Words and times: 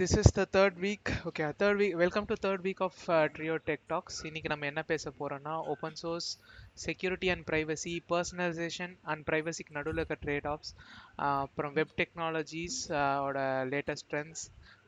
This 0.00 0.14
is 0.20 0.34
the 0.36 0.42
third 0.54 0.76
week 0.82 1.08
okay 1.28 1.46
third 1.60 1.78
week 1.80 1.94
welcome 1.94 2.26
to 2.28 2.34
third 2.44 2.62
week 2.66 2.80
of 2.86 3.00
trio 3.34 3.54
tech 3.66 3.82
talks 3.86 4.18
இன்றைக்கி 4.24 4.48
நம்ம 4.48 4.66
என்ன 4.66 4.82
பேச 4.82 5.10
போகிறோன்னா 5.18 5.54
open 5.64 5.96
source 5.96 6.28
security 6.84 7.28
and 7.28 7.44
privacy 7.46 7.94
personalization 8.12 8.94
and 9.04 9.24
ப்ரைவசிக்கு 9.26 9.76
நடுவில் 9.78 10.00
இருக்க 10.00 10.16
trade 10.22 10.48
offs 10.48 10.72
அப்புறம் 11.26 11.74
web 11.74 11.94
technologies 11.98 12.78
ஓட 13.26 13.42
latest 13.72 14.08
trends 14.12 14.44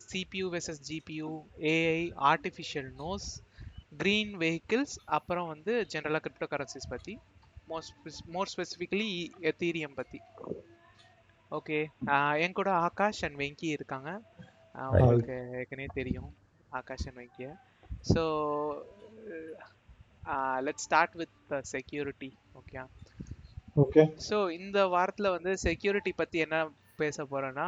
CPU 0.07 0.47
versus 0.55 0.83
GPU 0.91 1.31
AI 1.73 2.01
artificial 2.33 2.91
nose 3.03 3.29
green 3.99 4.35
vehicles 4.37 4.97
அப்புறம் 5.19 5.49
வந்து 5.49 5.75
ஜென்ரலாக 5.95 6.23
கிரிப்டோ 6.27 6.49
கரன்சிஸ் 6.55 6.93
பற்றி 6.95 7.17
மோஸ்ட் 7.69 8.25
மோர் 8.29 8.53
ஸ்பெசிஃபிக்கலி 8.55 9.11
எத்தீரியம் 9.51 9.99
பற்றி 10.01 10.21
ஓகே 11.51 11.79
என் 12.39 12.57
கூட 12.59 12.71
ஆகாஷ் 12.87 13.23
அண்ட் 13.27 13.39
வெங்கி 13.41 13.69
இருக்காங்க. 13.77 14.11
Hi. 14.75 14.85
உங்களுக்கு 14.93 15.35
ஏற்கனவே 15.59 15.89
தெரியும் 15.99 16.31
Akash 16.73 17.09
வெங்கிய 17.17 17.49
so 18.05 18.23
let 20.67 20.85
start 20.85 21.17
with 21.21 21.35
security 21.73 22.31
okay 22.61 22.79
okay 23.77 24.03
so 24.29 24.37
இந்த 24.59 24.79
வாரத்தில் 24.95 25.35
வந்து 25.37 25.53
செக்யூரிட்டி 25.67 26.13
பற்றி 26.13 26.39
என்ன 26.47 26.57
பேச 26.99 27.25
போகிறோன்னா 27.25 27.67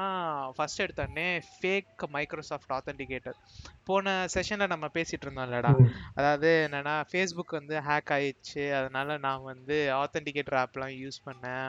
ஃபர்ஸ்ட் 0.57 0.83
எடுத்தோடனே 0.85 1.29
ஃபேக் 1.53 2.03
மைக்ரோசாஃப்ட் 2.17 2.75
ஆத்தென்டிகேட்டர் 2.77 3.39
போன 3.89 4.15
செஷனில் 4.35 4.73
நம்ம 4.75 4.87
பேசிகிட்டு 4.97 5.27
இருந்தோம்லடா. 5.27 5.73
அதாவது 6.15 6.51
என்னன்னா 6.67 6.95
ஃபேஸ்புக் 7.11 7.59
வந்து 7.59 7.77
ஹேக் 7.89 8.13
ஆயிடுச்சு. 8.17 8.65
அதனால 8.81 9.17
நான் 9.27 9.49
வந்து 9.53 9.79
ஆத்தென்டிகேட்டர் 10.03 10.61
ஆப்லாம் 10.63 10.95
யூஸ் 11.03 11.19
பண்ணேன். 11.29 11.69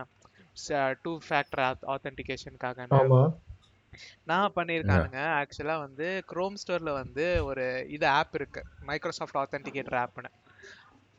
டூ 1.04 1.14
ஃபேக்டர் 1.28 1.64
ஆத்தென்டிகேஷனுக்காக 1.96 2.88
ஆமா. 3.02 3.22
நான் 4.24 4.56
பண்ணியிருக்கானுங்க. 4.56 5.20
ஆக்சுவலாக 5.40 5.84
வந்து 5.86 6.08
குரோம் 6.32 6.58
ஸ்டோரில் 6.62 6.98
வந்து 7.02 7.26
ஒரு 7.46 7.66
இது 7.90 8.08
ஆப் 8.18 8.36
இருக்கு. 8.36 8.62
மைக்ரோசாஃப்ட் 8.82 9.40
ஆத்தென்டிகேட்டர் 9.44 10.00
ஆப்னு 10.04 10.32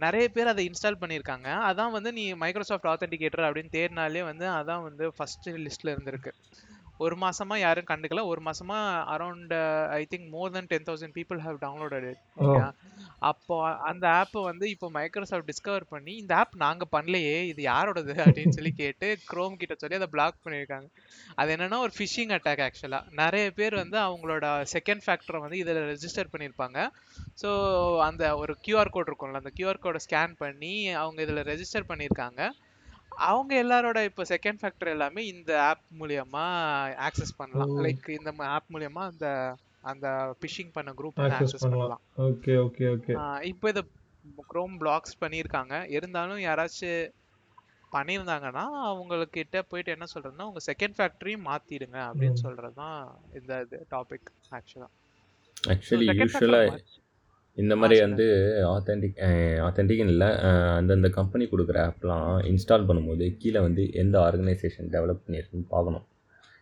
நிறைய 0.00 0.26
பேர் 0.28 0.46
அதை 0.46 0.62
இன்ஸ்டால் 0.68 1.00
பண்ணியிருக்காங்க. 1.02 1.48
அதான் 1.68 1.94
வந்து 1.96 2.10
நீ 2.12 2.24
மைக்ரோசாஃப்ட் 2.42 2.88
ஆத்தென்டிகேட்டர் 2.92 3.46
அப்படின்னு 3.48 3.74
தேடினாலே 3.76 4.22
வந்து 4.24 4.46
அதான் 4.58 4.82
வந்து 4.82 5.04
ஃபர்ஸ்ட் 5.16 5.48
லிஸ்ட்ல 5.64 5.92
இருந்திருக்கு. 5.94 6.32
ஒரு 7.04 7.16
மாசமா 7.22 7.54
யாரும் 7.64 7.88
கண்டுக்கல. 7.90 8.22
ஒரு 8.32 8.40
மாசமா 8.46 8.76
around 9.14 9.52
I 9.98 10.02
think 10.12 10.28
more 10.34 10.52
than 10.54 10.68
ten 10.72 10.86
thousand 10.88 11.14
people 11.18 11.40
have 11.46 11.58
downloaded 11.64 12.08
அப்போ 13.30 13.56
அந்த 13.90 14.04
ஆப் 14.20 14.36
வந்து 14.48 14.66
இப்போ 14.72 14.86
மைக்ரோசாஃப்ட் 14.96 15.48
டிஸ்கவர் 15.50 15.84
பண்ணி 15.92 16.12
இந்த 16.22 16.32
ஆப் 16.40 16.54
நாங்க 16.64 16.84
பண்ணலையே 16.96 17.36
இது 17.50 17.60
யாரோடது 17.68 18.14
அப்படின்னு 18.24 18.56
சொல்லி 18.58 18.72
கேட்டு 18.80 19.08
குரோம் 19.30 19.56
கிட்ட 19.60 19.74
சொல்லி 19.82 19.98
அதை 20.00 20.08
பிளாக் 20.14 20.42
பண்ணியிருக்காங்க. 20.44 20.88
அது 21.40 21.54
என்னன்னா 21.54 21.78
ஒரு 21.86 21.94
ஃபிஷிங் 21.98 22.34
அட்டாக் 22.36 22.62
ஆக்சுவலா 22.66 23.00
நிறைய 23.22 23.46
பேர் 23.58 23.76
வந்து 23.82 23.98
அவங்களோட 24.06 24.44
செகண்ட் 24.74 25.04
ஃபேக்டரை 25.06 25.40
வந்து 25.44 25.60
இதில் 25.62 25.82
ரெஜிஸ்டர் 25.92 26.32
பண்ணியிருப்பாங்க. 26.34 26.78
ஸோ 27.42 27.50
அந்த 28.08 28.24
ஒரு 28.42 28.54
கியூஆர் 28.66 28.94
கோட் 28.96 29.10
இருக்கும்ல 29.10 29.42
அந்த 29.42 29.52
கியூஆர் 29.58 29.82
கோடை 29.86 30.02
ஸ்கேன் 30.06 30.36
பண்ணி 30.44 30.74
அவங்க 31.02 31.20
இதில் 31.26 31.46
ரெஜிஸ்டர் 31.52 31.90
பண்ணியிருக்காங்க. 31.92 32.40
அவங்க 33.16 33.52
எல்லாரோட 33.62 34.04
இப்போ 34.04 34.22
செகண்ட் 34.28 34.58
ஃபேக்டர் 34.62 34.90
எல்லாமே 34.90 35.26
இந்த 35.26 35.62
ஆப் 35.62 35.84
மூலியமா 36.00 36.44
ஆக்சஸ் 37.08 37.36
பண்ணலாம். 37.36 37.76
லைக் 37.84 38.08
இந்த 38.08 38.32
ஆப் 38.38 38.70
மூலியமா 38.72 39.04
அந்த 39.12 39.56
அந்த 39.82 40.34
ஃபிஷிங் 40.40 40.72
பண்ண 40.72 40.92
குரூப் 40.92 41.20
ஆக்சஸ் 41.26 41.60
பண்ணலாம். 41.60 42.02
ஓகே 42.18 42.54
ஓகே 42.66 42.86
ஓகே 42.94 43.14
இப்போ 43.42 43.68
இதை 43.68 43.82
குரோம் 44.48 44.76
பிளாக்ஸ் 44.82 45.20
பண்ணியிருக்காங்க 45.20 45.88
இருந்தாலும் 45.88 46.38
யாராச்சும் 46.38 47.12
பண்ணியிருந்தாங்கன்னா 47.92 48.64
அவங்கக்கிட்ட 48.90 49.62
போயிட்டு 49.68 49.92
என்ன 49.92 50.06
சொல்றதுன்னா 50.14 50.48
உங்க 50.50 50.60
செகண்ட் 50.66 50.96
ஃபேக்டரியும் 50.98 51.46
மாத்திடுங்க 51.50 51.98
அப்படின்னு. 52.08 52.42
சொல்றதுதான் 52.44 52.98
இந்த 53.34 53.60
இது 53.66 53.86
டாபிக் 53.90 54.30
ஆக்சுவலா 54.50 54.88
ஆக்சுவலி 55.70 56.06
செகண்ட் 56.10 56.36
இந்த 57.56 57.76
மாதிரி. 57.76 58.00
வந்து 58.00 58.24
ஆத்தென்டிக் 58.68 59.18
ஆத்தென்டிக் 59.68 60.06
இல்லை 60.06 60.28
அந்தந்த 60.38 61.08
கம்பெனி 61.08 61.48
கொடுக்குற 61.52 61.92
ஆப்லாம் 61.92 62.38
இன்ஸ்டால் 62.44 62.84
பண்ணும்போது 62.88 63.36
கீழே 63.38 63.60
வந்து 63.60 63.92
எந்த 63.92 64.20
ஆர்கனைசேஷன் 64.20 64.90
டெவலப் 64.90 65.20
பண்ணியிருக்குன்னு 65.26 65.64
பார்க்கணும். 65.68 66.02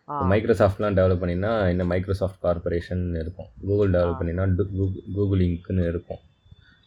மைக்ரோசாஃப்ட்லாம் 0.07 0.97
டெவலப் 0.97 1.23
பண்ணினா 1.23 1.69
இந்த 1.69 1.83
மைக்ரோசாஃப்ட் 1.83 2.43
கார்பரேஷன் 2.43 3.09
இருக்கும். 3.09 3.45
கூகுள் 3.61 3.93
ஆ. 3.93 3.99
டெவலப் 3.99 4.23
பண்ணினா 4.23 4.61
கூகுள் 5.13 5.39
இங்க்னு 5.39 5.87
இருக்கும். 5.87 6.17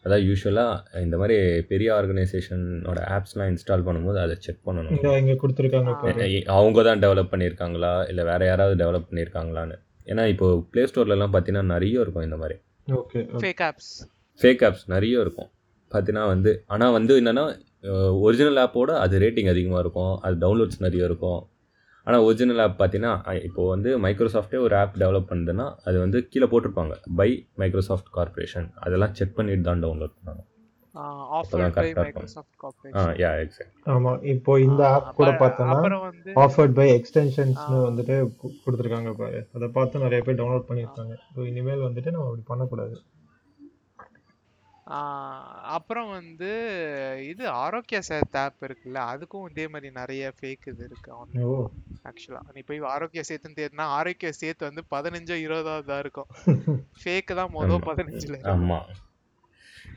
அதான் 0.04 0.34
யூஸ்வலாக 0.34 1.00
இந்த 1.00 1.16
மாதிரி 1.16 1.62
பெரிய 1.62 1.94
ஆர்கனைசேஷனோட 1.94 3.00
ஆப்ஸ்லாம் 3.10 3.56
இன்ஸ்டால் 3.56 3.84
பண்ணும்போது 3.86 4.18
அதை 4.22 4.36
செக் 4.38 4.58
பண்ணணும். 4.66 4.90
இங்க 4.90 5.18
இங்க 5.18 5.32
கொடுத்துருக்காங்க 5.32 5.86
ஆ. 5.86 5.92
பாரு. 5.92 6.34
எ- 6.34 6.42
அவங்க 6.42 6.82
தான் 6.82 6.98
டெவலப் 6.98 7.34
பண்ணியிருக்காங்களா? 7.34 8.08
இல்லை 8.08 8.24
வேற 8.24 8.44
யாராவது 8.44 8.84
டெவலப் 8.84 9.06
பண்ணியிருக்காங்களான்னு? 9.10 9.78
ஏன்னா 10.04 10.26
இப்போ 10.26 10.64
ப்ளே 10.70 10.84
ஸ்டோர்லலாம் 10.84 11.28
பார்த்தீங்கன்னா 11.32 11.62
நிறைய 11.62 12.00
இருக்கும் 12.00 12.22
இந்த 12.22 12.36
மாதிரி. 12.36 12.58
Okay. 12.96 13.20
Fake 13.42 13.62
apps 13.68 13.92
fake 14.40 14.62
apps 14.66 14.84
நிறைய 14.94 15.24
இருக்கும். 15.24 15.50
பார்த்தீங்கன்னா 15.92 16.24
வந்து 16.32 16.50
ஆனால் 16.74 16.94
வந்து 16.98 17.14
என்னென்னா 17.20 17.44
ஒரிஜினல் 18.26 18.58
ஆப்போட 18.64 18.90
அது 19.04 19.18
ரேட்டிங் 19.24 19.50
அதிகமாக 19.52 19.82
இருக்கும். 19.84 20.14
அது 20.24 20.36
டவுன்லோட்ஸ் 20.44 20.84
நிறைய 20.86 21.08
இருக்கும். 21.10 21.40
ஆனால் 22.06 22.24
ஒரிஜினல் 22.26 22.60
ஆப் 22.64 22.76
பார்த்தீங்கன்னா 22.80 23.14
இப்போது 23.48 23.70
வந்து 23.74 23.90
மைக்ரோசாஃப்ட்டே 24.04 24.60
ஒரு 24.66 24.74
ஆப் 24.82 24.94
டெவலப் 25.02 25.30
பண்ணுதுன்னா 25.32 25.66
அது 25.88 25.96
வந்து 26.04 26.18
கீழே 26.32 26.46
போட்டிருப்பாங்க. 26.52 26.94
பை 27.20 27.30
மைக்ரோசாஃப்ட் 27.62 28.12
கார்பரேஷன் 28.16 28.68
அதெல்லாம் 28.86 29.14
செக் 29.18 29.36
பண்ணிட்டு 29.38 29.66
தான் 29.70 29.82
டவுன்லோட் 29.84 30.14
பண்ணணும். 30.18 30.46
Offered 31.38 31.76
by. 31.76 31.86
Microsoft 31.96 32.54
yeah 33.20 33.30
exact 33.42 33.88
ஆமா 33.94 34.12
இப்போ 34.32 34.52
இந்த 34.66 34.82
ஆப் 34.90 35.10
கூட 35.18 35.30
பார்த்தோம்னா 35.42 35.74
அப்புறம் 35.74 36.02
வந்து 36.04 36.30
ஆஃபர்ட் 36.44 36.76
பை 36.78 36.86
எக்ஸ்டென்ஷன்ஸ்னு. 36.94 37.78
வந்துட்டு 37.84 38.16
கொடுத்துருக்காங்க 38.64 39.12
பாரு 39.16 39.40
அதை 39.56 39.68
பார்த்து 39.76 40.04
நிறைய 40.04 40.20
பேர் 40.22 40.40
டவுன்லோட் 40.40 40.68
பண்ணியிருக்காங்க. 40.68 41.14
ஸோ 41.30 41.46
இனிமேல் 41.50 41.86
வந்துட்டு 41.86 42.14
நம்ம 42.14 42.28
அப்படி 42.28 42.46
பண்ணக்கூடாது. 42.48 42.96
ஆஹ் 44.86 45.48
அப்புறம் 45.76 46.10
வந்து 46.12 46.50
இது 47.30 47.44
ஆரோக்கிய 47.62 47.98
சேத் 48.06 48.36
ஆப் 48.42 48.62
இருக்குல்ல 48.66 49.00
அதுக்கும் 49.10 49.48
இதே 49.50 49.66
மாதிரி 49.72 49.88
நிறைய 49.98 50.30
ஃபேக் 50.36 50.68
இது 50.72 50.84
இருக்கு 50.88 51.10
ஆக்சுவலா 52.04 52.42
நீ 52.54 52.60
போய் 52.66 52.80
ஆரோக்கிய 52.92 53.22
சேத்துன்னு 53.28 53.58
தேடினா 53.58 53.86
ஆரோக்கிய 53.96 54.30
சேத்து 54.38 54.68
வந்து 54.68 54.82
பதினஞ்சோ 54.92 55.36
இருபதாவது 55.44 55.88
தான் 55.90 56.02
இருக்கும். 56.04 56.28
ஃபேக் 57.00 57.32
தான் 57.34 57.52
மொதல் 57.54 57.76
ஆமா. 57.76 57.86
பதினஞ்சுல 57.88 58.38
ஆமாம் 58.52 58.88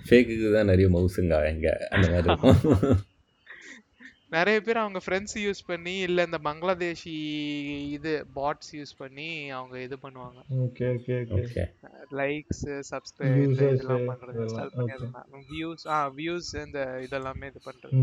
ஃபேக்குக்கு 0.07 0.49
தான் 0.57 0.69
நிறைய 0.71 0.87
மவுசுங்க 0.97 1.37
அங்கே 1.53 1.73
அந்த 1.93 2.05
மாதிரி 2.13 2.29
இருக்கும். 2.31 2.99
நிறைய 4.35 4.57
பேர் 4.65 4.79
அவங்க 4.81 4.99
ஃப்ரெண்ட்ஸ் 5.05 5.37
யூஸ் 5.45 5.61
பண்ணி 5.69 5.93
இல்ல 6.07 6.23
இந்த 6.27 6.37
பங்களாதேஷி 6.47 7.15
இது 7.95 8.11
பாட்ஸ் 8.37 8.71
யூஸ் 8.77 8.93
பண்ணி 9.01 9.27
அவங்க 9.57 9.75
இது 9.87 9.95
பண்ணுவாங்க. 10.03 10.39
Okay 10.65 10.85
okay 10.95 11.15
okay 11.39 11.65
likes 12.19 12.63
subscribe 12.91 13.37
இதெல்லாம் 13.57 14.07
பண்றது 14.11 14.39
இன்ஸ்டால் 14.45 14.73
பண்ணி 14.77 15.43
வியூஸ் 15.51 15.85
ஆ 15.95 15.99
வியூஸ் 16.19 16.51
இந்த 16.65 16.79
இதெல்லாமே 17.07 17.49
இது 17.51 17.61
பண்றது. 17.69 18.01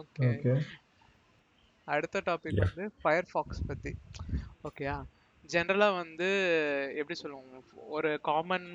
ஓகே 0.00 0.26
ஓகே 0.32 0.54
அடுத்த 1.94 2.22
டாபிக். 2.26 2.60
வந்து 2.66 2.84
ஃபயர்ஃபாக்ஸ் 3.02 3.66
பத்தி. 3.70 3.92
ஓகேயா 4.68 4.96
ஜென்ரலா 5.44 5.88
வந்து 5.96 6.28
எப்படி 6.94 7.16
சொல்லுவோம் 7.20 7.62
ஒரு 7.90 8.10
காமன் 8.22 8.66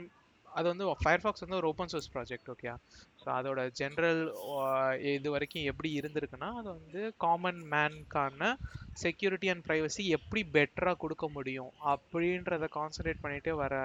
அது 0.48 0.68
வந்து 0.68 0.86
ஃபயர்ஃபாக்ஸ் 1.02 1.44
வந்து 1.44 1.58
ஒரு 1.60 1.68
ஓப்பன் 1.68 1.92
சோர்ஸ் 1.92 2.12
ப்ராஜெக்ட் 2.14 2.50
ஓகேயா 2.50 2.74
ஸோ 3.22 3.28
அதோட 3.36 3.62
ஜென்ரல் 3.80 4.22
இது 5.10 5.28
வரைக்கும் 5.30 5.64
எப்படி 5.64 5.90
இருந்திருக்குன்னா 6.00 6.50
அது 6.60 6.70
வந்து 6.72 7.02
காமன் 7.18 7.60
மேன்கான 7.74 8.50
செக்யூரிட்டி 9.04 9.50
அண்ட் 9.50 9.66
ப்ரைவசி 9.68 10.06
எப்படி 10.18 10.44
பெட்டராக 10.54 10.98
கொடுக்க 10.98 11.28
முடியும் 11.30 11.72
அப்படின்றத 11.94 12.70
கான்சன்ட்ரேட் 12.78 13.24
பண்ணிட்டே 13.26 13.56
வர 13.56 13.76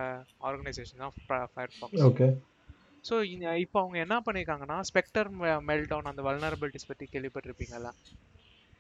ஆர்கனைசேஷன் 0.41 1.05
தான் 1.05 1.17
ஃபயர்ஃபாக்ஸ் 1.55 2.07
ஓகே 2.09 2.29
ஸோ 3.05 3.15
இப்போ 3.63 3.79
அவங்க 3.81 3.99
என்ன 3.99 4.17
பண்ணியிருக்காங்கன்னா 4.27 4.79
ஸ்பெக்டர் 4.91 5.31
மெல்டவுன் 5.69 6.11
அந்த 6.11 6.23
வல்னரபிலிட்டிஸ் 6.23 6.91
பற்றி 6.91 7.07
கேள்விப்பட்டிருப்பீங்கல்ல? 7.07 7.91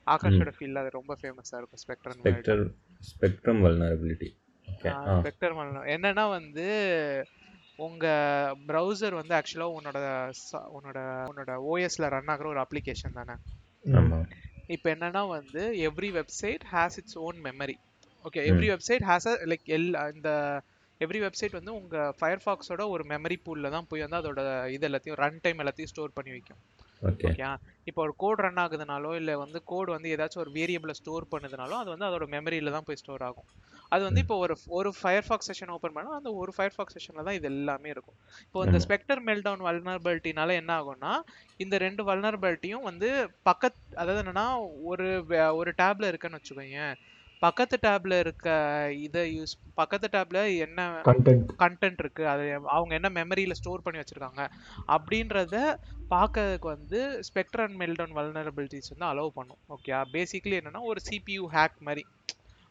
ஆகாஷோட 0.07 0.51
ஃபீல்டில் 0.57 0.83
அது 0.83 0.91
ரொம்ப 0.99 1.13
ஃபேமஸாக 1.21 1.61
இருக்கும் 1.61 1.83
Spectre 1.83 2.15
spectral 2.19 2.65
spectrum 3.11 3.61
vulnerability 3.65 4.29
okay 4.69 4.89
ah 4.93 4.99
Spectre 5.17 5.55
என்னன்னா 5.95 6.25
வந்து 6.37 6.67
உங்க 7.79 8.07
ப்ரௌசர் 8.69 9.15
வந்து 9.21 9.35
ஆக்சுவலா 9.39 9.69
உன்னோட 9.77 9.99
உன்னோட 10.77 10.99
உன்னோட 11.31 11.53
ஓஎஸ்ல 11.71 12.11
ரன் 12.15 12.31
ஆகுற 12.35 12.47
ஒரு 12.53 12.61
அப்ளிகேஷன் 12.65 13.19
தானே? 13.21 13.35
இப்போ 14.75 14.89
என்னன்னா 14.95 15.23
வந்து 15.31 15.63
every 15.89 16.11
website 16.19 16.65
has 16.73 16.99
its 17.01 17.19
own 17.27 17.39
memory 17.47 17.77
okay 18.25 18.41
every 18.51 18.69
website 18.73 19.05
has 19.09 19.29
a 19.31 19.37
like 19.51 19.67
L 19.77 19.89
இந்த 20.15 20.31
எவ்ரி 21.01 21.21
வெப்சைட் 21.25 21.57
வந்து 21.59 21.73
உங்க 21.79 21.97
ஃபயர்ஃபாக்ஸோட 22.19 22.83
ஒரு 22.95 23.05
மெமரி 23.13 23.37
பூல்ல 23.47 23.71
தான் 23.71 23.89
போய் 23.91 24.05
வந்து 24.05 24.21
அதோட 24.21 24.41
இது 24.77 24.87
எல்லாத்தையும் 24.89 25.21
ரன் 25.23 25.43
டைம் 25.45 25.61
எல்லாத்தையும் 25.63 25.93
ஸ்டோர் 25.93 26.17
பண்ணி 26.19 26.33
வைக்கும். 26.33 26.61
ஓகே 27.03 27.29
இப்போ 27.89 28.01
ஒரு 28.05 28.13
கோட் 28.23 28.43
ரன் 28.45 28.61
ஆகுதுனாலோ 28.65 29.11
இல்ல 29.21 29.33
வந்து 29.43 29.59
கோட் 29.71 29.91
வந்து 29.95 30.13
ஏதாச்சும் 30.15 30.43
ஒரு 30.45 30.53
வேரியபிளை 30.57 30.95
ஸ்டோர் 30.99 31.25
பண்ணுதுனாலோ 31.33 31.77
அது 31.83 31.91
வந்து 31.95 32.07
அதோட 32.09 32.27
மெமரியில 32.35 32.73
தான் 32.77 32.87
போய் 32.89 33.01
ஸ்டோர் 33.01 33.25
ஆகும். 33.29 33.49
அது 33.93 34.03
வந்து 34.09 34.21
இப்போ 34.25 34.37
ஒரு 34.45 34.55
ஒரு 34.79 34.91
ஃபயர்ஃபாக்ஸ் 34.99 35.49
செஷன் 35.51 35.73
ஓப்பன் 35.75 35.95
பண்ணா 35.97 36.13
அந்த 36.19 36.31
ஒரு 36.43 36.53
ஃபயர்ஃபாக்ஸ் 36.57 36.97
செஷன்ல 36.97 37.25
தான் 37.29 37.39
இது 37.39 37.49
எல்லாமே 37.53 37.89
இருக்கும். 37.95 38.17
இப்போ 38.47 38.61
இந்த. 38.63 38.79
ஸ்பெக்டர் 38.85 39.23
மெல்டவுன் 39.29 39.65
வல்னரபிலிட்டினால 39.67 40.55
என்ன 40.61 40.73
ஆகும்னா 40.79 41.13
இந்த 41.61 41.77
ரெண்டு 41.87 42.05
வல்னரபிலிட்டியும் 42.11 42.87
வந்து 42.91 43.09
பக்கத் 43.49 43.81
அதாவது 43.97 44.23
என்னன்னா 44.25 44.47
ஒரு 44.93 45.09
ஒரு 45.61 45.73
டேப்ல 45.83 46.11
இருக்குன்னு 46.13 46.41
வச்சுக்கோங்க 46.41 46.81
பக்கத்து 47.43 47.77
டேப்ல 47.83 48.19
இருக்க 48.19 48.49
இதை 48.99 49.23
யூஸ் 49.37 49.55
பக்கத்து 49.75 50.09
டேப்ல 50.09 50.41
என்ன 50.59 50.81
கண்டென்ட் 51.63 52.01
இருக்கு 52.01 52.25
அது 52.27 52.45
அவங்க 52.69 52.93
என்ன 52.95 53.11
மெமரியில 53.11 53.53
ஸ்டோர் 53.53 53.85
பண்ணி 53.85 54.01
வச்சிருக்காங்க 54.01 54.45
அப்படின்றத 54.89 55.57
பார்க்கறதுக்கு 56.11 56.69
வந்து 56.69 57.01
ஸ்பெக்ட்ரம் 57.29 57.67
அண்ட் 57.67 57.81
மெல்டவுன் 57.83 58.17
வல்னரபிலிட்டிஸ் 58.19 58.93
வந்து 58.95 59.09
அலோவ் 59.11 59.37
பண்ணும் 59.37 59.61
ஓகே 59.69 60.01
பேசிக்கலி 60.13 60.59
என்னன்னா 60.61 60.83
ஒரு 60.85 61.03
சிபியூ 61.11 61.45
ஹேக் 61.55 61.79
மாதிரி. 61.81 62.05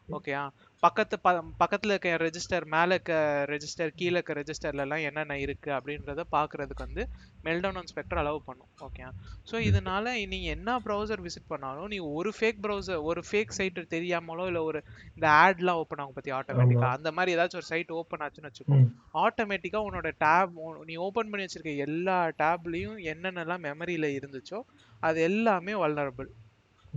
ஓகேயா 0.08 0.40
பக்கத்து 0.82 1.16
பக்கத்துல 1.60 1.92
இருக்க 1.92 2.12
ரெஜிஸ்டர் 2.22 2.64
மேல 2.72 2.88
இருக்க 2.94 3.12
ரெஜிஸ்டர் 3.50 3.92
கீழே 3.98 4.14
இருக்க 4.14 4.32
ரெஜிஸ்டர்ல 4.38 4.84
எல்லாம் 4.84 5.04
என்னென்ன 5.08 5.36
இருக்கு 5.42 5.70
அப்படின்றத 5.76 6.22
பார்க்கிறதுக்கு 6.32 6.84
வந்து 6.84 7.02
மெல்டவுன் 7.44 7.78
அண்ட் 7.80 7.90
ஸ்பெக்டர் 7.92 8.20
அலோவ் 8.22 8.40
பண்ணும் 8.48 8.70
ஓகே 8.86 9.04
ஸோ 9.50 9.58
இதனால 9.68 10.04
நீங்க 10.32 10.48
என்ன 10.54 10.74
ப்ரௌசர் 10.84 11.22
விசிட் 11.24 11.48
பண்ணாலும் 11.48 11.88
நீ 11.92 11.98
ஒரு 12.14 12.32
ஃபேக் 12.36 12.60
ப்ரௌசர் 12.64 13.00
ஒரு 13.08 13.22
ஃபேக் 13.28 13.56
சைட் 13.58 13.80
தெரியாமலோ 13.94 14.46
இல்ல 14.50 14.62
ஒரு 14.64 14.80
இந்த 15.14 15.26
ஆட்லாம் 15.38 15.80
ஓப்பன் 15.82 16.02
ஆகும் 16.04 16.18
பத்தி 16.18 16.32
ஆட்டோமேட்டிக்கா 16.38 16.90
அந்த 16.96 17.12
மாதிரி 17.12 17.36
ஏதாச்சும் 17.36 17.60
ஒரு 17.60 17.70
சைட் 17.70 17.96
ஓப்பன் 17.98 18.24
ஆச்சுன்னு 18.24 18.50
வச்சுக்கோ. 18.50 18.78
ஆட்டோமேட்டிக்கா 19.22 19.82
உன்னோட 19.86 20.10
டேப் 20.20 20.58
நீ 20.84 20.96
ஓபன் 21.06 21.30
பண்ணி 21.30 21.46
வச்சிருக்க 21.46 21.86
எல்லா 21.86 22.18
டேப்லயும் 22.40 23.00
என்னென்னலாம் 23.12 23.66
மெமரியில 23.68 24.08
இருந்துச்சோ 24.18 24.60
அது 25.02 25.20
எல்லாமே 25.22 25.74
வல்னரபிள் 25.80 26.30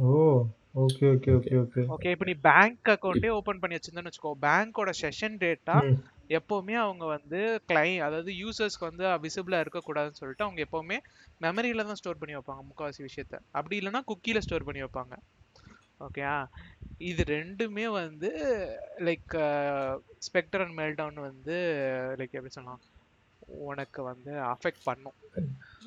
ஓ. 0.06 0.12
Okay 0.83 1.06
okay 1.13 1.31
okay 1.38 1.51
okay 1.62 1.81
okay 1.95 2.10
இப்போ 2.13 2.25
நீ 2.30 2.33
பேங்க் 2.48 2.89
அக்கௌண்ட்டே 2.94 3.30
ஓபன் 3.36 3.60
பண்ணி 3.62 3.77
வச்சிருந்தேன்னு 3.77 4.10
வச்சுக்கோ 4.10 4.31
பேங்கோட 4.45 4.92
செஷன் 5.01 5.36
டேட்டா. 5.44 5.75
எப்பவுமே 6.38 6.75
அவங்க 6.83 7.06
வந்து 7.06 7.39
கிளை 7.69 7.89
அதாவது 8.00 8.31
யூசர்ஸ்க்கு 8.42 8.88
வந்து 8.89 9.06
விசிபிளா 9.25 9.57
இருக்கக்கூடாதுன்னு 9.63 10.19
சொல்லிட்டு 10.22 10.45
அவங்க 10.45 10.62
எப்பவுமே 10.68 10.98
மெமரியில 11.42 11.86
தான் 11.89 12.00
ஸ்டோர் 12.00 12.19
பண்ணி 12.22 12.36
வைப்பாங்க 12.38 12.63
முக்கால்வாசி 12.69 13.01
விஷயத்த. 13.07 13.38
அப்படி 13.57 13.77
இல்லைன்னா 13.81 14.01
குக்கியில 14.12 14.42
ஸ்டோர் 14.45 14.68
பண்ணி 14.69 14.83
வைப்பாங்க. 14.86 15.16
ஓகேயா 16.06 16.33
இது 17.10 17.24
ரெண்டுமே 17.36 17.86
வந்து 18.01 18.31
லைக் 19.10 19.36
ஸ்பெக்டர் 20.27 20.63
அண்ட் 20.66 20.77
மெல்டவுன் 20.81 21.22
வந்து 21.30 21.56
லைக் 22.19 22.38
எப்படி 22.39 22.56
சொல்லலாம் 22.57 22.83
உனக்கு 23.72 24.01
வந்து 24.12 24.31
அஃபெக்ட் 24.54 24.86
பண்ணும். 24.89 25.18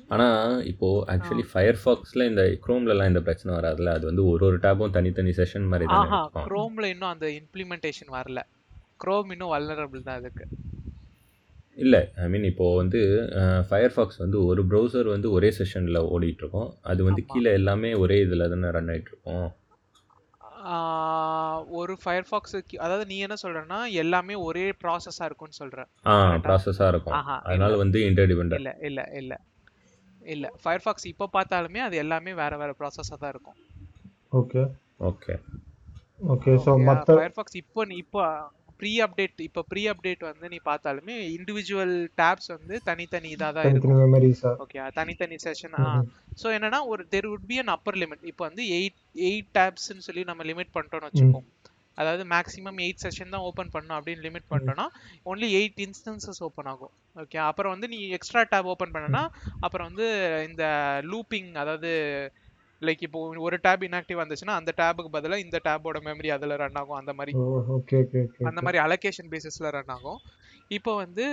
ஆனால் 0.09 0.53
இப்போது 0.65 1.01
ஆக்சுவலி 1.13 1.45
ஃபயர் 1.49 1.79
ஃபாக்ஸில் 1.81 2.27
இந்த 2.27 2.43
குரோம்லலாம் 2.63 3.05
இந்த 3.05 3.21
பிரச்சனை 3.21 3.51
வராதுல்ல? 3.57 3.91
அது 3.97 4.05
வந்து 4.05 4.23
ஒரு 4.29 4.45
ஒரு 4.45 4.57
டேப்பும் 4.57 4.95
தனித்தனி 4.95 5.33
செஷன் 5.37 5.67
மாதிரி 5.67 5.87
தான் 5.89 6.31
குரோம்ல 6.47 6.85
இன்னும் 6.85 7.11
அந்த 7.11 7.27
இம்ப்ளிமெண்டேஷன் 7.39 8.11
வரல. 8.15 8.41
குரோம் 9.03 9.31
இன்னும் 9.31 9.53
வல்னரபிள் 9.53 10.03
தான் 10.03 10.19
அதுக்கு. 10.19 10.45
இல்லை 11.77 12.01
ஐ 12.15 12.27
மீன் 12.27 12.43
இப்போது 12.43 12.77
வந்து 12.77 13.01
ஃபயர் 13.67 13.93
ஃபாக்ஸ் 13.95 14.17
வந்து 14.17 14.37
ஒரு 14.45 14.61
ப்ரௌசர் 14.65 15.07
வந்து 15.07 15.31
ஒரே 15.31 15.49
செஷனில் 15.57 15.99
ஓடிட்டு 16.09 16.43
இருக்கும் 16.43 16.69
அது 16.83 17.01
வந்து. 17.03 17.21
கீழே 17.25 17.51
எல்லாமே 17.53 17.91
ஒரே 17.95 18.19
இதில் 18.19 18.49
தானே 18.49 18.71
ரன் 18.71 18.91
ஆஹ் 20.71 21.59
ஒரு 21.71 21.93
ஃபயர்ஃபாக்ஸ் 22.01 22.55
அதாவது 22.77 23.05
நீ 23.05 23.17
என்ன 23.17 23.35
சொல்றன்னா 23.43 23.77
எல்லாமே 23.93 24.35
ஒரே 24.39 24.65
ப்ராசஸா 24.81 25.25
இருக்கும்னு 25.25 25.59
சொல்ற. 25.59 25.79
ஆ? 26.05 26.15
ப்ராசஸாக 26.47 26.87
இருக்கும். 26.87 27.15
அதனால. 27.43 27.77
வந்து 27.77 27.99
இன்டர்டிபெண்ட் 28.09 28.55
இல்ல 28.55 28.71
இல்ல 28.81 29.01
இல்ல. 29.13 29.33
இல்ல. 30.29 30.45
ஃபயர்ஃபாக்ஸ் 30.63 31.09
இப்போ 31.11 31.25
பார்த்தாலுமே 31.35 31.81
அது 31.87 31.97
எல்லாமே 32.03 32.33
வேற 32.41 32.53
வேற 32.61 32.71
ப்ராசஸா 32.79 33.17
தான் 33.23 33.33
இருக்கும். 33.33 33.57
ஓகே 34.39 34.63
ஓகே 35.09 35.35
ஓகே 36.33 36.53
ஸோ 36.65 36.71
மற்ற 36.87 37.09
ஃபயர்ஃபாக்ஸ் 37.19 37.59
இப்போ 37.61 37.83
நீ 37.89 37.97
இப்போ 38.05 38.23
ப்ரீ 38.79 38.91
அப்டேட் 39.05 39.39
இப்போ 39.45 39.61
ப்ரீ 39.71 39.81
அப்டேட் 39.91 40.21
வந்து 40.27 40.49
நீ 40.51 40.57
பார்த்தாலுமே 40.67 41.15
இண்டிவிஜுவல் 41.37 41.93
டேப்ஸ் 42.21 42.49
வந்து 42.53 42.75
தனித்தனி 42.89 43.29
இதா 43.35 43.47
தான் 43.55 43.65
இருக்கும். 43.69 43.97
மெமரிஸா 44.03 44.51
ஓகே 44.63 44.85
தனித்தனி 44.99 45.37
செஷன் 45.45 45.75
ஸோ 46.41 46.47
என்னன்னா 46.57 46.79
ஒரு 46.91 47.03
there 47.13 47.27
would 47.31 47.45
be 47.51 47.57
an 47.63 47.71
upper 47.75 47.93
limit 48.01 48.23
இப்போ 48.31 48.43
வந்து 48.49 48.65
எயிட் 48.77 48.99
எயிட் 49.29 49.49
டேப்ஸ்னு 49.57 50.05
சொல்லி 50.07 50.23
நம்ம 50.29 50.45
லிமிட் 50.51 50.73
பண்ணிட்டோம்னு 50.75 51.09
வச்சுப்போம் 51.09 51.47
அதாவது 51.99 52.23
மேக்ஸிமம் 52.33 52.79
எயிட் 52.85 53.03
செஷன் 53.05 53.33
தான் 53.35 53.45
ஓப்பன் 53.49 53.71
பண்ணணும் 53.73 53.97
அப்படின்னு 53.97 54.25
லிமிட் 54.27 54.49
பண்ணிட்டோம்னா 54.51 54.85
ஒன்லி 55.31 55.47
எயிட் 55.59 55.79
இன்ஸ்டன்சஸ் 55.85 56.41
ஓப்பன் 56.47 56.69
ஆகும். 56.73 56.93
ஓகே 57.23 57.39
அப்புறம் 57.47 57.73
வந்து 57.75 57.89
நீ 57.93 57.99
எக்ஸ்ட்ரா 58.17 58.43
டேப் 58.51 58.69
ஓப்பன் 58.73 58.93
பண்ணனா 58.95 59.23
அப்புறம் 59.65 59.89
வந்து 59.89 60.07
இந்த 60.49 60.65
லூப்பிங் 61.11 61.49
அதாவது 61.63 61.91
லைக் 62.81 63.01
இப்போ 63.05 63.21
ஒரு 63.45 63.55
டேப் 63.65 63.81
இன்ஆக்டிவ் 63.87 64.21
வந்துச்சுன்னா 64.21 64.57
அந்த 64.59 64.71
டேபுக்கு 64.77 65.09
பதிலாக 65.15 65.43
இந்த 65.45 65.57
டேபோட 65.65 65.97
மெமரி 66.05 66.29
அதில் 66.35 66.59
ரன் 66.61 66.79
ஆகும். 66.81 66.99
அந்த 66.99 67.13
மாதிரி. 67.17 67.31
அந்த 68.49 68.61
மாதிரி 68.65 68.79
அலோகேஷன் 68.85 69.31
பேசிஸ்ல 69.33 69.71
ரன் 69.77 69.93
ஆகும். 69.95 70.21
இப்போ 70.77 70.91
வந்து 71.01 71.25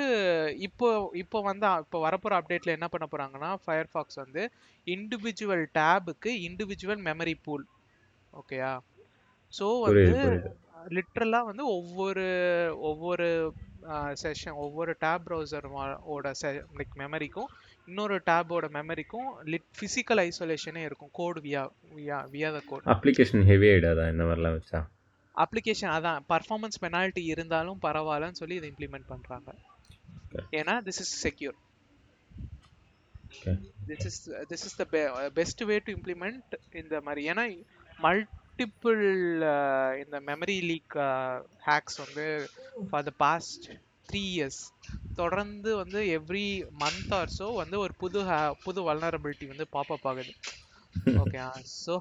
இப்போ 0.66 0.88
இப்போ 1.22 1.38
வந்து 1.48 1.66
இப்போ 1.84 1.98
வரப்போற 2.06 2.34
அப்டேட்ல 2.40 2.76
என்ன 2.76 2.86
பண்ண 2.92 3.06
போறாங்கன்னா 3.12 3.50
ஃபயர்ஃபாக்ஸ் 3.64 4.20
வந்து 4.24 4.42
இண்டிவிஜுவல் 4.86 5.64
டேபுக்கு 5.78 6.32
இண்டிவிஜுவல் 6.48 7.02
மெமரி 7.08 7.34
பூல் 7.46 7.64
ஓகேயா 8.32 8.72
ஸோ 9.52 9.66
வந்து 9.84 10.12
லிட்ரலா 10.96 11.40
வந்து 11.50 11.64
ஒவ்வொரு 11.76 12.24
ஒவ்வொரு 12.88 13.28
செஷன் 14.22 14.58
ஒவ்வொரு 14.64 14.92
டேப் 15.04 15.24
ப்ரௌசர் 15.26 15.66
ஓட 16.14 16.32
லைக் 16.78 16.94
மெமரிக்கும் 17.02 17.48
இன்னொரு 17.88 18.16
டேபோட 18.28 18.66
மெமரிக்கும் 18.76 19.28
லிட் 19.52 19.68
ஃபிசிக்கல் 19.78 20.20
ஐசோலேஷனே 20.28 20.82
இருக்கும். 20.88 21.12
Code 21.18 21.38
via 21.46 21.62
via 21.98 22.18
via 22.34 22.48
the 22.56 22.60
code 22.70 22.88
application 22.94 23.44
heavy 23.50 23.68
ஆகிடாதா 23.72 24.06
இந்த 24.14 24.24
மாதிரிலாம் 24.28 24.56
வச்சா? 24.58 24.80
அப்ளிகேஷன் 25.34 25.92
அதான். 25.96 26.20
பர்ஃபார்மன்ஸ் 26.32 26.82
பெனால்ட்டி 26.84 27.24
இருந்தாலும் 27.34 27.80
பரவாயில்லன்னு 27.86 28.40
சொல்லி 28.42 28.58
இதை 28.60 28.68
இம்ப்ளிமெண்ட் 28.72 29.10
பண்றாங்க. 29.12 29.48
Okay. 30.26 30.44
ஏன்னா 30.58 30.74
this 30.86 31.00
is 31.02 31.12
secure 31.24 31.56
this 33.90 34.06
is 34.08 34.18
this 34.50 34.64
is 34.68 34.78
the 34.80 34.84
best 35.38 35.62
way 35.70 35.76
to 35.86 35.92
implement 35.96 36.54
இந்த 36.82 36.96
மாதிரி. 37.06 37.22
ஏன்னா 37.32 37.44
மல்டிபிள் 38.58 39.00
இந்த 40.02 40.16
மெமரி 40.28 40.54
லீக் 40.68 40.94
ஹேக்ஸ் 41.66 41.98
வந்து 42.02 42.24
for 42.90 43.04
the 43.08 43.12
past 43.22 43.64
three 44.08 44.22
years 44.30 44.60
தொடர்ந்து 45.18 45.70
வந்து 45.80 46.00
எவ்ரி 46.16 46.44
மந்த் 46.82 47.12
ஆர் 47.18 47.32
ஸோ 47.36 47.46
வந்து 47.60 47.76
ஒரு 47.84 47.94
புது 48.02 48.20
புது 48.66 48.80
வல்னரபிலிட்டி 48.88 49.46
வந்து 49.52 49.66
பாப்அப் 49.76 50.06
ஆகுது. 50.12 50.32
ஓகே 51.22 51.40
ஸோ 51.74 51.96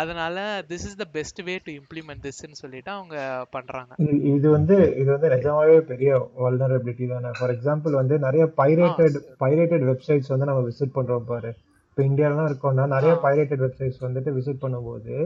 அதனால 0.00 0.36
this 0.72 0.86
is 0.90 0.98
the 1.02 1.06
best 1.16 1.42
way 1.48 1.54
to 1.68 1.74
implement 1.80 2.24
திஸ்ன்னு 2.26 2.60
சொல்லிட்டு 2.62 2.92
அவங்க 2.96 3.16
பண்றாங்க. 3.54 3.92
இது 4.34 4.46
வந்து 4.56 4.78
இது 5.00 5.08
வந்து 5.16 5.30
நிஜமாவே 5.36 5.78
பெரிய 5.92 6.10
வல்னரபிலிட்டி 6.46 7.08
தானே. 7.14 7.32
ஃபார் 7.38 7.54
எக்ஸாம்பிள் 7.56 7.96
வந்து 8.00 8.18
நிறைய 8.26 8.46
பைரேட்டட் 8.60 9.18
பைரேட்டட் 9.44 9.86
வெப்சைட்ஸ் 9.92 10.34
வந்து 10.34 10.50
நம்ம 10.50 10.64
விசிட் 10.70 10.96
பண்றோம் 10.98 11.30
பாரு. 11.32 11.52
இப்போ 11.90 12.02
இந்தியாலாம் 12.10 12.50
இருக்கோம்னா 12.50 12.86
நிறைய. 12.96 13.14
பைரேட்டட் 13.26 13.64
வெப்சைட்ஸ் 13.66 14.04
வந்துட்டு 14.08 14.30
விசிட் 14.40 14.62
பண்ணும்போது 14.66 15.16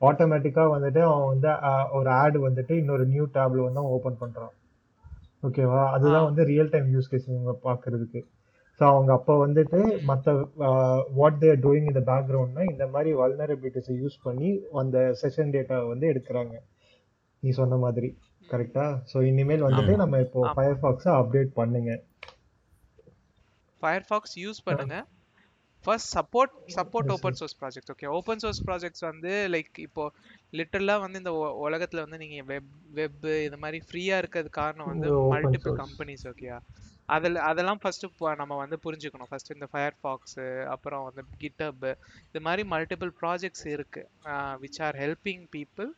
ஆட்டோமேட்டிக்கா 0.00 0.64
வந்துட்டு 0.74 1.00
அவன் 1.10 1.28
வந்து 1.32 1.50
ஒரு 1.98 2.10
ஆட் 2.22 2.38
வந்துட்டு 2.46 2.74
இன்னொரு 2.82 3.04
நியூ 3.12 3.24
டேப்ல 3.36 3.66
வந்து 3.66 3.80
அவன் 3.82 3.94
ஓபன் 3.96 4.20
பண்றான். 4.22 4.54
ஓகேவா 5.46 5.82
அதுதான். 5.96 6.26
வந்து 6.28 6.44
ரியல் 6.52 6.72
டைம் 6.74 6.88
யூஸ் 6.94 7.10
கேஸ் 7.12 7.28
இவங்க 7.32 7.52
பாக்குறதுக்கு. 7.68 8.20
ஸோ 8.80 8.84
அவங்க 8.92 9.10
அப்போ 9.18 9.34
வந்துட்டு 9.46 9.78
மற்ற 10.10 10.32
வாட் 11.18 11.38
தேர் 11.42 11.60
டூயிங் 11.66 11.86
இந்த 11.92 12.02
பேக்ரவுண்ட்னா 12.10 12.64
இந்த 12.72 12.86
மாதிரி 12.94 13.12
வல்னரபிலிட்டிஸை 13.20 13.94
யூஸ் 14.02 14.16
பண்ணி 14.26 14.50
அந்த 14.82 14.96
செஷன் 15.22 15.52
டேட்டாவை 15.54 15.86
வந்து 15.92 16.06
எடுக்கிறாங்க. 16.12 16.54
நீ 17.42 17.50
சொன்ன 17.60 17.76
மாதிரி. 17.84 18.10
கரெக்டா 18.52 18.86
ஸோ 19.12 19.16
இனிமேல் 19.30 19.66
வந்துட்டு. 19.66 19.94
நம்ம 20.02 20.20
இப்போ 20.26 20.40
ஆமா. 20.42 20.52
ஃபயர்ஃபாக்ஸை 20.56 21.12
அப்டேட் 21.20 21.52
பண்ணுங்க. 21.60 21.92
ஃபயர்ஃபாக்ஸ் 23.82 24.36
யூஸ் 24.44 24.60
பண்ணுங்க. 24.68 24.98
First 25.86 26.10
support 26.16 26.54
support 26.74 27.10
open 27.14 27.36
source 27.40 27.56
project 27.60 27.90
okay 27.94 28.06
open 28.16 28.40
source 28.42 28.62
projects 28.66 29.04
வந்து 29.08 29.32
லைக் 29.54 29.78
இப்போ 29.86 30.04
லிட்டரலாக 30.52 31.02
வந்து 31.04 31.20
இந்த 31.22 31.32
உலகத்துல 31.66 32.04
வந்து 32.04 32.20
நீங்க 32.22 32.38
வெப் 32.50 32.70
வெப் 32.98 33.26
இது 33.46 33.58
மாதிரி 33.64 33.78
ஃப்ரீயா 33.86 34.16
இருக்கிறது 34.22 34.50
காரணம் 34.60 34.90
வந்து 34.92 35.08
மல்டிபிள். 35.32 35.74
கம்பெனிஸ் 35.82 36.26
ஓகேயா 36.30 36.58
அதில் 37.08 37.38
அதெல்லாம் 37.48 37.80
ஃபர்ஸ்ட் 37.82 38.04
நம்ம 38.42 38.54
வந்து 38.62 38.76
புரிஞ்சுக்கணும். 38.84 39.30
ஃபர்ஸ்ட் 39.30 39.54
இந்த 39.54 39.66
ஃபயர்ஃபாக்ஸ் 39.72 40.38
அப்புறம் 40.74 41.04
வந்து 41.08 41.22
கிட்டப் 41.42 41.84
இது 42.28 42.40
மாதிரி 42.46 42.62
மல்டிபிள் 42.72 43.12
ப்ராஜெக்ட்ஸ் 43.20 43.66
இருக்கு 43.74 44.02
which 44.62 44.80
are 44.86 44.98
helping 45.02 45.44
people 45.54 45.90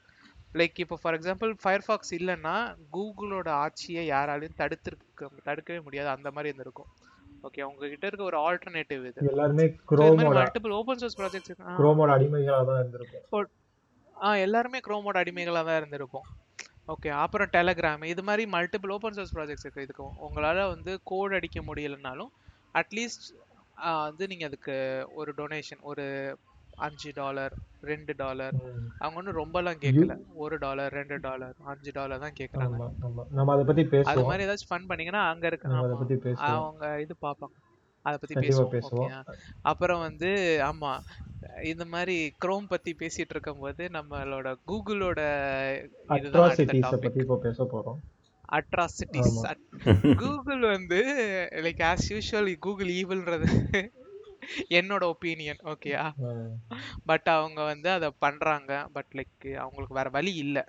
like 0.55 0.77
இப்போ 0.85 0.97
ஃபார் 1.01 1.17
எக்ஸாம்பிள் 1.19 1.51
ஃபயர்ஃபாக்ஸ் 1.63 2.13
இல்லைன்னா 2.19 2.55
கூகுளோட 2.95 3.49
ஆட்சியை 3.65 4.03
யாராலையும் 4.11 4.59
தடுத்திருக்க 4.61 5.07
தடுக்கவே 5.49 5.81
முடியாது. 5.87 6.09
அந்த 6.17 6.29
மாதிரி 6.31 6.51
இருந்திருக்கும் 6.51 6.91
ஓகே 7.47 7.63
உங்ககிட்ட 7.69 8.05
இருக்க 8.09 8.25
ஒரு 8.31 8.39
ஆல்டர்னேட்டிவ் 8.47 9.03
இது. 9.11 9.21
எல்லாருமே 9.33 9.65
குரோமோட 9.91 10.35
மல்டிபிள் 10.39 10.75
ஓப்பன் 10.79 11.01
சோர்ஸ் 11.03 11.19
ப்ராஜெக்ட்ஸ் 11.21 11.53
குரோமோட 11.79 12.11
அடிமைகளாக 12.17 12.65
தான் 12.71 12.81
இருந்திருக்கும். 12.83 13.49
ஆ 14.17 14.31
எல்லாருமே 14.47 14.79
குரோமோட 14.87 15.17
அடிமைகளாக 15.23 15.65
தான் 15.69 15.79
இருந்திருப்போம் 15.81 16.27
ஓகே 16.95 17.11
அப்புறம் 17.23 17.51
டெலகிராம் 17.55 18.05
இது 18.13 18.23
மாதிரி 18.29 18.45
மல்டிபிள் 18.55 18.93
ஓப்பன் 18.95 19.17
சோர்ஸ் 19.19 19.35
ப்ராஜெக்ட்ஸ் 19.37 19.67
இருக்கு. 19.67 19.85
இதுக்கு 19.87 20.05
உங்களால 20.27 20.59
வந்து 20.75 20.93
கோட் 21.11 21.37
அடிக்க 21.39 21.61
முடியலனாலும் 21.69 22.31
அட்லீஸ்ட் 22.75 23.27
வந்து 24.07 24.25
நீங்க 24.31 24.45
அதுக்கு 24.51 24.77
ஒரு 25.21 25.31
டொனேஷன் 25.41 25.83
ஒரு 25.91 26.05
அஞ்சு 26.79 27.11
டாலர் 27.15 27.55
ரெண்டு 27.83 28.13
டாலர். 28.17 28.55
அவங்க 28.99 29.19
ஒன்றும் 29.21 29.39
ரொம்பலாம் 29.41 29.81
கேட்கல 29.83 30.15
ஒரு 30.37 30.57
டாலர் 30.59 30.93
ரெண்டு 30.93 31.17
டாலர் 31.21 31.55
அஞ்சு 31.67 31.91
டாலர் 31.93 32.23
தான் 32.25 32.37
கேட்குறாங்க 32.39 32.77
நம்ம 33.33 33.53
அதை 33.55 33.65
பத்தி 33.65 33.83
அது 33.83 33.93
பேசுவோம் 33.95 34.29
மாதிரி 34.29 34.47
ஏதாச்சும் 34.47 34.71
ஃபன் 34.71 34.89
பண்ணீங்கன்னா 34.91 35.25
அங்க 35.31 35.47
இருக்க 35.47 35.73
அதை 35.81 36.53
அவங்க 36.57 36.93
இது 37.01 37.17
பார்ப்பாங்க 37.23 37.57
அதை 38.05 38.17
பத்தி 38.19 38.35
பேசுவோம் 38.43 39.15
அப்புறம் 39.63 40.01
வந்து 40.01 40.31
ஆமா 40.67 40.93
இந்த 41.65 41.85
மாதிரி 41.87 42.15
குரோம் 42.43 42.69
பத்தி 42.69 42.91
பேசிட்டு 42.95 43.35
இருக்கும்போது 43.35 43.83
நம்மளோட 43.93 44.49
கூகுளோட 44.67 45.21
இதுதான் 46.17 46.57
பத்தி 46.99 47.21
இப்போ 47.25 47.39
பேச 47.39 47.63
போறோம். 47.65 47.99
அட்ராசிட்டிஸ் 48.49 49.39
கூகுள் 50.21 50.63
வந்து 50.69 51.01
லைக் 51.65 51.83
ஆஸ் 51.89 52.07
யூஷுவல் 52.13 52.51
கூகுள் 52.59 52.91
ஈவில்ன்றது 52.95 53.49
என்னோட 54.79 55.03
ஒப்பீனியன் 55.13 55.61
ஓகேயா 55.73 56.05
பட் 57.11 57.29
அவங்க 57.37 57.61
வந்து 57.73 57.89
அதை 57.97 58.09
பண்றாங்க. 58.25 58.73
பட் 58.97 59.13
லைக் 59.19 59.47
அவங்களுக்கு 59.65 59.99
வேற 60.01 60.11
வழி 60.17 60.35
இல்லை. 60.45 60.65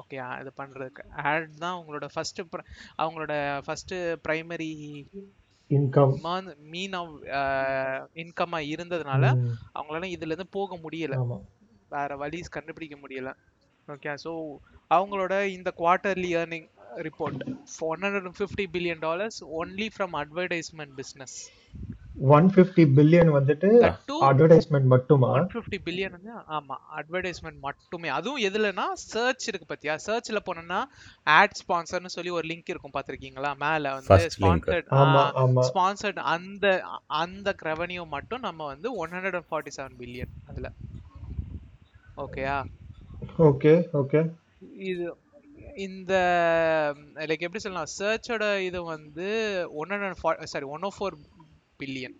ஓகே 0.00 0.16
இது 0.40 0.50
பண்றதுக்கு. 0.60 1.04
ஆட் 1.28 1.46
தான் 1.62 1.74
அவங்களோட 1.76 2.06
ஃபர்ஸ்ட் 2.14 2.40
அவங்களோட 3.02 3.34
first 3.66 3.94
primary 4.26 4.72
income 5.70 6.14
mean 6.74 6.94
of 7.00 7.14
இன்கம்மா 8.22 8.60
இருந்ததுனால 8.74 9.24
அவங்களால 9.76 10.08
இதுல 10.14 10.32
இருந்து 10.32 10.56
போக 10.58 10.78
முடியல. 10.84 11.16
வேற 11.96 12.16
வழி 12.22 12.40
கண்டுபிடிக்க 12.56 12.96
முடியல. 13.02 13.30
ஓகே 13.88 14.14
ஸோ 14.24 14.32
அவங்களோட 14.90 15.34
இந்த 15.58 15.70
quarterly 15.80 16.30
earning 16.40 16.68
report 17.06 17.42
one 17.88 18.02
hundred 18.04 18.36
fifty 18.38 18.64
billion 18.74 19.02
dollars 19.06 19.38
only 19.60 19.86
from 19.94 20.14
advertisement 20.22 20.94
business 21.00 21.36
one 22.18 22.46
fifty 22.54 22.84
billion 22.96 23.30
வந்துட்டு 23.36 23.68
அட்வர்டைஸ்மெண்ட் 24.28 24.88
மட்டுமா? 24.92 25.28
ஒன் 25.30 25.48
ஃபிஃப்டி 25.52 25.78
பில்லியன் 25.86 26.14
வந்து 26.16 26.32
ஆமா 26.56 26.76
அட்வர்டைஸ்மெண்ட் 26.98 27.60
மட்டுமே. 27.60 28.08
அதுவும் 28.08 28.42
எதுலனா 28.42 28.86
சர்ச் 28.92 29.48
இருக்கு 29.48 29.66
பாத்தியா? 29.66 29.94
சர்ச்ல 30.06 30.40
போனோம்னா 30.48 30.80
ஆட் 31.26 31.56
ஸ்பான்சர்னு 31.60 32.06
சொல்லி 32.06 32.30
ஒரு 32.30 32.48
லிங்க் 32.48 32.72
இருக்கும் 32.74 32.96
பாத்திருக்கீங்களா? 32.96 33.56
மேல 33.56 33.92
வந்து. 33.94 34.28
ஸ்பான்சர்ட் 34.36 34.90
ஆமா 35.02 35.22
ஆமா. 35.44 35.64
ஸ்பான்சர்ட் 35.70 36.20
அந்த 36.34 36.66
அந்த 37.06 37.54
ரெவன்யூ 37.62 38.06
மட்டும் 38.06 38.40
நம்ம 38.40 38.66
வந்து 38.66 38.94
one 38.94 39.10
hundred 39.10 39.34
and 39.34 39.50
forty 39.50 39.74
seven 39.78 39.96
billion 40.00 40.34
அதுல. 40.46 40.70
ஓகேயா? 42.16 42.58
Okay 43.38 43.88
okay. 43.92 44.20
இது 44.90 45.16
இந்த 45.74 46.14
லைக் 47.16 47.44
எப்படி 47.46 47.58
சொல்லலாம்? 47.58 47.92
சர்ச்சோட 47.98 48.58
இது 48.58 48.82
வந்து 48.84 49.26
one 49.72 49.88
hundred 49.88 50.44
sorry 50.44 50.64
one 50.64 50.82
o 50.82 50.90
four 50.98 51.16
billion 51.82 52.16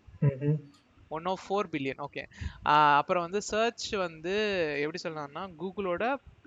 one 1.10 1.28
o 1.30 1.34
four 1.42 1.68
billion 1.72 2.00
okay 2.06 2.22
அப்புறம் 2.98 3.24
வந்து 3.26 3.40
சர்ச் 3.42 3.86
வந்து 4.06 4.34
எப்படி 4.82 4.98
சொல்லலாம்னா 5.04 5.42
கூகுளோட 5.60 6.02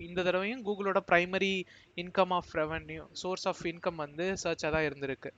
இந்த 0.08 0.20
தடவையும் 0.28 0.62
கூகுளோட 0.68 1.00
primary 1.12 1.54
income 1.98 2.34
of 2.38 2.52
revenue 2.54 3.04
source 3.22 3.48
of 3.52 3.64
income 3.72 4.02
வந்து 4.04 4.26
சர்ச்சாக 4.44 4.72
தான் 4.76 4.86
இருந்திருக்கு. 4.90 5.30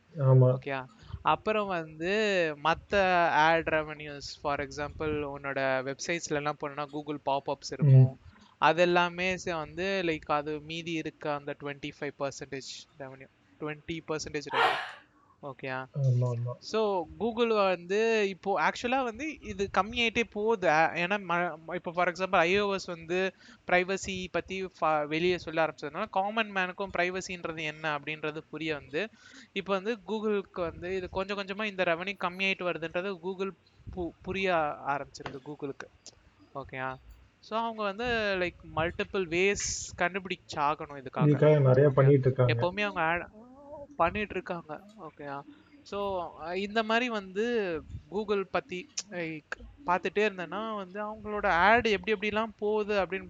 ஓகே 0.56 0.74
அப்புறம் 1.34 1.70
வந்து 1.78 2.14
மற்ற 2.68 3.02
ஆட் 3.46 3.70
ரெவன்யூஸ் 3.76 4.30
ஃபார் 4.42 4.64
எக்ஸாம்பிள் 4.66 5.14
உன்னோட 5.34 5.60
வெப்சைட்ஸ்ல 5.90 6.40
எல்லாம் 6.42 6.60
போனோம்னா 6.62 6.88
கூகுள் 6.96 7.22
பாப்அப்ஸ் 7.30 7.74
இருக்கும். 7.78 8.12
அது 8.62 8.82
எல்லாமே 8.88 9.30
வந்து 9.64 9.88
லைக் 10.10 10.30
அது 10.40 10.52
மீதி 10.72 10.94
இருக்க 11.04 11.26
அந்த 11.40 11.56
twenty 11.62 11.92
five 12.00 12.14
percentage 12.24 12.72
revenue 13.02 13.30
twenty 13.62 13.98
percentage 14.10 14.50
revenue 14.54 14.78
ஓகேயா 15.44 15.78
ஸோ 16.70 16.80
கூகுள் 17.18 17.52
வந்து 17.66 18.00
இப்போ 18.34 18.52
ஆக்சுவலாக 18.68 19.08
வந்து 19.10 19.26
இது 19.52 19.64
கம்மியாயிட்டே 19.74 20.24
போகுது. 20.36 20.68
ஏன்னா 21.02 21.18
இப்போ 21.78 21.92
ஃபார் 21.96 22.12
எக்ஸாம்பிள் 22.12 22.42
ஐஓஎஸ் 22.46 22.88
வந்து 22.94 23.20
ப்ரைவசி 23.68 24.16
பற்றி 24.32 24.58
வெளியே 25.14 25.38
சொல்ல 25.38 25.64
ஆரம்பிச்சதுனால 25.66 26.08
காமன் 26.18 26.54
மேனுக்கும் 26.56 26.96
ப்ரைவசின்றது 26.96 27.64
என்ன 27.72 27.86
அப்படின்றது 27.98 28.42
புரிய 28.52 28.74
வந்து 28.82 29.04
இப்போ 29.54 29.72
வந்து 29.74 29.94
கூகுளுக்கு 30.08 30.62
வந்து 30.70 30.90
இது 30.98 31.10
கொஞ்சம் 31.20 31.40
கொஞ்சமாக 31.42 31.72
இந்த 31.74 31.86
ரெவன்யூ 31.92 32.18
கம்மியாயிட்டு 32.26 32.70
வருதுன்றது 32.70 33.12
கூகுள் 33.20 33.54
பு 33.88 34.04
புரிய 34.22 34.50
ஆரம்பிச்சிருக்கு 34.94 35.42
கூகுளுக்கு 35.50 35.88
ஓகேயா 36.56 36.90
ஸோ 37.44 37.54
அவங்க 37.62 37.82
வந்து 37.84 38.06
லைக் 38.42 38.60
மல்டிபிள் 38.76 39.24
வேஸ் 39.32 39.66
கண்டுபிடிச்சாகணும் 40.02 41.00
இதுக்காக. 41.02 41.58
நிறைய. 41.68 41.88
பண்ணிட்டு 41.98 42.28
இருக்காங்க. 42.28 42.54
எப்பவுமே 42.54 42.84
அவங்க 42.88 43.02
add 43.08 43.24
பண்ணிட்டு 43.98 44.36
இருக்காங்க 44.36 44.74
ஓகேயா 45.08 45.38
ஸோ 45.88 45.98
இந்த 46.66 46.80
மாதிரி 46.84 47.08
வந்து 47.12 47.46
கூகுள் 48.10 48.44
பத்தி 48.52 48.78
like 49.14 49.56
பார்த்துட்டே 49.88 50.22
இருந்தேன்னா 50.26 50.60
வந்து 50.76 51.00
அவங்களோட 51.02 51.48
ஆட் 51.64 51.88
எப்படி 51.96 52.14
எப்படிலாம் 52.16 52.54
போகுது 52.60 52.94
அப்படின்னு 53.00 53.28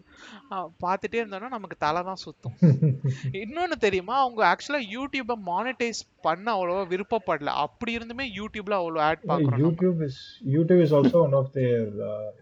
பார்த்துட்டே 0.82 1.22
இருந்தோம்னா 1.22 1.50
நமக்கு 1.50 1.78
தலை 1.78 2.02
தான் 2.04 2.22
சுத்தும். 2.24 2.58
இன்னொன்னு 3.42 3.78
தெரியுமா? 3.78 4.16
அவங்க 4.20 4.42
ஆக்சுவலா 4.52 4.82
யூடியூபை 4.94 5.38
மானிட்டைஸ் 5.50 6.02
பண்ண 6.22 6.46
அவ்வளோவா 6.56 6.84
விருப்பப்படல. 6.94 7.54
அப்படி 7.66 7.98
இருந்துமே 7.98 8.28
யூடியூப்ல 8.40 8.78
அவ்வளோ 8.82 9.02
ஆட் 9.08 9.28
பார்க்குறோம் 9.32 9.64
YouTube 9.66 10.02
is 10.10 10.22
YouTube 10.56 10.84
is 10.86 10.96
also 11.00 11.22
one 11.26 11.38
of 11.42 11.52
their 11.52 11.90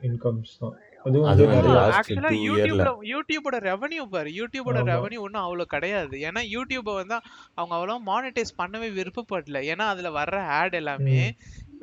incomes 0.10 0.58
தான். 0.60 0.76
அது 1.06 1.18
வந்து 1.24 1.70
ஆக்சுவலா. 1.98 2.32
யூடியூப்ல 2.48 2.90
யூடியூபோட 3.12 3.58
ரெவன்யூ 3.70 4.04
பாரு. 4.16 4.30
யூடியூபோட. 4.40 4.80
ரெவன்யூ 4.92 5.20
ஒன்றும் 5.26 5.44
அவ்வளோ 5.46 5.66
கிடையாது. 5.74 6.16
ஏன்னா 6.28 6.42
யூடியூபை 6.56 6.94
வந்து 7.00 7.18
அவங்க 7.58 7.74
அவ்வளோ 7.78 7.96
மானிட்டைஸ் 8.12 8.54
பண்ணவே 8.62 8.90
விருப்பப்படல. 9.00 9.62
ஏன்னா 9.74 9.88
அதுல 9.94 10.12
வர்ற 10.20 10.40
ஆட் 10.60 10.78
எல்லாமே 10.82 11.22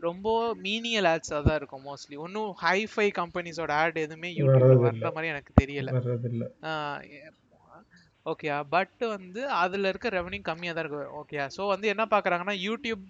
ரொம்ப 0.06 0.28
மீனியல் 0.66 1.08
ஆட்ஸாக 1.12 1.40
தான் 1.46 1.58
இருக்கும் 1.60 1.84
மோஸ்ட்லி 1.88 2.16
ஒன்றும் 2.24 2.50
ஹைஃபை 2.64 3.08
கம்பெனிஸோட 3.20 3.72
ஆட் 3.82 3.98
எதுவுமே 4.04 4.30
யூடியூப்ல. 4.38 4.78
வர்ற 4.86 5.10
மாதிரி 5.16 5.32
எனக்கு 5.34 5.52
தெரியல. 5.62 5.90
ஓகேயா 8.26 8.56
பட் 8.72 9.02
வந்து 9.16 9.42
அதுல 9.62 9.88
இருக்க 9.92 10.08
ரெவன்யூ 10.18 10.40
கம்மியா 10.48 10.72
தான் 10.72 10.84
இருக்கு. 10.84 11.04
ஓகேயா 11.20 11.44
ஸோ 11.56 11.62
வந்து 11.74 11.86
என்ன 11.92 12.04
பாக்குறாங்கன்னா 12.14 12.56
யூடியூப் 12.68 13.04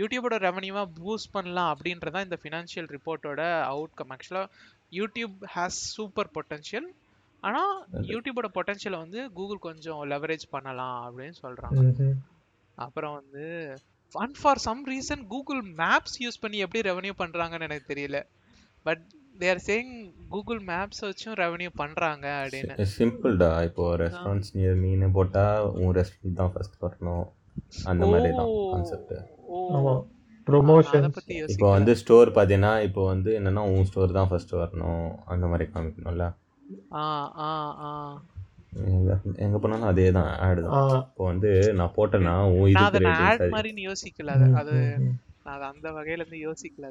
யூடியூபோட 0.00 0.36
ரெவன்யூவா 0.48 0.82
பூஸ்ட் 0.98 1.34
பண்ணலாம் 1.36 1.70
அப்படின்றதான் 1.72 2.26
இந்த 2.26 2.36
ஃபினான்ஷியல் 2.42 2.88
ரிப்போர்ட்டோட 2.96 3.42
அவுட்கம் 3.72 4.12
ஆக்சுவலா 4.14 4.44
யூடியூப் 4.92 5.36
ஹேஸ் 5.54 5.78
சூப்பர் 5.96 6.30
பொட்டன்ஷியல் 6.34 6.88
ஆனா 7.42 7.60
யூடியூபோட 8.08 8.48
பொட்டன்ஷியலை 8.56 8.98
வந்து 8.98 9.32
கூகுள் 9.32 9.58
கொஞ்சம் 9.58 10.02
லெவரேஜ் 10.10 10.44
பண்ணலாம் 10.50 10.98
அப்படின்னு 11.06 11.36
சொல்றாங்க. 11.42 11.80
ம்ஹும். 11.82 12.16
அப்புறம் 12.78 13.14
வந்து 13.14 13.44
and 14.14 14.36
for 14.40 14.58
some 14.58 14.82
reason 14.86 15.26
Google 15.26 15.62
Maps 15.78 16.16
use 16.20 16.40
பண்ணி 16.40 16.58
எப்படி 16.58 16.80
ரெவன்யூ 16.90 17.14
பண்றாங்கன்னு 17.18 17.60
எனக்கு 17.60 17.94
தெரியல. 17.94 18.20
But 18.86 19.02
they're 19.38 19.62
saying 19.66 19.92
Google 20.28 20.60
Maps 20.64 21.00
வச்சும் 21.00 21.36
ரெவன்யூ 21.36 21.70
பண்றாங்க 21.74 22.26
அப்படின்னு. 22.40 22.86
சிம்பிள்டா 22.98 23.64
இப்போ 23.64 23.96
ரெஸ்டாரண்ட்ஸ் 23.96 24.54
நியர் 24.54 24.74
மீன் 24.74 25.12
போட்டா 25.12 25.44
உன் 25.82 25.94
ரெஸ்டாரண்ட் 25.94 26.34
தான் 26.34 26.52
ஃபர்ஸ்ட் 26.54 26.82
வரணும். 26.82 27.26
அந்த 27.84 28.06
மாதிரி 28.06 28.30
தான் 28.32 28.50
ஓ. 28.54 28.58
கான்செப்ட் 28.72 29.14
பத்தி 31.14 31.34
இப்போ 31.52 31.68
வந்து 31.74 31.92
ஸ்டோர் 32.00 32.30
பார்த்தீங்கன்னா 32.36 32.72
இப்போ 32.86 33.02
வந்து 33.06 33.30
என்னன்னா 33.38 33.62
உன் 33.70 33.86
ஸ்டோர் 33.88 34.18
தான் 34.18 34.28
ஃபர்ஸ்ட் 34.30 34.52
வரணும் 34.60 35.02
அந்த 35.26 35.46
மாதிரி 35.46 35.66
காமிக்கணும்ல. 35.72 36.26
ஆ 36.94 37.04
ஆ 37.42 37.50
ஆ. 37.84 37.90
எங்க 38.90 39.12
எங்க 39.44 39.56
போனாலும் 39.58 39.90
அதே 39.90 40.06
தான் 40.16 40.30
ஆடு 40.46 40.60
தான். 40.66 40.74
இப்போ 41.06 41.24
வந்து 41.30 41.50
நான் 41.78 41.94
போட்டேன்னா 41.96 42.34
உன் 42.54 42.76
ஆட் 42.82 42.98
ரேட்டிங்ஸ் 43.06 43.54
மாதிரின்னு 43.54 43.86
யோசிக்கல 43.88 44.34
அது. 44.62 44.76
நான் 45.46 45.62
அந்த 45.68 45.88
வகையில 45.96 46.22
இருந்து 46.22 46.40
யோசிக்கல 46.40 46.88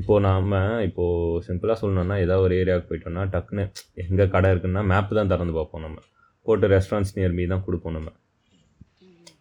இப்போ 0.00 0.14
நாம 0.26 0.52
இப்போ 0.88 1.04
சிம்பிளாக 1.46 1.78
சொல்லணும்னா 1.80 2.16
ஏதாவது 2.24 2.44
ஒரு 2.46 2.54
ஏரியாவுக்கு 2.60 2.90
போயிட்டோம்னா 2.90 3.24
டக்குன்னு 3.32 3.64
எங்கே 4.04 4.26
கடை 4.34 4.50
இருக்குன்னா 4.52 4.84
மேப் 4.92 5.16
தான் 5.18 5.32
திறந்து 5.32 5.56
பார்ப்போம் 5.58 5.84
நம்ம. 5.86 5.98
போட்டு 6.46 6.66
ரெஸ்டாரண்ட்ஸ் 6.74 7.16
நியர் 7.16 7.36
மீ 7.38 7.46
தான் 7.46 7.64
கொடுப்போம் 7.66 7.96
நம்ம. 7.98 8.10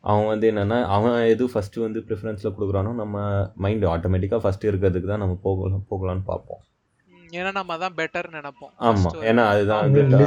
அவன் 0.06 0.26
வந்து 0.26 0.52
என்னன்னா 0.52 0.86
அவன் 0.86 1.26
எது 1.26 1.50
ஃபர்ஸ்ட் 1.50 1.76
வந்து 1.76 2.00
ப்ரிஃபரன்ஸில் 2.00 2.54
கொடுக்குறானோ 2.60 2.94
நம்ம 2.94 3.46
மைண்ட் 3.56 3.86
ஆட்டோமேட்டிக்காக 3.86 4.38
ஃபர்ஸ்ட் 4.38 4.68
இருக்கிறதுக்கு 4.68 5.08
தான் 5.08 5.18
நம்ம 5.18 5.40
போகலாம் 5.44 5.84
போகலான்னு 5.92 6.24
பார்ப்போம். 6.26 6.60
ஏன்னா 7.30 7.52
நம்ம 7.52 7.78
அதான் 7.78 7.92
பெட்டர் 7.98 8.24
நினைப்போம். 8.32 8.74
ஒரு- 9.14 9.24
ஏன்னா 9.24 9.38
அதுதான் 9.38 9.82
அது 9.84 9.92
வந்து. 9.92 10.26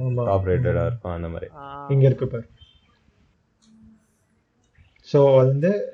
ஆமா. 0.00 0.24
டாப் 0.24 0.46
ரேட்டடாக 0.46 0.86
இருக்கும் 0.86 1.12
அந்த 1.12 1.28
மாதிரி. 1.28 1.50
இங்க 1.88 2.06
இருக்கு 2.06 2.26
பாரு. 2.26 2.44
ஸோ 5.12 5.36
வந்து 5.36 5.92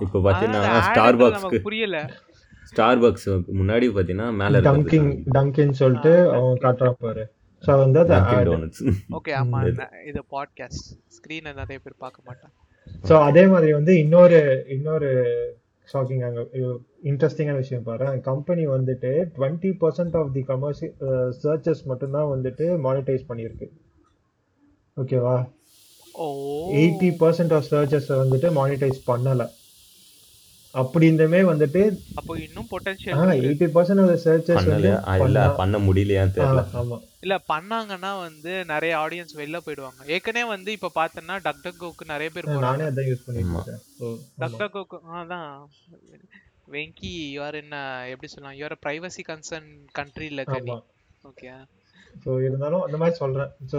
இப்போ 0.00 0.18
பார்த்தீங்கன்னா 0.18 0.78
ஸ்டார் 0.80 1.16
பாக்ஸ்க்கு 1.16 1.30
நமக்கு 1.30 1.60
புரியல. 1.60 2.10
ஸ்டார் 2.64 2.98
முன்னாடி 2.98 3.88
பார்த்தீங்கன்னா 3.90 4.32
மேலே 4.32 4.58
டங்கிங் 4.58 5.22
டங்கின்னு 5.34 5.70
சொல்லிட்டு 5.70 6.32
Dunkin'. 6.32 6.62
காட்டுறான் 6.62 6.90
பாரு. 6.90 7.32
ஸோ 7.62 7.78
வந்து 7.78 7.98
அது 8.00 8.12
ஓகே 9.10 9.32
ஆமா 9.34 9.58
ம். 9.62 9.76
ந- 9.80 9.92
இது 10.06 10.20
பாட்காஸ்ட் 10.30 10.86
ஸ்கிரீனை 11.16 11.54
நிறைய 11.54 11.78
பேர் 11.78 11.94
பார்க்க 11.98 12.26
மாட்டாங்க 12.26 12.56
ஸோ 13.04 13.20
அதே 13.20 13.46
மாதிரி 13.46 13.72
வந்து 13.72 13.98
இன்னொரு 13.98 14.38
இன்னொரு 14.68 15.08
ஷாக்கிங் 15.88 16.24
அங்கே 16.24 16.42
இன்ட்ரெஸ்டிங்கான 17.04 17.56
விஷயம் 17.56 17.82
பாரு. 17.82 18.20
கம்பெனி 18.20 18.66
வந்துட்டு 18.66 19.10
twenty 19.36 19.70
percent 19.80 20.16
of 20.16 20.32
the 20.32 20.42
commercial 20.42 20.94
searches 21.42 21.84
மட்டும்தான் 21.84 22.30
வந்துட்டு 22.34 22.66
மானிட்டைஸ் 22.84 23.28
பண்ணியிருக்கு. 23.28 23.66
ஓகேவா 24.96 25.36
எயிட்டி 26.74 27.10
பர்சன்ட் 27.20 27.54
ஆஃப் 27.54 27.68
சர்ச்சஸை 27.70 28.16
வந்துட்டு 28.22 28.48
மானிட்டைஸ் 28.50 29.00
பண்ணலை. 29.06 29.46
அப்படின்னுமே 30.74 31.40
வந்துட்டு 31.46 31.80
அப்போ 32.16 32.32
இன்னும் 32.38 32.66
ஆ 32.66 32.72
potential 32.72 33.32
eighty 33.40 33.66
percent 33.74 34.02
of 34.04 34.20
searches 34.24 34.68
வந்து 34.68 34.90
ஆ, 35.04 35.14
இல்ல 35.20 35.40
பண்ணா 35.56 35.78
முடியலையான்னு 35.86 36.32
ஆ 36.32 36.36
தெரியல 36.38 36.62
ஆமா. 36.80 36.98
இல்ல 37.22 37.36
பண்ணாங்கன்னா 37.48 38.12
வந்து 38.20 38.52
நிறைய 38.70 38.92
ஆடியன்ஸ் 38.98 39.34
வெளில 39.36 39.58
போயிடுவாங்க. 39.64 40.00
ஏற்கனவே 40.08 40.46
வந்து 40.48 40.70
இப்ப 40.72 40.92
பார்த்தோன்னா 40.94 41.36
டக் 41.46 41.64
டக் 41.64 41.80
கோக்கு 41.80 42.06
நிறைய 42.12 42.30
பேர் 42.30 42.46
ஆ, 42.46 42.52
போறாங்க 42.52 42.68
நானே 42.68 42.86
அதான் 42.90 43.08
யூஸ் 43.10 43.26
பண்ணிட்டு 43.26 43.56
இருக்கேன். 43.56 43.82
டக் 44.38 44.58
டக் 44.60 44.74
கோக்கு 44.78 44.98
அதான். 45.20 45.50
வெங்கி 46.68 47.12
யூஆர் 47.34 47.56
என்ன 47.56 47.76
எப்படி 48.10 48.28
சொல்லலாம் 48.28 48.58
யூஆர் 48.58 48.82
பிரைவசி 48.82 49.22
கன்சர்ன் 49.26 49.68
கண்ட்ரில 49.98 50.40
இருக்க 50.40 50.58
நீ 50.62 50.72
ஆமா. 50.72 50.80
ஓகே 51.24 51.48
ஸோ 52.24 52.30
இருந்தாலும் 52.46 52.82
அந்த 52.86 52.96
மாதிரி 53.00 53.16
சொல்றேன். 53.20 53.50
ஸோ 53.72 53.78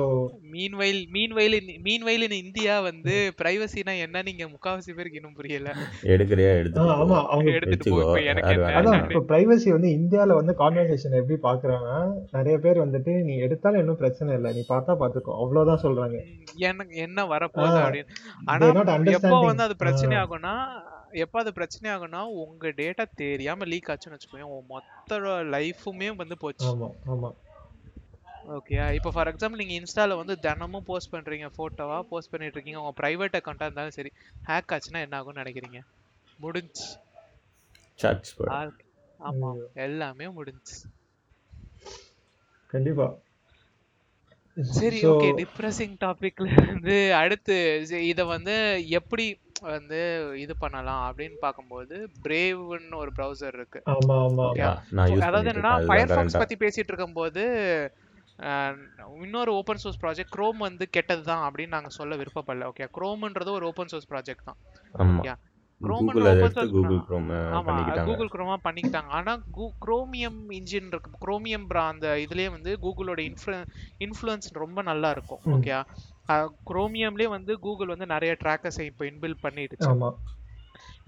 மீன் 0.53 0.75
வயல் 0.79 1.01
மீன் 1.15 1.33
வயல் 1.37 1.55
மீன் 1.85 2.05
வயல் 2.07 2.25
இன் 2.27 2.37
இந்தியா 2.43 2.75
வந்து 2.87 3.15
பிரைவசினா 3.39 3.93
என்ன? 4.05 4.21
நீங்க 4.29 4.43
முக்காவாசி 4.53 4.95
பேருக்கு 4.97 5.19
இன்னும் 5.19 5.37
புரியல. 5.39 5.69
எடுக்கிறியா 6.13 6.51
போ 6.55 6.85
ஆமா 6.95 7.17
அவங்க 7.31 7.49
எடுத்துட்டு 7.57 7.85
போ 7.85 7.97
வச்சுக்கோ 7.97 8.07
இப்ப 8.07 8.23
எனக்கு 8.31 8.53
யார் 8.53 8.63
என்ன 8.71 8.79
அதான் 8.81 9.03
இப்போ 9.07 9.23
பிரைவசி 9.31 9.69
வந்து 9.75 9.91
இந்தியால 9.97 10.37
வந்து 10.39 10.55
கான்வர்சேஷன் 10.61 11.19
எப்படி 11.21 11.37
பாக்குறாங்கன்னா 11.47 11.99
நிறைய 12.37 12.57
பேர் 12.65 12.83
வந்துட்டு 12.85 13.13
நீ 13.27 13.35
எடுத்தாலும் 13.47 13.81
இன்னும் 13.83 14.01
பிரச்சனை 14.01 14.31
இல்லை. 14.39 14.51
நீ 14.57 14.63
பார்த்தா 14.69 14.95
பார்த்துக்கோ. 15.01 15.35
அவ்வளவுதான் 15.43 15.83
சொல்றாங்க. 15.85 16.17
எனக்கு 16.69 16.95
என்ன 17.07 17.25
வரப்போகுது 17.33 17.79
அப்படின்னு. 17.83 18.15
ஆனா 18.47 18.65
தே 18.65 18.71
நாட் 18.79 19.13
எப்போ 19.17 19.37
வந்து 19.49 19.67
அது 19.67 19.77
பிரச்சனை 19.83 20.15
ஆகும்னா 20.23 20.55
எப்போ 21.23 21.37
அது 21.39 21.51
பிரச்சனை 21.53 21.87
ஆகும்னா 21.93 22.19
உங்க 22.41 22.67
டேட்டா 22.77 23.03
தெரியாம 23.21 23.65
லீக் 23.71 23.89
ஆச்சுன்னு 23.91 24.17
வச்சுக்கோங்க 24.17 24.49
உன் 24.55 24.69
மொத்த 24.69 25.17
லைஃபுமே 25.55 26.09
வந்து 26.21 26.35
போச்சு. 26.43 26.67
ஆமா 26.69 26.89
ஆமா. 27.13 27.29
ஓகே 28.55 28.77
இப்போ 28.97 29.09
ஃபார் 29.13 29.29
எக்ஸாம்பிள் 29.31 29.61
நீங்க 29.61 29.75
இன்ஸ்டால 29.77 30.15
வந்து 30.19 30.35
தினமும் 30.45 30.85
போஸ்ட் 30.87 31.11
பண்றீங்க 31.13 31.47
போட்டோவா 31.57 31.97
போஸ்ட் 32.09 32.31
பண்ணிட்டு 32.31 32.57
இருக்கீங்க 32.57 32.81
உங்க 32.81 32.93
பிரைவேட் 32.99 33.37
அக்கௌண்டா 33.39 33.67
இருந்தாலும் 33.67 33.97
சரி 33.97 34.11
ஹேக் 34.49 34.73
ஆச்சுன்னா 34.75 35.01
என்ன 35.05 35.17
ஆகும்னு 35.19 35.41
நினைக்கிறீங்க? 35.41 35.81
முடிஞ்சு 36.39 36.85
சர்ச் 37.99 38.31
போடு 38.35 38.51
ஆள் 38.57 38.71
ஆமா 39.19 39.49
ஐயோ, 39.51 39.65
எல்லாமே 39.85 40.27
முடிஞ்சு 40.37 40.77
கண்டிப்பா. 42.69 43.07
சரி 44.75 44.99
ஓகே 45.09 45.29
டிப்ரெசிங் 45.39 45.95
டாபிக்ல 46.01 46.47
இருந்து 46.57 46.95
அடுத்து 47.19 47.55
இத 48.09 48.21
வந்து 48.31 48.55
எப்படி 48.99 49.25
வந்து 49.67 49.99
இது 50.43 50.53
பண்ணலாம் 50.57 51.03
அப்படின்னு 51.07 51.37
பார்க்கும்போது 51.39 51.95
பிரேவ்னு 52.23 52.95
ஒரு 53.01 53.11
ப்ரௌசர் 53.17 53.57
இருக்கு. 53.57 53.79
ஆமா 53.93 54.15
ஆமா 54.25 54.45
ஓகே 54.47 54.61
யா 54.61 54.71
நான் 54.97 55.11
யூஸ் 55.11 55.27
அதாவது 55.27 55.51
என்னன்னா 55.51 55.73
ஃபயர்ஃபாக்ஸ் 55.89 56.41
பத்தி 56.41 56.57
பேசிட்டு 56.63 56.91
இருக்கும்போது 56.91 57.43
இன்னொரு 59.23 59.51
ஓப்பன் 59.53 59.81
சோர்ஸ் 59.83 60.01
ப்ராஜெக்ட் 60.01 60.35
குரோம் 60.35 60.59
வந்து 60.59 60.85
கெட்டது 60.89 61.23
தான் 61.23 61.43
அப்படின்னு 61.47 61.67
நாங்க 61.67 61.91
சொல்ல 61.91 62.15
விருப்பப்படல 62.15 62.69
ஓகே 62.71 62.87
குரோம்ன்றது 62.97 63.51
ஒரு 63.51 63.67
ஓப்பன் 63.67 63.91
சோர்ஸ் 63.93 64.09
ப்ராஜெக்ட் 64.11 64.47
தான் 64.49 64.59
ஓகே 65.11 65.33
ஆமா 67.51 67.63
பண்ணிக்கிட்டாங்க. 67.67 68.07
கூகுள் 68.09 68.31
குரோமா 68.33 68.55
பண்ணிக்கிட்டாங்க. 68.65 69.09
ஆனா 69.09 69.31
குரோமியம் 69.81 70.39
இன்ஜின் 70.57 70.89
இருக்கு 70.91 71.11
குரோமியம் 71.23 71.65
அந்த 71.83 72.07
இதுலயே 72.25 72.49
வந்து 72.51 72.71
கூகுளோட 72.83 73.21
இன்ஃப்ளு 73.29 73.57
இன்ஃப்ளூயன்ஸ் 74.05 74.49
ரொம்ப 74.63 74.81
நல்லா 74.81 75.09
இருக்கும் 75.11 75.41
ஓகே 75.55 75.73
குரோமியம்லயே 76.69 77.29
வந்து 77.29 77.53
கூகுள் 77.59 77.93
வந்து 77.93 78.07
நிறைய 78.07 78.33
ட்ராக்கர்ஸை 78.43 78.85
இப்போ 78.91 79.05
இன்பில்ட் 79.05 79.43
பண்ணிடுச்சு. 79.45 79.89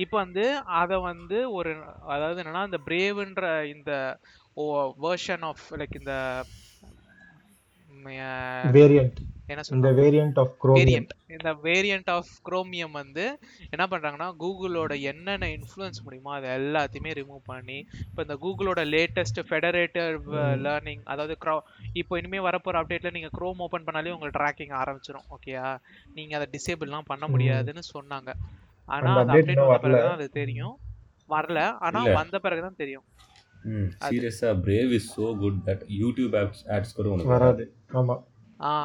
இப்போ 0.04 0.16
வந்து 0.18 0.46
அதை 0.82 0.98
வந்து 1.02 1.38
ஒரு 1.52 1.72
அதாவது 2.08 2.42
என்னன்னா 2.44 2.63
இந்த 2.66 2.80
பிரேவ்ன்ற 2.88 3.44
இந்த 3.75 3.92
வேர்ஷன் 5.06 5.46
ஆஃப் 5.50 5.66
லைக் 5.80 5.96
இந்த 6.02 6.16
வேரியன்ட் 8.75 9.19
என்ன 9.48 9.62
இந்த 9.69 9.69
சொல்லலாம் 9.69 9.98
வேரியன்ட் 10.01 10.39
ஆஃப் 10.39 10.53
குரோமியம் 10.63 10.79
வேரியன்ட் 10.79 11.12
இந்த 11.27 11.53
வேரியன்ட் 11.63 12.10
ஆஃப் 12.10 12.29
குரோமியம் 12.50 12.91
வந்து 12.91 13.39
என்ன 13.69 13.88
பண்றாங்கன்னா 13.88 14.27
கூகுளோட 14.39 15.01
என்னென்ன 15.01 15.48
இன்ஃப்ளூயன்ஸ் 15.48 16.03
முடியுமோ 16.03 16.31
அதை 16.33 16.50
எல்லாத்தையுமே 16.50 17.12
ரிமூவ் 17.13 17.41
பண்ணி 17.45 17.77
இப்போ 18.01 18.22
இந்த 18.22 18.36
கூகுளோட 18.36 18.83
லேட்டஸ்ட் 18.86 19.39
ஃபெடரேட்டர் 19.50 20.17
லேர்னிங் 20.62 21.01
அதாவது 21.03 21.38
க்ரோ 21.41 21.55
இப்போ 21.93 22.17
இனிமே 22.17 22.39
வரப்போற 22.39 22.81
அப்டேட்ல 22.81 23.12
நீங்க 23.12 23.29
க்ரோம் 23.38 23.57
ஓபன் 23.57 23.86
பண்ணாலே 23.86 24.10
உங்களுக்கு 24.10 24.39
ட்ராக்கிங் 24.39 24.75
ஆரம்பிச்சிடும் 24.81 25.27
ஓகேயா 25.29 25.67
நீங்க 26.13 26.36
அதை 26.36 26.48
டிசேபிள்லாம் 26.51 27.01
பண்ண 27.05 27.27
முடியாதுன்னு 27.27 27.81
சொன்னாங்க. 27.93 28.31
ஆனா 28.88 29.12
அந்த 29.13 29.33
அப்டேட் 29.33 29.62
வரல. 29.65 29.81
பிறகுதான் 29.81 30.13
அது 30.13 30.29
தெரியும். 30.29 30.75
வரல. 31.29 31.60
ஆனா 31.79 32.03
வந்த 32.12 32.39
பிறகுதான் 32.39 32.75
தெரியும். 32.75 33.05
ம் 33.05 33.22
அது 33.24 33.33
சீரியஸா 34.05 34.51
Brave 34.65 34.91
is 34.98 35.10
so 35.17 35.27
good 35.43 35.60
that 35.67 35.84
YouTube 36.01 36.36
apps 36.41 36.63
ads 36.75 36.96
கூட 36.98 37.08
உனக்கு 37.13 37.34
வராது. 37.36 37.65
ஆமா. 38.00 38.15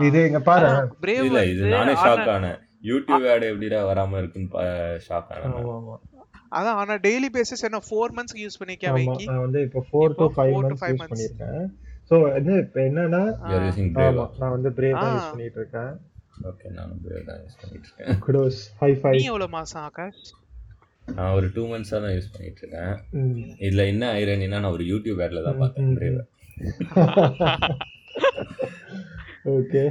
இது 0.07 0.21
இங்க 0.29 0.41
பாரு. 0.49 0.69
பிரேவ் 1.05 1.27
இல்ல 1.29 1.41
இது 1.53 1.73
நானே 1.75 1.95
ஷாக் 2.05 2.31
ஆனேன். 2.37 2.59
யூடியூப் 2.91 3.27
ஆட் 3.33 3.45
எப்படிடா 3.51 3.81
வராம 3.89 4.19
இருக்குன்னு 4.23 4.69
ஷாக் 5.07 5.31
ஆனேன் 5.35 5.57
ஆமா 5.61 5.75
நான் 5.89 6.05
அதான் 6.59 6.79
ஆனா 6.81 6.95
டெய்லி 7.07 7.29
பேசிஸ் 7.35 7.65
என்ன 7.69 7.79
ஃபோர் 7.87 8.13
மந்த்ஸ்க்கு 8.17 8.45
யூஸ் 8.45 8.59
பண்ணிருக்கியா 8.61 8.91
ஆமா 8.93 9.01
வெங்கி 9.01 9.27
நான் 9.31 9.43
வந்து 9.47 9.61
இப்போ 9.67 9.81
ஃபோர் 9.89 10.13
இப்போ 10.13 10.27
to 10.27 10.35
five 10.37 10.53
four 10.53 10.63
to 10.63 10.69
months 10.69 10.83
five 10.83 10.95
use 10.95 11.03
months 11.03 11.13
பண்ணியிருக்கேன். 11.15 11.67
ஸோ 12.11 12.15
வந்து 12.27 12.53
இப்போ 12.65 12.79
என்னன்னா 12.89 13.23
நான் 14.41 14.55
வந்து 14.57 14.71
பிரேவ் 14.79 15.01
தான் 15.03 15.15
யூஸ் 15.17 15.33
பண்ணிட்டு 15.33 15.61
இருக்கேன். 15.63 15.93
ஓகே 16.51 16.69
நானும் 16.79 17.01
பிரேவ் 17.05 17.27
தான் 17.31 17.41
யூஸ் 17.45 17.59
பண்ணிட்டு 17.63 17.89
இருக்கேன். 17.89 18.21
குடோஸ் 18.27 18.61
ஹை 18.83 18.91
ஃபை 19.01 19.13
நீ 19.17 19.27
எவ்வளவு 19.33 19.53
மாசம் 19.59 19.83
ஆகாஷ் 19.89 20.23
நான் 21.15 21.35
ஒரு 21.35 21.47
டூ 21.55 21.63
மந்த்ஸாக 21.71 22.01
தான் 22.01 22.15
யூஸ் 22.15 22.33
பண்ணிட்டு 22.33 22.61
இருக்கேன் 22.63 22.95
இதுல 23.61 23.85
என்ன 23.93 24.11
ஐரனினா 24.19 24.59
நான் 24.59 24.75
ஒரு 24.77 24.87
யூடியூப் 24.91 25.23
ஆட்ல 25.25 25.43
தான் 25.43 25.63
பார்த்தேன் 25.63 26.21
ஓகே 29.55 29.83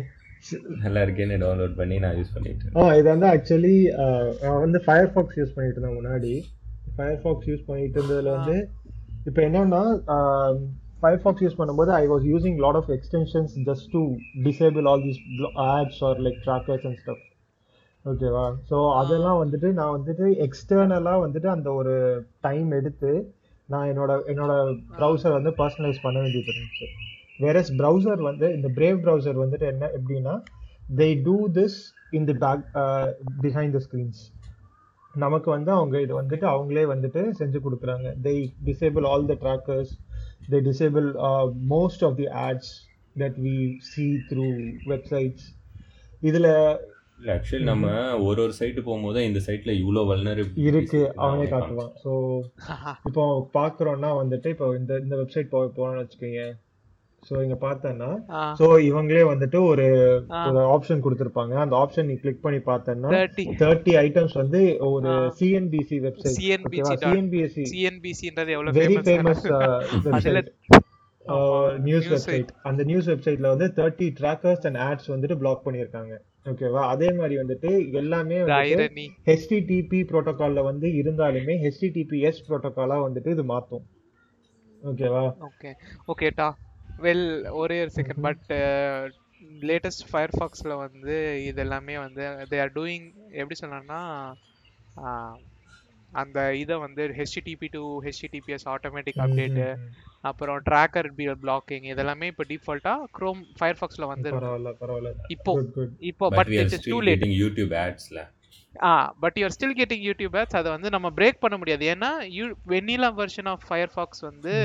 நல்லா 0.81 0.99
இருக்கேன்னு 1.03 1.37
டவுன்லோட் 1.41 1.73
பண்ணி 1.77 1.95
நான் 1.99 2.17
யூஸ் 2.17 2.33
பண்ணிட்டு 2.33 2.67
ஆ 2.79 2.83
இது 2.97 3.07
வந்து 3.07 3.27
ஆக்சுவலி 3.29 3.75
நான் 4.41 4.61
வந்து 4.61 4.79
ஃபயர் 4.85 5.09
ஃபாக்ஸ் 5.13 5.37
யூஸ் 5.39 5.53
பண்ணிட்டு 5.55 5.77
இருந்தேன் 5.77 5.97
முன்னாடி. 5.97 6.33
ஃபயர் 6.95 7.19
ஃபாக்ஸ் 7.23 7.47
யூஸ் 7.49 7.65
பண்ணிட்டு 7.67 7.97
இருந்ததுல 7.99 8.33
வந்து 8.37 8.57
இப்போ 9.27 9.41
என்னன்னா 9.47 9.81
ஃபயர் 11.01 11.21
ஃபாக்ஸ் 11.23 11.43
யூஸ் 11.45 11.57
பண்ணும்போது 11.59 11.91
I 11.93 12.03
was 12.07 12.25
using 12.31 12.59
lot 12.65 12.79
of 12.81 12.91
extensions 12.97 13.55
just 13.67 13.89
to 13.91 14.01
disable 14.47 14.87
all 14.91 15.03
these 15.03 15.19
ads 15.69 16.01
are 16.03 16.21
like 16.27 16.39
trackers 16.45 16.85
and 16.85 16.99
stuff 17.01 17.23
ஓகேவா 18.07 18.45
ஸோ 18.69 18.77
அதெல்லாம் 18.93 19.39
வந்துட்டு 19.43 19.71
நான் 19.71 19.95
வந்துட்டு 19.97 20.25
எக்ஸ்டர்னலாக 20.45 21.23
வந்துட்டு 21.25 21.45
அந்த 21.45 21.73
ஒரு 21.73 21.93
டைம் 22.41 22.71
எடுத்து 22.71 23.11
நான் 23.69 23.87
என்னோட 23.87 24.11
என்னோட 24.27 24.51
ப்ரௌசர் 24.97 25.31
வந்து 25.31 25.51
பர்சனலைஸ் 25.51 26.03
பண்ண 26.03 26.17
வேண்டியது 26.19 26.51
இருந்துச்சு 26.53 26.87
வேறஸ் 27.39 27.71
ப்ரௌசர் 27.75 28.21
வந்து 28.21 28.53
இந்த 28.53 28.67
பிரேவ் 28.67 29.01
ப்ரௌசர் 29.01 29.35
வந்துட்டு 29.35 29.65
என்ன 29.67 29.89
எப்படின்னா 29.97 30.35
they 30.97 31.21
do 31.23 31.49
this 31.49 31.77
in 32.11 32.25
the 32.25 32.33
back 32.33 32.63
behind 33.41 33.73
the 33.73 33.79
screens 33.79 34.21
நமக்கு 35.15 35.49
வந்து 35.49 35.71
அவங்க 35.71 36.01
இது 36.01 36.13
வந்துட்டு 36.21 36.45
அவங்களே 36.45 36.83
வந்துட்டு 36.85 37.21
செஞ்சு 37.39 37.59
கொடுக்குறாங்க. 37.59 38.07
They 38.15 38.33
disable 38.63 39.05
all 39.05 39.25
the 39.25 39.35
trackers 39.43 39.91
they 40.49 40.59
disable 40.59 41.07
most 41.67 42.03
of 42.03 42.17
the 42.17 42.27
ads 42.41 42.71
that 43.15 43.37
we 43.37 43.55
see 43.91 44.11
through 44.29 44.47
websites 44.85 45.47
இதில் 46.21 46.49
இல்ல 47.19 47.29
ஆக்சுவலி 47.35 47.65
நம்ம 47.69 47.87
ஒரு 48.27 48.39
ஒரு 48.43 48.53
சைட்டு 48.57 48.81
போகும்போது 48.87 49.19
இந்த 49.27 49.39
சைட்ல 49.45 49.71
இவ்வளோ 49.81 50.01
வல்னரபிலிட்டிஸ் 50.09 50.67
இருக்கு 50.71 50.99
அவனே 51.23 51.45
காட்டுவான் 51.53 51.91
ஸோ 52.03 52.11
இப்போ 53.09 53.23
பார்க்குறோன்னா 53.57 54.09
வந்துட்டு 54.21 54.51
இப்போ 54.55 54.67
இந்த 54.79 54.93
இந்த 55.03 55.15
வெப்சைட் 55.21 55.51
போ 55.53 55.59
போனோம்னு 55.77 56.03
வச்சுக்கோங்க. 56.03 56.45
ஸோ 57.23 57.35
இங்கே 57.43 57.57
பார்த்தேன்னா 57.63 58.09
ஸோ 58.59 58.65
இவங்களே 58.89 59.23
வந்துட்டு 59.31 59.57
ஒரு 59.69 59.85
ஒரு 60.49 60.59
ஆப்ஷன் 60.75 61.03
கொடுத்துருப்பாங்க. 61.05 61.53
அந்த 61.63 61.75
ஆப்ஷன் 61.81 62.07
நீ 62.09 62.15
கிளிக் 62.23 62.43
பண்ணி 62.45 62.59
பார்த்தேன்னா 62.69 63.09
தேர்ட்டி 63.63 63.95
ஐட்டம்ஸ் 64.03 64.35
வந்து 64.41 64.61
ஒரு 64.89 65.11
சிஎன்பிசி 65.39 65.97
வெப்சைட் 66.05 66.37
சிஎன்பிசி 66.39 67.65
சிஎன்பிசின்றது 67.73 68.53
எவ்வளவு 68.57 68.77
வெரி 68.79 68.97
ஃபேமஸ் 69.07 69.43
நியூஸ் 71.87 72.07
வெப்சைட் 72.11 72.51
அந்த 72.69 72.81
நியூஸ் 72.89 73.07
வெப்சைட்ல 73.11 73.47
வந்து 73.53 73.67
தேர்ட்டி 73.79 74.07
ட்ராக்கர்ஸ் 74.19 74.65
அண்ட் 74.69 74.81
ஆட்ஸ் 74.87 75.09
வந்துட்டு 75.13 75.37
பிளாக் 75.41 75.65
பண்ணியிருக்காங்க. 75.65 76.13
ஓகேவா 76.51 76.81
அதே 76.93 77.09
மாதிரி 77.11 77.35
வந்துட்டு 77.39 77.69
எல்லாமே 78.01 78.37
ஹெச்டிடிபி 79.29 79.99
ப்ரோட்டோகால்ல 80.11 80.61
வந்து 80.69 80.87
இருந்தாலுமே 81.01 81.55
ஹெச்டிடிபிஎஸ் 81.65 82.45
ப்ரோட்டோகாலா 82.47 82.97
வந்துட்டு 83.07 83.33
இது 83.35 83.45
மாத்தும். 83.53 83.85
ஓகேவா 84.81 85.23
ஓகே 85.47 85.69
ஓகேட்டா 86.13 86.47
வெல் 86.99 87.27
ஒரே 87.61 87.77
ஒரு 87.83 87.91
செகண்ட். 87.97 88.23
பட் 88.27 88.45
லேட்டஸ்ட் 89.69 90.05
ஃபயர்ஃபாக்ஸில் 90.11 90.81
வந்து 90.85 91.15
இது 91.49 91.61
எல்லாமே 91.65 91.95
வந்து 91.97 92.23
தே 92.51 92.59
ஆர் 92.63 92.75
டூயிங் 92.77 93.05
எப்படி 93.41 93.57
சொல்லணும்னா 93.61 94.01
அந்த 96.11 96.39
இதை 96.55 96.75
வந்து 96.83 97.03
HTTP 97.17 97.67
to 97.75 97.81
HTTPS 98.05 98.67
automatic 98.73 99.19
update. 99.25 99.67
அப்புறம் 100.29 100.59
ட்ராக்கர் 100.69 101.09
பிளாக்கிங் 101.43 101.85
இதெல்லாமே 101.93 102.27
இப்போ 102.31 102.45
டிஃபால்ட்டாக 102.51 103.07
க்ரோம் 103.17 103.41
ஃபயர்ஃபாக்ஸில் 103.59 104.09
வந்துருக்கு. 104.13 104.45
பரவாயில்ல 104.45 104.73
பரவாயில்ல. 104.81 105.11
இப்போ 105.35 105.53
இப்போ 106.11 106.25
but 106.29 106.37
but 106.39 106.51
we 106.53 106.59
are 106.59 106.65
it 106.65 106.75
is 106.77 106.87
too 106.87 106.97
still 106.97 107.07
late 107.09 107.21
getting 107.23 107.37
YouTube 107.43 107.75
ஆட்ஸ்ல 107.83 108.21
ah 108.87 108.93
but 109.23 109.37
you're 109.41 109.55
still 109.57 109.77
getting 109.81 110.05
YouTube 110.07 110.35
ads 110.39 110.57
அதை 110.59 110.69
வந்து 110.75 110.89
நம்ம 110.95 111.07
பிரேக் 111.19 111.43
பண்ண 111.43 111.55
முடியாது. 111.61 111.83
ஏன்னா 111.93 112.09
you 112.37 112.45
vanilla 112.73 113.09
version 113.21 113.49
of 113.53 113.63
Firefox 113.69 114.23
வந்து 114.29 114.55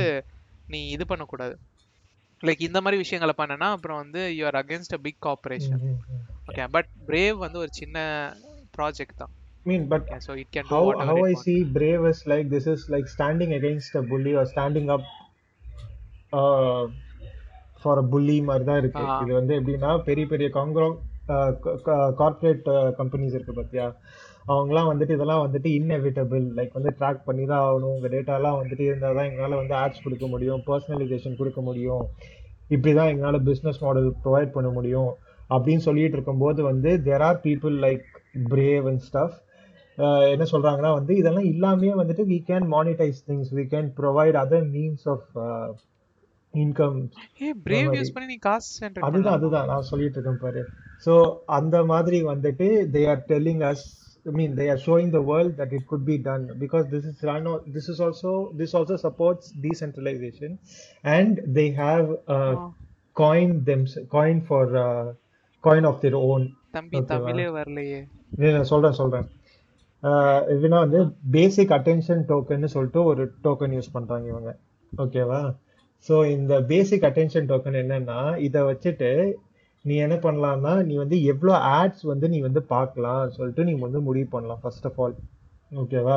நீ 0.72 0.80
இது 0.94 1.04
பண்ணக்கூடாது. 1.12 1.54
லைக் 2.42 2.62
இந்த 2.66 2.78
மாதிரி 2.84 3.02
விஷயங்களை 3.02 3.34
பண்ணனா 3.38 3.66
அப்புறம் 3.76 4.00
வந்து 4.02 4.22
you're 4.38 4.58
against 4.62 4.96
a 4.96 5.00
big 5.06 5.20
corporation 5.26 5.82
okay 6.48 6.64
but 6.76 6.90
Brave 7.08 7.36
வந்து 7.44 7.58
ஒரு 7.64 7.72
சின்ன 7.80 7.98
ப்ராஜெக்ட் 8.76 9.20
தான். 9.22 9.32
Mean 9.70 9.82
but 9.92 10.02
Okay, 10.08 10.20
so 10.26 10.32
it 10.42 10.48
can 10.54 10.64
how 10.72 10.84
how 11.08 11.16
I 11.30 11.34
see 11.44 11.58
brave 11.76 12.04
is 12.10 12.20
like 12.32 12.46
this 12.54 12.66
is 12.72 12.80
like 12.94 13.06
standing 13.16 13.52
against 13.58 13.94
a 14.00 14.02
bully 14.10 14.34
or 14.40 14.44
standing 14.54 14.88
up 14.94 15.04
uh, 16.40 16.82
for 17.84 17.94
a 18.02 18.06
bully 18.12 18.38
மாதிரி 18.48 18.64
தான் 18.70 18.80
இருக்கு. 18.82 19.04
இது 19.24 19.32
வந்து 19.40 19.54
எப்படின்னா 19.60 19.92
பெரிய 20.08 20.26
பெரிய 20.32 20.48
காங்கிரோ 20.58 20.90
கார்பரேட் 22.20 22.68
கம்பெனிஸ் 23.00 23.34
இருக்கு 23.36 23.54
பார்த்தியா 23.58 23.86
அவங்கலாம் 24.52 24.88
வந்துட்டு 24.90 25.16
இதெல்லாம் 25.16 25.42
வந்துட்டு 25.44 25.68
இன்னெவிட்டபிள் 25.78 26.44
லைக் 26.58 26.76
வந்து 26.78 26.92
ட்ராக் 27.00 27.20
பண்ணி 27.26 27.44
தான் 27.50 27.64
ஆகணும். 27.66 27.92
உங்கள் 27.96 28.12
டேட்டாலாம் 28.14 28.58
வந்துட்டு 28.60 28.84
இருந்தால் 28.88 29.16
தான் 29.18 29.28
எங்களால் 29.30 29.60
வந்து 29.60 29.74
ஆட்ஸ் 29.82 30.04
கொடுக்க 30.06 30.26
முடியும் 30.32 30.62
பர்சனலைசேஷன் 30.70 31.38
கொடுக்க 31.40 31.60
முடியும். 31.68 32.02
இப்படி 32.74 32.92
தான் 32.98 33.10
எங்களால் 33.12 33.46
பிஸ்னஸ் 33.50 33.80
மாடல் 33.84 34.10
ப்ரொவைட் 34.24 34.52
பண்ண 34.56 34.70
முடியும். 34.78 35.12
அப்படின்னு 35.54 35.84
சொல்லிட்டு 35.86 36.16
இருக்கும்போது 36.18 36.60
வந்து 36.70 36.90
there 37.06 37.24
are 37.28 37.40
people 37.46 37.74
like 37.86 38.04
Brave 38.52 38.84
and 38.90 39.02
stuff 39.08 39.38
என்ன 40.34 40.44
சொல்றாங்கன்னா 40.52 40.90
வந்து 40.98 41.12
இதெல்லாம் 41.16 41.48
இல்லாமே 41.52 41.90
வந்துட்டு 42.00 42.24
we 42.32 42.38
can 42.50 42.62
monetize 42.74 43.18
things. 43.28 43.46
We 43.58 43.64
can 43.72 43.86
provide 44.00 44.34
other 44.42 44.60
means 44.76 45.02
of 45.14 45.22
uh, 45.46 45.68
income. 46.54 46.96
ஏய் 47.44 47.56
பிரேவ். 47.66 47.90
யூஸ் 47.98 48.12
பண்ணி 48.14 48.28
நீ 48.32 48.38
காசு 48.46 48.70
ஜெனரேட் 48.78 49.06
அதுதான் 49.08 49.36
அதுதான். 49.38 49.68
நான் 49.72 49.88
சொல்லிட்டு 49.90 50.16
இருக்கேன் 50.18 50.40
பாரு. 50.44 50.62
ஸோ 51.06 51.14
அந்த 51.58 51.76
மாதிரி 51.92 52.20
வந்துட்டு 52.32 52.68
they 52.94 53.02
are 53.14 53.22
telling 53.32 53.62
us 53.70 53.84
I 54.26 54.32
mean 54.40 54.54
they 54.60 54.66
are 54.74 54.82
showing 54.86 55.12
the 55.16 55.20
world 55.32 55.54
that 55.60 55.74
it 55.78 55.86
could 55.92 56.06
be 56.10 56.16
done 56.28 56.46
because 56.64 56.86
this 56.94 57.08
is 57.12 57.22
run 57.30 57.48
this 57.76 57.90
is 57.94 58.02
also 58.06 58.32
this 58.60 58.74
also 58.80 58.98
supports 59.06 59.50
decentralization 59.66 60.56
and 61.16 61.38
they 61.58 61.66
have 61.82 62.08
coin 63.16 63.54
them 63.70 63.84
coin 64.16 64.42
for 64.48 64.72
coin 65.64 65.86
of 65.90 66.00
their 66.04 66.16
own 66.32 66.44
தம்பி? 66.76 66.98
தமிழே 67.10 67.46
வரலையே. 67.56 67.98
நான் 68.54 68.68
சொல்றேன் 68.70 68.98
சொல்றேன். 69.00 69.26
எப்படின்னா 70.02 70.78
வந்து 70.86 71.00
பேசிக் 71.30 71.72
attention 71.76 72.22
டோக்கன்னு 72.30 72.68
சொல்லிட்டு 72.74 73.00
ஒரு 73.04 73.24
டோக்கன் 73.44 73.74
யூஸ் 73.76 73.94
பண்றாங்க 73.96 74.26
இவங்க. 74.32 74.52
ஓகேவா 74.92 75.40
ஸோ 76.06 76.14
இந்த 76.36 76.54
பேசிக் 76.70 77.04
அட்டென்ஷன் 77.08 77.48
டோக்கன் 77.50 77.80
என்னன்னா 77.82 78.18
இதை 78.46 78.60
வச்சுட்டு 78.62 79.10
நீ 79.84 79.94
என்ன 79.96 80.16
பண்ணலாம்னா 80.16 80.72
நீ 80.88 80.94
வந்து 80.94 81.16
எவ்வளோ 81.22 81.54
ஆட்ஸ் 81.78 82.04
வந்து 82.12 82.26
நீ 82.28 82.38
வந்து 82.40 82.60
பார்க்கலாம் 82.74 83.22
சொல்லிட்டு 83.36 83.64
நீ 83.64 83.74
வந்து 83.86 84.00
முடிவு 84.00 84.28
பண்ணலாம் 84.28 84.60
ஃபர்ஸ்ட் 84.62 84.86
ஆஃப் 84.86 84.98
ஆல் 85.00 85.14
ஓகேவா 85.74 86.16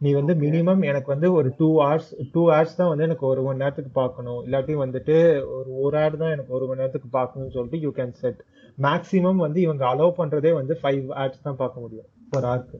நீ 0.00 0.10
வந்து 0.12 0.34
மினிமம் 0.34 0.82
எனக்கு 0.82 1.08
வந்து 1.14 1.28
ஒரு 1.32 1.48
டூ 1.58 1.68
ஹவர்ஸ் 1.80 2.10
டூ 2.32 2.42
ஹவர்ஸ் 2.50 2.76
தான் 2.76 2.90
வந்து 2.90 3.04
எனக்கு 3.04 3.26
ஒரு 3.26 3.42
மணி 3.42 3.62
நேரத்துக்கு 3.62 3.92
பார்க்கணும். 4.00 4.40
இல்லாட்டி 4.46 4.74
வந்துட்டு 4.82 5.14
ஒரு 5.56 5.70
ஒரு 5.84 5.96
ஆட் 6.02 6.18
தான் 6.18 6.30
எனக்கு 6.30 6.52
ஒரு 6.52 6.66
மணி 6.66 6.80
நேரத்துக்கு 6.80 7.10
பார்க்கணும்னு 7.10 7.54
சொல்லிட்டு 7.54 7.80
யூ 7.80 7.92
கேன் 7.96 8.12
செட் 8.22 8.40
மேக்ஸிமம் 8.78 9.40
வந்து 9.46 9.60
இவங்க 9.60 9.84
அலோவ் 9.84 10.18
பண்றதே 10.20 10.52
வந்து 10.54 10.76
ஃபைவ் 10.82 11.06
ஆட்ஸ் 11.22 11.42
தான் 11.42 11.60
பார்க்க 11.62 11.80
முடியும் 11.80 12.08
ஒரு 12.36 12.46
ஆர்க்கு 12.46 12.78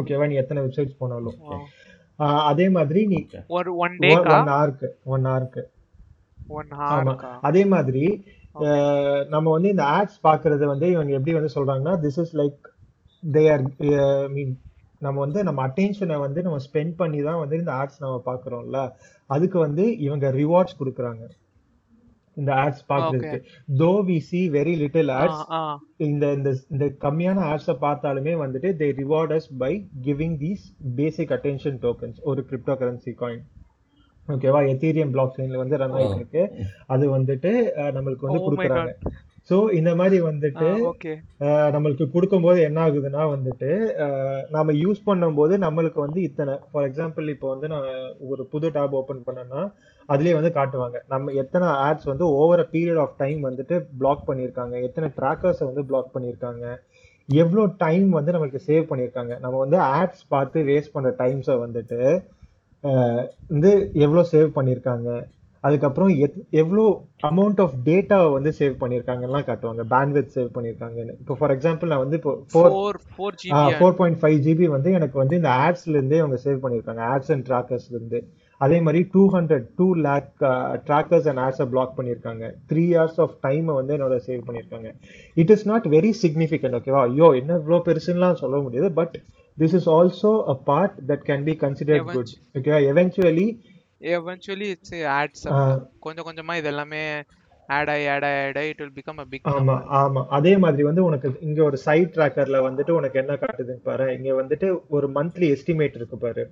ஓகேவா 0.00 0.26
நீ 0.30 0.36
எத்தனை 0.42 0.62
வெப்சைட்ஸ் 0.64 1.00
போனாலும். 1.02 1.38
அதே 2.50 2.66
மாதிரி 2.76 3.00
நீ 3.12 3.18
ஒரு 3.58 3.70
ஒன் 3.84 3.96
டேக்கா 4.02 4.34
ஒன் 4.34 4.50
ஹவருக்கு 4.52 4.88
ஒன் 5.14 6.72
ஹவருக்கு 6.80 7.30
அதே 7.48 7.62
மாதிரி 7.74 8.04
நம்ம 9.34 9.46
வந்து 9.50 9.68
இந்த 9.74 9.84
ஆட்ஸ் 9.96 10.18
பாக்குறது 10.26 10.64
வந்து 10.72 10.88
இவங்க 10.90 11.12
எப்படி 11.18 11.34
வந்து 11.38 11.54
சொல்றாங்கன்னா 11.56 11.94
this 12.04 12.20
is 12.24 12.34
like 12.40 12.60
they 13.22 13.42
are 13.54 13.64
mean 14.36 14.52
நம்ம 15.02 15.16
வந்து 15.20 15.40
நம்ம 15.46 15.62
அட்டென்ஷனை 15.68 16.16
வந்து 16.26 16.42
நம்ம 16.42 16.58
ஸ்பெண்ட் 16.66 16.94
பண்ணி 17.00 17.20
தான் 17.22 17.40
வந்து 17.40 17.56
இந்த 17.62 17.72
ஆட்ஸ் 17.80 18.02
நம்ம 18.04 18.18
பாக்குறோம்ல 18.26 18.80
அதுக்கு 19.30 19.58
வந்து 19.58 19.84
இவங்க 20.06 20.26
ரிவார்ட்ஸ் 20.40 20.78
கொடுக்குறாங்க. 20.80 21.24
இந்த 22.36 22.50
ஆட்ஸ் 22.60 22.84
பாக்குறதுக்கு 22.88 23.38
though 23.80 23.90
we 24.06 24.18
see 24.26 24.40
very 24.52 24.74
little 24.80 25.12
ads 25.16 25.42
இந்த 26.06 26.24
இந்த 26.32 26.52
இந்த 26.72 26.86
கம்மியான 27.02 27.44
ஆட்ஸை 27.50 27.76
பார்த்தாலுமே 27.82 28.34
வந்துட்டு 28.40 28.70
they 28.78 28.88
reward 28.98 29.34
us 29.36 29.50
by 29.60 29.72
giving 30.06 30.38
these 30.40 30.64
basic 30.96 31.34
attention 31.36 31.78
tokens 31.84 32.18
ஒரு 32.30 32.42
கிரிப்டோ 32.48 32.76
கரன்சி 32.80 33.14
காயின் 33.20 33.44
ஓகேவா 34.28 34.60
எத்தீரியம் 34.68 35.12
பிளாக் 35.14 35.34
செயின்ல 35.34 35.58
வந்து 35.60 35.78
ரன் 35.80 35.96
ஆயிட்டு 35.96 36.18
இருக்கு 36.18 36.42
அது 36.88 37.04
வந்துட்டு 37.12 37.50
நம்மளுக்கு 37.96 38.26
வந்து 38.26 38.40
Oh 38.40 38.46
கொடுக்குறாங்க. 38.48 38.92
ஸோ 39.50 39.56
இந்த 39.78 39.90
மாதிரி 39.96 40.18
வந்துட்டு 40.22 40.68
அஹ், 41.44 41.70
நம்மளுக்கு 41.74 42.04
கொடுக்கும்போது 42.12 42.58
என்ன 42.68 42.78
ஆகுதுன்னா 42.84 43.22
வந்துட்டு 43.32 43.68
நாம 44.54 44.74
யூஸ் 44.78 45.00
பண்ணும்போது 45.06 45.54
நம்மளுக்கு 45.64 46.00
வந்து 46.00 46.20
இத்தனை. 46.28 46.54
ஃபார் 46.68 46.86
எக்ஸாம்பிள் 46.88 47.26
இப்போ 47.34 47.48
வந்து 47.50 47.68
நான் 47.72 47.88
ஒரு 48.28 48.44
புது 48.52 48.68
டேப் 48.76 48.96
ஓபன் 49.00 49.20
பண்ணேன்னா 49.26 49.62
அதுலயே 50.08 50.34
வந்து 50.38 50.50
காட்டுவாங்க. 50.58 50.96
நம்ம 51.12 51.32
எத்தனை 51.42 51.66
ஆட்ஸ் 51.86 52.10
வந்து 52.12 52.24
over 52.40 52.62
a 52.64 52.68
period 52.74 53.00
of 53.04 53.16
time 53.22 53.40
வந்துட்டு 53.48 53.76
பிளாக் 54.00 54.26
பண்ணியிருக்காங்க. 54.28 54.74
எத்தனை 54.88 55.08
ட்ராக்கர்ஸை 55.18 55.64
வந்து 55.70 55.84
பிளாக் 55.90 56.14
பண்ணியிருக்காங்க. 56.14 56.64
எவ்வளோ 57.28 57.62
டைம் 57.84 58.08
வந்து 58.18 58.32
நம்மளுக்கு 58.34 58.66
சேவ் 58.68 58.88
பண்ணியிருக்காங்க. 58.90 59.34
நம்ம 59.44 59.56
வந்து 59.64 59.78
ஆட்ஸ் 59.98 60.24
பார்த்து 60.34 60.66
வேஸ்ட் 60.70 60.94
பண்ற 60.96 61.10
டைம்ஸை 61.22 61.56
வந்துட்டு 61.64 62.00
வந்து 63.52 63.70
எவ்வளோ 64.06 64.22
சேவ் 64.32 64.50
பண்ணியிருக்காங்க. 64.56 65.08
அதுக்கப்புறம் 65.64 66.10
எத் 66.24 66.38
எவ்வளோ 66.62 66.82
அமௌண்ட் 67.28 67.60
ஆஃப் 67.64 67.76
டேட்டாவை 67.86 68.28
வந்து 68.34 68.50
சேவ் 68.58 68.74
பண்ணியிருக்காங்கலாம் 68.82 69.46
காட்டுவாங்க. 69.48 69.82
பேண்ட்வித் 69.92 70.34
சேவ் 70.34 70.50
பண்ணியிருக்காங்கன்னு. 70.56 71.14
இப்போ 71.22 71.34
ஃபார் 71.38 71.54
எக்ஸாம்பிள் 71.54 71.92
நான் 71.92 72.02
வந்து 72.04 72.18
இப்போ 72.20 72.32
four 72.50 72.74
four 73.78 73.96
point 74.00 74.20
five 74.22 74.38
GB 74.46 74.66
வந்து 74.76 74.90
எனக்கு 74.98 75.16
வந்து 75.22 75.38
இந்த 75.40 75.52
ஆட்ஸ்ல 75.64 75.96
இருந்தே 75.98 76.18
அவங்க 76.24 76.38
சேவ் 76.44 76.62
பண்ணியிருக்காங்க. 76.64 77.02
ஆட்ஸ் 77.12 77.32
அண்ட் 77.34 77.46
ட்ராக்கர்ஸ்ல 77.50 77.96
இருந்து. 77.98 78.20
அதே 78.60 78.78
மாதிரி 78.80 79.00
two 79.14 79.22
hundred 79.32 79.66
two 79.78 79.86
lakh 80.06 80.28
trackers 80.86 81.28
and 81.30 81.42
ஆட்ஸை 81.44 81.66
block 81.72 81.96
பண்ணியிருக்காங்க. 81.96 82.44
த்ரீ 82.70 82.84
ஹவர்ஸ் 82.92 83.20
ஆஃப் 83.24 83.34
டைமை 83.44 83.74
வந்து 83.78 83.94
என்னோட 83.96 84.16
சேவ் 84.26 84.42
பண்ணியிருக்காங்க. 84.46 84.90
It 85.36 85.52
is 85.54 85.66
not 85.70 85.86
very 85.94 86.12
significant 86.22 86.78
ஓகேவா 86.78 87.02
ஐயோ 87.08 87.28
என்ன 87.40 87.58
இவ்வளோ 87.60 87.80
பெருசுலாம் 87.88 88.40
சொல்ல 88.42 88.58
முடியாது 88.66 88.90
but 89.00 89.16
this 89.58 89.76
is 89.78 89.88
also 89.96 90.32
a 90.46 90.56
part 90.70 90.96
that 91.10 91.24
can 91.30 91.46
be 91.48 91.54
considered 91.64 92.10
good 92.12 92.32
ஓகேவா 92.58 92.80
எவென்ச்சுவலி 92.90 93.46
எவென்ச்சுவலி 94.14 94.68
இட்ஸ் 94.74 94.94
ஆட்ஸ் 95.18 95.44
கொஞ்சம் 96.06 96.28
கொஞ்சமா 96.28 96.54
இது 96.60 96.70
எல்லாமே 96.72 97.02
ஆட் 97.68 97.90
ஆகி 97.92 98.06
ஆட் 98.14 98.24
ஆகி 98.28 98.40
ஆட் 98.46 98.58
ஆகி 98.60 98.70
it 98.72 98.80
will 98.82 98.96
become 98.96 99.20
a 99.22 99.26
big 99.30 99.46
ஆமா 99.52 99.74
ஆமா. 100.00 100.22
அதே 100.38 100.52
மாதிரி 100.64 100.82
வந்து 100.88 101.02
உனக்கு 101.08 101.28
இங்க 101.40 101.60
ஒரு 101.68 101.78
சைட் 101.84 102.12
ட்ராக்கர்ல 102.16 102.58
வந்துட்டு 102.66 102.92
உனக்கு 102.98 103.20
என்ன 103.22 103.34
காட்டுதுன்னு 103.42 103.84
பாரு. 103.88 104.06
இங்க 104.16 104.30
வந்துட்டு 104.40 104.66
ஒரு 104.96 105.06
மந்த்லி 105.16 105.48
எஸ்டிமேட் 105.54 105.96
இருக்கு 106.00 106.18
பாரு. 106.18 106.44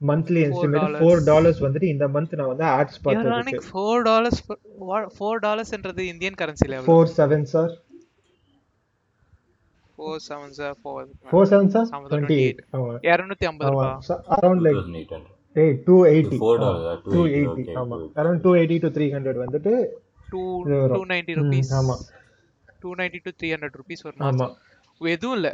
மந்த்லி 0.00 0.40
எஸ்டிமேட் 0.46 0.96
ஃபோர் 0.98 1.20
டாலர்ஸ் 1.28 1.60
வந்துட்டு 1.62 1.88
இந்த 1.92 2.06
மந்த் 2.14 2.34
நான் 2.38 2.50
வந்து 2.50 2.66
ads 2.72 2.98
earning 3.32 3.58
four 3.68 4.02
dollars 4.04 4.40
four 5.14 5.40
டாலர்ஸ்ன்றது 5.44 6.02
Indian 6.12 6.36
கரன்சில 6.40 6.74
எவ்வளவு 6.74 6.88
four 6.88 7.08
seven 7.14 7.46
sir 7.52 7.72
four 9.98 10.20
seven 10.26 10.54
sir 10.58 10.76
four 10.82 11.08
four 11.30 11.48
seven 11.52 11.72
sir 11.74 11.88
Seven 11.88 12.06
twenty 12.10 12.36
eight 12.42 12.60
இரநூத்தி 13.08 13.48
ஐம்பது 13.48 13.72
அரௌண்ட் 14.36 14.62
லைக் 14.66 14.78
2800 14.78 15.34
ஏய் 15.56 15.74
two 15.86 15.94
eighty 16.08 16.36
Four 16.40 16.54
dollar, 16.58 16.92
two 16.98 17.12
two 17.12 17.22
eighty, 17.28 17.38
eighty 17.40 17.74
ஆமா. 17.80 17.96
Around 18.20 18.42
two 18.44 18.50
eighty 18.58 18.76
to 18.80 18.90
three 18.96 19.06
hundred 19.14 19.40
வந்துட்டு 19.44 19.72
two 20.28 20.42
வரும். 20.72 20.94
Two 20.94 21.04
ninety 21.12 21.34
rupees 21.38 21.70
ஆமா. 21.78 21.96
Two 22.82 22.90
ninety 22.98 23.20
to 23.24 23.32
three 23.38 23.48
hundred 23.54 23.78
rupees 23.80 24.04
ஒரு 24.06 24.16
ஆமா. 24.28 24.46
நாள் 25.00 25.10
எதுவும் 25.14 25.36
இல்ல. 25.38 25.50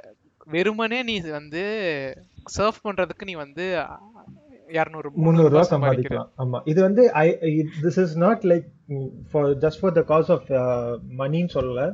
வெறுமனே 0.46 0.98
நீ 1.02 1.14
வந்து 1.32 1.62
சர்ஃப் 2.54 2.82
பண்றதுக்கு 2.84 3.24
நீ 3.24 3.34
வந்து 3.36 3.64
இரநூறு 4.78 5.08
முந்நூறு 5.24 5.50
ரூபா 5.52 5.62
சம்பாதிக்கலாம். 5.70 6.30
ஆமா. 6.42 6.58
இது 6.72 6.80
வந்து 6.86 7.02
I 7.22 7.26
this 7.84 7.98
is 8.02 8.14
not 8.24 8.44
like 8.52 8.66
for 9.30 9.48
just 9.64 9.80
for 9.82 9.94
the 9.98 10.02
cause 10.12 10.30
of 10.36 10.48
மணின்னு 11.20 11.52
சொல்லல. 11.56 11.84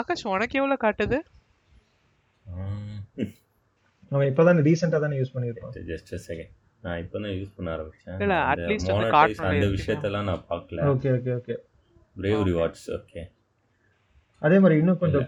ஆகாஷ் 0.00 0.26
உனக்கு 0.34 0.58
எவ்வளவு 0.60 0.82
காட்டுது? 0.86 1.18
நம்ம 4.10 4.24
இப்பதான் 4.30 4.60
ரீசெண்டா 4.68 4.98
தானே 5.04 5.16
யூஸ் 5.20 5.34
பண்ணிருக்கோம் 5.34 5.72
ஜஸ்ட் 5.92 6.12
செகண்ட் 6.28 6.52
நான் 6.82 7.00
இப்போ 7.04 7.16
தான் 7.22 7.34
யூஸ் 7.38 7.54
பண்ண 7.56 7.68
ஆரம்பிச்சேன். 7.76 8.20
இல்ல, 8.24 8.34
least 8.70 8.88
வந்து 8.92 9.10
காட்டணும் 9.16 9.48
அந்த? 9.48 9.66
விஷயத்தெல்லாம் 9.78 10.28
நான் 10.30 10.44
பார்க்கல. 10.52 10.84
Okay 10.92 11.10
okay 11.16 11.32
okay 11.38 11.56
Brave 12.20 12.44
rewards 12.50 12.86
okay 12.98 13.22
அதே 14.42 14.56
மாதிரி 14.62 14.76
இன்னும் 14.80 14.98
கொஞ்சம் 15.02 15.26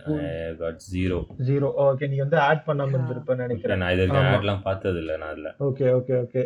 காட் 0.60 0.82
ஜீரோ 0.92 1.18
ஜீரோ 1.48 1.68
ஓகே 1.84 2.08
நீ 2.12 2.18
வந்து 2.24 2.38
ஆட் 2.48 2.62
பண்ணாம 2.66 2.94
இருந்திருப்பேன்னு 2.96 3.44
நினைக்கிறேன். 3.46 3.80
நான் 3.82 3.94
இது 3.96 4.06
ஆமா. 4.06 4.32
ஆட்லாம் 4.34 4.62
பார்த்தது 4.68 4.98
இல்லை 5.02 5.16
நான் 5.22 5.32
அதில். 5.34 5.50
ஓகே 5.68 5.86
ஓகே 5.98 6.14
ஓகே 6.24 6.42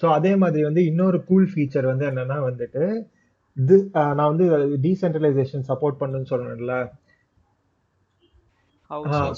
ஸோ 0.00 0.06
அதே 0.10 0.32
மாதிரி 0.36 0.62
வந்து 0.64 0.82
இன்னொரு 0.84 1.18
கூல் 1.24 1.48
ஃபீச்சர் 1.52 1.86
வந்து 1.86 2.04
என்னன்னா 2.06 2.38
வந்துட்டு 2.46 2.84
இது 3.56 3.76
நான் 4.12 4.30
வந்து 4.30 4.46
டீசென்ட்ரலைசேஷன் 4.82 5.66
சப்போர்ட் 5.68 6.00
பண்ணுன்னு 6.00 6.30
சொன்னேன்ல 6.30 6.76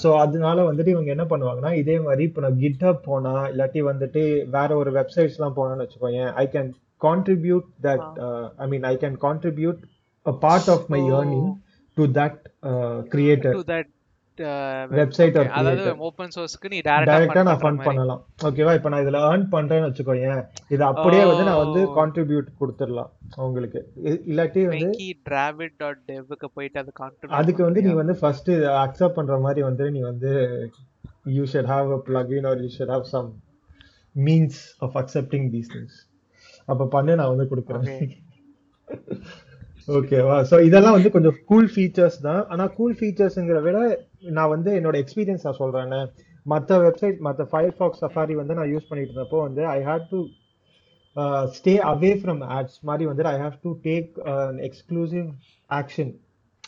ஸோ 0.01 0.09
அதனால 0.17 0.63
வந்துட்டு 0.63 0.93
இவங்க 0.93 1.09
என்ன 1.11 1.25
பண்ணுவாங்கன்னா 1.25 1.71
இதே 1.73 1.95
மாதிரி 1.99 2.23
இப்போ 2.23 2.41
நான் 2.41 2.59
கிட்ஹப் 2.59 3.05
போனா 3.05 3.35
இல்லாட்டி 3.51 3.81
வந்துட்டு 3.83 4.23
வேற 4.49 4.69
ஒரு 4.77 4.91
வெப்சைட்ஸ்லாம் 4.91 5.57
போனான்னு 5.57 5.85
வச்சுக்கோயேன் 5.85 6.31
I 6.35 6.45
can 6.55 6.69
contribute 7.01 7.67
that 7.81 8.05
I 8.57 8.67
mean 8.67 8.85
I 8.85 8.95
can 8.97 9.17
contribute 9.23 9.79
a 10.25 10.35
part 10.41 10.69
of 10.69 10.87
my 10.89 11.01
earning 11.11 11.49
to 11.97 12.05
that 12.19 12.39
creator 13.09 13.57
website 14.91 15.37
or 15.37 15.49
அதாவது 15.51 15.93
ஓபன் 15.99 16.33
சோர்ஸ்க்கு 16.35 16.69
நீ 16.69 16.79
டைரக்டா 16.81 17.43
நான் 17.43 17.61
ஃபண்ட் 17.61 17.83
பண்ணலாம். 17.83 18.21
ஓகேவா 18.43 18.73
இப்போ 18.73 18.89
நான் 18.89 19.03
இதுல 19.05 19.21
ஏர்ன் 19.29 19.45
பண்றேன்னு 19.51 19.89
வச்சுக்கோயேன். 19.89 20.41
இது 20.69 20.83
அப்படியே 20.83 21.23
வந்து 21.25 21.43
நான் 21.43 21.63
வந்து 21.63 21.81
Oh. 21.83 21.93
கான்ட்ரிபியூட் 21.97 22.49
கொடுத்துடலாம் 22.61 23.11
உங்களுக்கு. 23.37 23.79
இ- 24.03 24.21
இல்லாட்டி 24.27 24.63
வந்து 24.65 24.89
டெவ்க்கு 26.09 26.49
போயிட்டு 26.53 26.79
அது 26.79 26.91
கான்ட்ரிபியூட் 27.01 27.39
அதுக்கு 27.39 27.63
வந்து 27.63 27.81
நீ 27.81 27.93
வந்து 27.93 28.15
ஃபர்ஸ்ட் 28.15 28.51
அக்செப்ட் 28.83 29.13
பண்ற 29.13 29.37
மாதிரி 29.37 29.63
வந்து 29.63 29.91
நீ 29.91 30.01
வந்து 30.03 30.31
you 31.35 31.45
should 31.45 31.65
have 31.65 31.91
a 31.91 31.99
plugin 31.99 32.45
or 32.45 32.55
you 32.57 32.69
should 32.69 32.89
have 32.89 33.05
some 33.05 33.25
means 34.15 34.55
of 34.81 34.91
accepting 34.95 35.51
these 35.51 35.67
things. 35.67 35.93
அப்ப 36.67 36.87
பண்ணு 36.87 37.15
நான் 37.15 37.33
வந்து 37.33 37.49
கொடுக்குறேன். 37.51 37.89
ஓகேவா 39.87 40.37
ஸோ 40.49 40.55
இதெல்லாம் 40.61 40.95
வந்து 40.95 41.11
கொஞ்சம் 41.11 41.37
கூல் 41.45 41.69
ஃபீச்சர்ஸ் 41.75 42.17
தான். 42.21 42.47
ஆனா 42.47 42.67
கூல் 42.77 42.95
ஃபீச்சர்ஸ்ங்கிற 42.99 43.61
விட 43.61 43.77
நான் 44.21 44.49
வந்து 44.49 44.79
என்னோட 44.79 45.03
எக்ஸ்பீரியன்ஸ் 45.03 45.43
நான் 45.43 45.53
சொல்றேன். 45.53 46.09
மற்ற 46.43 46.77
வெப்சைட் 46.77 47.17
மற்ற 47.17 47.45
ஃபயர் 47.45 47.75
ஃபாக்ஸ் 47.77 48.03
சஃபாரி 48.03 48.33
வந்து 48.33 48.53
நான் 48.53 48.71
யூஸ் 48.73 48.89
பண்ணிட்டு 48.89 49.13
இருந்தப்போ 49.13 49.41
வந்து 49.41 49.67
I 49.67 49.83
hate 49.83 50.07
to 50.09 50.19
stay 51.43 51.77
away 51.91 52.11
from 52.21 52.43
ads 52.47 52.79
மாதிரி 52.81 53.05
வந்து 53.05 53.25
I 53.25 53.39
have 53.39 53.59
to 53.61 53.77
take 53.83 54.09
exclusive 54.67 55.27
action 55.69 56.13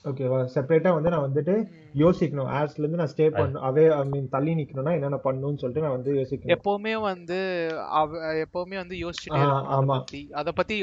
ஓகேவா 0.05 0.49
செப்பரேட்டா 0.55 0.93
வந்து 0.93 1.09
நான் 1.09 1.31
வந்துட்டு 1.31 1.53
யோசிக்கணும். 1.95 2.49
ஆட்ஸ்ல 2.57 2.79
இருந்து 2.79 2.97
நான் 2.97 3.11
ஸ்டே 3.15 3.25
பண்ணணும் 3.29 3.65
அவே 3.69 3.89
ஐ 3.89 4.07
மீன் 4.09 4.29
தள்ளி 4.29 4.53
நிக்கணும்னா 4.53 4.93
என்னென்ன 4.93 5.19
பண்ணணும்னு 5.23 5.57
சொல்லிட்டு 5.57 5.81
நான் 5.81 5.91
வந்து 5.91 6.13
யோசிக்கணும். 6.13 6.53
எப்பவுமே 6.55 7.01
வந்து 7.01 7.39
எப்பவுமே 8.45 8.75
வந்து 8.75 8.95
யோசிச்சுட்டே 8.95 9.37
ஆ, 9.37 9.41
இருக்கணும். 9.41 9.65
அத 9.65 9.75
ஆமா. 9.77 9.97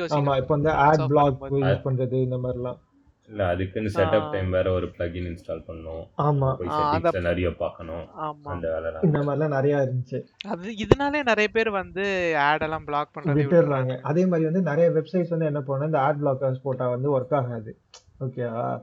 யோசிக்கணும். 0.01 0.37
இப்போ 0.37 0.55
வந்து 0.55 0.71
ஆட் 0.71 1.07
பிளாக் 1.07 1.43
யூஸ் 1.43 1.87
பண்றது 1.87 2.13
இந்த 2.13 2.37
மாதிரிலாம். 2.37 2.79
இல்ல 3.29 3.47
அதுக்குன்னு 3.47 3.91
செட்டப். 3.95 4.31
டைம் 4.31 4.51
வேற 4.51 4.73
ஒரு 4.73 4.87
பிளகின் 4.87 5.27
இன்ஸ்டால் 5.27 5.63
பண்ணணும். 5.67 6.05
ஆமா. 6.19 6.57
அந்த- 6.91 7.21
நிறைய 7.21 7.55
பார்க்கணும். 7.55 8.05
ஆமா. 8.23 8.37
அந்த 8.43 8.69
வேலை 8.73 8.93
இந்த 9.03 9.19
மாதிரிலாம் 9.19 9.49
நிறைய 9.49 9.77
இருந்துச்சு. 9.77 10.23
அது 10.49 10.73
இதனாலே 10.73 11.23
நிறைய 11.23 11.49
பேர் 11.53 11.71
வந்து 11.71 12.37
ஆட் 12.39 12.63
எல்லாம் 12.63 12.85
பிளாக் 12.85 13.09
பண்றதை 13.15 13.29
விட்டுடுறாங்க 13.29 14.01
அதே 14.01 14.27
மாதிரி 14.27 14.51
வந்து 14.51 14.63
நிறைய 14.63 14.91
வெப்சைட்ஸ் 14.91 15.29
வந்து 15.29 15.45
என்ன 15.45 15.61
பண்ணணும் 15.61 15.85
இந்த 15.85 16.01
ஆட் 16.01 16.21
பிளாக்கர்ஸ் 16.23 16.61
போட்டா 16.63 16.89
வந்து 16.89 17.21
ஒர்க் 17.21 17.35
ஆகாது. 17.35 17.79
ஓகேவா 18.21 18.83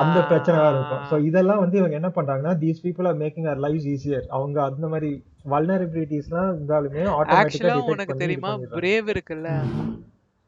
அந்த 0.00 0.20
பிரச்சனை 0.22 0.60
இருக்கும். 0.70 1.02
ஸோ 1.10 1.24
இதெல்லாம் 1.24 1.58
வந்து 1.58 1.78
இவங்க 1.78 1.94
என்ன 1.94 2.08
பண்றாங்கன்னா 2.08 2.54
these 2.54 2.78
people 2.82 3.06
are 3.06 3.18
making 3.18 3.48
our 3.48 3.58
life 3.58 3.82
easier 3.82 4.26
அவங்க 4.28 4.62
அந்த 4.62 4.88
மாதிரி 4.88 5.24
வல்னரபிலிட்டிஸ்லாம் 5.50 6.54
இருந்தாலுமே 6.54 7.02
ஆட்டோமேட்டிக்கா 7.10 7.72
உனக்கு 7.84 8.16
தெரியுமா? 8.16 8.56
பிரேவ் 8.70 9.10
இருக்குல்ல? 9.10 9.62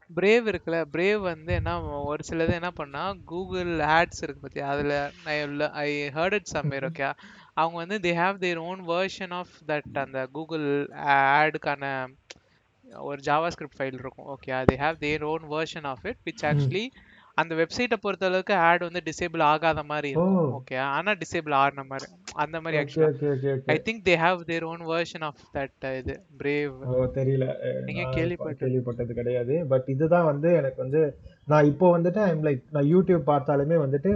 பிரேவ் 0.09 0.45
இருக்குல்ல 0.51 0.79
பிரேவ் 0.91 1.21
வந்து 1.23 1.51
என்ன 1.53 1.71
ஒரு 2.03 2.23
சிலது 2.27 2.53
என்ன 2.53 2.69
பண்ணா 2.71 3.03
கூகுள் 3.25 3.71
ஆட்ஸ் 3.91 4.21
இருக்கு 4.23 4.43
பத்தியா 4.45 4.67
அதுல 4.67 4.95
I 5.83 5.89
heard 6.09 6.33
it 6.33 6.51
somewhere 6.53 6.87
okay 6.89 7.07
அவங்க 7.53 7.75
வந்து 7.77 7.97
they 7.99 8.11
have 8.15 8.37
their 8.37 8.61
own 8.65 8.81
version 8.87 9.33
of 9.33 9.55
that 9.67 9.97
அந்த 9.97 10.21
கூகுள் 10.31 10.67
ஆடுக்கான 11.29 11.83
ஒரு 13.03 13.19
ஜாவா 13.21 13.47
ஸ்கிரிப்ட் 13.47 13.79
ஃபைல் 13.79 13.99
இருக்கும் 13.99 14.29
okay 14.35 14.51
they 14.71 14.77
have 14.77 14.97
their 14.97 15.23
own 15.23 15.45
version 15.49 15.87
of 15.93 16.05
it 16.05 16.21
which 16.25 16.45
actually 16.45 16.85
அந்த 17.41 17.53
வெப்சைட்டை 17.59 17.97
பொறுத்த 18.03 18.25
அளவுக்கு 18.29 18.53
ஆட் 18.67 18.83
வந்து 18.87 19.01
டிசேபிள் 19.07 19.41
ஆகாத 19.51 19.83
மாதிரி 19.89 20.09
இருக்கும். 20.11 20.51
ஓகே 20.57 20.77
ஆனா 20.95 21.11
டிசேபிள் 21.23 21.55
ஆன 21.61 21.83
மாதிரி. 21.91 22.07
அந்த 22.43 22.61
மாதிரி 22.63 22.79
ஆக்சுவலா 22.81 23.55
I 23.73 23.77
think 23.87 24.01
they 24.09 24.15
have 24.23 24.39
their 24.51 24.65
own 24.71 24.83
version 24.93 25.25
of 25.29 25.41
that 25.57 25.87
இது. 26.01 26.15
பிரேவ் 26.41 26.77
தெரியல. 27.19 27.47
நீங்க 27.87 28.01
நான் 28.03 28.15
கேள்விப்பட்டது? 28.17 29.13
கிடையாது. 29.19 29.57
பட் 29.73 29.89
இதுதான் 29.95 30.29
வந்து 30.31 30.51
எனக்கு 30.61 30.81
வந்து 30.85 31.01
நான் 31.53 31.69
இப்போ 31.73 31.89
வந்துட்டு 31.97 32.21
ஐம் 32.29 32.43
லைக் 32.49 32.63
நான் 32.77 32.89
யூடியூப் 32.95 33.29
பார்த்தாலுமே 33.33 33.79
வந்துட்டு 33.85 34.13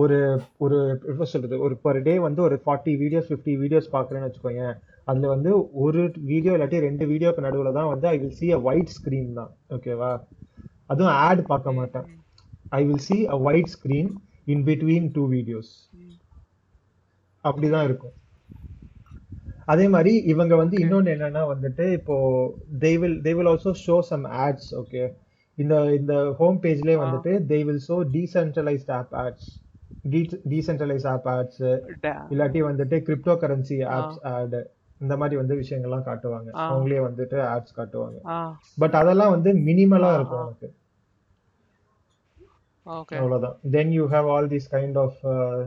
ஒரு 0.00 0.18
ஒரு 0.64 0.76
என்ன 1.10 1.24
சொல்றது? 1.32 1.56
ஒரு 1.64 1.74
பர் 1.84 1.98
டே 2.06 2.14
வந்து 2.28 2.40
ஒரு 2.48 2.56
ஃபார்ட்டி 2.64 2.92
வீடியோஸ் 3.02 3.28
ஃபிஃப்டி 3.30 3.52
வீடியோஸ் 3.62 3.94
பார்க்குறேன்னு 3.96 4.28
வச்சுக்கோங்க 4.28 4.64
அதுல 5.10 5.28
வந்து 5.34 5.50
ஒரு 5.84 6.02
வீடியோ 6.30 6.52
இல்லாட்டி 6.56 6.78
ரெண்டு 6.88 7.06
வீடியோக்கு 7.10 7.46
நடுவில் 7.46 7.76
தான் 7.78 7.90
வந்து 7.92 8.06
I 8.12 8.18
will 8.22 8.36
see 8.40 8.50
a 8.56 8.60
white 8.68 8.94
screen 8.98 9.26
தான். 9.38 9.52
ஓகேவா 9.76 10.12
அதுவும் 10.92 11.14
ஆட் 11.26 11.42
பார்க்க 11.52 11.78
மாட்டேன். 11.78 12.06
I 12.74 12.84
will 12.84 13.00
see 13.08 13.28
a 13.30 13.38
white 13.38 13.76
screen 13.76 14.06
in 14.46 14.64
between 14.64 15.10
two 15.12 15.30
videos 15.30 15.72
அப்படிதான் 17.44 17.84
இருக்கும். 17.84 18.12
அதே 19.64 19.88
மாதிரி 19.88 20.16
இவங்க 20.16 20.56
வந்து 20.56 20.78
இன்னொன்னு 20.78 21.06
என்னன்னா 21.06 21.54
வந்துட்டு 21.54 21.92
இப்போ 21.92 22.14
they 22.80 22.98
will 22.98 23.16
they 23.26 23.34
will 23.38 23.56
also 23.56 23.74
show 23.86 24.00
some 24.10 24.26
ads 24.26 24.66
okay? 24.72 25.16
இந்த 25.54 25.94
இந்த 25.94 26.34
ஹோம் 26.38 26.58
பேஜ்லயே 26.62 26.96
வந்துட்டு 26.96 27.44
they 27.48 27.62
will 27.64 27.78
show 27.88 28.04
decentralized 28.12 28.86
app 28.86 29.06
ads. 29.12 29.44
De- 30.10 30.40
decentralized 30.48 31.06
app 31.14 31.24
ads. 31.24 31.80
இல்லாட்டி 32.30 32.62
வந்துட்டு 32.62 33.00
கிரிப்டோ 33.00 33.34
கரன்சி 33.34 33.84
ஆப்ஸ் 33.84 34.24
ஆட் 34.24 34.70
இந்த 34.98 35.16
மாதிரி 35.16 35.36
வந்து 35.36 35.54
விஷயங்கள்லாம் 35.54 36.02
காட்டுவாங்க. 36.02 36.48
அவங்களே 36.52 36.98
வந்துட்டு 37.08 37.38
ஆட்ஸ் 37.56 37.76
காட்டுவாங்க. 37.76 38.18
பட் 38.76 38.94
அதெல்லாம் 38.94 39.30
வந்து 39.30 39.52
மினிமலா 39.52 40.14
இருக்கும். 40.14 40.46
எனக்கு. 40.46 40.74
ஓகே 42.86 43.16
அவ்வளவுதான். 43.20 43.56
Then 43.76 43.92
you 43.98 44.06
have 44.14 44.26
all 44.34 44.48
this 44.54 44.68
kind 44.74 44.98
of 45.04 45.20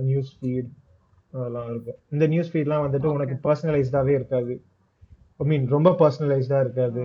news 0.10 0.34
feed 0.40 0.72
அதெல்லாம் 1.34 1.70
இருக்கும் 1.72 2.00
இந்த 2.16 2.26
நியூஸ் 2.34 2.52
ஃபீட்லாம் 2.54 2.84
வந்துட்டு 2.86 3.08
உனக்கு 3.16 3.38
பர்சனலைஸ்டாவே 3.48 4.14
இருக்காது. 4.20 4.54
ஐ 5.40 5.46
மீன் 5.52 5.66
ரொம்ப 5.78 5.90
பர்சனலைஸ்டா 6.04 6.60
இருக்காது. 6.66 7.04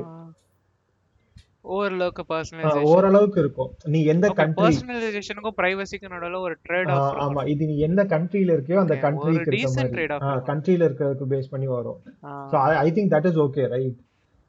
ஓரளவுக்கு 1.74 2.22
பர்சனலைசேஷன் 2.30 2.88
ஓரளவுக்கு 2.92 3.38
இருக்கும். 3.42 3.68
நீ 3.94 3.98
எந்த 4.12 4.26
கண்ட்ரி 4.38 4.62
பர்சனலைசேஷனுக்கும் 4.62 5.56
பிரைவசிக்கும் 5.60 6.14
நடுவுல 6.14 6.40
ஒரு 6.46 6.54
ட்ரேட் 6.68 6.90
ஆஃப் 6.94 7.20
ஆமா. 7.24 7.42
இது 7.52 7.68
நீ 7.70 7.76
எந்த 7.88 8.04
கண்ட்ரில 8.14 8.54
இருக்கியோ 8.56 8.80
அந்த 8.84 8.96
கண்ட்ரிக்கு 9.04 9.50
இருக்க 9.50 9.70
மாதிரி. 9.76 10.06
கண்ட்ரில 10.50 10.86
இருக்கிறதுக்கு 10.88 11.28
பேஸ் 11.34 11.52
பண்ணி 11.52 11.68
வரும். 11.76 12.00
So 12.52 12.56
I 12.86 12.88
think 12.96 13.12
that 13.14 13.28
is 13.30 13.40
okay 13.46 13.64
right 13.76 14.00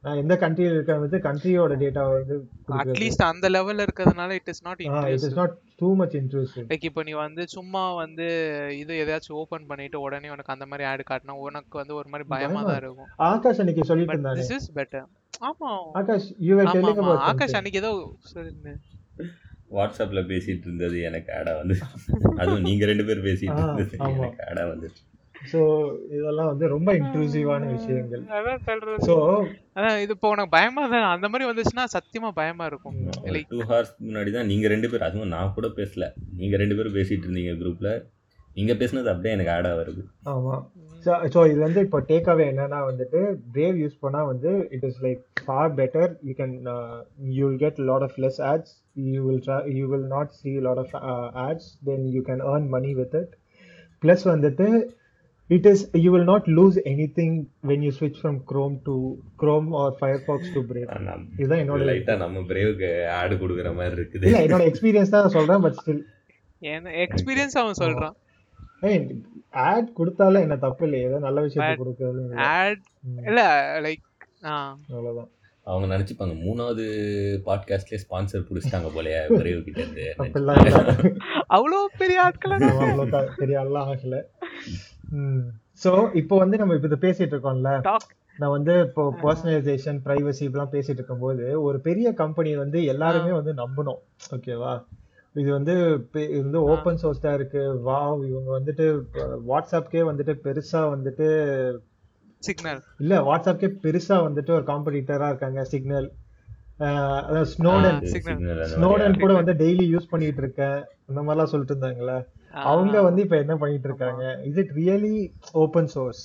எந்த 0.03 0.35
கண்ட்ரியில் 0.41 0.73
இருக்கிற 0.73 0.95
வந்து 0.99 1.17
கண்ட்ரியோட 1.25 1.73
டேட்டா 1.81 2.01
வந்து 2.09 2.35
அட்லீஸ்ட் 2.83 3.23
அந்த 3.27 3.47
லெவல்ல 3.49 3.85
இருக்கிறதுனால 3.85 4.35
it 4.39 4.49
is 4.53 4.63
not 4.65 4.81
it 4.81 4.87
is 4.87 4.97
interest 5.05 5.39
not 5.39 5.53
too 5.81 5.89
much 5.99 6.15
interesting 6.19 6.67
like 6.71 6.87
இப்போ 6.89 7.03
நீ 7.03 7.13
வந்து 7.19 7.43
சும்மா 7.53 7.83
வந்து 7.99 8.25
இது 8.79 8.93
எதையாச்சும் 9.03 9.37
ஓபன் 9.41 9.67
பண்ணிட்டு 9.69 9.99
உடனே 10.05 10.31
உனக்கு 10.33 10.53
அந்த 10.55 10.67
மாதிரி 10.71 10.87
ஆட் 10.89 11.03
காட்டினா 11.11 11.35
உனக்கு 11.45 11.77
வந்து 11.81 11.95
ஒரு 11.99 12.09
மாதிரி 12.11 12.27
பயமா 12.33 12.63
தான் 12.63 12.79
இருக்கும். 12.81 13.09
ஆகாஷ் 13.29 13.61
அன்னைக்கு 13.63 13.85
சொல்லிட்டு 13.85 14.11
பட் 14.11 14.19
இருந்தானே 14.19 14.41
திஸ் 14.41 14.55
இஸ் 14.57 14.69
பெட்டர் 14.77 15.07
ஆமா. 15.41 15.71
ஆகாஷ் 15.99 16.27
யூ 16.47 16.53
ஆர் 16.55 16.65
ஆமா 16.65 16.75
டெல்லிங் 16.75 16.99
ஆமா. 16.99 17.07
அபௌட் 17.07 17.25
ஆகாஷ் 17.31 17.57
அன்னைக்கு 17.59 17.81
ஏதோ 17.83 17.93
சொல்லுங்க 18.33 18.73
வாட்ஸ்அப்ல 19.71 20.21
பேசிட்டு 20.29 20.67
இருந்தது 20.67 20.97
எனக்கு 21.07 21.29
ஆடா 21.37 21.53
வந்து. 21.59 21.75
அதுவும் 22.39 22.65
நீங்க 22.67 22.83
ரெண்டு 22.85 23.05
பேர் 23.05 23.25
பேசிட்டு 23.27 23.59
இருந்தது 23.59 23.95
ஆமா. 24.01 24.13
எனக்கு 24.19 24.43
ஆடா 24.49 24.65
வந்து 24.71 24.89
ஸோ 25.51 25.61
இதெல்லாம் 26.15 26.49
வந்து 26.51 26.65
ரொம்ப 26.73 26.89
இன்ட்ரூசிவான 26.99 27.69
விஷயங்கள். 27.75 28.23
அதான் 28.37 28.63
சொல்றது. 28.67 28.97
ஸோ 29.09 29.15
அதான் 29.77 29.99
இது 30.03 30.13
இப்போ 30.17 30.29
உனக்கு 30.33 30.55
பயமா 30.57 30.83
தான் 30.93 31.07
அந்த 31.15 31.27
மாதிரி 31.31 31.47
வந்துச்சுன்னா 31.49 31.85
சத்தியமா 31.95 32.29
பயமா 32.41 32.65
இருக்கும். 32.71 32.97
லைக் 33.35 33.51
டூ 33.53 33.61
ஹவர்ஸ் 33.69 33.93
முன்னாடி 34.07 34.33
தான் 34.37 34.49
நீங்க 34.51 34.67
ரெண்டு 34.73 34.89
பேர் 34.91 35.07
அதுவும் 35.09 35.33
நான் 35.35 35.55
கூட 35.57 35.69
பேசல. 35.79 36.07
நீங்க 36.41 36.57
ரெண்டு 36.63 36.77
பேரும் 36.79 36.97
பேசிட்டு 36.99 37.27
இருந்தீங்க 37.27 37.55
குரூப்ல 37.61 37.91
நீங்க 38.57 38.73
பேசுனது 38.79 39.11
அப்படியே 39.11 39.35
எனக்கு 39.35 39.53
ஆடா 39.53 39.69
வருது. 39.77 40.01
ஆமா. 40.33 40.55
ஸோ 41.33 41.39
இது 41.51 41.59
வந்து 41.65 41.79
இப்போ 41.85 41.99
டேக் 42.09 42.27
அவே 42.33 42.43
என்னன்னா 42.51 42.79
வந்துட்டு 42.89 43.19
பிரேவ் 43.55 43.77
யூஸ் 43.83 43.95
பண்ணா 44.03 44.19
வந்து 44.31 44.51
it 44.75 44.85
is 44.89 44.99
like 45.05 45.23
far 45.45 45.71
better 45.79 46.11
you 46.27 46.33
can 46.41 46.53
you 47.37 47.41
will 47.47 47.61
get 47.63 47.79
lot 47.89 48.05
of 48.07 48.17
less 48.25 48.39
ads 48.51 48.73
you 49.13 49.21
will 49.27 49.41
you 49.79 49.85
will 49.93 50.07
not 50.15 50.31
see 50.41 50.51
lot 50.67 50.81
of 50.83 50.93
ads 51.47 51.69
then 51.89 52.05
you 52.15 52.21
can 52.29 52.43
earn 52.51 52.67
money 52.75 52.91
with 52.99 53.17
it 53.21 53.33
plus 54.03 54.25
வந்துட்டு 54.33 54.67
it 55.55 55.67
is 55.71 55.83
you 56.03 56.09
will 56.13 56.29
not 56.31 56.47
lose 56.57 56.77
anything 57.17 57.35
when 57.69 57.83
you 57.85 57.91
ஸ்விட்ச் 57.97 58.19
from 58.21 58.39
Chrome 58.51 58.75
to 58.87 58.95
Chrome 59.41 59.69
or 59.81 59.95
Firefox 59.99 60.53
to 60.55 60.61
Brave 60.69 60.89
இதுதான் 61.37 61.61
என்னோட 61.63 61.81
லைட்டா 61.91 62.15
நம்ம 62.23 62.43
பிரேவுக்கு 62.51 62.89
ஆடு 63.19 63.35
கொடுக்குற 63.43 63.71
மாதிரி 63.79 63.95
இருக்குது. 63.99 64.25
இல்ல 64.29 64.43
என்னோட 64.47 64.65
எக்ஸ்பீரியன்ஸ் 64.71 65.15
தான் 65.15 65.35
சொல்றேன் 65.37 65.63
பட் 65.65 65.77
ஸ்டில் 65.79 66.03
எக்ஸ்பீரியன்ஸ் 67.05 67.57
அவன் 67.61 67.79
சொல்றான். 67.83 68.15
ஆட் 69.67 69.89
கொடுத்தாலும் 69.93 70.43
என்ன 70.45 70.55
தப்பு 70.63 70.83
இல்லை 70.87 70.99
ஏதோ 71.07 71.17
நல்ல 71.25 71.39
விஷயத்தை 71.45 71.75
கொடுக்கறது 71.81 72.21
ஆட் 72.53 72.83
இல்ல. 73.27 73.41
லைக் 73.85 74.03
அவ்வளவுதான். 74.91 75.29
அவங்க 75.67 75.85
நினைச்சுப்பாங்க 75.91 76.33
மூணாவது 76.45 76.85
பாட்காஸ்ட்லயே 77.45 77.99
ஸ்பான்சர் 78.03 78.47
புடிச்சிட்டாங்க 78.47 78.89
போலயே 78.95 79.19
பிரேவ் 79.39 79.65
கிட்ட 79.67 79.79
இருந்து 79.83 80.05
அப்படிலாம் 80.23 80.59
இல்ல. 80.63 80.81
அவ்வளோ 81.57 81.79
பெரிய 82.01 82.17
ஆட்களா? 82.25 82.57
அவ்வளவு 82.87 83.29
பெரிய 83.41 83.57
ஆள்லாம் 83.63 83.91
ஆகல. 83.93 84.17
சோ 85.83 85.91
இப்போ 86.21 86.35
வந்து 86.43 86.59
நம்ம 86.61 86.75
இப்ப 86.79 86.99
பேசிட்டு 87.05 87.33
இருக்கோம்ல. 87.35 87.71
நான் 88.39 88.53
வந்து 88.55 88.73
இப்போ 88.87 89.03
பர்சனலைசேஷன் 89.23 89.99
பிரைவசி 90.05 90.43
இப்பெல்லாம் 90.45 90.73
பேசிட்டு 90.75 90.99
இருக்கும்போது 90.99 91.45
ஒரு 91.61 91.77
பெரிய 91.87 92.07
கம்பெனி 92.21 92.51
வந்து 92.63 92.79
எல்லாருமே 92.93 93.31
வந்து 93.39 93.53
நம்பணும். 93.53 93.99
ஓகேவா 94.35 94.73
இது 95.35 95.49
வந்து 95.57 95.75
இது 96.31 96.41
வந்து 96.43 96.61
ஓப்பன் 96.71 96.99
சோர்ஸ்டா 97.03 97.31
இருக்கு. 97.33 97.61
வாவ் 97.87 98.21
இவங்க 98.31 98.49
வந்துட்டு 98.57 98.85
வாட்ஸ்அப்கே 99.51 100.03
வந்துட்டு 100.09 100.33
பெருசா 100.45 100.81
வந்துட்டு 100.95 101.27
சிக்னல் 102.43 102.81
இல்ல 102.99 103.13
வாட்ஸ்அப்கே 103.21 103.69
பெருசா 103.85 104.15
வந்துட்டு 104.27 104.51
ஒரு 104.57 104.65
காம்படிட்டரா 104.71 105.27
இருக்காங்க 105.31 105.63
சிக்னல் 105.73 106.07
அதாவது 106.85 107.49
ஸ்னோடன் 108.73 109.19
கூட 109.19 109.31
வந்து 109.33 109.53
டெய்லி 109.59 109.85
யூஸ் 109.91 110.09
பண்ணிட்டு 110.09 110.41
இருக்கேன் 110.41 110.77
இந்த 111.09 111.19
மாதிரிலாம் 111.21 111.51
சொல்லிட்டு 111.51 111.73
இருந்தாங்கல்ல. 111.73 112.15
அவங்க 112.65 112.95
வந்து 113.01 113.21
இப்ப 113.21 113.35
என்ன 113.37 113.53
பண்ணிட்டு 113.57 113.87
இருக்காங்க 113.89 114.23
is 114.43 114.57
it 114.57 114.73
really 114.77 115.15
open 115.61 115.89
source 115.93 116.23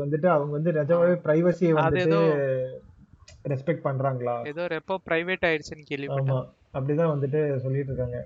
வந்துட்டு 0.00 0.28
அவங்க 0.28 0.52
வந்து 0.52 0.72
நிஜமாவே 0.72 1.14
பிரைவசியை 1.24 1.72
வந்துட்டு 1.78 2.20
ரெஸ்பெக்ட் 3.50 3.86
பண்றாங்களா? 3.86 4.34
ஏதோ 4.46 4.64
ரெப்போ 4.72 4.94
பிரைவேட் 5.06 5.46
ஆயிடுச்சுன்னு 5.46 5.80
ஆமா. 5.80 5.88
கேள்விப்பட்டேன் 5.90 6.44
அப்படிதான் 6.74 7.12
வந்துட்டு 7.12 7.40
சொல்லிட்டு 7.58 7.90
இருக்காங்க 7.92 8.18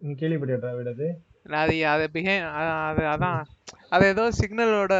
நீ 0.00 0.12
கேள்விப்பட்டியா 0.14 0.72
விடது 0.76 1.08
அது 1.58 1.76
அது 1.86 2.04
பிஹே 2.12 2.34
அது 2.82 3.02
அதான். 3.12 3.40
அது 3.90 4.04
ஏதோ 4.08 4.24
சிக்னலோட 4.38 4.94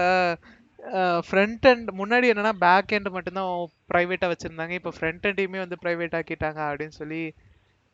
ஃப்ரண்ட் 1.26 1.66
அண்ட் 1.70 1.90
முன்னாடி 2.00 2.26
என்னன்னா 2.32 2.52
பேக் 2.66 2.92
எண்ட் 2.96 3.10
மட்டும்தான் 3.16 3.50
ப்ரைவேட்டா 3.90 4.28
வச்சிருந்தாங்க. 4.32 4.74
இப்போ 4.80 4.92
ஃப்ரண்ட் 4.96 5.26
எண்டையுமே 5.30 5.60
வந்து 5.64 5.76
ப்ரைவேட் 5.84 6.16
ஆக்கிட்டாங்க 6.20 6.60
அப்படின்னு 6.68 6.96
சொல்லி 7.00 7.20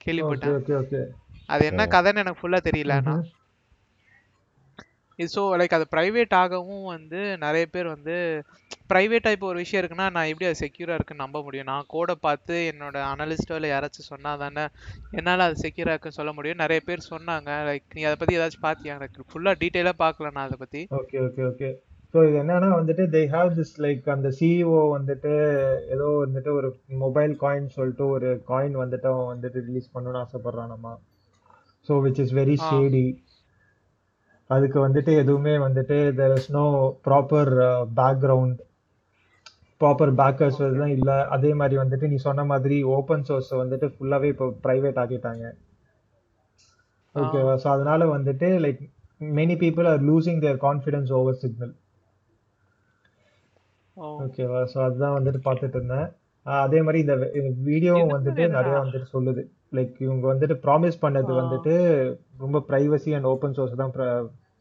கேள்விப்பட்டேன். 0.04 0.54
ஓகே 0.60 0.74
ஓகே 0.82 1.00
அது 1.54 1.64
என்ன 1.70 1.82
கதைன்னு 1.96 2.22
எனக்கு 2.22 2.40
ஃபுல்லா 2.40 2.60
தெரியல 2.68 2.96
ஆனா. 3.00 3.14
இது 5.18 5.30
ஸோ 5.34 5.42
லைக் 5.60 5.74
அது 5.76 5.86
ப்ரைவேட் 5.94 6.34
ஆகவும் 6.40 6.84
வந்து 6.94 7.20
நிறைய 7.44 7.64
பேர் 7.74 7.88
வந்து 7.94 8.16
ப்ரைவேட்டாக 8.90 9.36
இப்போ 9.36 9.46
ஒரு 9.52 9.58
விஷயம் 9.62 9.80
இருக்குன்னா 9.82 10.06
நான் 10.16 10.28
எப்படி 10.32 10.48
அது 10.48 10.60
செக்யூராக 10.64 10.98
இருக்குன்னு 10.98 11.24
நம்ப 11.24 11.38
முடியும். 11.46 11.68
நான் 11.70 11.88
கோடை 11.94 12.14
பார்த்து 12.26 12.54
என்னோட 12.72 12.96
அனலிஸ்டோ 13.12 13.56
இல்லை 13.58 13.70
யாராச்சும் 13.72 14.10
சொன்னா 14.12 14.32
தானே 14.44 14.64
என்னால் 15.18 15.46
அது 15.46 15.62
செக்யூராக 15.64 15.94
இருக்குன்னு 15.94 16.20
சொல்ல 16.20 16.32
முடியும். 16.36 16.62
நிறைய 16.64 16.80
பேர் 16.88 17.08
சொன்னாங்க. 17.12 17.50
லைக் 17.68 17.96
நீ 17.98 18.02
அதை 18.10 18.16
பற்றி 18.20 18.38
ஏதாச்சும் 18.38 18.66
பார்த்தியா? 18.68 18.94
எனக்கு 19.00 19.28
ஃபுல்லாக 19.32 19.60
டீட்டெயிலாக 19.62 20.02
பார்க்கல 20.04 20.32
நான் 20.36 20.48
அதை 20.48 20.58
பற்றி 20.64 20.82
ஓகே 21.00 21.18
ஓகே 21.26 21.44
ஓகே. 21.50 21.70
ஸோ 22.14 22.18
இது 22.28 22.36
என்னன்னா 22.42 22.68
வந்துட்டு 22.76 23.04
தே 23.14 23.20
ஹாவ் 23.32 23.50
திஸ் 23.56 23.74
லைக் 23.84 24.04
அந்த 24.12 24.28
சிஇஓ 24.38 24.78
வந்துட்டு 24.94 25.32
ஏதோ 25.94 26.06
வந்துட்டு 26.22 26.50
ஒரு 26.58 26.68
மொபைல் 27.02 27.32
காயின் 27.42 27.66
சொல்லிட்டு 27.68 28.04
ஒரு 28.08 28.28
காயின் 28.48 28.76
வந்துட்டு 28.82 29.08
அவன் 29.12 29.30
வந்துட்டு 29.32 29.58
ரிலீஸ் 29.66 29.92
பண்ணணும்னு 29.94 30.22
ஆசைப்படுறானாமா 30.22 30.92
so 31.88 31.94
which 32.04 32.20
is 32.24 32.34
very. 32.38 32.56
Shady 32.64 33.06
அதுக்கு 34.50 34.78
வந்துட்டு 34.80 35.12
எதுவுமே 35.22 35.54
வந்துட்டு 35.58 35.96
there 36.20 36.34
is 36.36 36.50
no 36.50 36.64
proper 37.06 37.50
background 38.00 38.60
proper 39.80 40.12
backers 40.20 40.60
எதுவும் 40.66 40.94
இல்லை. 40.96 41.16
அதே 41.34 41.50
மாதிரி 41.54 41.76
வந்துட்டு 41.80 42.06
நீ 42.12 42.16
சொன்ன 42.18 42.44
மாதிரி 42.44 42.76
ஓப்பன் 42.94 43.26
சோர்ஸ் 43.28 43.50
வந்துட்டு 43.60 43.88
ஃபுல்லாகவே 43.94 44.30
இப்போ 44.32 44.46
ப்ரைவேட் 44.64 45.00
ஆக்கிட்டாங்க. 45.02 45.44
ஓகேவா 47.14 47.54
ஸோ 47.62 47.68
அதனால 47.74 48.06
வந்துட்டு 48.16 48.48
like 48.64 48.80
many 49.38 49.56
people 49.62 49.88
are 49.92 50.02
losing 50.08 50.42
their 50.46 50.58
confidence 50.66 51.12
over 51.18 51.38
Signal 51.44 51.74
ஓகேவா 54.06 54.60
ஸோ 54.72 54.78
அதுதான் 54.86 55.16
வந்துட்டு 55.18 55.40
பார்த்துட்டு 55.46 55.78
இருந்தேன் 55.78 56.08
அதே 56.46 56.78
மாதிரி 56.86 56.98
இந்த 57.04 57.14
வீடியோவும் 57.68 58.12
வந்துட்டு? 58.16 58.42
நிறைய 58.56 58.74
வந்துட்டு 58.82 59.08
சொல்லுது. 59.14 59.42
லைக் 59.76 59.96
இவங்க 60.06 60.24
வந்துட்டு 60.32 60.56
ப்ராமிஸ் 60.66 61.02
பண்ணது. 61.04 61.30
வந்துட்டு 61.40 61.72
ரொம்ப 62.44 62.58
ப்ரைவசி 62.68 63.10
அண்ட் 63.16 63.30
ஓப்பன் 63.32 63.56
சோர்ஸ் 63.58 63.80
தான் 63.82 63.94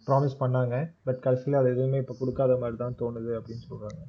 ப்ராமிஸ் 0.08 0.42
பண்ணாங்க. 0.44 0.76
பட் 1.08 1.20
கடைசியில் 1.26 1.60
அது 1.60 1.70
எதுவுமே 1.76 2.02
இப்போ 2.04 2.16
கொடுக்காத 2.22 2.56
மாதிரி 2.64 2.78
தான் 2.84 2.98
தோணுது 3.02 3.32
அப்படின்னு 3.40 3.66
சொல்றாங்க. 3.72 4.02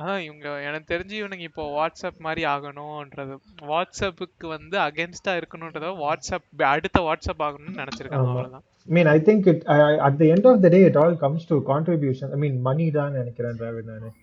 அதான் 0.00 0.22
இவங்க 0.26 0.48
எனக்கு 0.68 0.90
தெரிஞ்சு 0.92 1.14
இவனுங்க 1.20 1.44
இப்போ 1.48 1.64
வாட்ஸ்அப் 1.78 2.20
மாதிரி 2.26 2.42
ஆகணும்ன்றது. 2.52 3.34
வாட்ஸ்அப்புக்கு 3.70 4.46
வந்து 4.56 4.76
அகேன்ஸ்டா 4.86 5.32
இருக்கணுன்றத 5.40 5.90
வாட்ஸ்அப் 6.04 6.62
அடுத்த 6.74 7.00
வாட்ஸ்அப் 7.08 7.42
ஆகணும்னு 7.46 7.80
நினைச்சிருக்காங்க. 7.82 8.28
அவ்வளவுதான் 8.28 8.64
I 8.88 8.92
mean 8.96 9.10
I 9.14 9.18
think 9.28 9.48
it 9.52 9.64
at 10.06 10.16
the 10.20 10.24
end 10.34 10.46
of 10.50 10.62
the 10.64 10.70
day 10.76 10.80
it 10.90 10.98
all 11.02 11.16
comes 11.24 11.48
to 11.50 11.58
contribution 11.72 12.32
I 12.36 12.38
mean 12.44 12.56
money 12.68 12.86
தான் 12.98 13.12
நினைக்கிறேன் 13.20 13.58
டிராவிட் 13.60 13.90
நான். 13.92 14.14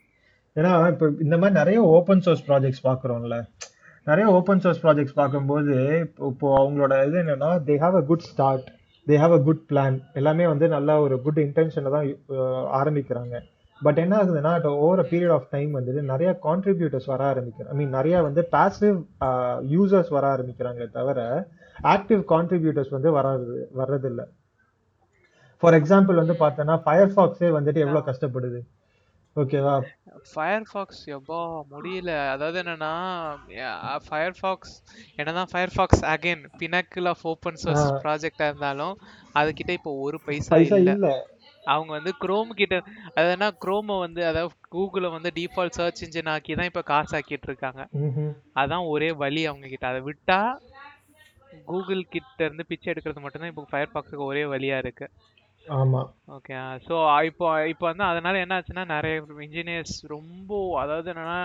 ஏன்னா 0.55 0.71
இப்போ 0.93 1.08
இந்த 1.25 1.36
மாதிரி 1.41 1.58
நிறைய 1.62 1.79
ஓப்பன் 1.97 2.23
சோர்ஸ் 2.27 2.43
ப்ராஜெக்ட்ஸ் 2.49 2.84
பார்க்குறோம்ல. 2.89 3.38
நிறைய 4.08 4.25
ஓப்பன் 4.39 4.63
சோர்ஸ் 4.63 4.82
ப்ராஜெக்ட்ஸ் 4.84 5.17
பார்க்கும்போது 5.21 5.75
இப்போ 6.32 6.47
அவங்களோட 6.62 6.93
இது 7.08 7.17
என்னன்னா 7.23 7.51
they 7.69 7.75
have 7.86 7.95
a 8.01 8.03
good 8.10 8.27
start 8.32 8.67
they 9.08 9.17
have 9.23 9.38
a 9.38 9.41
good 9.47 9.63
plan 9.69 9.97
எல்லாமே 10.21 10.45
வந்து 10.53 10.67
நல்ல 10.75 10.99
ஒரு 11.05 11.15
குட் 11.27 11.41
இன்டென்ஷனில் 11.47 11.95
தான் 11.97 12.08
ஆரம்பிக்கிறாங்க. 12.79 13.36
பட் 13.81 13.99
என்ன 14.03 14.13
ஆகுதுன்னா 14.19 14.51
over 14.77 15.01
a 15.03 15.07
period 15.11 15.35
of 15.35 15.51
time 15.51 15.71
வந்துட்டு 15.77 16.01
நிறைய 16.11 16.29
கான்ட்ரிபியூட்டர்ஸ் 16.47 17.11
வர 17.11 17.21
ஆரம்பிக்கிறாங்க 17.31 17.73
ஐ 17.73 17.77
மீன் 17.81 17.95
நிறைய 17.97 18.15
வந்து 18.27 18.41
பாசிவ் 18.55 18.97
யூசர்ஸ் 19.73 20.11
வர 20.15 20.25
ஆரம்பிக்கிறாங்களே 20.35 20.87
தவிர 20.97 21.19
ஆக்டிவ் 21.93 22.21
கான்ட்ரிபியூட்டர்ஸ் 22.33 22.95
வந்து 22.95 23.11
வராது 23.17 23.45
வர்றதில்ல. 23.79 24.21
ஃபார் 25.63 25.77
எக்ஸாம்பிள் 25.79 26.21
வந்து 26.21 26.35
பார்த்தோன்னா 26.41 26.75
ஃபயர் 26.83 27.13
ஃபாக்ஸே 27.15 27.49
வந்துட்டு 27.57 27.83
எவ்வளோ 27.85 28.01
கஷ்டப்படுது? 28.09 28.59
ஓகேவா 29.35 29.73
ஃபயர்ஃபாக்ஸ் 30.29 31.01
எப்பா 31.15 31.39
முடியல. 31.73 32.11
அதாவது 32.33 32.57
என்னன்னா 32.63 32.93
ஃபயர்ஃபாக்ஸ் 34.07 34.73
என்னதான் 35.19 35.51
Firefox 35.51 36.03
again 36.13 36.43
pinnacle 36.61 37.07
of 37.13 37.23
open 37.31 37.59
source. 37.63 37.85
ப்ராஜெக்டா 38.05 38.47
இருந்தாலும் 38.51 38.95
அதுகிட்ட 39.35 39.71
இப்போ 39.79 39.93
ஒரு 40.07 40.19
பைசா 40.27 40.57
இல்ல. 40.85 41.11
அவங்க 41.65 41.91
வந்து 41.98 42.12
குரோம் 42.24 42.52
கிட்ட 42.60 42.76
அதாவது 43.15 43.58
குரோமை 43.63 43.95
வந்து 44.04 44.22
அதாவது 44.30 44.54
கூகுளை 44.76 45.10
வந்து 45.15 45.30
டிஃபால்ட் 45.38 45.78
சர்ச் 45.78 46.04
இன்ஜின் 46.06 46.32
ஆக்கி 46.34 46.54
தான் 46.56 46.69
இப்போ 46.72 46.84
காசு 46.91 47.13
ஆக்கிட்டு 47.17 47.50
இருக்காங்க. 47.50 47.82
அதான் 48.56 48.86
ஒரே 48.93 49.10
வழி 49.24 49.41
அவங்க 49.50 49.67
கிட்ட. 49.67 49.88
அதை 49.91 50.02
விட்டா 50.10 50.39
கூகுள் 51.67 52.04
கிட்ட 52.13 52.39
இருந்து 52.45 52.69
பிச்சை 52.69 52.89
எடுக்கிறது 52.91 53.24
மட்டும்தான் 53.24 53.52
இப்போ 53.54 53.65
ஃபயர்பாக்ஸுக்கு 53.72 54.30
ஒரே 54.32 54.43
வழியா 54.54 54.78
இருக்கு. 54.84 55.08
ஆமா. 55.65 56.02
ஓகே 56.36 56.54
ஸோ 56.86 56.95
இப்போ 57.30 57.48
இப்போ 57.72 57.86
வந்து 57.89 58.06
அதனால 58.10 58.39
என்ன 58.43 58.58
ஆச்சுன்னா 58.58 58.86
நிறைய 58.93 59.15
இன்ஜினியர்ஸ் 59.45 59.98
ரொம்ப 60.13 60.50
அதாவது 60.82 61.10
என்னன்னா 61.13 61.39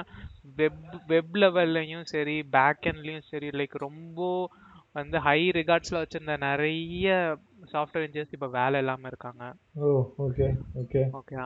வெப் 0.56 0.80
வெப் 1.06 1.34
லெவல்லையும் 1.42 2.06
சரி 2.12 2.36
பேக் 2.56 2.86
எண்ட்லையும் 2.90 3.28
சரி 3.32 3.48
லைக் 3.60 3.76
ரொம்ப 3.86 4.20
வந்து 4.94 5.18
ஹை 5.20 5.38
ரிகார்ட்ஸ்ல 5.52 6.00
வச்சிருந்த 6.00 6.34
நிறைய 6.44 7.08
சாஃப்ட்வேர் 7.72 8.04
இன்ஜினியர்ஸ் 8.04 8.34
இப்போ 8.36 8.48
வேலை 8.52 8.80
இல்லாம 8.80 9.06
இருக்காங்க. 9.06 9.44
ஓ 9.78 9.88
ஓகே 10.24 10.46
ஓகே 10.80 11.02
ஓகே 11.18 11.36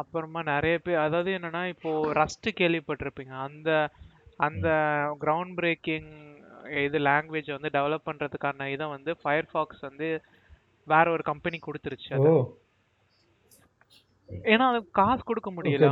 அப்புறமா 0.00 0.40
நிறைய 0.50 0.76
பேர் 0.78 1.04
அதாவது 1.04 1.30
என்னன்னா 1.38 1.62
இப்போ 1.68 1.90
ரஸ்ட் 2.14 2.48
கேள்விப்பட்டிருப்பீங்க. 2.60 3.34
அந்த 3.46 3.68
அந்த 4.38 4.68
கிரவுண்ட் 5.22 5.54
பிரேக்கிங் 5.54 6.10
இது 6.82 6.98
லாங்குவேஜ் 7.04 7.50
வந்து 7.52 7.70
டெவலப் 7.70 8.06
பண்றதுக்கான 8.06 8.68
இதை 8.70 8.86
வந்து 8.88 9.12
ஃபயர்ஃபாக்ஸ் 9.22 9.82
வந்து 9.82 10.08
வேற 10.88 11.06
ஒரு 11.10 11.24
கம்பெனி 11.24 11.58
கொடுத்துருச்சு 11.62 12.12
ஓ. 12.14 12.22
அது 12.28 12.32
ஏன்னா 14.48 14.66
அது 14.70 14.80
காசு 14.94 15.22
கொடுக்க 15.24 15.48
முடியல 15.52 15.88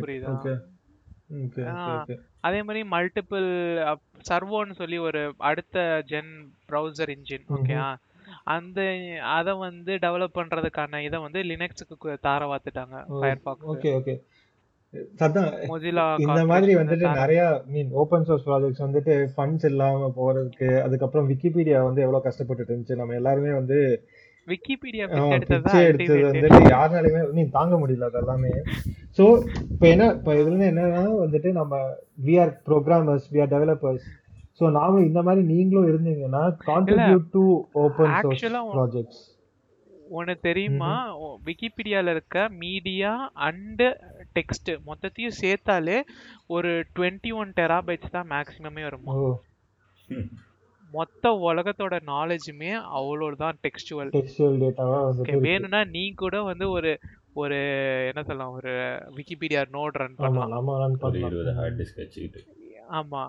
புரியுதா? 0.00 0.28
அதே 2.44 2.60
மாதிரி 2.62 2.80
மல்டிபிள் 2.92 3.48
சர்வோன்னு 4.28 4.74
சொல்லி 4.74 4.98
ஒரு 5.00 5.20
அடுத்த 5.46 5.78
ஜென் 6.10 6.32
ப்ரௌசர் 6.68 7.12
இன்ஜின் 7.14 7.46
ஓகே 7.56 7.76
அந்த 8.48 8.80
அதை 9.32 9.52
வந்து 9.60 9.92
டெவலப் 10.04 10.36
பண்றதுக்கான 10.36 11.00
இதை 11.04 11.18
வந்து 11.24 11.40
லினக்ஸுக்கு 11.48 12.16
தார 12.24 12.46
வாத்துட்டாங்க 12.50 12.96
ஃபயர்பாக்ஸ் 13.14 13.68
ஓகே 13.72 13.90
ஓகே. 13.98 14.14
மொசிலா 15.68 16.02
இந்த 16.22 16.40
மாதிரி 16.48 16.72
வந்துட்டு 16.78 17.06
நிறைய 17.20 17.42
மீன் 17.68 17.92
ஓப்பன் 18.00 18.26
சோர்ஸ் 18.26 18.46
ப்ராஜெக்ட்ஸ் 18.48 18.84
வந்துட்டு 18.84 19.14
ஃபண்ட்ஸ் 19.32 19.66
இல்லாம 19.68 20.10
போறதுக்கு 20.18 20.68
அதுக்கப்புறம் 20.82 21.28
விக்கிபீடியா 21.30 21.78
வந்து 21.86 22.04
எவ்வளவு 22.04 22.26
கஷ்டப்பட்டுட்டு 22.26 22.72
இருந்துச்சு 22.72 23.00
நம்ம 23.00 23.16
எல்லாருமே 23.20 23.52
வந்து 23.60 23.78
விக்கிபீடியா 24.46 25.04
வந்துட்டு 25.24 26.70
யாருனாலுமே 26.72 27.20
நீ 27.32 27.42
தாங்க 27.50 27.74
முடியல 27.78 28.08
அதெல்லாமே 28.10 28.52
சோ 29.18 29.24
இப்போ 29.72 29.86
என்ன 29.88 30.06
இப்போ 30.16 30.32
இதுல 30.40 30.70
என்னன்னா 30.70 31.04
வந்துட்டு 31.20 31.52
நம்ம 31.52 31.80
we 32.26 32.34
are 32.42 32.52
programmers 32.68 33.28
we 33.34 33.40
are 33.40 33.52
developers 33.54 34.06
so 34.58 34.70
நாம 34.70 35.02
இந்த 35.02 35.20
மாதிரி 35.22 35.42
நீங்களும் 35.52 35.90
இருந்தீங்கன்னா 35.90 36.42
கான்ட்ரிபியூட் 36.66 37.28
டு 37.36 37.44
ஓப்பன் 37.82 38.12
ப்ராஜெக்ட்ஸ் 38.72 39.22
உனக்கு 40.10 40.42
தெரியுமா? 40.42 40.90
விக்கிபீடியால 41.46 42.12
இருக்க 42.14 42.38
மீடியா 42.58 43.12
அண்ட் 43.46 43.82
டெக்ஸ்ட் 44.36 44.70
மொத்தத்தையும் 44.88 45.38
சேர்த்தாலே 45.38 45.96
ஒரு 46.48 46.70
டுவெண்ட்டி 46.96 47.30
ஒன் 47.34 47.52
டெராபைட்ஸ் 47.56 48.14
தான் 48.16 48.28
மேக்ஸிமமே 48.30 48.82
வருமா? 48.88 49.12
மொத்த 50.92 51.28
உலகத்தோட 51.42 51.96
நாலேஜுமே 52.06 52.70
அவ்வளோ 52.92 53.36
தான் 53.36 53.58
டெக்ஸ்டுவல் 53.62 54.10
டெக்ஸ்டுவல் 54.16 54.56
டேட்டாவா. 54.62 54.98
வேணும்னா 55.42 55.84
நீ 55.90 56.10
கூட 56.14 56.42
வந்து 56.42 56.70
ஒரு 56.70 56.90
ஒரு 57.34 57.58
என்ன 58.06 58.22
சொல்லலாம் 58.22 58.50
ஒரு 58.52 58.72
விக்கிபீடியா 59.16 59.60
நோட் 59.72 59.94
ரன் 59.94 60.16
பண்ணலாம். 60.16 60.50
ஆமா. 62.92 63.22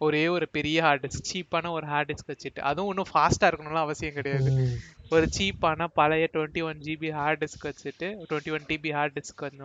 ஒரே 0.00 0.28
ஒரு 0.28 0.48
பெரிய 0.48 0.82
ஹார்ட் 0.82 1.04
டிஸ்க் 1.04 1.28
சீப்பான 1.30 1.70
ஒரு 1.70 1.86
ஹார்ட் 1.86 2.10
டிஸ்க் 2.10 2.30
வச்சுட்டு. 2.30 2.60
அதுவும் 2.60 2.88
இன்னும் 2.88 3.12
ஃபாஸ்டா 3.12 3.48
இருக்கணும்லாம் 3.48 3.86
அவசியம் 3.86 4.14
கிடையாது. 4.14 4.50
ஒரு 5.10 5.26
சீப்பான 5.38 5.86
பழைய 5.94 6.28
twenty 6.32 6.62
one 6.64 6.80
GB 6.80 7.10
hard 7.12 7.44
disk 7.44 7.68
வச்சுட்டு 7.68 8.08
twenty 8.30 8.52
one 8.52 8.66
TB 8.68 8.92
hard 8.92 9.18
disk 9.18 9.44
வந்து 9.44 9.64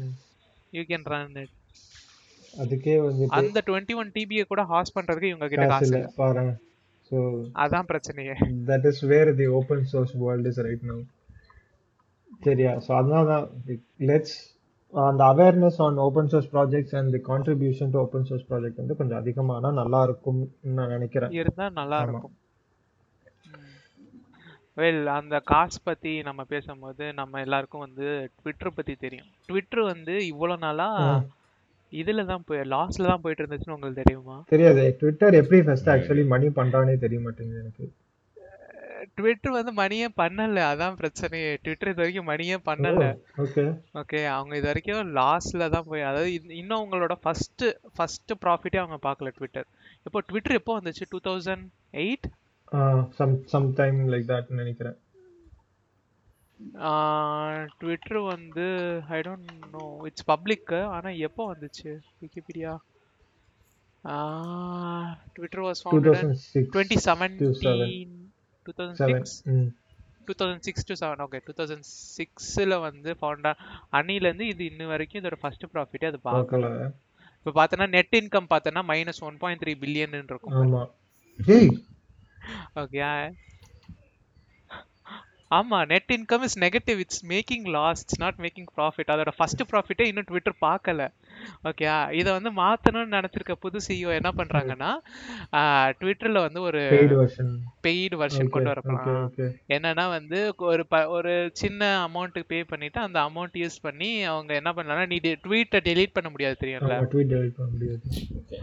ம். 0.00 0.14
யூ 0.72 0.82
கேன் 0.82 1.06
ரன் 1.06 1.36
இட் 1.36 1.54
அதுக்கே 2.54 2.96
வந்துட்டு 3.02 3.38
அந்த 3.38 3.62
டுவெண்ட்டி 3.66 3.94
ஒன் 3.94 4.10
டிபியை 4.14 4.44
கூட 4.44 4.62
ஹாஸ் 4.70 4.94
பண்றதுக்கு 4.96 5.30
இவங்க 5.32 5.48
கிட்ட 5.48 5.66
காசு 5.66 5.86
இல்ல 5.86 5.98
இல்ல. 5.98 6.10
பாரு. 6.16 6.44
ஸோ 7.10 7.18
அதான் 7.56 7.88
பிரச்சனையே. 7.90 8.34
That 8.70 8.86
is 8.86 9.02
where 9.04 9.30
the 9.36 9.46
open 9.58 9.84
source 9.84 10.14
world 10.16 10.46
is 10.46 10.60
right 10.66 10.84
now 10.84 11.02
சரியா? 12.42 12.72
ஸோ 12.86 12.90
அதனால 12.98 13.24
தான் 13.32 13.46
லெட்ஸ் 14.10 14.36
அந்த 14.94 15.22
awareness 15.24 15.78
on 15.78 15.96
open 16.04 16.28
source 16.28 16.50
projects 16.52 16.94
and 16.94 17.12
the 17.12 17.20
contribution 17.30 17.90
to 17.90 17.98
open 17.98 18.26
source 18.28 18.46
project 18.48 18.76
வந்து 18.76 18.96
கொஞ்சம் 18.96 19.20
அதிகமானா 19.22 19.70
நல்லா 19.72 20.02
இருக்கும் 20.02 20.38
நான் 20.76 20.88
நினைக்கிறேன். 20.88 21.32
இருந்தா 21.32 21.66
நல்லா. 21.80 21.98
இருக்கும். 22.06 22.36
வெல் 24.76 25.06
அந்த 25.10 25.36
காசு 25.46 25.78
பத்தி 25.82 26.12
நம்ம 26.22 26.42
பேசும்போது 26.44 27.04
நம்ம 27.12 27.40
எல்லாருக்கும் 27.40 27.84
வந்து 27.86 28.06
ட்விட்டர் 28.38 28.76
பத்தி 28.76 28.94
தெரியும். 28.96 29.30
ட்விட்டர் 29.46 29.82
வந்து 29.84 30.14
இவ்வளவு 30.26 30.62
நாளா. 30.66 30.88
இதுல 31.92 32.24
தான் 32.30 32.44
போய் 32.48 32.60
லாஸ்ல 32.74 33.08
தான் 33.10 33.22
போயிட்டு 33.22 33.42
இருந்துச்சுன்னு 33.42 33.76
உங்களுக்கு 33.76 34.02
தெரியுமா? 34.02 34.36
தெரியாது. 34.52 34.82
ட்விட்டர் 35.00 35.38
எப்படி 35.40 35.60
ஃபர்ஸ்ட் 35.66 35.90
ஆக்சுவலி 35.94 36.24
மணி 36.34 36.48
பண்றானே 36.58 36.94
தெரிய 37.04 37.20
மாட்டேங்குது 37.26 37.62
எனக்கு. 37.64 37.86
ட்விட்டர் 39.18 39.56
வந்து 39.56 39.72
மணியே 39.80 40.08
பண்ணல. 40.20 40.58
அதான் 40.72 40.96
பிரச்சனையே. 41.00 41.50
ட்விட்டர் 41.64 41.90
இது 41.92 42.02
வரைக்கும் 42.02 42.28
மணியே 42.30 42.56
பண்ணல. 42.68 43.04
ஓகே 43.44 43.64
ஓகே 44.00 44.20
அவங்க 44.36 44.52
இது 44.60 44.68
வரைக்கும் 44.70 45.12
லாஸ்ல 45.20 45.68
தான் 45.74 45.88
போய் 45.90 46.08
அதாவது 46.10 46.30
இன்னும் 46.60 46.78
அவங்களோட 46.78 47.16
ஃபர்ஸ்ட் 47.24 47.64
ஃபர்ஸ்ட் 47.96 48.32
ப்ராஃபிட்டே 48.44 48.80
அவங்க 48.82 48.98
பார்க்கல 49.08 49.32
ட்விட்டர் 49.38 49.68
இப்போ 50.06 50.20
ட்விட்டர் 50.30 50.58
எப்போ 50.60 50.74
வந்துச்சு? 50.78 51.06
Two 51.14 51.20
thousand 51.28 51.66
eight 52.04 52.26
some 53.18 53.34
some 53.52 53.68
time 53.80 53.98
like 54.14 54.26
that 54.32 54.50
நினைக்கிறேன். 54.60 54.96
ட்விட்டர் 57.80 58.20
வந்து 58.30 58.66
I 59.16 59.20
don't 59.26 59.50
know 59.74 59.82
it's 60.08 60.28
public 60.30 60.72
ஆனா 60.96 61.10
எப்போ 61.28 61.42
வந்துச்சு? 61.52 61.90
Wikipedia 62.22 62.72
Twitter 65.36 65.64
was 65.66 65.82
twenty 66.74 66.98
seventeen 67.06 68.14
two 68.66 68.72
thousand 68.78 69.00
six 69.08 69.34
two 70.28 70.34
thousand 70.40 70.64
six 70.68 70.86
to 70.88 70.96
seven 71.02 71.22
okay 71.26 71.40
two 71.46 71.54
thousand 71.58 71.86
சிக்ஸில் 72.16 72.76
வந்து 72.86 73.12
ஃபவுண்டா 73.20 73.52
அன்னிலேருந்து 73.98 74.48
இது 74.52 74.64
இன்ன 74.72 74.88
வரைக்கும் 74.92 75.20
இதோட 75.22 75.38
ஃபர்ஸ்ட் 75.42 75.66
ப்ராஃபிட்டே 75.74 76.08
அது 76.12 76.20
பார்க்கல 76.28 76.70
இப்போ 77.38 77.52
பார்த்தோன்னா 77.58 77.88
நெட் 77.94 78.16
இன்கம் 78.18 78.50
பார்த்தோன்னா 78.50 78.82
minus 78.90 79.20
one 79.28 79.38
point 79.42 79.62
three 79.62 79.74
billion 79.82 80.16
இருக்கும். 80.24 80.54
ஓகே 82.82 83.02
ஆமா 85.50 85.78
net 85.84 86.12
income 86.14 86.42
is 86.42 86.56
negative 86.58 86.98
it's 86.98 87.22
making 87.26 87.66
loss 87.76 88.00
it's 88.02 88.20
not 88.20 88.38
making 88.38 88.66
profit 88.76 89.12
அதோட 89.14 89.30
ஃபர்ஸ்ட் 89.36 89.62
ப்ராஃபிட்டே 89.70 90.06
இன்னும் 90.06 90.26
ட்விட்டர் 90.26 90.56
பார்க்கல. 90.60 91.06
ஓகே 91.68 91.86
இதை 92.12 92.30
வந்து 92.32 92.50
மாத்தணும்னு 92.58 93.16
நினைச்சிருக்க 93.16 93.54
புது 93.58 93.78
சிஇஓ 93.86 94.10
என்ன 94.18 94.30
பண்றாங்கன்னா 94.38 94.90
ட்விட்டர்ல 96.00 96.40
வந்து 96.46 96.60
ஒரு 96.62 96.82
பெய்டு 97.84 98.16
வெர்ஷன் 98.20 98.52
கொண்டு 98.54 98.74
ஓகே 99.20 99.46
என்னன்னா 99.76 100.04
வந்து 100.10 100.38
ஒரு 100.68 100.84
ஒரு 101.16 101.32
சின்ன 101.62 101.82
அமௌண்ட் 102.06 102.38
பே 102.50 102.60
பண்ணிட்டு 102.64 103.00
அந்த 103.00 103.18
அமௌண்ட் 103.28 103.56
யூஸ் 103.62 103.78
பண்ணி 103.82 104.10
அவங்க 104.24 104.52
என்ன 104.54 104.70
பண்ணலாம்னா 104.72 105.06
நீ 105.12 105.18
ட்வீட்டை 105.44 105.80
டெலீட் 105.88 106.14
பண்ண 106.16 106.28
முடியாது 106.30 106.56
தெரியும்ல? 106.62 106.94
ஆமா 106.96 107.08
ட்வீட் 107.12 107.32
டெலிட் 107.34 107.56
பண்ண 107.58 107.70
முடியாது. 107.72 108.00
ஓகே 108.40 108.58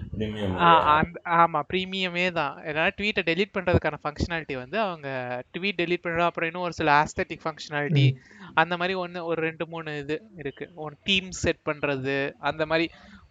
ப்ரீமியம் 1.71 2.37
தான். 2.39 2.55
ஏன்னா 2.69 2.83
ட்வீட்டை 2.97 3.23
டெலீட் 3.29 3.55
பண்றதுக்கான 3.55 3.99
ஃபங்க்ஷனாலிட்டி 4.03 4.55
வந்து 4.55 4.77
அவங்க 4.81 5.07
ட்வீட் 5.53 5.79
டெலீட் 5.81 6.03
பண்ற 6.03 6.23
அப்புறம் 6.25 6.49
இன்னும் 6.49 6.65
ஒரு 6.67 6.77
சில 6.79 6.91
ஆஸ்தட்டிக் 7.01 7.43
ஃபங்க்ஷனாலிட்டி 7.45 8.07
அந்த 8.53 8.73
மாதிரி 8.77 8.93
ஒன்று 8.95 9.19
ஒரு 9.25 9.39
ரெண்டு 9.41 9.65
மூணு 9.67 9.89
இது 10.01 10.15
இருக்கு. 10.41 10.65
ஒன் 10.83 10.95
டீம் 11.03 11.29
செட் 11.39 11.61
பண்றது 11.65 12.15
அந்த 12.49 12.63
மாதிரி 12.65 12.74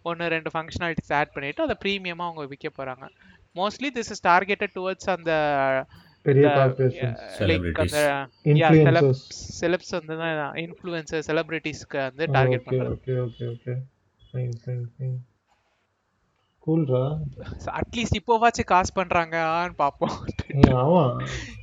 ஒன்று 0.03 0.25
ரெண்டு 0.27 0.49
ஃபங்க்ஷனாலிட்டிஸ் 0.53 1.13
ஆட் 1.13 1.33
பண்ணிட்டு 1.33 1.63
அதை 1.63 1.75
ப்ரீமியமாக 1.83 2.27
அவங்க 2.29 2.43
விற்க 2.51 2.69
போறாங்க. 2.77 3.05
Mostly 3.55 3.89
this 3.89 4.11
is 4.11 4.23
targeted 4.23 4.73
towards 4.75 5.09
அந்த 5.09 5.31
லைக் 7.49 7.79
அந்த 7.83 7.99
இன்ஃப்ளூயன்சர்ஸ் 8.51 9.23
செலப்ஸ் 9.59 9.93
வந்து 9.97 10.15
தான் 10.21 10.55
இன்ஃப்ளூயன்சர் 10.63 11.23
செலிபிரிட்டிஸ்க்கு 11.29 11.99
வந்து 11.99 12.25
டார்கெட் 12.37 12.63
ஓகே 12.63 12.69
பண்றது 12.69 12.95
okay 12.95 13.15
okay 13.25 13.45
okay 13.53 13.75
fine 14.21 14.55
fine 14.63 14.85
fine 14.93 15.17
கூல்ரா 16.65 17.01
at least 17.75 18.17
இப்போவாச்சும் 18.19 18.69
காசு 18.71 18.91
பண்றாங்கன்னு 18.95 19.75
பார்ப்போம். 19.77 20.15
ஆமா. 20.77 21.03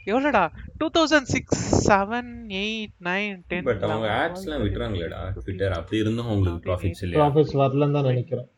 எவ்வளோடா? 0.06 0.44
Two 0.78 0.88
thousand 0.94 1.30
six 1.32 1.62
seven 1.88 2.30
eight 2.60 2.94
nine 3.08 3.38
ten 3.48 3.66
but 3.68 3.84
அவங்க 3.88 4.08
ஆட்ஸ்லாம் 4.18 4.62
விட்டுறாங்களேடா 4.64 5.22
ட்விட்டர் 5.38 5.76
அப்படி 5.78 5.98
இருந்தும் 5.98 6.26
அவங்களுக்கு 6.26 6.66
ப்ராஃபிட்ஸ் 6.68 7.02
இல்லையா? 7.02 7.20
ப்ராஃபிட்ஸ் 7.20 7.56
வரலன்னு 7.62 7.98
தான் 7.98 8.10
நினைக்கிறேன் 8.10 8.48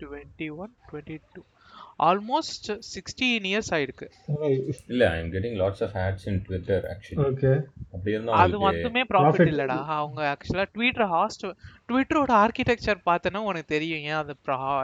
twenty 0.00 0.48
one 0.56 0.74
twenty 0.88 1.18
two 1.34 1.40
almost 1.98 2.68
sixteen 2.90 3.46
years 3.50 3.70
ஆயிருக்கு. 3.76 4.06
இல்ல 4.88 5.02
I 5.10 5.18
am 5.20 5.30
getting 5.32 5.56
lots 5.62 5.82
of 5.86 5.96
ads 6.04 6.26
in 6.30 6.40
Twitter 6.46 6.84
actually 6.92 7.24
okay 7.26 7.52
அப்படி 7.92 8.12
இருந்தும் 8.14 8.38
அது 8.42 8.58
வந்துமே 8.66 9.02
ப்ராஃபிட் 9.12 9.34
Profit. 9.36 9.50
இல்லடா. 9.52 9.78
அவங்க 9.96 10.20
ஆக்சுவலா 10.32 10.66
ட்விட்டர் 10.72 11.10
ஹாஸ்ட் 11.16 11.44
ட்விட்டரோட 11.88 12.32
ஆர்கிடெக்சர் 12.44 13.04
பார்த்தனா 13.10 13.42
உனக்கு 13.50 13.72
தெரியும். 13.74 14.02
ஏன் 14.10 14.20
அது 14.22 14.34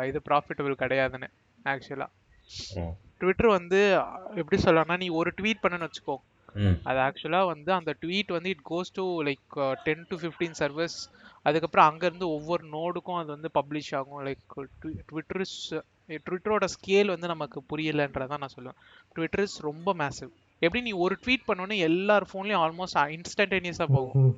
இது 0.09 0.21
ப்ராஃபிட்டபிள் 0.31 0.81
கிடையாதுன்னு 0.85 1.31
ஆக்சுவலா. 1.65 2.09
ட்விட்டர் 3.21 3.57
வந்து 3.59 3.81
எப்படி 4.41 4.57
சொல்லலாம்னா 4.63 4.99
நீ 4.99 5.09
ஒரு 5.21 5.33
ட்வீட் 5.41 5.63
பண்ணன்னு 5.63 5.89
வச்சுக்கோ. 5.89 6.17
அது 6.89 6.99
ஆக்சுவலாக 7.07 7.51
வந்து 7.53 7.71
அந்த 7.79 7.93
ட்வீட் 8.03 8.31
வந்து 8.37 8.53
it 8.55 8.65
goes 8.71 8.95
to 8.99 9.05
like 9.29 9.57
ten 9.87 10.07
to 10.11 10.17
fifteen 10.23 10.57
servers 10.63 10.99
அதுக்கப்புறம் 11.49 11.89
அங்கேருந்து 11.91 12.27
ஒவ்வொரு 12.37 12.65
நோடுக்கும் 12.77 13.19
அது 13.21 13.31
வந்து 13.37 13.51
பப்ளிஷ் 13.59 13.93
ஆகும். 13.99 14.21
லைக் 14.29 14.55
ட்விட்டர் 15.11 15.43
இஸ் 15.47 15.59
ட்விட்டரோட 16.27 16.65
ஸ்கேல் 16.75 17.13
வந்து 17.13 17.29
நமக்கு 17.33 17.59
புரியலன்றதான் 17.71 18.43
நான் 18.45 18.55
சொல்லுவேன். 18.57 18.79
ட்விட்டர் 19.17 19.45
இஸ் 19.47 19.59
ரொம்ப 19.69 19.95
மேசிவ் 20.03 20.33
எப்படி 20.63 20.83
நீ 20.89 20.93
ஒரு 21.05 21.15
ட்வீட் 21.25 21.49
பண்ணோன்னே 21.49 21.77
எல்லார் 21.89 22.27
ஃபோன்லேயும் 22.31 22.63
ஆல்மோஸ்ட் 22.65 22.99
இன்ஸ்டன்டேனியஸாக 23.17 23.89
போகும். 23.97 24.31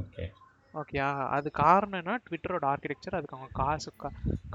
ஓகே 0.00 0.24
ஓகேயா 0.74 1.06
அது 1.36 1.48
காரணம்னா 1.62 2.14
ட்விட்டரோட 2.26 2.64
ஆர்கிடெக்சர் 2.72 3.16
அதுக்கு 3.18 3.36
அவங்க 3.36 3.52
காசு 3.60 3.90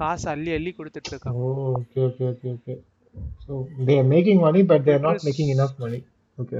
காசு 0.01 0.25
அள்ளி 0.33 0.51
அள்ளி 0.57 0.71
கொடுத்துட்டு 0.77 1.11
இருக்காங்க. 1.13 1.39
Okay 1.79 2.01
okay 2.07 2.25
okay 2.31 2.49
okay 2.55 2.75
so 3.45 3.53
they 3.89 3.95
making 4.13 4.41
money 4.45 4.61
but 4.71 4.85
they're 4.89 5.03
not 5.07 5.25
making 5.27 5.51
enough 5.55 5.79
money 5.83 5.99
okay 6.37 6.59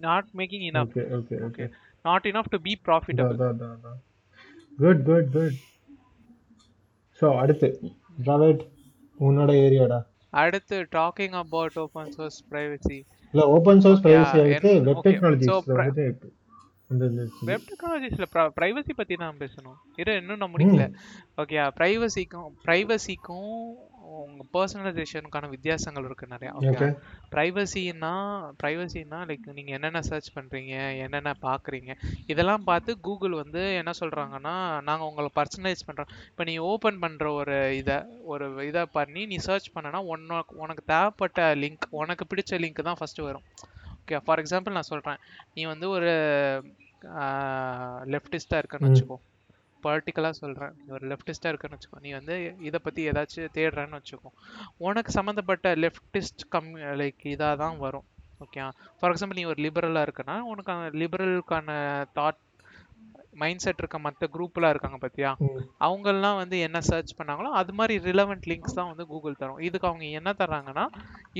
not 0.00 0.28
making 0.36 0.64
enough 0.68 0.90
okay 0.90 1.04
okay 1.18 1.36
okay 1.44 1.66
not 2.04 2.26
enough 2.26 2.50
to 2.50 2.58
be 2.60 2.74
profitable 2.84 3.36
good 4.78 5.02
good 5.04 5.30
good 5.32 5.58
so 7.20 7.26
அடுத்து. 7.38 7.68
ட்ராவெட் 8.18 8.62
உன்னோட 9.20 9.50
ஏரியாடா 9.64 9.98
அடுத்து 10.34 10.76
talking 10.92 11.36
about 11.38 11.76
open 11.78 12.10
source 12.10 12.38
privacy 12.50 12.98
இல்ல 13.34 13.44
open 13.48 13.80
source 13.80 14.00
Okay, 14.00 14.06
privacy 14.06 14.38
and- 14.38 14.86
web 14.86 14.98
okay, 14.98 15.04
technologies 15.08 15.52
web 17.44 17.66
டெக்னாலஜிஸ்ல 17.68 18.26
privacy 18.56 18.92
பத்தி 18.96 19.14
நான் 19.16 19.38
பேசணும். 19.38 19.76
இரு 19.96 20.12
இன்னும் 20.16 20.38
நான் 20.38 20.52
முடிக்கல. 20.52 20.84
ஓகே 21.38 21.56
பிரைவசிக்கும் 21.76 22.50
பிரைவசிக்கும் 22.64 23.54
உங்க 24.22 24.42
பர்சனலைசேஷனுக்கான 24.54 25.48
வித்தியாசங்கள் 25.54 26.06
இருக்கு 26.08 26.26
நிறைய 26.32 26.50
ஓகே 26.60 26.88
பிரைவசின்னா 27.34 28.12
பிரைவசின்னா 28.60 29.18
லைக் 29.30 29.46
நீங்க 29.58 29.72
என்னென்ன 29.78 30.02
சர்ச் 30.08 30.30
பண்றீங்க 30.36 30.74
என்னென்ன 31.04 31.34
பாக்குறீங்க 31.46 31.92
இதெல்லாம் 32.32 32.66
பார்த்து 32.70 33.00
கூகுள் 33.06 33.34
வந்து 33.42 33.62
என்ன 33.80 33.94
சொல்றாங்கன்னா 34.00 34.54
நாங்க 34.88 35.04
உங்களை 35.10 35.30
பர்சனலைஸ் 35.38 35.86
பண்றோம். 35.88 36.10
இப்போ 36.30 36.44
நீ 36.50 36.54
ஓபன் 36.70 37.00
பண்ற 37.04 37.32
ஒரு 37.40 37.56
இதை 37.80 37.98
ஒரு 38.32 38.46
இதை 38.70 38.84
பண்ணி 38.98 39.24
நீ 39.32 39.38
சர்ச் 39.48 39.72
பண்ணனா 39.76 40.00
உனக்கு 40.12 40.56
உனக்கு 40.64 40.84
தேவைப்பட்ட 40.94 41.48
லிங்க் 41.62 41.86
உனக்கு 42.02 42.26
பிடிச்ச 42.32 42.60
லிங்க் 42.64 42.88
தான் 42.88 43.00
ஃபர்ஸ்ட் 43.00 43.22
வரும். 43.28 43.46
ஓகே 44.00 44.18
ஃபார் 44.26 44.42
எக்ஸாம்பிள் 44.42 44.76
நான் 44.78 44.92
சொல்றேன். 44.92 45.20
நீ 45.54 45.62
வந்து 45.72 45.86
ஒரு 45.96 46.10
லெஃப்டிஸ்டா 48.14 48.58
இருக்கன்னு. 48.62 48.88
வச்சுக்கோ. 48.88 49.16
பர்டிகுலராக 49.86 50.34
சொல்கிறேன் 50.42 50.72
நீ 50.78 50.84
ஒரு 50.96 51.06
லெஃப்டிஸ்டாக 51.12 51.52
இருக்கன்னு 51.52 51.76
வச்சுக்கோ. 51.76 52.00
நீ 52.06 52.10
வந்து 52.12 52.34
இதை 52.60 52.80
பற்றி 52.82 53.02
ஏதாச்சும் 53.10 53.54
தேடுறேன்னு 53.58 54.00
வச்சுக்கோ. 54.00 54.30
உனக்கு 54.86 55.12
சம்மந்தப்பட்ட 55.12 55.74
லெஃப்டிஸ்ட் 55.84 56.44
கம் 56.48 56.72
லைக் 57.02 57.22
இதாக 57.34 57.60
தான் 57.64 57.78
வரும் 57.78 58.06
ஓகே 58.44 58.62
ஃபார் 58.98 59.12
எக்ஸாம்பிள் 59.12 59.38
நீ 59.40 59.44
ஒரு 59.44 59.60
லிபரலாக 59.66 60.06
இருக்கனா 60.06 60.36
உனக்கு 60.52 60.72
அந்த 60.72 60.88
லிபரலுக்கான 61.02 61.68
தாட் 62.18 62.40
மைண்ட் 63.34 63.62
செட் 63.64 63.80
இருக்க 63.82 63.98
மற்ற 64.06 64.28
குரூப்லாம் 64.34 64.72
இருக்காங்க 64.74 64.98
பார்த்தியா. 65.02 65.30
அவங்கெல்லாம் 65.86 66.38
வந்து 66.40 66.56
என்ன 66.66 66.78
சர்ச் 66.88 67.12
பண்ணாங்களோ 67.18 67.50
அது 67.60 67.72
மாதிரி 67.72 67.94
ரிலவெண்ட் 68.08 68.48
லிங்க்ஸ் 68.50 68.76
தான் 68.78 68.90
வந்து 68.90 69.06
கூகுள் 69.06 69.40
தரும். 69.42 69.60
இதுக்கு 69.68 69.88
அவங்க 69.90 70.04
என்ன 70.20 70.32
தர்றாங்கன்னா 70.40 70.84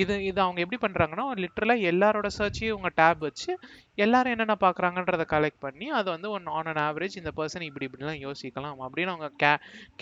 இது 0.03 0.15
இது 0.25 0.39
அவங்க 0.41 0.61
எப்படி 0.65 0.81
பண்ணுறாங்கன்னா 0.85 1.27
லிட்டரலாக 1.43 1.89
எல்லாரோட 1.93 2.29
சர்ச்சையும் 2.39 2.73
இவங்க 2.73 2.91
டேப் 2.95 3.21
வச்சு 3.21 3.51
எல்லாரும் 3.99 4.35
என்னென்ன 4.35 4.57
பார்க்குறாங்கன்றதை 4.61 5.27
கலெக்ட் 5.35 5.65
பண்ணி 5.65 5.89
அதை 5.99 6.09
வந்து 6.13 6.31
ஒன் 6.31 6.49
ஆன் 6.55 6.71
அன் 6.73 6.83
ஆவரேஜ் 6.87 7.21
இந்த 7.21 7.33
பர்சன் 7.37 7.69
இப்படி 7.69 7.87
இப்படிலாம் 7.89 8.23
யோசிக்கலாம் 8.25 8.81
அப்படின்னு 8.87 9.15
அவங்க 9.15 9.31
கே 9.43 9.53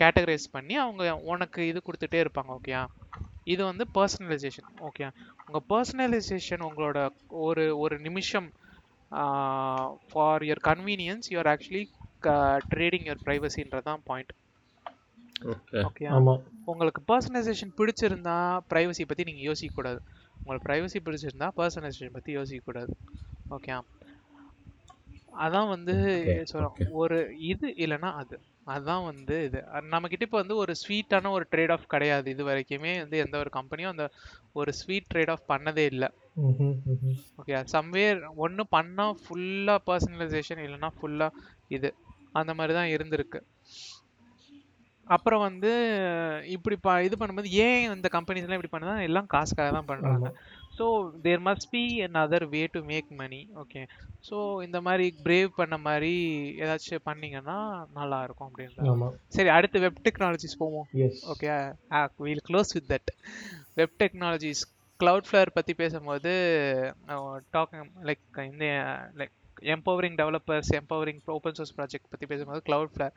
கேட்டகரைஸ் 0.00 0.48
பண்ணி 0.52 0.76
அவங்க 0.78 1.02
உனக்கு 1.26 1.60
இது 1.66 1.82
கொடுத்துட்டே 1.86 2.22
இருப்பாங்க 2.24 2.52
ஓகேயா 2.58 2.82
இது 3.44 3.62
வந்து 3.64 3.84
பர்சனலைசேஷன் 3.94 4.68
ஓகே 4.88 5.06
உங்கள் 5.46 5.64
பர்சனலைசேஷன் 5.70 6.66
உங்களோட 6.66 6.98
ஒரு 7.42 7.64
ஒரு 7.78 7.96
நிமிஷம் 7.98 8.48
for 10.08 10.44
your 10.48 10.62
convenience 10.68 11.30
you're 11.34 11.50
actually 11.52 11.84
trading 12.72 13.06
your 13.08 13.24
ப்ரைவசின்றது 13.26 13.88
தான் 13.90 14.04
பாயிண்ட் 14.08 14.32
ஓகே 15.80 16.06
உங்களுக்கு 16.70 17.00
பர்சனலைசேஷன் 17.10 17.76
பிடிச்சிருந்தா 17.78 18.36
ப்ரைவசி 18.70 19.04
பற்றி 19.06 19.26
நீங்கள் 19.28 19.48
யோசிக்கக்கூடாது. 19.48 20.00
உங்களுக்கு 20.38 20.66
ப்ரைவசி 20.68 20.98
பிடிச்சிருந்தா 21.06 21.48
பர்சனலைசேஷன் 21.58 22.16
பற்றி 22.16 22.32
யோசிக்கக்கூடாது. 22.38 22.92
ஓகே 23.50 23.72
அதான் 25.44 25.68
வந்து 25.74 25.94
okay. 26.62 26.86
ஒரு 27.00 27.18
இது 27.52 27.68
இல்லைன்னா 27.84 28.10
அது. 28.22 28.36
அதான் 28.74 29.04
வந்து 29.10 29.36
இது. 29.48 29.60
நம்ம 29.92 30.08
கிட்ட 30.10 30.26
இப்போ 30.28 30.40
வந்து 30.42 30.56
ஒரு 30.62 30.72
ஸ்வீட்டான 30.82 31.30
ஒரு 31.36 31.44
ட்ரேட் 31.52 31.74
ஆஃப் 31.76 31.86
கிடையாது. 31.94 32.26
இது 32.34 32.42
வரைக்குமே 32.50 32.92
வந்து 33.02 33.16
எந்த 33.24 33.36
ஒரு 33.42 33.50
கம்பெனியும் 33.58 33.92
அந்த 33.94 34.06
ஒரு 34.60 34.72
ஸ்வீட் 34.80 35.10
ட்ரேட் 35.12 35.32
ஆஃப் 35.34 35.50
பண்ணதே 35.52 35.84
இல்லை. 35.92 36.08
ஓகே 37.40 37.56
சம்வேர் 37.74 38.20
ஒன்று 38.44 38.64
பண்ணால் 38.76 39.18
ஃபுல்லாக 39.22 39.84
பர்சனலைசேஷன் 39.88 40.62
இல்லைன்னா 40.66 40.90
ஃபுல்லாக 40.98 41.38
இது. 41.76 41.90
அந்த 42.40 42.52
மாதிரி 42.58 42.72
தான் 42.78 42.92
இருந்திருக்கு. 42.94 43.40
அப்புறம் 45.14 45.42
வந்து 45.46 45.70
இப்படி 46.54 46.76
ப 46.84 46.90
இது 47.06 47.14
பண்ணும்போது 47.20 47.48
ஏன் 47.64 47.84
இந்த 47.94 48.08
கம்பெனிஸ்லாம் 48.16 48.58
இப்படி 48.58 48.72
பண்ணுதா 48.74 48.94
எல்லாம் 49.08 49.30
காசுக்காக 49.34 49.70
தான் 49.76 49.88
பண்ணுறாங்க. 49.90 50.28
So 50.76 50.84
there 51.24 51.42
must 51.46 51.68
be 51.72 51.82
an 52.04 52.18
other 52.22 52.44
way 52.54 52.62
to 52.74 52.80
make 52.90 53.08
money 53.20 53.40
okay 53.62 53.80
so 54.28 54.36
இந்த 54.66 54.78
மாதிரி 54.86 55.06
பிரேவ் 55.26 55.50
பண்ண 55.58 55.76
மாதிரி 55.86 56.12
ஏதாச்சும் 56.62 57.06
பண்ணீங்கன்னா 57.08 57.58
நல்லா 57.98 58.18
இருக்கும் 58.26 58.48
அப்படின்றது 58.50 58.88
சரி 59.36 59.50
அடுத்து 59.56 59.82
வெப் 59.86 60.00
டெக்னாலஜிஸ் 60.06 60.60
போவோம். 60.62 60.86
Okay 61.32 61.50
we'll 62.26 62.46
close 62.50 62.72
with 62.78 62.88
that 62.94 63.10
web 63.80 63.98
technologies 64.04 64.64
flower 65.02 65.54
பற்றி 65.54 65.74
பேசும்போது 65.74 66.32
டாக்கிங் 67.52 67.88
லைக் 68.02 68.50
இந்த 68.50 68.66
like 69.16 69.36
empowering 69.64 70.16
developers 70.20 70.70
empowering 70.70 71.20
open 71.26 71.54
source 71.54 71.74
project 71.74 72.10
பற்றி 72.10 72.26
பேசும்போது 72.26 72.62
க்ளவுட்ஃப்ளவர் 72.66 73.14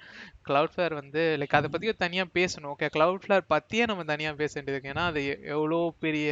க்ளவுட்ஃப்ளவர் 0.47 0.93
வந்து 0.93 1.37
லைக் 1.39 1.55
அதை 1.55 1.69
பற்றியும் 1.69 1.95
தனியாக 1.97 2.29
பேசணும் 2.33 2.73
ஓகே 2.73 2.89
க்ளவுட்ஃப்ளவர் 2.93 3.47
பற்றியே 3.47 3.85
நம்ம 3.85 4.03
தனியாக 4.03 4.35
பேச 4.35 4.61
வேண்டியது. 4.61 4.89
ஏன்னா 4.91 5.05
அது 5.05 5.21
எவ்வளோ 5.47 5.93
பெரிய 5.99 6.29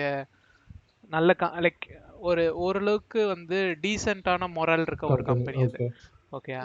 நல்ல 1.09 1.31
லைக் 1.65 1.85
ஒரு 2.21 2.43
ஓரளவுக்கு 2.57 3.27
வந்து 3.27 3.57
டீசெண்டான 3.81 4.47
மொரல் 4.55 4.85
இருக்க 4.87 5.07
ஒரு 5.07 5.23
கம்பெனி 5.23 5.63
அது 5.63 5.87
ஓகே 6.31 6.55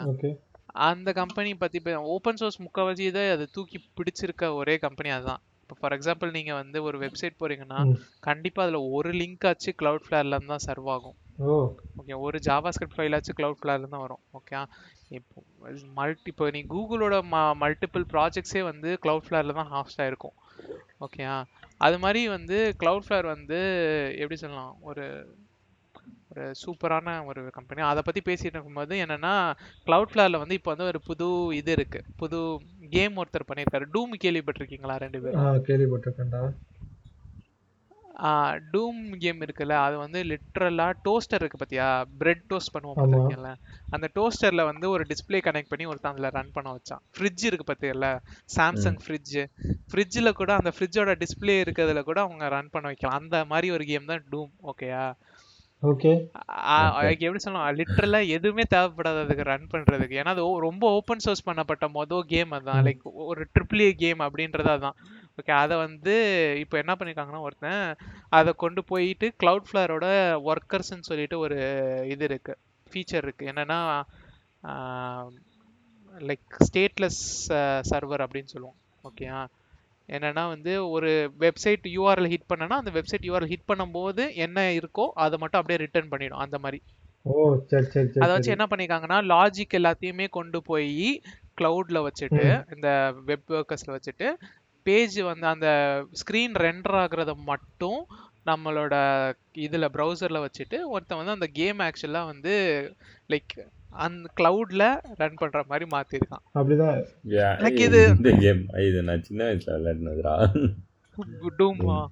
அந்த 0.87 1.11
கம்பெனி 1.13 1.55
பத்தி 1.55 1.79
ஓப்பன் 2.15 2.35
சோர்ஸ் 2.35 2.61
முக்கால்வாசி 2.61 3.05
இதை 3.11 3.29
அது 3.29 3.45
தூக்கி 3.49 3.77
பிடிச்சிருக்க 3.95 4.53
ஒரே 4.53 4.77
கம்பெனி 4.77 5.09
அதுதான். 5.09 5.41
இப்போ 5.69 5.79
ஃபார் 5.79 5.93
எக்ஸாம்பிள் 5.95 6.29
நீங்க 6.35 6.53
வந்து 6.55 6.77
ஒரு 6.83 6.97
வெப்சைட் 7.01 7.35
போறீங்கன்னா 7.39 7.79
ம். 7.87 7.97
கண்டிப்பா 8.21 8.61
அதுல 8.63 8.79
ஒரு 8.95 9.09
லிங்க் 9.17 9.45
ஆச்சு 9.49 9.71
கிளவுட் 9.79 10.05
ஃபிளேர்ல 10.05 10.35
இருந்து 10.35 10.53
தான் 10.53 10.63
சர்வ் 10.65 10.87
ஆகும் 10.93 11.17
ஓகே 11.99 12.15
ஒரு 12.23 12.37
ஜாவா 12.47 12.69
ஸ்கிரிப்ட் 12.75 12.97
ஃபைல் 12.97 13.15
ஆச்சு 13.17 13.35
கிளவுட் 13.37 13.59
ஃபிளேர்ல 13.59 13.77
இருந்து 13.77 13.95
தான் 13.95 14.05
வரும் 14.05 14.23
ஓகே 14.31 14.61
இப்போ 15.11 15.43
மல்டி 15.99 16.31
இப்போ 16.31 16.47
நீ 16.55 16.61
கூகுளோட 16.71 17.17
மல்டிபிள் 17.61 18.05
ப்ராஜெக்ட்ஸே 18.11 18.63
வந்து 18.67 18.89
கிளவுட் 19.03 19.27
ஃபிளேர்ல 19.27 19.55
தான் 19.59 19.71
ஹாஸ்ட் 19.71 20.01
ஆயிருக்கும். 20.03 20.35
ஓகே 21.01 21.23
அது 21.81 21.99
மாதிரி 21.99 22.21
வந்து 22.29 22.57
கிளவுட் 22.81 23.05
ஃபிளேர் 23.05 23.27
வந்து 23.35 23.59
எப்படி 24.17 24.39
சொல்லலாம்? 24.39 24.73
ஒரு 24.83 25.05
ஒரு 26.31 26.43
சூப்பரான 26.61 27.13
ஒரு 27.29 27.41
கம்பெனி 27.55 27.81
அதை 27.85 28.01
பத்தி 28.01 28.21
பேசிட்டு 28.25 28.55
இருக்கும்போது 28.55 28.95
என்னன்னா 29.03 29.33
கிளவுட் 29.87 30.11
ஃபிளேர்ல 30.11 30.41
வந்து 30.41 30.57
இப்போ 30.59 30.71
வந்து 30.73 30.89
ஒரு 30.91 30.99
புது 31.07 31.27
இது 31.59 31.71
இருக்கு. 31.71 32.01
புது 32.17 32.39
கேம் 32.91 33.19
ஒருத்தர் 33.21 33.49
பண்ணியிருக்காரு 33.49 33.87
டூம் 33.95 34.13
கேள்விப்பட்டிருக்கீங்களா 34.23 34.97
ரெண்டு 34.97 35.21
பேரும்? 35.23 35.63
கேள்விப்பட்டிருக்கேன்டா. 35.69 36.41
டூம் 38.71 39.01
கேம் 39.21 39.43
இருக்குல்ல 39.43 39.75
அது 39.83 39.95
வந்து 39.97 40.19
லிட்ரலா 40.29 40.87
டோஸ்டர் 41.05 41.41
இருக்கு 41.41 41.59
பாத்தியா? 41.59 41.85
பிரெட் 42.19 42.43
டோஸ்ட் 42.49 42.73
பண்ணுவோம் 42.73 42.93
ஆமா. 42.93 43.01
பார்த்திருக்கீங்கல்ல 43.01 43.51
அந்த 43.95 44.07
டோஸ்டர்ல 44.17 44.63
வந்து 44.69 44.85
ஒரு 44.95 45.03
டிஸ்ப்ளே 45.11 45.39
கனெக்ட் 45.45 45.71
பண்ணி 45.71 45.87
ஒருத்தன் 45.91 46.13
அதுல 46.13 46.31
ரன் 46.37 46.51
பண்ண 46.51 46.73
வச்சான். 46.75 47.03
ஃப்ரிட்ஜ் 47.13 47.45
இருக்கு 47.49 47.67
பாத்தியல்ல? 47.69 48.09
சாம்சங் 48.49 48.99
ஃப்ரிட்ஜ் 49.05 49.37
ஃப்ரிட்ஜில் 49.91 50.37
கூட 50.41 50.51
அந்த 50.59 50.73
ஃப்ரிட்ஜோட 50.75 51.13
டிஸ்ப்ளே 51.23 51.55
இருக்கிறதுல 51.63 52.03
கூட 52.09 52.19
அவங்க 52.25 52.49
ரன் 52.55 52.73
பண்ண 52.75 52.87
வைக்கலாம். 52.91 53.17
அந்த 53.21 53.39
மாதிரி 53.51 53.69
ஒரு 53.77 53.85
கேம் 53.91 54.11
தான் 54.11 54.25
டூம் 54.33 54.53
ஓகேயா 54.71 55.03
ஓகே 55.83 56.11
அதுக்கு 56.99 57.25
எப்படி 57.25 57.37
சொல்லலாம் 57.37 57.75
லிட்ரலா 57.75 58.27
எதுவுமே 58.27 58.61
தேவைப்படாது 58.75 59.21
அதுக்கு 59.21 59.43
ரன் 59.43 59.67
பண்றதுக்கு. 59.73 60.15
ஏன்னா 60.15 60.33
அது 60.33 60.47
ஓ- 60.47 60.59
ரொம்ப 60.59 60.89
ஓப்பன் 60.89 61.19
சோர்ஸ் 61.19 61.49
பண்ணப்பட்ட 61.49 61.87
மொதல் 61.93 62.19
கேம் 62.19 62.51
அதான் 62.51 62.83
லைக் 62.85 62.99
ஒரு 63.03 63.47
ட்ரிபிள் 63.53 63.79
ஏ 63.79 63.93
கேம் 63.93 64.19
அப்படின்றது 64.19 64.71
அதான். 64.75 64.97
ஓகே 65.37 65.51
அதை 65.51 65.77
வந்து 65.77 66.15
இப்போ 66.59 66.77
என்ன 66.77 66.95
பண்ணிருக்காங்கன்னா 66.99 67.39
ஒருத்தன் 67.39 67.95
அதை 68.29 68.53
கொண்டு 68.53 68.83
போயிட்டு 68.83 69.33
கிளவுட் 69.43 69.69
ஃபிளவரோட 69.71 70.07
ஒர்க்கர்ஸ்ன்னு 70.45 71.07
சொல்லிட்டு 71.09 71.39
ஒரு 71.39 71.55
இது 72.09 72.23
இருக்கு. 72.23 72.57
ஃபீச்சர் 72.91 73.23
இருக்கு. 73.23 73.45
என்னன்னா 73.45 74.01
லைக் 76.19 76.49
ஸ்டேட்லெஸ் 76.65 77.21
சர்வர் 77.89 78.23
அப்படின்னு 78.23 78.51
சொல்லுவோம். 78.53 78.77
ஓகேயா 79.03 79.39
என்னன்னா 80.09 80.43
வந்து 80.47 80.71
ஒரு 80.91 81.09
வெப்சைட் 81.39 81.85
யூஆர்எல் 81.95 82.31
ஹிட் 82.31 82.49
பண்ணனா 82.51 82.77
அந்த 82.81 82.91
வெப்சைட் 82.95 83.27
யூஆர்எல் 83.27 83.51
ஹிட் 83.51 83.69
பண்ணும்போது 83.69 84.23
என்ன 84.45 84.59
இருக்கோ 84.77 85.05
அதை 85.23 85.37
மட்டும் 85.39 85.59
அப்படியே 85.59 85.81
ரிட்டர்ன் 85.83 86.11
பண்ணிடும் 86.11 86.43
அந்த 86.45 86.57
மாதிரி. 86.57 86.79
ஓ 87.25 87.33
சரி 87.71 87.87
சரி 87.87 88.07
சரி 88.07 88.23
அதை 88.23 88.31
வச்சு 88.31 88.55
என்ன 88.55 88.65
பண்ணிருக்காங்கன்னா 88.71 89.19
லாஜிக் 89.31 89.77
எல்லாத்தையுமே 89.79 90.27
கொண்டு 90.29 90.59
போய் 90.63 90.93
கிளவுட்ல 91.57 91.99
வச்சுட்டு 92.05 92.43
இந்த 92.75 92.89
வெப் 93.25 93.51
ஒர்க்கர்ஸ்ல 93.57 93.95
வச்சுட்டு 93.95 94.27
பேஜ் 94.85 95.17
வந்து 95.23 95.45
அந்த 95.47 95.69
ஸ்க்ரீன் 96.21 96.55
ரெண்டர் 96.63 96.97
ஆகுறத 97.01 97.31
மட்டும் 97.49 97.99
நம்மளோட 98.45 98.93
இதுல 99.63 99.87
ப்ரௌசர்ல 99.95 100.39
வச்சுட்டு 100.43 100.77
ஒருத்தன் 100.91 101.19
வந்து 101.19 101.37
அந்த 101.37 101.49
கேம் 101.57 101.81
ஆக்சுவலா 101.87 102.21
வந்து 102.25 102.53
லைக் 103.29 103.53
அந்த 103.89 104.29
கிளவுட்ல 104.37 105.01
ரன் 105.15 105.33
பண்ற 105.33 105.65
மாதிரி 105.67 105.89
மாத்திருக்கான். 105.89 106.43
அப்படிதான். 106.55 107.05
எனக்கு 107.57 107.89
இது- 107.89 108.15
இந்த 108.15 108.31
கேம் 108.31 108.65
இது 108.69 109.03
நான் 109.03 109.23
சின்ன 109.23 109.43
வயசுல 109.43 109.67
விளையாடினதுரா 109.67 110.33
டூம். 111.57 112.07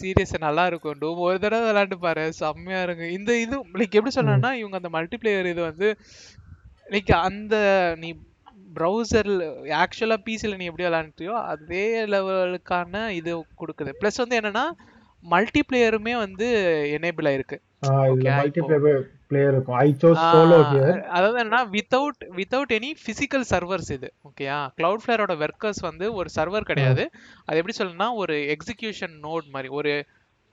சீரியஸ் 0.00 0.38
நல்லா 0.38 0.66
இருக்கும் 0.66 0.98
டூம் 1.00 1.16
ஒரு 1.16 1.38
தடவை 1.38 1.70
விளையாண்டு 1.70 1.94
பாரு. 1.94 2.32
செம்மையா 2.32 2.82
இருக்கும் 2.82 3.08
இந்த 3.08 3.40
இது 3.40 3.64
லைக் 3.64 3.90
எப்படி 3.90 4.10
சொல்லணும்னா 4.14 4.52
இவங்க 4.52 4.80
அந்த 4.82 4.88
மல்டிப்ளேயர் 4.92 5.46
இது 5.46 5.62
வந்து 5.62 5.96
லைக் 6.90 7.12
அந்த 7.12 7.56
நீ 7.98 8.14
ப்ரௌசர்ல 8.74 9.44
ஆக்சுவலா 9.84 10.16
பிசில 10.24 10.56
நீ 10.56 10.64
எப்படி 10.64 10.88
விளையாண்டுட்டியோ 10.88 11.32
அதே 11.44 12.06
லெவலுக்கான 12.06 13.08
இது 13.08 13.38
கொடுக்குது. 13.38 13.92
ப்ளஸ் 14.00 14.16
வந்து 14.16 14.40
என்னன்னா 14.40 14.64
மல்டிப்ளேயருமே 15.30 16.16
வந்து 16.16 16.46
எனேபிள் 17.00 17.24
ஆயிருக்கு. 17.24 17.58
பிளேயர் 19.32 19.54
இருக்கும். 19.56 19.78
ஐ 19.84 19.88
சோஸ் 20.02 20.22
சோலோ 20.32 20.58
ஹியர் 20.70 20.98
அதாவது 21.16 21.38
என்னன்னா 21.42 21.62
without 21.76 22.24
without 22.38 22.72
any 22.78 22.90
physical 23.06 23.46
servers 23.52 23.92
இது. 23.96 24.08
ஓகேயா 24.28 24.58
கிளவுட் 24.80 25.04
ஃபிளேரோட 25.04 25.34
ஒர்க்கர்ஸ் 25.44 25.82
வந்து 25.90 26.08
ஒரு 26.20 26.30
சர்வர் 26.38 26.68
கிடையாது. 26.70 27.04
அது 27.46 27.60
எப்படி 27.60 27.76
சொல்லணும்னா 27.78 28.08
ஒரு 28.22 28.36
எக்ஸிகியூஷன் 28.56 29.14
நோட் 29.26 29.48
மாதிரி. 29.54 29.70
ஒரு 29.78 29.92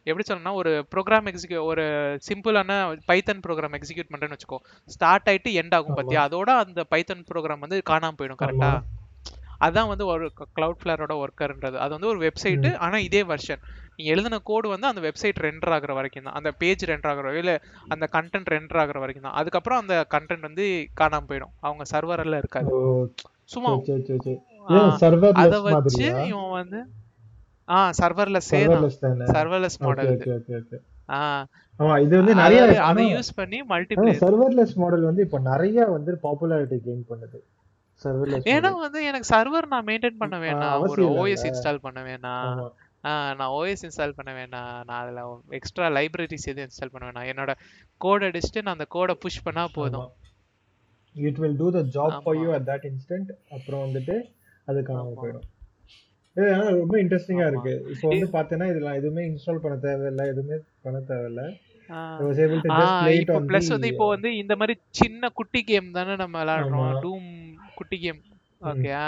எப்படி 0.05 0.25
சொல்லணும்னா 0.27 0.53
ஒரு 0.59 0.71
ப்ரோக்ராம் 0.93 1.27
எக்ஸிக்யூ 1.31 1.61
ஒரு 1.71 1.83
சிம்பிளான 2.27 2.77
பைத்தன் 3.09 3.41
ப்ரோக்ராம் 3.45 3.75
எக்ஸிக்யூட் 3.79 4.11
பண்றேன்னு 4.13 4.37
வச்சுக்கோ. 4.37 4.59
ஸ்டார்ட் 4.93 5.27
ஆயிட்டு 5.31 5.51
எண்ட் 5.61 5.75
ஆகும் 5.77 5.93
ஆமா. 5.93 5.97
பாத்தியா? 5.99 6.21
அதோட 6.27 6.49
அந்த 6.63 6.85
பைத்தன் 6.93 7.25
ப்ரோக்ராம் 7.31 7.63
வந்து 7.65 7.79
காணாம 7.91 8.17
போயிடும் 8.21 8.41
கரெக்டா 8.43 8.71
அதான் 9.65 9.89
வந்து 9.91 10.05
ஒரு 10.13 10.25
கிளவுட் 10.57 10.81
ஃபிளேரோட 10.81 11.13
ஒர்க்கர்ன்றது 11.23 11.77
அது 11.83 11.91
வந்து 11.95 12.09
ஒரு 12.11 12.19
வெப்சைட் 12.25 12.67
ஆனா 12.85 12.97
இதே 13.07 13.21
வெர்ஷன் 13.31 13.63
நீ 13.99 14.05
எழுதின 14.13 14.39
கோடு 14.49 14.67
வந்து 14.73 14.87
அந்த 14.89 15.01
வெப்சைட் 15.05 15.39
ரெண்டர் 15.45 15.73
ஆகுற 15.77 15.91
வரைக்கும் 15.97 16.27
தான். 16.27 16.35
அந்த 16.39 16.49
பேஜ் 16.61 16.83
ரெண்டர் 16.91 17.11
ஆகுற 17.11 17.33
இல்ல 17.41 17.53
அந்த 17.93 18.05
கண்டென்ட் 18.15 18.51
ரெண்டர் 18.55 18.79
ஆகுற 18.83 18.97
வரைக்கும் 19.03 19.27
தான். 19.27 19.37
அதுக்கப்புறம் 19.39 19.81
அந்த 19.83 19.95
கண்டென்ட் 20.13 20.47
வந்து 20.49 20.65
காணாம 21.01 21.27
போயிடும். 21.31 21.53
அவங்க 21.67 21.85
சர்வர்ல 21.93 22.39
இருக்காது. 22.43 22.71
சும்மா 23.53 23.71
அத 25.43 25.59
வச்சு 25.67 26.07
இவன் 26.31 26.55
வந்து 26.59 26.79
ஆ 27.67 27.77
சர்வர்லெஸ் 28.01 28.49
சர்வர்லெஸ் 29.37 29.79
மாடல் 29.85 30.11
ஆமா 31.79 31.95
இது 32.05 32.13
வந்து 32.19 32.33
நிறைய 32.43 32.61
அதை 32.87 33.03
யூஸ் 33.15 33.31
பண்ணி 33.39 33.57
மல்டிப்ளேயர் 33.71 34.23
சர்வர்லெஸ் 34.25 34.75
மாடல் 34.81 35.05
வந்து 35.09 35.23
இப்போ 35.25 35.39
நிறைய 35.51 35.85
வந்து 35.95 36.11
பாப்புலாரிட்டி 36.25 36.77
கெயின் 36.87 37.05
பண்ணுது. 37.11 37.39
சர்வர்லெஸ் 38.03 38.49
ஏன்னா 38.53 38.71
வந்து 38.85 38.99
எனக்கு 39.09 39.27
சர்வர் 39.35 39.67
நான் 39.73 39.87
மெயின்டைன் 39.89 40.19
பண்ண 40.21 40.35
வேணாம். 40.43 40.75
ஒரு. 40.91 41.05
ஓஎஸ் 41.21 41.45
இன்ஸ்டால் 41.49 41.81
பண்ண 41.85 42.01
வேணாம். 42.09 42.59
நான் 43.03 43.51
ஓஎஸ் 43.57 43.83
இன்ஸ்டால் 43.85 44.15
பண்ண 44.17 44.31
வேணாம் 44.37 44.73
நான் 44.87 45.01
அதுல 45.01 45.21
எக்ஸ்ட்ரா 45.57 45.85
லைப்ரரிஸ் 45.97 46.47
எதுவும் 46.51 46.65
இன்ஸ்டால் 46.67 46.93
பண்ண 46.93 47.05
வேணாம் 47.09 47.29
என்னோட 47.31 47.51
கோட் 48.01 48.25
அடிச்சுட்டு 48.27 48.63
நான் 48.63 48.77
அந்த 48.77 48.87
கோடை 48.95 49.15
புஷ் 49.23 49.43
பண்ணா 49.43 49.63
போதும். 49.77 50.09
It 51.15 51.39
will 51.43 51.57
do 51.61 51.69
the 51.77 51.81
job 51.95 52.17
for. 52.25 52.37
You 52.41 52.49
at 52.57 52.67
that 52.71 52.85
instant 52.91 53.31
அப்புறம் 53.55 53.81
வந்துட்டு 53.85 54.15
அது 54.67 54.81
காணாம 54.89 55.07
ஆமா. 55.07 55.21
போயிடும். 55.21 55.47
இது 56.35 56.47
ரொம்ப 56.81 56.95
இன்ட்ரெஸ்டிங்கா 57.03 57.45
ஆமா. 57.45 57.51
இருக்கு. 57.53 57.73
இப்போ 57.93 58.07
வந்து 58.11 58.27
பார்த்தேன்னா 58.35 58.67
இதெல்லாம் 58.73 58.99
எதுவுமே 58.99 59.23
இன்ஸ்டால் 59.29 59.63
பண்ண 59.63 59.77
தேவையில்ல. 59.87 60.25
எதுவுமே 60.33 60.57
பண்ண 60.85 60.99
தேவையில்ல. 61.11 61.43
இப்போ 63.19 63.37
பிளஸ் 63.49 63.69
வந்து 63.75 63.87
இப்போ 63.93 64.07
வந்து 64.13 64.29
இந்த 64.41 64.53
மாதிரி 64.61 64.73
சின்ன 64.99 65.29
குட்டி 65.39 65.61
கேம் 65.69 65.87
தானே 65.91 66.15
நம்ம 66.15 66.35
விளையாடுறோம். 66.43 66.91
டூம் 67.05 67.29
குட்டி 67.79 67.97
கேம் 68.03 68.19
ஓகேயா 68.71 69.05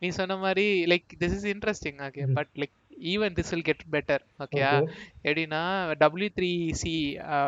நீ 0.00 0.08
சொன்ன 0.18 0.36
மாதிரி 0.44 0.64
like 0.92 1.08
this 1.22 1.34
is 1.38 1.46
interesting 1.54 1.98
okay. 2.06 2.24
But 2.38 2.52
like 2.62 2.74
even 3.06 3.34
this 3.36 3.50
will 3.52 3.64
get 3.64 3.84
better 3.92 4.22
ஓகேயா 4.44 4.70
Okay. 4.76 4.94
எப்படின்னா 5.24 5.60
W 6.00 6.28
three 6.36 6.50
C 6.80 6.92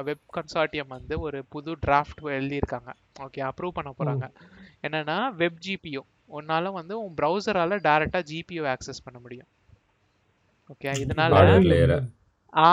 web 0.05 0.25
consortium 0.37 0.91
வந்து 0.95 1.15
ஒரு 1.21 1.39
புது 1.53 1.73
டிராஃப்ட் 1.85 2.21
எழுதியிருக்காங்க 2.35 2.91
ஓகே 3.21 3.43
அப்ரூவ் 3.47 3.77
பண்ண 3.79 3.91
போறாங்க. 3.99 4.27
என்னன்னா 4.85 5.19
வெப் 5.39 5.61
ஜிபியோ 5.65 6.03
உன்னால 6.33 6.73
வந்து 6.73 6.95
உன் 7.01 7.15
ப்ரௌசரால 7.19 7.79
டைரக்டா 7.87 8.21
ஜிபியோ 8.31 8.65
ஆக்சஸ் 8.73 9.05
பண்ண 9.05 9.19
முடியும் 9.21 9.49
ஓகே 10.71 10.93
இதனால 11.05 11.33
Hardware 11.39 11.67
layer 11.73 11.99
ஆ? 12.53 12.69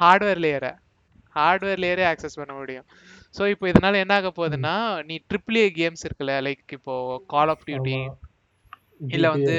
ஹார்ட்வேர் 0.00 0.42
லேயரை 0.44 0.72
ஹார்ட்வேர் 1.36 1.80
லேயரே 1.82 2.04
ஆக்சஸ் 2.10 2.38
பண்ண 2.40 2.52
முடியும். 2.54 2.86
ஸோ 3.36 3.44
இப்போ 3.52 3.66
இதனால 3.70 4.00
என்ன 4.02 4.14
ஆக 4.14 4.30
போகுதுன்னா 4.36 4.74
நீ 5.08 5.14
ட்ரிபிள் 5.30 5.56
ஏ 5.58 5.66
கேம்ஸ் 5.78 6.04
இருக்குல்ல 6.06 6.34
லைக் 6.46 6.74
இப்போ 6.76 6.94
கால் 7.32 7.50
ஆஃப் 7.54 7.64
டியூட்டி. 7.68 7.96
இல்ல 9.08 9.26
வந்து 9.30 9.56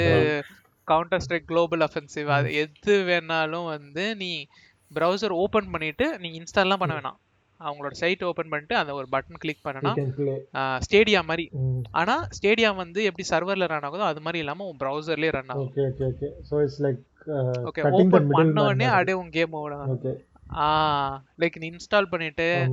கவுண்டர் 0.85 1.21
ஸ்ட்ரைக் 1.21 1.47
குளோபல் 1.47 1.79
அஃபென்சிவ் 1.79 2.25
அது 2.25 2.53
எது 2.53 3.03
வேணாலும் 3.03 3.65
வந்து 3.65 4.15
நீ 4.15 4.47
ப்ரௌசர் 4.95 5.29
ஓபன் 5.29 5.69
பண்ணிட்டு 5.71 6.19
நீ 6.19 6.39
இன்ஸ்டால்லாம் 6.39 6.75
பண்ண 6.75 6.95
வேணாம். 6.95 7.17
அவங்களோட 7.59 7.91
சைட் 7.91 8.23
ஓபன் 8.23 8.49
பண்ணிட்டு 8.49 8.75
அந்த 8.75 8.93
ஒரு 8.93 9.07
பட்டன் 9.11 9.37
கிளிக் 9.37 9.65
பண்ணனா 9.65 9.93
can 9.95 10.11
play. 10.17 10.79
ஸ்டேடியா 10.89 11.23
மாதிரி. 11.23 11.49
ம். 11.51 11.79
ஆனா 11.91 12.27
ஸ்டேடியா 12.27 12.75
வந்து 12.75 13.03
எப்படி 13.03 13.27
சர்வர்ல 13.29 13.67
ரன் 13.67 13.79
ஆகுதோ 13.79 13.99
அது 13.99 14.19
மாதிரி 14.19 14.37
இல்லாம 14.37 14.63
உன் 14.63 14.77
ப்ரௌசர்லயே 14.83 15.31
ரன் 15.31 15.47
ஆகும். 15.47 15.71
Okay, 15.75 15.79
okay, 15.79 16.11
okay. 16.11 16.31
So 16.41 16.61
it's 16.61 16.77
like 16.79 16.99
okay 17.27 17.89
open 17.89 18.27
பண்ண 18.27 18.63
உடனே. 18.63 18.85
அப்படியே 18.85 19.17
உன் 19.17 19.29
கேம் 19.29 19.51
ஓடும் 19.51 19.99
ஓகே 19.99 20.15
ஆ 20.55 21.23
லைக் 21.39 21.57
நீ 21.57 21.69
இன்ஸ்டால் 21.69 22.09
பண்ணிட்டு 22.09 22.69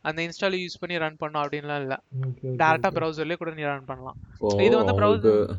அந்த 0.00 0.22
இன்ஸ்டால் 0.22 0.58
யூஸ் 0.58 0.80
பண்ணி 0.80 0.98
ரன் 0.98 1.16
பண்ணும் 1.16 1.42
அப்படின்லாம் 1.42 1.80
இல்ல. 1.80 2.02
ஓகே 2.26 2.46
டேரக்டா 2.46 2.90
ப்ரௌசர்லயே 2.90 3.36
கூட 3.36 3.50
நீ 3.50 3.62
ரன் 3.62 3.84
பண்ணலாம். 3.84 4.16
இது 4.58 4.84
வந்து 4.84 4.92
browser- 4.92 5.58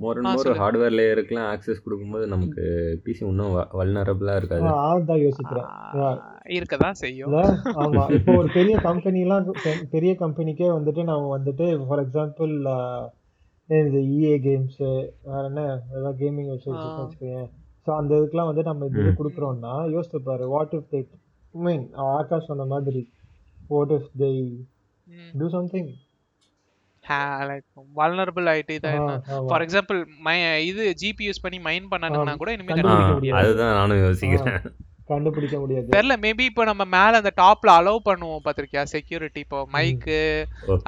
more 0.00 0.18
and 0.20 0.28
more. 0.30 0.58
Hardware 0.58 0.94
லேயருக்குலாம் 0.96 1.48
access 1.50 1.82
கொடுக்கும்போது 1.82 2.24
நமக்கு 2.32 2.62
பிசி 3.04 3.22
இன்னும் 3.26 3.52
வல்னரபிளாக 3.78 4.40
இருக்காது 4.40 4.66
அதான் 4.86 5.22
யோசிக்கிறேன் 5.22 5.68
ஆ, 5.98 6.08
இருக்கதான் 6.50 6.98
செய்யும் 7.00 7.28
இல்ல? 7.30 7.40
ஆமா 7.78 8.02
இப்போ 8.16 8.32
ஒரு 8.40 8.48
பெரிய 8.56 8.74
கம்பெனிலாம் 8.84 9.46
பெரிய 9.92 10.12
கம்பெனிக்கே 10.20 10.68
வந்துட்டு 10.74 11.04
நம்ம 11.08 11.30
வந்துட்டு 11.32 11.66
ஃபார் 11.84 12.02
எக்ஸாம்பிள் 12.04 12.52
இந்த 13.68 13.98
இஏ 14.14 14.34
கேம்ஸ் 14.42 14.80
வேற 15.26 15.42
என்ன 15.46 15.62
ஏதாவது 15.92 16.16
கேமிங் 16.20 16.50
வெப்சைட்ஸ் 16.50 16.84
ஆ. 16.84 16.98
வச்சுக்கோங்க 16.98 17.40
ஸோ 17.86 17.92
அந்த 17.96 18.12
இதுக்கெல்லாம் 18.18 18.50
வந்து 18.50 18.64
நம்ம 18.68 18.86
இது. 18.92 19.02
கொடுக்குறோம்னா 19.18 19.72
யோசிச்சு 19.90 20.20
பாரு 20.24 20.44
what 20.52 20.74
if 20.76 20.90
they 20.92 21.00
mean 21.54 21.84
Akash 22.10 22.48
சொன்ன 22.48 22.66
மாதிரி 22.70 23.02
what 23.70 23.94
if 23.94 24.10
they 24.18 24.30
do 25.34 25.48
something 25.52 25.90
like 27.50 27.66
vulnerable 28.00 28.50
ஆயிட்டு 28.52 28.74
என்ன? 28.98 29.20
ஃபார் 29.50 29.64
எக்ஸாம்பிள் 29.66 30.00
இது 30.70 30.82
ஜிபி 31.02 31.26
யூஸ் 31.28 31.44
பண்ணி 31.46 31.60
மைன் 31.68 31.92
பண்ணானுங்கன்னா 31.94 32.36
கூட 32.42 32.52
இனிமே 32.56 32.82
முடியாது. 33.14 33.38
அதுதான் 33.42 33.78
நானும் 33.80 34.02
யோசிக்கிறேன். 34.06 34.60
கண்டுபிடிக்க 35.10 35.56
முடியாது. 35.62 35.86
தெரியல 35.94 36.14
மேபி 36.22 36.44
இப்போ 36.50 36.62
நம்ம 36.68 36.84
மேல 36.94 37.18
அந்த 37.20 37.32
டாப்ல 37.40 37.70
அலோவ் 37.80 38.00
பண்ணுவோம் 38.08 38.42
பாத்திருக்கியா 38.46 38.82
செக்யூரிட்டி 38.92 39.40
இப்போ 39.44 39.58
மைக்கு 39.74 40.16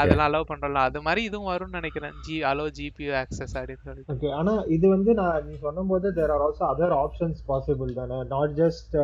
அதெல்லாம் 0.00 0.28
அலோவ் 0.28 0.48
பண்றோம்ல 0.48 0.80
அது 0.88 1.02
மாதிரி 1.06 1.22
இதுவும் 1.28 1.50
வரும்னு 1.50 1.78
நினைக்கிறேன். 1.80 2.16
ஜி 2.26 2.36
அலோ 2.50 2.66
ஜிபியூ 2.78 3.12
ஆக்சஸ் 3.20 3.54
அப்படின்னு 3.60 3.86
சொல்லிட்டு. 3.88 4.14
ஓகே 4.14 4.32
ஆனா 4.38 4.54
இது 4.76 4.88
வந்து 4.94 5.14
நான் 5.20 5.46
நீ 5.48 5.54
சொன்னும்போது 5.66 6.12
there 6.18 6.34
are 6.36 6.44
also 6.46 6.64
other 6.72 6.96
options 7.04 7.40
possible 7.52 7.92
தானே? 8.00 8.18
நாட் 8.34 8.56
ஜஸ்ட் 8.62 8.96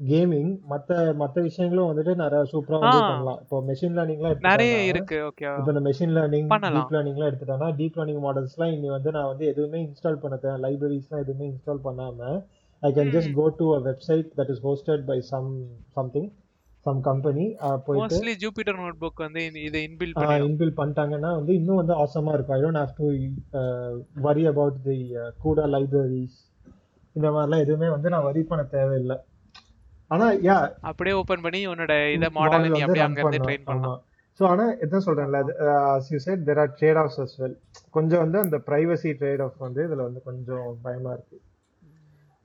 கேமிங் 0.00 0.50
மத்த 0.70 0.90
மத்த 1.20 1.42
விஷயங்களும் 1.42 1.90
வந்துட்டு 1.90 2.14
நிறைய 2.14 2.44
சூப்பரா 2.52 2.78
வந்து. 2.78 2.98
பண்ணலாம். 2.98 3.38
இப்போ 3.40 3.64
மெஷின் 3.66 3.94
லேர்னிங்லாம் 3.96 4.36
நிறைய 4.40 4.84
இருக்கு. 4.84 5.16
ஓகே 5.16 5.58
இப்போ 5.58 5.72
இந்த 5.72 5.80
மெஷின் 5.80 6.12
லேர்னிங். 6.16 6.46
டீப் 6.46 6.92
லேர்னிங்லாம் 6.92 7.30
எடுத்துட்டாங்கன்னா 7.30 7.72
டீப் 7.76 7.96
லேர்னிங் 7.96 8.22
மாடல்ஸ்லாம் 8.22 8.72
இனி 8.72 8.88
வந்து 8.88 9.10
நான் 9.10 9.26
வந்து 9.26 9.46
எதுவுமே 9.46 9.86
இன்ஸ்டால் 9.86 10.14
பண்ண 10.14 10.38
லைப்ரரிஸ்லாம் 10.68 11.18
எதுவுமே 11.18 11.48
இன்ஸ்டால் 11.48 11.80
பண்ணாம 11.84 12.42
I 12.80 12.92
can 12.92 13.10
just 13.10 13.32
go 13.32 13.48
to 13.56 13.74
a 13.74 13.78
website 13.78 14.26
that 14.36 14.50
is 14.50 14.66
hosted 14.66 15.04
by 15.06 15.20
some 15.20 15.62
something 15.86 16.32
some 16.78 17.00
company 17.00 17.56
போயிட்டு 17.84 18.16
மோஸ்ட்லி 18.16 18.34
ஜூபிட்டர் 18.40 18.78
நோட் 18.78 19.00
புக் 19.00 19.16
வந்து 19.16 19.40
இது- 19.40 19.64
இதை 19.64 19.84
இன்பில் 19.86 20.10
பண்ணி 20.12 20.46
இன்பில் 20.46 20.72
பண்ணிட்டாங்கன்னா 20.76 21.34
வந்து 21.34 21.54
இன்னும் 21.54 21.76
வந்து 21.76 21.94
ஆசமா 21.94 22.32
இருக்கும். 22.32 22.56
I 22.56 22.62
don't 22.62 22.84
have 22.84 22.96
to 22.96 23.08
worry 24.14 24.46
about 24.46 24.82
the 24.82 25.14
CUDA 25.38 25.64
libraries 25.64 26.38
இந்த 27.12 27.30
மாதிரிலாம் 27.30 27.58
எதுவுமே 27.58 27.90
வந்து 27.90 28.08
நான் 28.08 28.22
வரி 28.22 28.42
பண்ண 28.42 28.64
தேவையில்லை. 28.64 29.16
ஆனா 30.10 30.26
யா 30.46 30.56
அப்படியே 30.90 31.14
ஓபன் 31.20 31.44
பண்ணி 31.46 31.60
உன்னோட 31.72 31.94
இத 32.16 32.28
மாடல் 32.36 32.68
நீ 32.68 32.80
அப்படியே 32.84 33.06
அங்க 33.06 33.20
இருந்து 33.22 33.44
ட்ரெயின் 33.46 33.66
பண்ணலாம். 33.68 33.98
ஸோ 34.40 34.44
ஆனா 34.50 34.64
எதான் 34.84 35.04
சொல்றேன்ல 35.06 35.38
you 36.10 36.18
said 36.26 36.44
there 36.48 36.60
are 36.62 36.72
trade 36.78 37.00
offs 37.02 37.18
as 37.24 37.34
well 37.40 37.56
கொஞ்சம் 37.96 38.22
வந்து 38.24 38.38
அந்த 38.44 38.58
பிரைவசி 38.68 39.12
ட்ரேட் 39.20 39.42
ஆஃப் 39.46 39.58
வந்து 39.66 39.82
இதுல 39.88 40.06
வந்து 40.08 40.20
கொஞ்சம் 40.28 40.68
பயமா 40.84 41.12
இருக்கு. 41.16 41.38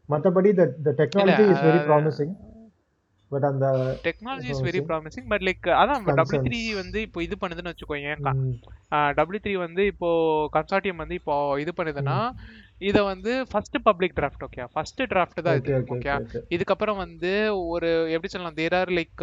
மத்தபடி 0.09 0.49
the 0.59 0.65
the 0.85 0.93
technology 1.01 1.45
is 1.53 1.63
very 1.67 1.81
promising 1.89 2.33
but 3.31 3.45
அந்த 3.49 3.65
technology 4.07 4.47
is 4.47 4.49
Promising. 4.49 4.65
Very 4.67 4.81
promising 4.89 5.27
but 5.31 5.45
like 5.47 5.67
அதான் 5.81 6.03
டபிள்யூ 6.19 6.41
த்ரீ. 6.47 6.59
வந்து 6.81 6.99
இப்போ 7.07 7.19
இது 7.27 7.35
பண்ணுதுன்னு 7.41 7.71
வச்சுக்கோங்க 7.71 8.33
டபிள்யூ 9.19 9.41
த்ரீ 9.45 9.53
வந்து 9.63 9.83
இப்போ 9.93 10.09
கன்சார்டியம் 10.57 11.01
வந்து 11.03 11.15
இப்போ 11.21 11.35
இது 11.63 11.73
பண்ணுதுன்னா 11.79 12.17
இத 12.89 12.97
வந்து 13.03 13.31
first 13.51 13.77
public 13.87 14.15
draft 14.19 14.45
okay 14.47 14.63
first 14.73 15.01
draft 15.11 15.43
தான் 15.45 15.57
இது 15.59 15.75
ஓகே. 15.95 16.13
இதுக்கப்புறம் 16.55 17.01
வந்து 17.05 17.31
ஒரு 17.73 17.89
எப்படி 18.15 18.31
சொல்லலாம் 18.31 18.59
there 18.61 18.75
are 18.79 18.91
like 18.99 19.21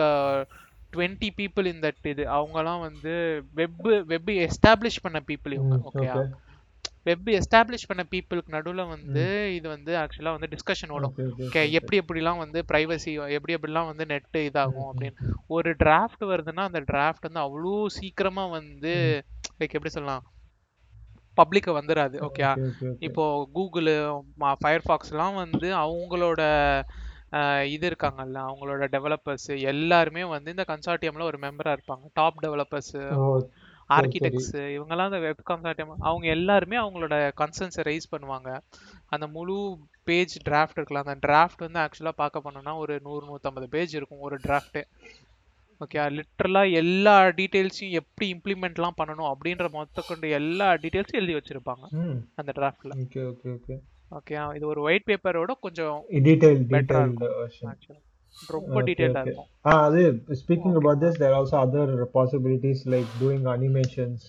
twenty 0.92 1.28
people 1.40 1.66
in 1.72 1.82
that 1.84 2.06
இது. 2.12 2.22
அவங்கலாம் 2.36 2.80
வந்து 2.86 3.12
வெப் 3.58 3.82
வெப் 4.12 4.30
எஸ்டாப்ளிஷ் 4.46 5.02
பண்ண 5.02 5.18
பீப்புள் 5.30 5.56
இவங்க 5.58 5.76
ஓகே. 5.90 6.06
வெப் 7.08 7.28
எஸ்டாப்ளிஷ் 7.36 7.86
பண்ண 7.90 8.02
பீப்புளுக்கு 8.12 8.54
நடுவுல 8.56 8.82
வந்து 8.88 9.22
இது 9.58 9.66
வந்து 9.68 9.92
ஆக்சுவலா 10.00 10.32
வந்து 10.36 10.50
டிஸ்கஷன் 10.54 10.92
ஓடும். 10.96 11.14
ஓகே. 11.46 11.62
எப்படி 11.78 11.96
எப்படிலாம் 12.02 12.42
வந்து 12.44 12.60
பிரைவசி 12.70 13.12
எப்படி 13.36 13.54
எப்படிலாம் 13.56 13.88
வந்து 13.90 14.06
நெட் 14.12 14.38
இதாகும் 14.48 14.88
அப்படின்னு. 14.90 15.16
ஒரு 15.56 15.70
டிராஃப்ட் 15.82 16.24
வருதுன்னா 16.32 16.64
அந்த 16.70 16.82
டிராஃப்ட் 16.90 17.28
வந்து 17.28 17.44
அவ்வளோ 17.46 17.74
சீக்கிரமா 17.98 18.44
வந்து 18.58 18.94
லைக் 19.60 19.76
எப்படி 19.78 19.94
சொல்லலாம் 19.96 20.26
பப்ளிக்க 21.38 21.70
வந்துடாது 21.76 22.16
ஓகே. 22.26 22.44
இப்போ 23.06 23.24
கூகுள் 23.52 23.90
ஃபயர்ஃபாக்ஸ்லாம் 24.62 25.36
வந்து 25.42 25.68
அவங்களோட 25.84 26.42
இது 27.74 27.84
இருக்காங்கல்ல 27.90 28.38
அவங்களோட 28.46 28.84
டெவலப்பர்ஸ் 28.94 29.50
எல்லாருமே 29.72 30.22
வந்து 30.32 30.54
இந்த 30.54 30.64
கன்சார்டியம்ல 30.70 31.28
ஒரு 31.30 31.38
மெம்பரா 31.42 31.74
இருப்பாங்க. 31.76 32.06
டாப் 32.12 32.40
டெவலப்பர்ஸ் 32.44 32.94
ஆர்கிடெக்ட்ஸ் 33.90 34.52
இவங்கெல்லாம் 34.74 35.10
அந்த 35.10 35.20
வெப் 35.20 35.48
கன்சார்டியம் 35.48 35.94
அவங்க 36.08 36.26
எல்லாருமே 36.28 36.76
அவங்களோட 36.76 37.14
கன்சர்ன்ஸை 37.40 37.84
ரைஸ் 37.88 38.12
பண்ணுவாங்க. 38.12 38.50
அந்த 39.14 39.26
முழு 39.28 39.56
பேஜ் 40.04 40.34
டிராஃப்ட் 40.48 40.78
இருக்குல்ல 40.78 41.04
அந்த 41.06 41.16
டிராஃப்ட் 41.26 41.64
வந்து 41.66 41.80
ஆக்சுவலாக 41.84 42.20
பார்க்க 42.22 42.44
போனோம்னா 42.44 42.74
ஒரு 42.82 42.94
நூறு 43.06 43.24
நூற்றம்பது 43.30 43.68
பேஜ் 43.74 43.94
இருக்கும் 43.94 44.24
ஒரு 44.28 44.38
டிராஃப்ட்டு 44.46 44.82
ஓகே 45.80 46.00
லிட்ரலாக 46.16 46.76
எல்லா 46.80 47.14
டீட்டெயில்ஸையும் 47.38 47.96
எப்படி 48.00 48.26
இம்ப்ளிமெண்ட்லாம் 48.34 48.98
பண்ணணும் 48.98 49.30
அப்படின்ற 49.30 49.66
மொத்த 49.70 50.02
கொண்டு 50.08 50.28
எல்லா 50.38 50.68
டீட்டெயில்ஸும் 50.74 51.20
எழுதி 51.20 51.36
வச்சிருப்பாங்க 51.38 51.84
அந்த 52.34 52.52
டிராஃப்ட்ல 52.58 52.92
okay, 53.04 53.24
okay, 53.32 53.50
okay. 53.50 53.78
ஓகே 54.10 54.36
இது 54.56 54.66
ஒரு 54.66 54.80
ஒயிட் 54.80 55.08
பேப்பரோட 55.10 55.52
கொஞ்சம் 55.60 55.98
detailed 56.28 56.62
version. 57.24 57.66
actually 57.72 58.00
ரொம்ப 58.50 58.74
okay. 58.80 58.94
இருக்கும். 59.22 59.48
Ah, 59.64 59.78
அது 59.86 60.02
speaking 60.40 60.76
about 60.80 61.00
this 61.04 61.18
there 61.22 61.36
also 61.38 61.56
other 61.64 61.94
possibilities 62.14 62.84
like 62.94 63.10
doing 63.22 63.48
animations 63.54 64.24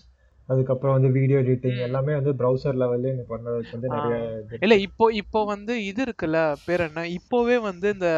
அதுக்கப்புறம் 0.52 0.96
வந்து 0.96 1.10
வீடியோ 1.18 1.38
எடிட்டிங் 1.44 1.80
எல்லாமே 1.86 2.14
வந்து 2.18 2.32
ப்ரௌசர் 2.40 2.80
லெவல்ல 2.82 3.14
நீ 3.18 3.24
பண்றதுக்கு 3.30 3.76
வந்து 3.76 3.92
நிறைய 3.94 4.18
இல்ல 4.66 4.76
இப்போ 4.86 5.06
இப்போ 5.22 5.40
வந்து 5.52 5.74
இது 5.90 6.02
இருக்குல்ல 6.08 6.40
பேர் 6.66 6.86
என்ன? 6.88 7.06
இப்போவே 7.18 7.58
வந்து 7.68 7.90
இந்த 7.96 8.10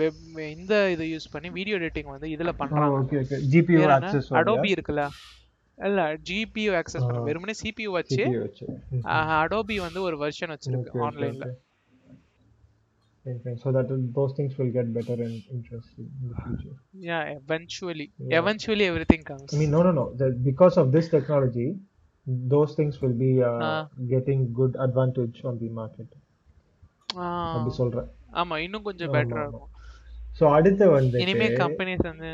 வெப் 0.00 0.22
இந்த 0.54 0.74
இது 0.94 1.06
யூஸ் 1.12 1.32
பண்ணி 1.34 1.50
வீடியோ 1.58 1.78
எடிட்டிங் 1.80 2.12
வந்து 2.14 2.28
இதுல 2.34 2.52
பண்றாங்க. 2.60 2.98
Okay 3.00 3.18
okay 3.22 3.38
GPU 3.52 3.82
access 3.96 4.30
Adobe 4.40 4.70
இருக்குல்ல. 4.76 5.04
இல்ல 5.78 6.00
ஜிபியூ 6.28 6.70
ஆக்சஸ் 6.80 7.06
பண்ண. 7.06 7.22
வெறுமனே 7.28 7.54
சிபியூ 7.62 7.90
வச்சு 7.96 8.22
அடோபி 9.40 9.78
வந்து 9.86 10.02
ஒரு 10.08 10.18
வெர்ஷன் 10.22 10.52
வச்சிருக்கு 10.54 11.06
ஆன்லைன்ல 11.08 11.46
so 13.57 13.71
that 13.71 13.87
those 14.13 14.33
things 14.33 14.57
will 14.57 14.71
get 14.71 14.93
better 14.93 15.13
and 15.13 15.43
interesting 15.49 16.07
in 16.21 16.27
the 16.29 16.37
future 16.43 16.75
yeah 17.09 17.37
eventually 17.37 18.11
Yeah. 18.19 18.39
Eventually 18.39 18.85
everything 18.91 19.25
comes 19.25 19.53
I 19.55 19.59
mean, 19.59 19.71
no, 19.71 19.81
no, 19.83 19.91
no. 19.91 20.05
The, 20.17 20.27
because 20.43 20.77
of 20.77 20.91
this 20.91 21.09
technology, 21.09 21.75
those 22.27 22.75
things 22.75 23.01
will 23.01 23.13
be 23.13 23.41
uh, 23.41 23.61
Ah. 23.61 23.87
getting 24.09 24.53
good 24.53 24.75
advantage 24.75 25.43
on 25.43 25.57
the 25.59 25.69
market. 25.69 26.09
அப்படி 27.55 27.71
சொல்றேன் 27.77 28.09
ஆமா 28.33 28.57
இன்னும் 28.57 28.83
கொஞ்சம் 28.83 29.09
ஆமா, 29.09 29.15
பெட்டரா 29.17 29.41
ஆமா. 29.41 29.45
இருக்கும் 29.45 29.69
so 30.39 30.51
அடுத்து 30.51 30.89
வந்து 30.89 31.17
இனிமே 31.19 31.47
கம்பெனிஸ் 31.49 32.05
வந்து 32.07 32.29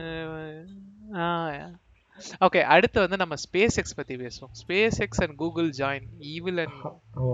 ஓகே 2.47 2.61
அடுத்து 2.75 2.99
வந்து 3.01 3.17
நம்ம 3.17 3.35
ஸ்பேஸ் 3.45 3.77
எக்ஸ் 3.81 3.95
பத்தி 3.95 4.17
பேசுவோம். 4.17 4.53
SpaceX 4.99 5.23
and 5.23 5.35
Google 5.37 5.71
join 5.79 6.07
evil 6.33 6.59
and 6.59 6.79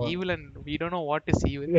evil 0.07 0.29
and 0.29 0.57
we 0.65 0.75
don't 0.81 0.89
know 0.89 1.01
what 1.03 1.23
is 1.25 1.45
evil 1.47 1.73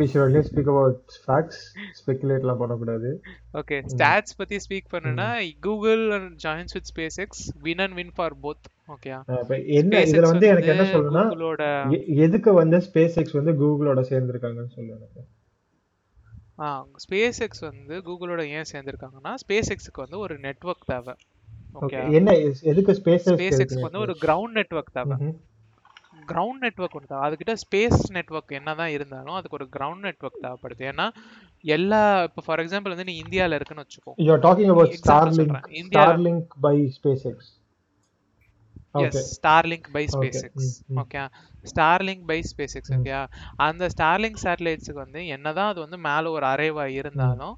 we 0.00 0.06
should 0.12 0.24
only 0.26 0.42
speak 0.48 0.70
about 0.74 0.98
facts 1.26 1.60
ஸ்பெகுலேட்லாம் 2.00 2.58
பண்ணக்கூடாது. 2.58 3.10
ஓகே 3.54 3.78
ஸ்டாட்ஸ் 3.94 4.36
பத்தி 4.36 4.56
ஸ்பீக் 4.68 4.88
பண்ணனா 4.92 5.28
Google 5.60 6.10
and 6.10 6.36
joins 6.44 6.72
with 6.72 6.90
SpaceX 7.16 7.44
win 7.62 7.78
and 7.78 7.94
win 7.94 8.12
for 8.14 8.36
both 8.42 8.66
okay 8.88 9.10
uh 9.14 9.40
இப்ப 9.42 9.58
என்ன 9.78 10.02
இதுல 10.04 10.26
வந்து 10.32 10.46
எனக்கு 10.46 10.68
என்ன 10.68 10.86
சொல்லணும்னா 10.92 11.24
எதுக்கு 12.18 12.52
வந்து 12.52 12.76
ஸ்பேஸ் 12.86 13.16
எக்ஸ் 13.16 13.36
வந்து 13.40 13.52
கூகுளோட 13.62 14.02
சேர்ந்திருக்காங்கன்னு 14.12 14.74
சொல்லு 14.76 14.92
எனக்கு. 14.98 15.22
ஆ 16.60 16.68
ஸ்பேஸ் 17.04 17.38
எக்ஸ் 17.38 17.60
வந்து 17.60 17.96
கூகுளோட 18.06 18.42
ஏன் 18.56 18.68
சேர்ந்திருக்காங்கன்னா 18.72 19.34
ஸ்பேஸ் 19.42 19.68
எக்ஸ்க்கு 19.74 20.04
வந்து 20.04 20.18
ஒரு 20.18 20.38
நெட்வொர்க் 20.38 20.86
தேவை. 20.86 21.14
என்ன 22.18 22.30
எதுக்கு 22.70 22.92
ஸ்பேஸ் 22.92 23.26
ஸ்பேஸ் 23.28 23.60
எக்ஸ்க்கு 23.64 23.86
வந்து 23.86 23.98
ஒரு 23.98 24.14
கிரவுண்ட் 24.22 24.56
நெட்வொர்க் 24.60 24.92
தேவை. 24.92 25.16
கிரவுண்ட் 26.28 26.62
நெட்வொர்க் 26.64 26.94
ஒன்று 26.94 27.06
தேவை. 27.06 27.22
அதுக்கிட்ட 27.26 27.54
ஸ்பேஸ் 27.62 28.00
நெட்வொர்க் 28.12 28.52
என்னதான் 28.52 28.88
இருந்தாலும் 28.88 29.34
அதுக்கு 29.34 29.58
ஒரு 29.60 29.68
கிரவுண்ட் 29.76 30.06
நெட்வொர்க் 30.08 30.42
தேவைப்படுது. 30.42 30.82
ஏன்னா 30.92 31.06
எல்லா 31.74 32.00
இப்போ 32.22 32.42
ஃபார் 32.46 32.60
எக்ஸாம்பிள் 32.60 32.94
வந்து 32.94 33.04
நீ 33.04 33.14
இந்தியால 33.22 33.54
இருக்குன்னு 33.54 33.84
வச்சுக்கோ. 33.84 34.12
You 34.18 34.32
are 34.32 34.42
talking 34.48 34.72
Example 34.88 35.48
Starlink 35.88 36.48
by 36.60 36.76
SpaceX 37.26 37.50
okay 38.94 39.06
yes 39.08 39.30
Starlink 39.36 39.88
by. 39.92 40.04
SpaceX. 40.44 40.68
Okay 41.02 41.22
Starlink 41.64 42.24
by 42.26 42.38
SpaceX 42.78 42.92
hmm. 42.92 43.00
Okay 43.00 43.14
அந்த 43.66 43.88
ஸ்டார்லிங்க் 43.94 44.42
சேட்டலைட்ஸுக்கு 44.44 45.00
வந்து 45.04 45.26
என்னதான் 45.26 45.68
அது 45.68 45.80
வந்து 45.80 45.98
மேல 46.08 46.30
ஒரு 46.30 46.46
அரேவா 46.46 46.86
இருந்தாலும் 47.00 47.56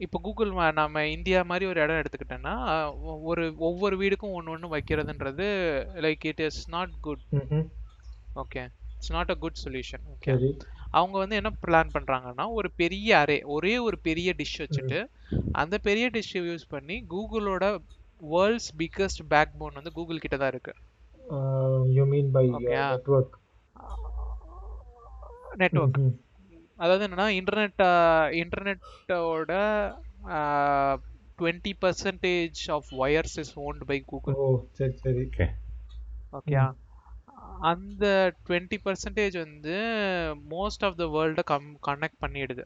இப்போ 0.00 0.18
கூகுள் 0.20 0.50
நம்ம 0.74 1.02
இந்தியா 1.08 1.42
மாதிரி 1.44 1.66
ஒரு 1.66 1.80
இடம் 1.80 2.00
எடுத்துக்கிட்டோம்னா 2.00 2.54
ஒ- 3.04 3.20
ஒரு 3.24 3.44
ஒவ்வொரு 3.60 3.96
வீடுக்கும் 3.98 4.32
ஒன்று 4.32 4.50
ஒன்று 4.50 4.68
வைக்கிறதுன்றது 4.70 5.46
like 5.98 6.24
it 6.26 6.40
is 6.40 6.62
not 6.68 6.94
good 7.00 7.22
okay 8.36 8.62
it's 8.94 9.12
not 9.12 9.30
a 9.30 9.36
good 9.36 9.60
solution 9.64 10.04
okay 10.12 10.32
சரி. 10.34 10.50
அவங்க 10.92 11.16
வந்து 11.18 11.36
என்ன 11.36 11.50
பிளான் 11.62 11.94
பண்றாங்கன்னா 11.94 12.44
ஒரு 12.52 12.68
பெரிய 12.74 13.18
அரே 13.18 13.38
ஒரே 13.52 13.78
ஒரு 13.80 13.98
பெரிய 14.00 14.34
டிஷ் 14.36 14.58
வச்சுட்டு 14.58 14.98
அந்த 15.54 15.78
பெரிய 15.80 16.10
டிஷ்ஷை 16.10 16.42
யூஸ் 16.44 16.66
பண்ணி 16.68 16.96
கூகுளோட 17.08 17.64
வேர்ல்ட்ஸ் 18.20 18.70
பிக்கஸ்ட் 18.78 19.22
பேக் 19.28 19.58
போன் 19.58 19.72
வந்து 19.74 19.92
கூகுள் 19.92 20.18
கிட்ட 20.18 20.36
தான் 20.36 20.52
இருக்கு. 20.52 20.74
You 21.92 22.04
mean 22.06 22.30
by 22.30 22.44
Okay. 22.50 22.76
ஆ. 22.78 22.86
நெட்வொர்க் 22.90 23.34
நெட்வொர்க் 25.56 25.98
அதாவது 26.76 27.02
என்னன்னா 27.06 27.26
internet 27.40 27.82
இன்டர்நெட்டோட 28.42 29.52
twenty 31.38 31.72
percentage 31.82 32.62
of 32.68 32.88
wires 32.98 33.36
is 33.42 33.52
owned 33.58 33.84
by 33.86 33.98
Google 34.06 34.36
சரி 34.72 34.96
சரி. 35.04 35.24
ஓகே 35.28 35.46
ஓகேயா 36.32 36.64
அந்த 37.70 38.04
டுவெண்ட்டி 38.46 38.78
பர்சன்டேஜ் 38.84 39.36
வந்து 39.38 39.74
மோஸ்ட் 40.50 40.84
ஆஃப் 40.88 40.96
த 40.96 41.06
வேர்ல்டை 41.16 41.44
கம் 41.44 41.68
கனெக்ட் 41.86 42.22
பண்ணிடுது. 42.24 42.64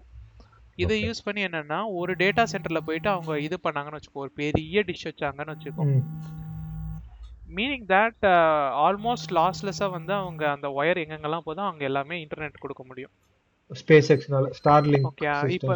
இதை. 0.78 0.96
யூஸ் 1.04 1.24
பண்ணி 1.24 1.44
என்னன்னா 1.44 1.78
ஒரு 2.00 2.12
டேட்டா 2.16 2.42
சென்டர்ல 2.52 2.80
போயிட்டு 2.88 3.08
அவங்க 3.08 3.32
இது 3.40 3.56
பண்ணாங்கன்னு 3.62 3.98
வச்சுக்கோ 3.98 4.24
ஒரு 4.24 4.32
பெரிய 4.34 4.82
டிஷ் 4.88 5.06
வச்சாங்கன்னு 5.08 5.54
வச்சுக்கோ. 5.54 5.84
மீனிங் 7.48 7.86
தட் 7.94 8.24
ஆல்மோஸ்ட் 8.86 9.32
லாஸ்லெஸ்ஸாக 9.38 9.90
வந்து 9.90 10.12
அவங்க 10.12 10.42
அந்த 10.50 10.68
ஒயர் 10.78 11.02
எங்கெங்கெல்லாம் 11.04 11.46
போதோ 11.46 11.62
அங்க 11.70 11.84
எல்லாமே 11.84 12.16
இன்டர்நெட் 12.24 12.62
கொடுக்க 12.64 12.84
முடியும். 12.84 13.14
ஸ்பேஸ் 13.70 14.10
எக்ஸ்னால 14.14 14.50
ஸ்டார்லிங்க் 14.58 15.08
ஓகே 15.08 15.26
இப்போ 15.56 15.74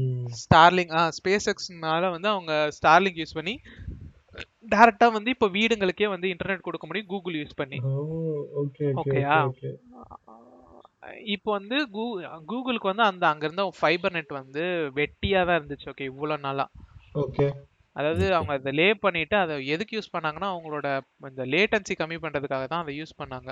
ம். 0.00 0.26
ஸ்டார்லிங் 0.40 0.92
ஆ 0.98 1.02
ஸ்பேஸ் 1.16 1.48
எக்ஸ்னால 1.52 2.10
வந்து 2.12 2.28
அவங்க 2.28 2.52
ஸ்டார்லிங் 2.76 3.18
யூஸ் 3.20 3.36
பண்ணி 3.38 3.54
டேரக்டா 4.68 5.06
வந்து 5.14 5.30
இப்போ 5.34 5.48
வீடுங்களுக்கே 5.54 6.08
வந்து 6.12 6.28
இன்டர்நெட் 6.32 6.66
கொடுக்க 6.66 6.84
முடியும் 6.86 7.10
கூகுள் 7.10 7.36
யூஸ் 7.36 7.58
பண்ணி. 7.60 7.78
ஓகே 8.62 8.86
ஓகேயா? 8.94 9.36
ஓகே 9.50 9.70
இப்போ 11.34 11.50
வந்து 11.52 11.76
கூகுளுக்கு 12.48 12.90
வந்து 12.90 13.04
அந்த 13.06 13.24
அங்க 13.28 13.46
இருந்த 13.46 13.64
ஃபைபர் 13.76 14.14
நெட் 14.14 14.32
வந்து 14.38 14.62
வெட்டியா 14.96 15.40
தான் 15.44 15.58
இருந்துச்சு 15.58 15.90
ஓகே 15.92 16.08
இவ்வளோ 16.10 16.36
நாளா. 16.44 16.66
ஓகே 17.14 17.46
அதாவது 17.96 18.24
அவங்க 18.34 18.52
அதை 18.54 18.72
லே 18.74 18.88
பண்ணிட்டு 19.02 19.36
அதை 19.38 19.54
எதுக்கு 19.74 19.96
யூஸ் 19.96 20.14
பண்ணாங்கன்னா 20.14 20.48
அவங்களோட 20.52 20.86
இந்த 21.30 21.44
லேட்டன்சி 21.52 21.94
கம்மி 22.00 22.18
பண்றதுக்காக 22.24 22.66
தான் 22.66 22.82
அதை 22.84 22.94
யூஸ் 22.98 23.18
பண்ணாங்க. 23.20 23.50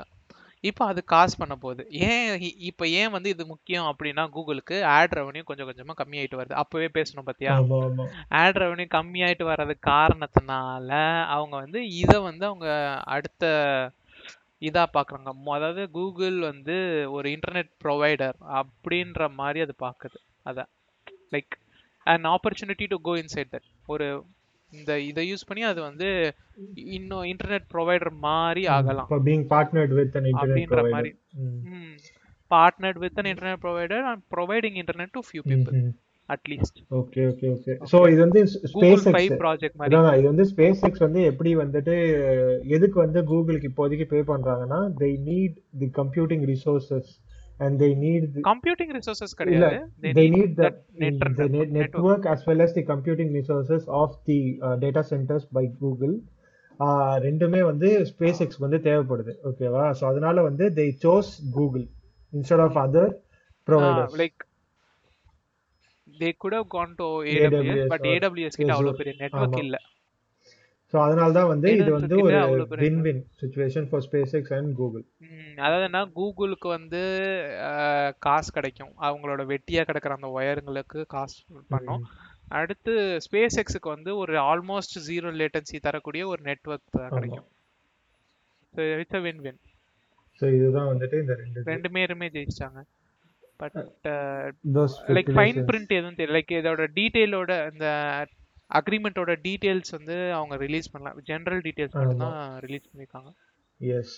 இப்போ 0.64 0.86
அது 0.86 1.04
காசு 1.04 1.36
பண்ண 1.38 1.56
போகுது. 1.56 1.86
ஏன் 1.90 2.40
இப்போ 2.40 2.88
ஏன் 2.88 3.10
வந்து 3.10 3.28
இது 3.28 3.46
முக்கியம் 3.46 3.84
அப்படின்னா 3.84 4.30
கூகுளுக்கு 4.36 4.82
ஆட் 4.82 5.12
ரெவன்யூ 5.12 5.42
கொஞ்சம் 5.42 5.70
கொஞ்சமா 5.70 5.90
கம்மியாயிட்டு 5.96 6.36
வருது. 6.36 6.52
அப்பவே 6.52 6.86
பேசணும் 6.86 7.30
ஆமா 7.38 8.06
ஆட் 8.28 8.56
ரெவன்யூ 8.56 8.88
கம்மியாயிட்டு 8.94 9.44
வர்றது 9.44 9.74
காரணத்தினால 9.86 11.22
அவங்க 11.24 11.56
வந்து 11.56 11.88
இதை 11.88 12.20
வந்து 12.20 12.46
அவங்க 12.46 12.98
அடுத்த 13.04 13.46
இதா 14.60 14.84
பாக்குறாங்க. 14.94 15.32
மொ- 15.46 15.50
அதாவது 15.50 15.90
கூகுள் 15.90 16.38
வந்து 16.38 17.06
ஒரு 17.10 17.30
இன்டர்நெட் 17.30 17.70
ப்ரொவைடர் 17.84 18.34
அப்படின்ற 18.52 19.30
மாதிரி 19.30 19.60
அது 19.60 19.74
பாக்குது. 19.80 20.16
அத 20.42 20.66
like 21.32 21.62
an 22.04 22.24
opportunity 22.24 22.86
to 22.88 23.00
go 23.00 23.16
inside 23.16 23.52
that 23.52 23.68
ஒரு 23.86 24.24
இந்த 24.74 24.92
இதை 25.02 25.24
யூஸ் 25.30 25.46
பண்ணி 25.46 25.62
அது 25.62 25.80
வந்து 25.80 26.08
இன்னும் 26.94 27.24
இன்டர்நெட் 27.24 27.66
ப்ரொவைடர் 27.74 28.12
மாதிரி 28.22 28.64
ஆகலாம். 28.74 29.08
being 29.24 29.44
partnered 29.48 29.92
with 29.92 30.14
an 30.16 30.26
internet 30.32 30.68
provider. 30.68 31.12
Partnered 32.50 32.98
with 33.02 33.18
an 33.18 33.28
internet 33.30 33.62
provider 33.62 34.06
and 34.10 34.24
providing 34.30 34.76
internet 34.82 35.12
to 35.12 35.22
few 35.28 35.42
people 35.44 35.76
hmm 35.78 35.92
at least 36.28 36.78
okay 36.98 37.22
okay 37.30 37.46
okay 37.54 37.72
so 37.90 37.98
இது 38.12 38.20
வந்து 38.20 38.40
ஸ்பேஸ் 38.72 39.06
எக்ஸ் 39.10 39.40
ப்ராஜெக்ட் 39.42 39.76
மாதிரி. 39.78 39.96
இது 40.18 40.26
வந்து 40.32 40.46
ஸ்பேஸ் 40.52 40.82
எக்ஸ் 40.88 41.04
வந்து 41.06 41.22
எப்படி 41.30 41.50
வந்துட்டு 41.56 41.94
எதுக்கு 42.76 42.98
வந்து 43.00 43.22
கூகுளுக்கு 43.30 43.70
இப்போதைக்கு 43.70 44.06
பே 44.06 44.20
பண்றாங்கன்னா 44.30 44.80
they 45.00 45.12
need 45.28 45.58
the 45.80 45.88
computing 46.00 46.44
resources 46.52 47.10
and 47.60 47.74
they 47.80 47.90
need 47.96 48.36
computing 48.46 48.92
resources 48.96 49.34
கிடையாது 49.40 49.78
they 50.16 50.28
need 50.28 50.50
the, 50.52 50.62
that 50.62 50.76
net- 51.02 51.18
the 51.36 51.48
net- 51.48 51.72
network. 51.72 51.76
network 51.78 52.22
as 52.26 52.40
well 52.46 52.60
as 52.60 52.72
the 52.74 52.84
computing 52.84 53.28
resources 53.32 53.82
of 53.96 54.10
the 54.26 54.38
uh, 54.60 54.76
data 54.76 55.04
centers 55.04 55.44
by 55.56 55.64
Google 55.80 56.14
ah 56.80 57.18
ரெண்டுமே 57.24 57.60
வந்து 57.62 57.88
space 58.08 58.40
X 58.44 58.62
வந்து 58.62 58.78
தேவைப்படுது 58.86 59.32
ஓகேவா 59.50 59.84
so 59.98 60.04
அதனால 60.08 60.42
வந்து 60.42 60.64
they 60.78 60.88
chose 61.04 61.28
Google 61.52 61.84
instead 62.32 62.60
of 62.60 62.76
other 62.76 63.06
providers 63.68 64.14
like 64.22 64.40
they 66.14 66.30
could 66.42 66.54
have 66.54 66.66
gone 66.68 66.94
to 66.94 67.06
AWS 67.28 67.54
AWS 67.60 67.86
but 67.92 68.06
AWS 68.12 68.54
கிட்ட 68.58 68.72
அவ்வளவு 68.72 68.90
Azure. 68.90 68.98
பெரிய 69.02 69.14
நெட்வொர்க். 69.22 69.60
இல்ல 69.64 69.76
ஸோ 70.94 70.98
அதனால 71.04 71.30
தான் 71.36 71.48
வந்து 71.52 71.68
இது 71.78 71.90
வந்து 71.94 72.16
ஒரு 72.24 72.64
win 72.82 73.00
win 73.04 73.22
situation 73.38 73.86
for 73.90 74.02
SpaceX 74.38 74.52
and 74.56 74.74
Google 74.80 75.04
அதாவது 75.64 75.84
என்ன 75.88 76.00
கூகுளுக்கு 76.18 76.68
வந்து 76.74 77.00
காசு 78.26 78.50
கிடைக்கும். 78.56 78.92
அவங்களோட 79.06 79.42
வெட்டியா 79.52 79.82
கிடக்குற 79.88 80.14
அந்த 80.18 80.28
ஒயருங்களுக்கு 80.38 81.00
காசு 81.14 81.38
பண்ணும். 81.74 82.04
அடுத்து 82.58 82.92
ஸ்பேஸ் 83.26 83.58
எக்ஸுக்கு 83.62 83.88
வந்து 83.94 84.10
ஒரு 84.22 84.34
ஆல்மோஸ்ட் 84.50 84.96
ஜீரோ 85.08 85.32
லேட்டன்சி 85.40 85.80
தரக்கூடிய 85.86 86.22
ஒரு 86.32 86.40
நெட்வொர்க் 86.50 87.00
கிடைக்கும். 87.16 87.48
இட்ஸ் 89.02 89.24
வின் 89.26 89.42
வின் 89.46 89.60
ஸோ 90.40 90.44
இதுதான் 90.58 90.88
வந்துட்டு 90.92 91.18
இந்த 91.24 91.34
ரெண்டு. 91.42 91.66
ரெண்டு 91.72 91.90
பேருமே 91.96 92.28
ஜெயிச்சிட்டாங்க. 92.36 92.80
But 93.62 93.76
like 95.18 95.34
fine. 95.38 95.60
பிரிண்ட் 95.70 95.98
எதுவும் 95.98 96.18
தெரியல 96.20 96.36
லைக் 96.38 96.56
இதோட 96.60 96.88
டீடைலோட 96.98 97.52
இந்த 97.74 97.88
அக்ரிமெண்ட்டோட 98.70 99.32
டீடைல்ஸ் 99.46 99.92
வந்து 99.96 100.16
அவங்க 100.38 100.54
ரிலீஸ் 100.64 100.90
பண்ணலாம். 100.92 101.18
ஜெனரல் 101.30 101.62
டீடைல்ஸ் 101.66 101.96
மட்டும் 101.98 102.24
தான் 102.26 102.38
ரிலீஸ் 102.66 102.88
பண்ணிருக்காங்க 102.90 103.30
எஸ் 103.80 104.16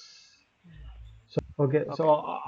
ஓகே 1.63 1.81
ஸோ 1.99 2.05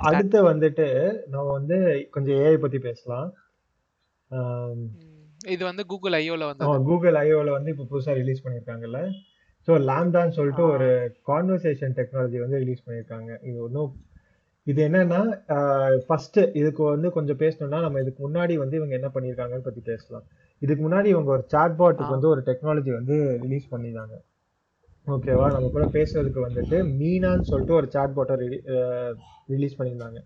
அடுத்து 0.09 0.39
வந்துட்டு 0.51 0.87
நம்ம 1.33 1.47
வந்து 1.59 1.77
கொஞ்சம் 2.15 2.39
ஏஐ 2.45 2.57
பத்தி 2.65 2.79
பேசலாம். 2.87 3.29
ம், 4.31 4.85
இது 5.55 5.63
வந்து 5.71 5.83
கூகுள் 5.93 6.17
ஐயோல 6.21 6.47
வந்து 6.51 6.85
கூகுள் 6.91 7.19
ஐஓல 7.25 7.51
வந்து 7.57 7.73
இப்போ 7.75 7.87
புதுசா 7.93 8.15
ரிலீஸ் 8.21 8.45
பண்ணியிருக்காங்கல்ல. 8.45 9.01
ஸோ 9.69 9.75
லாம்டான்னு 9.89 10.37
சொல்லிட்டு 10.39 10.65
ஒரு 10.75 10.89
கான்வர்சேஷன் 11.31 11.97
டெக்னாலஜி 11.99 12.39
வந்து 12.45 12.61
ரிலீஸ் 12.63 12.85
பண்ணியிருக்காங்க. 12.85 13.31
இது 13.49 13.59
ஒன்றும் 13.67 13.91
இது 14.71 14.81
என்னன்னா 14.89 15.21
ஃபர்ஸ்ட் 16.07 16.39
இதுக்கு 16.61 16.83
வந்து 16.95 17.09
கொஞ்சம் 17.17 17.41
பேசணும்னா 17.43 17.79
நம்ம 17.85 18.01
இதுக்கு 18.05 18.21
முன்னாடி 18.27 18.55
வந்து 18.63 18.79
இவங்க 18.81 18.95
என்ன 18.99 19.09
பண்ணியிருக்காங்கன்னு 19.15 19.67
பத்தி 19.69 19.83
பேசலாம். 19.91 20.25
இதுக்கு 20.63 20.83
முன்னாடி 20.87 21.09
இவங்க 21.15 21.31
ஒரு 21.37 21.45
சாட்பாட்டுக்கு 21.55 22.15
வந்து 22.17 22.29
ஒரு 22.35 22.43
டெக்னாலஜி 22.49 22.91
வந்து 22.99 23.17
ரிலீஸ் 23.45 23.67
பண்ணியிருந்தாங்க. 23.73 24.17
ஓகேவா 25.07 25.47
நம்ம 25.55 25.69
கூட 25.77 25.85
பேசுறதுக்கு 25.97 26.41
வந்துட்டு 26.47 26.79
மீனான்னு 27.01 27.49
சொல்லிட்டு 27.51 27.79
ஒரு 27.81 27.89
சாட்பாட்டை 27.95 28.37
ரிலீஸ் 29.55 29.79
பண்ணியிருந்தாங்க. 29.79 30.21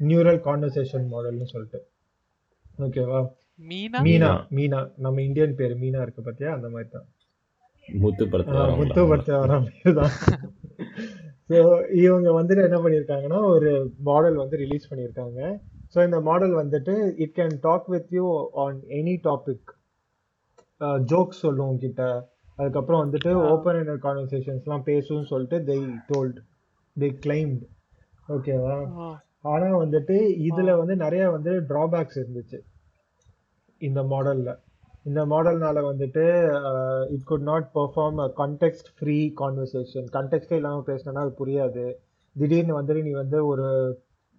நியூரல் 0.00 0.40
கான்வர்சேஷன் 0.48 1.06
மாடல்னு 1.12 1.48
சொல்லிட்டு. 1.54 1.80
ஓகேவா 2.86 3.20
மீனா? 3.70 4.00
மீனா 4.08 4.32
மீனா. 4.56 4.80
நம்ம 5.04 5.22
இந்தியன் 5.28 5.56
பேர் 5.60 5.72
மீனா 5.84 6.02
இருக்கு 6.06 6.22
பாத்தியா? 6.26 6.50
அந்த 6.56 6.68
மாதிரி 6.74 6.90
தான் 6.96 7.08
முத்து 7.88 8.24
படத்துல? 8.32 8.66
முத்து 8.80 9.02
படத்துல 9.10 9.38
வர 9.44 9.54
மாதிரி 9.64 9.92
தான் 10.00 10.12
ஸோ 11.50 11.58
இவங்க 12.02 12.28
வந்துட்டு 12.30 12.64
என்ன 12.64 12.78
பண்ணியிருக்காங்கன்னா 12.78 13.40
ஒரு 13.52 13.70
மாடல் 14.02 14.34
வந்து 14.34 14.56
ரிலீஸ் 14.56 14.88
பண்ணியிருக்காங்க 14.90 15.40
ஸோ 15.94 15.98
இந்த 16.04 16.18
மாடல் 16.20 16.54
வந்துட்டு 16.54 16.94
it 17.16 17.36
can 17.36 17.54
talk 17.60 17.86
with 17.88 18.10
you 18.10 18.26
on 18.54 18.78
any 18.88 19.14
topic 19.24 19.70
jokes 21.04 21.40
சொல்லும் 21.40 21.68
உங்ககிட்ட 21.68 22.02
அதுக்கப்புறம் 22.58 23.02
வந்துட்டு 23.04 23.30
ஓப்பன் 23.50 23.78
எண்டட் 23.80 24.04
கான்வர்சேஷன்ஸ்லாம் 24.04 24.86
பேசும்னு 24.86 25.30
சொல்லிட்டு 25.32 25.58
they 25.64 25.80
told 26.12 26.34
they 26.96 27.10
claimed. 27.24 27.60
ஓகேவா 28.28 28.76
ஆனா 29.52 29.68
வந்துட்டு 29.82 30.16
இதுல 30.48 30.70
வந்து 30.78 30.94
நிறைய 30.96 31.24
வந்து 31.30 31.52
டிராபேக்ஸ் 31.70 32.18
இருந்துச்சு. 32.18 32.58
இந்த 33.80 34.00
மாடல்ல 34.02 34.50
இந்த 35.08 35.20
மாடல்னால 35.32 35.78
வந்துட்டு 35.88 36.24
it 37.14 37.26
could 37.30 37.46
not 37.50 37.66
perform 37.76 38.18
a 38.24 38.28
context 38.40 38.88
free 38.96 39.18
conversation 39.42 40.08
கண்டெக்ஸ்டே 40.16 40.58
இல்லாமல் 40.60 40.88
பேசினா 40.90 41.22
அது 41.24 41.32
புரியாது. 41.40 41.84
திடீர்னு 42.36 42.78
வந்துட்டு 42.78 43.04
நீ 43.06 43.12
வந்து 43.22 43.38
ஒரு 43.52 43.66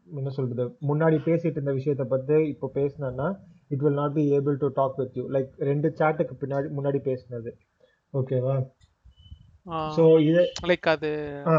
என்ன 0.08 0.30
சொல்றது 0.36 0.64
முன்னாடி 0.90 1.18
பேசிட்டு 1.28 1.58
இருந்த 1.58 1.74
விஷயத்த 1.80 2.04
பத்தி 2.14 2.38
இப்போ 2.54 2.68
பேசினா 2.80 3.28
it 3.74 3.84
will 3.86 4.00
not 4.02 4.16
be 4.20 4.24
able 4.38 4.56
to 4.64 4.68
talk 4.80 4.98
with 5.00 5.18
you 5.20 5.26
like 5.36 5.50
ரெண்டு 5.70 5.90
சாட்டுக்கு 6.00 6.36
பின்னாடி 6.44 6.68
முன்னாடி 6.78 7.00
பேசினது. 7.10 7.52
ஓகேவா 8.14 8.56
ஸோ 9.98 10.04
இது 10.28 10.42
லைக் 10.70 10.88
அது 10.94 11.10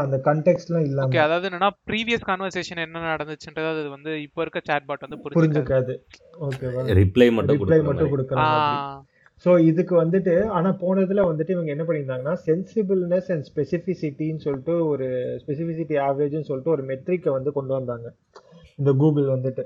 அந்த 0.01 0.17
கண்டெக்ட்லாம் 0.27 0.85
இல்லாம. 0.87 1.07
ஓகே 1.07 1.21
அதாவது 1.25 1.47
என்னன்னா 1.49 1.69
ப்ரீவியஸ் 1.89 2.25
கான்வர்சேஷன் 2.29 2.83
என்ன 2.85 3.05
நடந்துச்சுன்றது 3.13 3.69
அது 3.73 3.83
வந்து 3.95 4.13
இப்போ 4.25 4.41
இருக்க 4.45 4.61
சாட்பாட் 4.69 5.05
வந்து 5.05 5.19
புரிஞ்சுக்காது. 5.37 5.95
ஓகேவா 6.47 6.83
ரிப்ளை 7.01 7.27
மட்டும் 7.37 7.57
ரிப்ளை 7.57 7.79
மட்டும் 7.79 7.91
மாதிரி. 7.91 8.13
கொடுக்குற 8.15 8.39
மாதிரி. 8.43 9.07
ஸோ 9.45 9.51
இதுக்கு 9.69 9.93
வந்துட்டு 10.03 10.33
ஆனா 10.57 10.69
போனதுல 10.81 11.21
வந்துட்டு 11.29 11.53
இவங்க 11.55 11.71
என்ன 11.75 11.83
பண்ணியிருந்தாங்கன்னா 11.87 12.35
சென்சிபிள்னஸ் 12.47 13.29
அண்ட் 13.35 13.47
ஸ்பெசிஃபிசிட்டின்னு 13.51 14.43
சொல்லிட்டு 14.45 14.73
ஒரு 14.91 15.07
ஸ்பெசிஃபிசிட்டி 15.43 15.95
ஆவரேஜ்னு 16.07 16.49
சொல்லிட்டு 16.49 16.75
ஒரு 16.75 16.83
மெட்ரிக்கை 16.91 17.31
வந்து 17.37 17.51
கொண்டு 17.57 17.73
வந்தாங்க. 17.77 18.07
இந்த 18.79 18.91
கூகுள் 19.01 19.33
வந்துட்டு. 19.35 19.63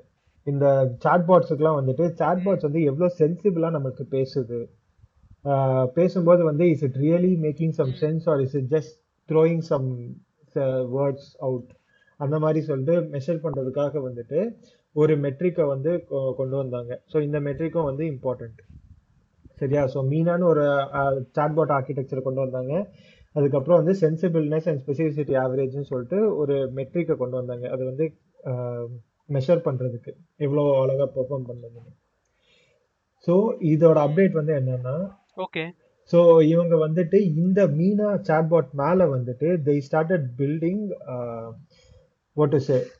இந்த 0.47 0.65
சாட்பாட்ஸுக்குலாம் 1.05 1.79
வந்துட்டு 1.79 2.05
சாட்பாட்ஸ் 2.21 2.67
வந்து 2.67 2.81
எவ்வளோ 2.89 3.07
சென்சிபிளா 3.21 3.69
நமக்கு 3.77 4.03
பேசுது. 4.15 4.59
பேசும்போது 5.93 6.43
வந்து 6.43 6.69
is 6.69 6.83
it 6.83 6.97
really 7.01 7.33
making 7.41 7.69
some 7.69 7.93
sense 8.01 8.29
or 8.29 8.41
is 8.41 8.55
it 8.55 8.69
just 8.71 8.95
throwing 9.29 9.63
some 9.65 9.87
words 10.95 11.29
out 11.39 11.71
அந்த 12.19 12.39
மாதிரி 12.39 12.61
சொல்லிட்டு 12.61 12.95
மெஷர் 13.11 13.43
பண்ணுறதுக்காக 13.43 14.01
வந்துட்டு 14.01 14.39
ஒரு 14.95 15.13
மெட்ரிக்கை 15.17 15.67
வந்து 15.67 16.05
கொ- 16.09 16.35
கொண்டு 16.35 16.55
வந்தாங்க. 16.55 17.01
ஸோ 17.13 17.21
இந்த 17.21 17.39
மெட்ரிக்கும் 17.39 17.83
வந்து 17.83 18.03
இம்பார்ட்டன்ட் 18.05 18.59
சரியா? 19.55 19.83
ஸோ 19.85 19.99
மீனான்னு 20.09 20.43
ஒரு 20.43 20.63
சாட்பாட் 21.35 21.73
ஆர்கிடெக்சர் 21.73 22.21
கொண்டு 22.21 22.41
வந்தாங்க. 22.41 22.73
அதுக்கப்புறம் 23.35 23.83
வந்து 23.83 23.93
சென்சிபிள்னஸ் 23.99 24.67
அண்ட் 24.69 24.81
ஸ்பெசிஃபிசிட்டி 24.85 25.35
ஆவரேஜ்னு 25.41 25.81
சொல்லிட்டு 25.81 26.35
ஒரு 26.35 26.55
மெட்ரிக்கை 26.75 27.15
கொண்டு 27.15 27.35
வந்தாங்க. 27.35 27.69
அது 27.69 27.85
வந்து 27.85 28.05
மெஷர் 29.29 29.65
பண்ணுறதுக்கு 29.67 30.11
எவ்வளோ 30.37 30.63
அழகாக 30.81 31.09
பெர்ஃபார்ம் 31.15 31.47
பண்ணுறதுன்னு 31.47 31.93
ஸோ 33.27 33.33
இதோட 33.65 33.97
அப்டேட் 34.05 34.31
வந்து 34.31 34.53
என்னன்னா 34.53 34.95
ஓகே. 35.37 35.63
ஸோ 36.11 36.19
இவங்க 36.53 36.75
வந்துட்டு 36.83 37.17
இந்த 37.41 37.61
மீனா 37.77 38.09
சாட்பாட் 38.27 38.69
மேலே 38.81 39.05
வந்துட்டு 39.15 39.47
they 39.67 39.73
started 39.87 40.27
building 40.39 40.83
what 42.37 42.55
is 42.59 42.69
using 42.69 42.93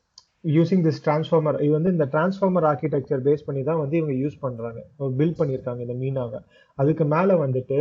using 0.56 0.84
this 0.88 1.02
transformer 1.06 1.58
இது 1.66 1.72
வந்து 1.76 1.92
இந்த 1.96 2.06
டிரான்ஸ்ஃபார்மர் 2.14 2.66
ஆர்கிடெக்சர் 2.72 3.22
பேஸ் 3.28 3.46
பண்ணி 3.46 3.62
தான் 3.70 3.80
வந்து 3.84 3.96
இவங்க 4.00 4.16
யூஸ் 4.24 4.36
பண்ணுறாங்க 4.44 4.80
பில்ட் 5.20 5.40
பண்ணியிருக்காங்க 5.40 5.82
இந்த 5.86 5.96
மீனாவை. 6.02 6.40
அதுக்கு 6.78 7.06
மேலே 7.14 7.36
வந்துட்டு 7.44 7.80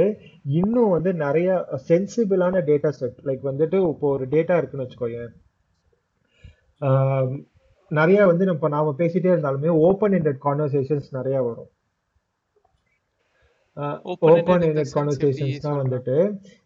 இன்னும் 0.60 0.94
வந்து 0.96 1.10
நிறைய 1.24 1.48
சென்சிபிளான 1.90 2.62
டேட்டா 2.70 2.92
செட் 3.00 3.20
லைக் 3.28 3.44
வந்துட்டு 3.50 3.80
இப்போ 3.90 4.08
ஒரு 4.16 4.26
டேட்டா 4.34 4.56
இருக்குன்னு 4.60 4.86
வச்சுக்கோங்க 4.86 5.20
நிறையா 6.80 7.40
நிறைய 7.90 8.20
வந்து 8.30 8.44
நம்ம 8.50 8.68
நாம 8.76 8.94
பேசிகிட்டே 8.98 9.32
இருந்தாலுமே 9.34 9.72
ஓப்பன் 9.86 10.14
ended 10.18 10.36
கான்வர்சேஷன்ஸ் 10.46 11.08
நிறையா 11.18 11.40
வரும். 11.48 11.70
Open 14.02 14.34
in 14.34 14.44
the 14.46 14.66
ended 14.66 14.76
sense 14.76 14.92
conversations 14.94 15.38
எப்படி 15.38 15.58
தான் 15.58 15.78
வந்துட்டு 15.80 16.16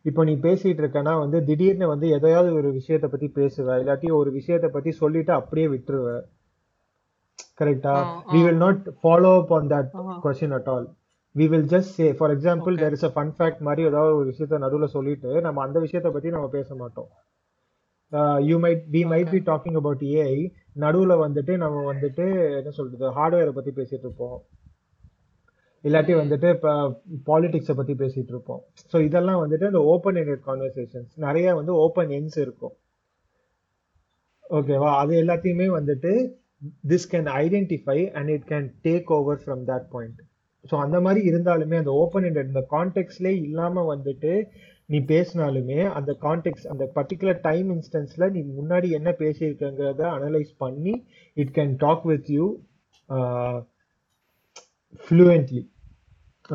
இப்போ 0.03 0.25
நீ 0.25 0.35
பேசிட்டு 0.35 0.81
இருக்கனா 0.83 1.19
வந்து 1.19 1.45
திடீர்னு 1.45 1.89
வந்து 1.89 2.09
எதையாவது 2.09 2.55
ஒரு 2.55 2.73
விஷயத்த 2.73 3.07
பத்தி 3.07 3.27
பேசுவ 3.35 3.77
இல்லாட்டி 3.79 4.13
ஒரு 4.13 4.33
விஷயத்த 4.33 4.69
பத்தி 4.69 4.91
சொல்லிட்டு 4.93 5.33
அப்படியே 5.33 5.67
விட்டுருவ. 5.67 6.09
கரெக்டா 7.61 7.95
ஆ, 7.99 8.25
we 8.29 8.39
ah. 8.39 8.45
will 8.45 8.59
not 8.59 8.77
follow 9.05 9.33
up 9.41 9.51
on 9.51 9.69
that 9.69 9.89
ah. 9.95 10.21
question 10.25 10.53
at 10.53 10.67
all. 10.67 10.85
We 11.35 11.49
will 11.49 11.65
just 11.67 11.89
say 11.97 12.13
for 12.13 12.31
example 12.37 12.73
Okay. 12.73 12.83
there 12.83 12.95
is 12.97 13.03
a 13.03 13.13
fun 13.13 13.33
fact 13.39 13.61
மாதிரி 13.61 13.83
ஏதாவது 13.83 14.17
ஒரு 14.17 14.29
விஷயத்த 14.31 14.61
நடுவுல 14.65 14.85
சொல்லிட்டு 14.87 15.41
நம்ம 15.41 15.63
அந்த 15.63 15.81
விஷயத்த 15.81 16.13
பத்தி 16.13 16.31
நம்ம 16.31 16.49
பேச 16.49 16.75
மாட்டோம். 16.75 17.11
You 18.47 18.59
might 18.59 18.85
we 18.93 19.03
might 19.11 19.31
be 19.31 19.39
talking 19.47 19.77
about 19.77 20.01
AI 20.15 20.37
நடுவுல 20.77 21.15
வந்துட்டு 21.25 21.57
நம்ம 21.57 21.93
வந்துட்டு 21.93 22.27
என்ன 22.57 22.71
சொல்றது 22.71 23.11
ஹார்ட்வேரை 23.11 23.51
பத்தி 23.51 23.71
பேசிட்டு 23.71 24.07
இருப்போம். 24.07 24.39
இல்லாட்டி 25.89 26.15
வந்துட்டு 26.23 26.49
இப்போ 26.57 26.73
பாலிடிக்ஸை 27.31 27.75
பற்றி 27.81 27.95
பேசிகிட்டு 28.03 28.33
இருப்போம். 28.35 28.63
ஸோ 28.93 28.97
இதெல்லாம் 29.09 29.41
வந்துட்டு 29.45 29.71
அந்த 29.71 29.83
ஓப்பன் 29.93 30.19
எண்டட் 30.23 30.45
கான்வர்சேஷன்ஸ் 30.49 31.13
நிறைய 31.27 31.55
வந்து 31.61 31.73
ஓப்பன் 31.85 32.13
எண்ட்ஸ் 32.19 32.39
இருக்கும். 32.45 32.75
ஓகேவா 34.59 34.91
அது 35.03 35.13
எல்லாத்தையுமே 35.23 35.67
வந்துட்டு 35.79 36.13
this 36.91 37.11
can 37.13 37.29
identify 37.43 37.99
and 38.19 38.31
it 38.37 38.47
can 38.53 38.69
take 38.87 39.11
over 39.19 39.41
from 39.43 39.63
that 39.71 39.89
point 39.95 40.21
so 40.65 40.75
அந்த 40.85 40.97
மாதிரி 41.05 41.21
இருந்தாலுமே 41.31 41.77
அந்த 41.83 41.93
ஓப்பன் 42.03 42.27
எண்டட் 42.29 42.51
இந்த 42.53 42.63
கான்டெக்ட்ஸ்லேயே 42.75 43.37
இல்லாமல் 43.49 43.91
வந்துட்டு 43.93 44.33
நீ 44.93 44.99
பேசினாலுமே 45.13 45.79
அந்த 45.99 46.11
கான்டெக்ட் 46.25 46.69
அந்த 46.73 46.85
பர்டிகுலர் 46.97 47.41
டைம் 47.49 47.69
இன்ஸ்டன்ஸில் 47.75 48.33
நீ 48.37 48.41
முன்னாடி 48.59 48.89
என்ன 48.99 49.11
பேசியிருக்கங்கிறத 49.23 50.05
அனலைஸ் 50.17 50.53
பண்ணி 50.65 50.95
it 51.37 51.55
can 51.59 51.75
talk 51.85 52.07
with 52.13 52.31
you 52.37 52.47
fluently 55.07 55.63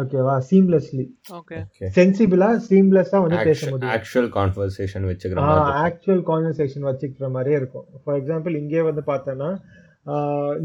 ஓகேவா 0.02 0.36
சீம்லெஸ்லி 0.50 1.06
ஓகே 1.40 1.58
ஓகே 1.66 1.88
சென்சிபிளா 1.98 2.50
சீம்லெஸ்ஸா 2.68 3.20
வந்து 3.24 3.40
பேச 3.50 3.70
முடியும். 3.72 3.94
ஆக்சுவல் 3.96 4.30
கான்வர்சேஷன் 4.38 5.06
வச்சுக்கிற 5.10 5.40
மாதிரி. 5.48 5.74
ஆக்சுவல் 5.86 6.24
கான்வர்சேஷன் 6.30 6.88
வச்சுக்கிற 6.90 7.30
மாதிரியே 7.36 7.58
இருக்கும். 7.62 7.88
ஃபார் 8.04 8.18
எக்ஸாம்பிள் 8.22 8.56
இங்கே 8.62 8.84
வந்து 8.90 9.04
பார்த்தோன்னா 9.12 9.50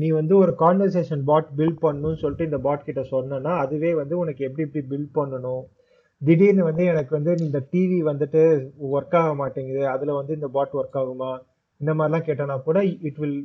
நீ 0.00 0.08
வந்து 0.20 0.34
ஒரு 0.42 0.52
கான்வர்சேஷன் 0.62 1.20
பாட் 1.30 1.50
பில்ட் 1.58 1.82
பண்ணணும்னு 1.84 2.20
சொல்லிட்டு 2.22 2.48
இந்த 2.48 2.58
பாட் 2.64 2.86
கிட்ட 2.86 3.02
சொன்னேன்னா 3.10 3.52
அதுவே 3.64 3.90
வந்து 3.98 4.14
உனக்கு 4.22 4.46
எப்படி 4.46 4.64
எப்படி 4.66 4.82
பில்ட் 4.92 5.12
பண்ணணும்? 5.18 5.62
திடீர்னு 6.22 6.62
வந்து 6.68 6.84
எனக்கு 6.92 7.12
வந்து 7.16 7.32
இந்த 7.46 7.58
டிவி 7.72 7.98
வந்துட்டு 8.10 8.40
ஒர்க் 8.94 9.16
ஆக 9.20 9.34
மாட்டேங்குது. 9.42 9.84
அதுல 9.94 10.16
வந்து 10.20 10.32
இந்த 10.38 10.48
பாட் 10.56 10.74
ஒர்க் 10.80 10.98
ஆகுமா? 11.02 11.30
இந்த 11.80 11.92
மாதிரிலாம் 11.94 12.26
கேட்டனா 12.28 12.56
கூட 12.68 12.78
இட் 13.08 13.20
வில் 13.22 13.38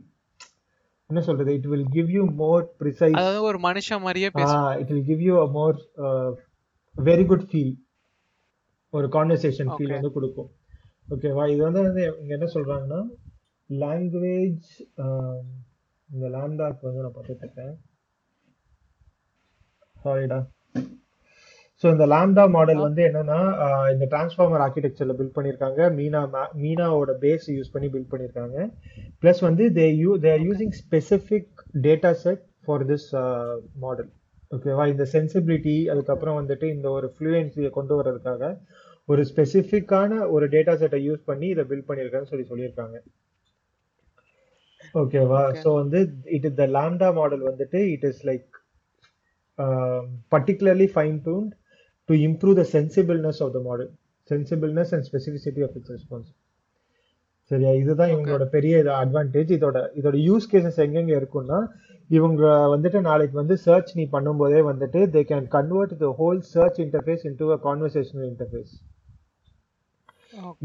என்ன 1.13 1.23
சொல்றது? 1.27 1.51
It 1.59 1.69
will 1.71 1.87
give 1.97 2.09
you 2.15 2.23
more 2.43 2.63
precise 2.81 3.17
அதாவது 3.19 3.41
ஒரு 3.49 3.59
மனுஷன் 3.67 4.03
மாதிரியே 4.05 4.29
பேசும் 4.37 4.67
it 4.81 4.91
will 4.93 5.07
give 5.11 5.23
you 5.27 5.35
a 5.45 5.47
more 5.57 5.77
very 6.95 7.25
good 7.31 7.47
feel 7.51 7.73
ஒரு 8.93 9.07
கான்வர்சேஷன் 9.15 9.69
ஃபீல். 9.75 9.93
வந்து 9.95 10.15
கொடுக்கும். 10.17 10.49
ஓகேவா 11.13 11.43
இது 11.53 11.61
வந்து 11.67 11.81
வந்து 11.87 12.03
இங்க 12.21 12.31
என்ன 12.37 12.47
சொல்றாங்கன்னா 12.55 12.99
லாங்குவேஜ் 13.69 14.67
இந்த 16.09 16.25
லாம்டாக்கு 16.35 16.87
வந்து 16.87 17.03
நான் 17.05 17.15
பார்த்துட்டு 17.15 17.45
இருக்கேன். 17.45 17.73
சாரிடா 19.95 20.39
ஸோ 21.83 21.89
இந்த 21.93 22.05
லாம்டா 22.11 22.43
மாடல் 22.55 22.81
வந்து 22.85 23.01
என்னன்னா 23.07 23.37
இந்த 23.93 24.05
டிரான்ஸ்ஃபார்மர் 24.11 24.61
ஆர்கிடெக்சர்ல 24.65 25.13
பில்ட் 25.19 25.33
பண்ணியிருக்காங்க. 25.37 25.79
மீனா 25.97 26.21
மீனாவோட 26.61 27.13
பேஸ் 27.23 27.47
யூஸ் 27.55 27.71
பண்ணி 27.73 27.87
பில்ட் 27.95 28.11
பண்ணியிருக்காங்க. 28.11 28.57
ப்ளஸ் 29.21 29.41
வந்து 29.47 29.65
they 29.77 29.87
you 30.01 30.11
they 30.25 30.29
are 30.35 30.43
using 30.49 30.75
specific 30.81 31.49
data 31.87 32.11
set 32.23 32.43
for 32.67 32.85
this 32.91 33.07
model 33.85 34.09
ஓகேவா 34.57 34.85
இந்த 34.93 35.05
சென்சிபிலிட்டி 35.15 35.75
அதுக்கப்புறம் 35.93 36.39
வந்துட்டு 36.39 36.69
இந்த 36.75 36.87
ஒரு 36.97 37.09
ஃப்ளூயன்சியை 37.15 37.71
கொண்டு 37.77 37.93
வர்றதுக்காக 37.99 38.51
ஒரு 39.13 39.21
ஸ்பெசிஃபிக்கான 39.31 40.21
ஒரு 40.35 40.47
டேட்டா 40.55 40.75
செட்டை 40.81 41.01
யூஸ் 41.09 41.23
பண்ணி 41.29 41.47
இதை 41.53 41.65
பில்ட் 41.71 41.87
பண்ணியிருக்கான்னு 41.89 42.31
சொல்லி 42.31 42.45
சொல்லியிருக்காங்க. 42.51 42.97
ஓகேவா. 45.01 45.41
ஸோ 45.63 45.69
வந்து 45.81 45.99
it 46.37 46.47
is 46.49 46.59
the 46.61 46.67
LaMDA 46.77 47.09
model 47.19 47.43
வந்துட்டு 47.51 47.81
it 47.95 48.07
is 48.11 48.23
like 48.31 48.49
particularly 50.33 50.85
fine-tuned 50.95 51.51
to 52.09 52.13
improve 52.19 52.55
the 52.55 52.65
sensibleness 52.67 53.39
of 53.39 53.53
the 53.53 53.61
model, 53.61 53.87
sensibleness 54.29 54.91
and 54.91 55.03
specificity 55.03 55.61
of 55.63 55.75
its 55.75 55.89
response. 55.89 56.27
சரியா? 57.51 57.71
இதுதான் 57.79 58.11
இவங்களோட 58.11 58.45
பெரிய 58.53 58.73
அட்வான்டேஜ் 58.99 59.49
இதோட 59.55 59.77
இதோட 59.99 60.17
யூஸ் 60.27 60.45
கேசஸ் 60.51 60.79
எங்கெங்க 60.83 61.13
இருக்கும்னா 61.19 61.57
இவங்க 62.09 62.41
வந்துட்டு 62.73 62.99
நாளைக்கு 63.07 63.35
வந்து 63.39 63.55
சர்ச் 63.65 63.91
நீ 63.97 64.03
பண்ணும்போதே 64.13 64.61
வந்துட்டு 64.69 64.99
they 65.15 65.21
can 65.31 65.47
convert 65.55 65.93
the 66.03 66.09
whole 66.19 66.39
search 66.53 66.79
interface 66.85 67.23
into 67.29 67.49
a 67.55 67.59
conversational 67.67 68.27
interface 68.31 68.73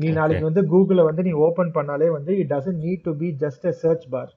நீ 0.03 0.09
நாளைக்கு 0.18 0.45
வந்து 0.49 0.62
கூகுள 0.72 1.03
வந்து 1.09 1.24
நீ 1.28 1.32
ஓபன் 1.47 1.72
பண்ணாலே 1.78 2.09
வந்து 2.18 2.34
it 2.43 2.53
doesn't 2.55 2.80
need 2.86 3.05
to 3.09 3.14
be 3.22 3.30
just 3.45 3.66
a 3.70 3.74
search 3.82 4.07
bar 4.14 4.30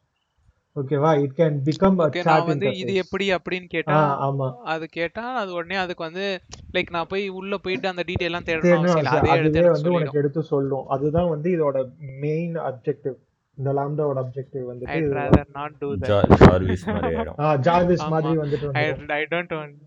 ஓகேவா? 0.76 1.22
It 1.22 1.34
can 1.38 1.56
become 1.64 1.98
a 1.98 2.06
okay 2.06 2.20
chat 2.20 2.30
நான் 2.32 2.46
வந்து 2.46 2.68
இது 2.74 2.94
எப்படி 2.96 3.26
அப்படின்னு 3.34 3.68
கேட்டா 3.68 3.96
ஆமா. 4.28 4.48
அது 4.66 4.86
கேட்டா 4.90 5.34
அது 5.36 5.52
உடனே 5.54 5.76
அதுக்கு 5.76 6.04
வந்து 6.04 6.26
லைக் 6.74 6.90
நான் 6.90 7.10
போய் 7.10 7.30
உள்ள 7.32 7.58
போயிட்டு 7.58 7.88
அந்த 7.88 8.04
டீடைல் 8.08 8.30
எல்லாம் 8.30 8.44
தேடணும். 8.44 9.10
அதே 9.14 9.34
எடுத்து 9.40 9.64
வந்து 9.72 9.92
உனக்கு 9.92 10.20
எடுத்து 10.20 10.44
சொல்லும். 10.44 10.88
அதுதான் 10.88 11.30
வந்து 11.30 11.50
இதோட 11.50 11.82
மெயின் 12.20 12.56
அப்ஜெக்டிவ் 12.62 13.18
இந்த 13.58 13.74
லாம்டாவோட 13.74 14.20
அப்ஜெக்டிவ் 14.24 14.66
வந்துட்டு 14.70 14.94
ஐட் 14.94 15.04
இதுதான். 15.04 15.30
Rather 15.30 15.50
not 15.54 15.78
to 15.78 15.90
that 15.96 16.12
Jarvis 16.44 16.86
மாதிரி 16.88 17.10
ஆயிடும் 17.12 17.40
ஆ 17.42 17.56
ஜார்விஸ். 17.68 18.06
மாதிரி 18.10 18.34
வந்துட்டு 18.38 18.70
ஐ. 18.74 18.86
ஐ 19.16 19.26
டோன்ட் 19.32 19.54
வாண்ட் 19.58 19.78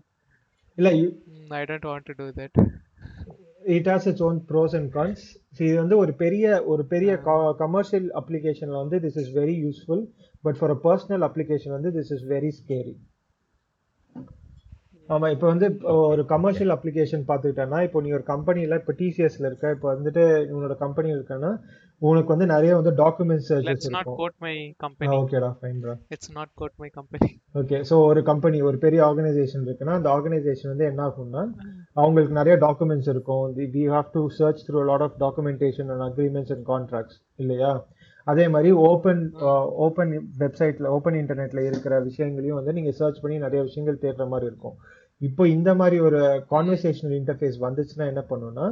இல்ல 0.77 0.89
you- 0.93 1.13
I 1.55 1.63
don't 1.63 1.89
want 1.89 2.07
to 2.09 2.15
to 2.21 2.27
that 2.39 2.57
it 3.73 3.85
has 3.85 4.03
its 4.05 4.19
own 4.21 4.35
pros 4.49 4.73
and 4.73 4.87
cons. 4.93 5.21
So, 5.53 5.61
இது 5.67 5.75
வந்து 5.75 5.97
ஒரு 5.97 6.13
பெரிய 6.15 6.45
ஒரு 6.65 6.85
பெரிய 6.85 7.11
கமர்ஷியல் 7.57 8.07
அப்ளிகேஷன்ல 8.13 8.75
வந்து 8.81 8.97
this 8.99 9.17
is 9.17 9.31
very 9.35 9.55
useful 9.63 10.03
but 10.45 10.59
for 10.59 10.73
a 10.75 10.79
personal 10.87 11.25
application 11.29 11.75
வந்து 11.77 11.91
திஸ் 11.97 12.13
இஸ் 12.15 12.25
வெரி 12.33 12.51
ஸ்கேரி 12.59 12.95
ஆமா 15.09 15.27
இப்போ 15.33 15.47
வந்து 15.49 15.67
ஒரு 16.05 16.21
கமர்ஷியல் 16.31 16.73
அப்ளிகேஷன் 16.75 17.25
பார்த்துக்கிட்டேன்னா 17.27 17.79
இப்போ 17.87 17.99
நீ 18.03 18.09
ஒரு 18.17 18.23
கம்பெனில 18.29 18.77
இப்போ 18.81 18.93
டிசிஎஸ்ல 19.01 19.49
இருக்க 19.49 19.73
இப்போ 19.75 19.87
வந்துட்டு 19.91 20.23
உன்னோட 20.53 20.75
கம்பெனி 20.79 21.09
இருக்கன்னா 21.15 21.51
உனக்கு 22.01 22.33
வந்து 22.33 22.47
நிறைய 22.53 22.71
வந்து 22.77 22.91
டாக்குமெண்ட் 23.01 23.43
சர்ச்சஸ் 23.47 23.67
லெட்ஸ் 23.67 23.87
நாட் 23.87 23.99
இருக்கும். 23.99 24.17
கோட் 24.21 24.37
மை 24.45 24.53
கம்பெனி 24.83 25.11
ஓகேடா 25.19 25.49
ஃபைன்டா 25.59 25.93
it's 26.15 26.31
not 26.37 26.51
quote 26.61 26.75
my 26.81 26.89
company 26.97 27.29
okay 27.61 27.77
so 27.89 27.97
ஒரு 28.09 28.21
கம்பெனி 28.31 28.57
ஒரு 28.69 28.77
பெரிய 28.85 29.01
ஆர்கனைசேஷன் 29.09 29.63
இருக்குன்னா 29.67 29.95
அந்த 29.99 30.09
ஆர்கனைசேஷன் 30.15 30.71
வந்து 30.73 30.87
என்ன 30.91 31.03
ஆகும்னா 31.07 31.43
அவங்களுக்கு 31.95 32.39
நிறைய 32.39 32.55
டாக்குமெண்ட்ஸ் 32.65 33.11
இருக்கும். 33.13 33.45
We 33.75 33.83
have 33.95 34.09
to 34.17 34.23
search 34.39 34.65
through 34.67 34.81
lot 34.89 35.05
of 35.07 35.17
documentation 35.23 35.91
and 35.93 36.05
agreements 36.09 36.53
and 36.55 36.65
contracts 36.73 37.19
இல்லையா? 37.43 37.71
அதே 38.27 38.45
மாதிரி 38.47 38.69
ஓப்பன் 38.87 39.21
ஓப்பன் 39.85 40.11
வெப்சைட்ல 40.39 40.91
ஓப்பன் 40.95 41.17
இன்டர்நெட்ல 41.21 41.63
இருக்கிற 41.69 41.99
விஷயங்களையும் 41.99 42.59
வந்து 42.59 42.75
நீங்க 42.77 42.91
சர்ச் 42.99 43.21
பண்ணி 43.23 43.37
நிறைய 43.37 43.61
விஷயங்கள் 43.63 44.01
தேடுற 44.03 44.25
மாதிரி 44.27 44.49
இருக்கும். 44.51 44.77
இப்போ 45.21 45.43
இந்த 45.47 45.69
மாதிரி 45.75 45.97
ஒரு 45.99 46.21
கான்வர்சேஷனல் 46.53 47.15
இன்டர்ஃபேஸ் 47.19 47.59
வந்துச்சுன்னா 47.65 48.07
என்ன 48.11 48.23
பண்ணுன்னா 48.29 48.65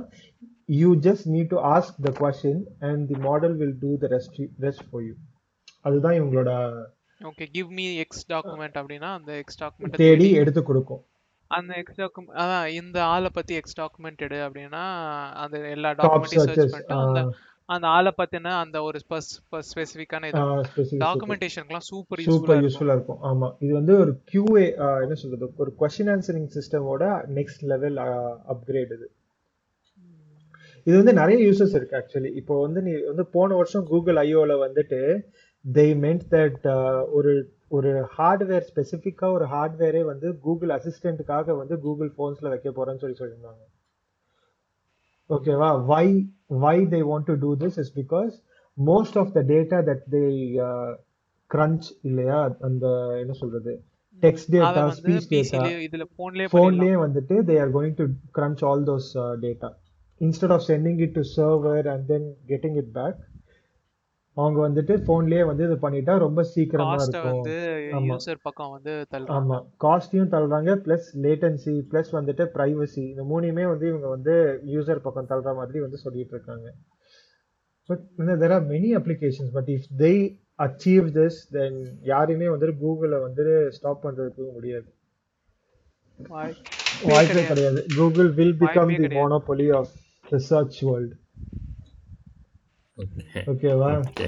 you 0.79 0.89
just 1.07 1.27
need 1.35 1.51
to 1.53 1.59
ask 1.75 2.01
the 2.07 2.11
question 2.21 2.61
and 2.89 3.03
the 3.11 3.17
model 3.27 3.55
will 3.61 3.77
do 3.85 3.91
the 4.03 4.09
rest 4.15 4.41
rest 4.65 4.85
for 4.89 5.05
you 5.07 5.13
அதுதான் 5.81 6.17
இவங்களோட 6.19 6.51
okay 7.21 7.45
give 7.55 7.69
me 7.79 7.87
X 8.03 8.25
document 8.33 8.77
அப்படின்னா 8.81 9.09
அந்த 9.19 9.31
எக்ஸ் 9.41 9.59
டாக்குமெண்ட் 9.63 9.99
தேடி 10.03 10.27
எடுத்து 10.41 10.61
கொடுக்கும். 10.63 11.03
அந்த 11.51 11.73
எக்ஸ் 11.81 11.99
டாக்குமெண்ட் 12.01 12.37
அதான் 12.43 12.67
இந்த 12.81 12.97
ஆளை 13.13 13.29
பத்தி 13.33 13.53
எக்ஸ் 13.59 13.79
டாக்குமெண்ட் 13.81 14.23
எடு 14.27 14.39
அப்படின்னா 14.45 14.83
அந்த 15.43 15.57
எல்லா 15.75 15.89
டாக்குமெண்ட்டையும் 15.99 16.47
சர்ச் 16.49 16.75
பண்ணிட்டு 16.75 17.23
அந்த 17.65 17.87
ஆளை 17.87 18.11
பத்தின 18.17 18.47
அந்த 18.47 18.81
ஒரு 18.81 18.99
ஸ்பெசிஃபிக் 19.09 20.13
டாக்குமெண்டேஷனுக்குலாம் 20.99 21.85
சூப்பர் 21.89 22.19
யூஸ்ஃபுல்லா 22.19 22.23
சூப்பர் 22.23 22.63
இருக்கும். 22.63 22.87
யூஸ்ஃபுல்லா 22.87 22.93
இருக்கும். 22.93 23.21
ஆமா. 23.23 23.55
இது 23.59 23.73
வந்து 23.73 23.99
ஒரு 23.99 24.21
QA 24.31 24.65
ஆஹ் 24.77 25.01
என்ன 25.01 25.13
சொல்றது? 25.13 25.53
ஒரு 25.57 25.73
கொஸ்டின் 25.79 26.11
ஆன்சரிங் 26.13 26.47
சிஸ்டமோட 26.55 27.03
நெக்ஸ்ட் 27.35 27.61
லெவல் 27.61 27.95
அப்கிரேட் 28.53 28.93
இது. 28.93 29.11
இது 30.83 30.95
வந்து 30.95 31.13
நிறைய 31.13 31.49
யூசஸ் 31.49 31.75
இருக்கு 31.75 31.97
ஆக்சுவலி 31.97 32.31
இப்போ 32.35 32.61
வந்து 32.61 32.81
நீ 32.81 32.91
வந்து 33.05 33.25
போன 33.25 33.55
வருஷம் 33.55 33.85
கூகுள் 33.85 34.15
ஐஓல 34.15 34.55
வந்துட்டு 34.65 35.21
தே 35.73 35.85
மென்ட் 36.03 36.25
தட் 36.31 37.09
ஒரு 37.11 37.53
ஒரு 37.67 37.91
ஹார்ட்வேர் 38.17 38.65
ஸ்பெசிஃபிக்கா 38.73 39.31
ஒரு 39.31 39.45
ஹார்ட்வேரே 39.45 40.03
வந்து 40.05 40.39
கூகுள் 40.39 40.69
அசிஸ்டன்ட்டுக்காக 40.69 41.57
வந்து 41.57 41.79
கூகுள் 41.79 42.13
ஃபோன்ஸ்ல 42.17 42.49
வைக்க 42.49 42.69
போறேன்னு 42.69 42.97
சொல்லி 42.97 43.17
சொல்லியிருந்தாங்க. 43.19 43.63
ஓகேவா 45.33 45.69
why 45.85 46.05
why 46.63 46.77
they 46.93 46.99
want 47.09 47.27
to 47.27 47.35
do 47.43 47.51
this 47.57 47.79
is 47.83 47.93
because 47.97 48.33
most 48.77 49.17
of 49.21 49.33
the 49.33 49.43
data 49.51 49.79
that 49.89 50.05
they 50.13 50.23
crunch 51.51 51.87
இல்லையா? 52.03 52.37
அந்த 52.61 52.85
என்ன 53.19 53.33
சொல்றது? 53.33 53.73
டெக்ஸ்ட் 54.23 54.49
டேட்டா 54.53 54.83
ஸ்பீச் 54.97 55.27
டேட்டா 55.31 55.61
ஃபோன்லயே 56.53 56.95
வந்துட்டு 57.03 57.35
they 57.49 57.55
are 57.63 57.71
going 57.75 57.97
to 57.99 58.05
crunch 58.37 58.61
all 58.69 58.83
those 58.89 59.09
data 59.43 59.69
instead 60.21 60.53
of 60.55 60.65
sending 60.69 60.99
it 61.05 61.15
to 61.15 61.23
server 61.35 61.87
and 61.93 62.05
then 62.07 62.27
getting 62.51 62.77
it 62.81 62.91
back 62.93 63.17
அவங்க 64.37 64.59
வந்துட்டு 64.67 64.93
ஃபோன்லயே 65.05 65.45
வந்து 65.45 65.63
இது 65.63 65.75
பண்ணிட்டா 65.81 66.17
ரொம்ப 66.17 66.43
சீக்கிரமா 66.43 66.93
இருக்கும். 67.01 67.41
யூசர் 68.09 68.39
பக்கம் 68.41 68.71
வந்து 68.71 68.93
ஆமா. 69.37 69.57
காஸ்டையும் 69.83 70.31
தள்ளுறாங்க 70.33 70.71
பிளஸ் 70.85 71.09
லேட்டன்சி 71.25 71.73
பிளஸ் 71.91 72.11
வந்துட்டு 72.11 72.45
பிரைவசி 72.55 73.03
இந்த 73.09 73.23
மூணையுமே 73.31 73.65
வந்து 73.73 73.87
இவங்க 73.87 74.07
வந்து 74.07 74.33
யூசர் 74.75 75.05
பக்கம் 75.07 75.29
தள்ளுற 75.31 75.55
மாதிரி 75.59 75.79
வந்து 75.79 75.97
சொல்லிட்டு 75.97 76.35
இருக்காங்க. 76.35 76.67
But 77.89 78.03
there 78.43 78.55
are 78.57 78.65
many 78.67 78.91
applications 79.01 79.53
but 79.53 79.71
if 79.75 79.87
they 79.99 80.13
achieve 80.59 81.07
this 81.19 81.39
then 81.49 81.79
யாரையுமே 82.11 82.49
வந்துட்டு 82.53 82.75
கூகுளை 82.83 83.19
வந்து 83.27 83.45
ஸ்டாப் 83.77 84.03
பண்றதுக்கு 84.05 84.51
முடியாது. 84.57 84.89
வாய்ப்பே 87.03 87.43
கிடையாது. 87.47 87.79
Google 87.97 88.29
will 88.31 88.57
become 88.59 88.95
the 89.01 89.07
monopoly 89.17 89.67
of 89.79 89.93
the 90.29 90.39
search 90.51 90.79
world 90.83 91.13
ஓகேவா 93.47 93.89
ஓகே 94.03 94.27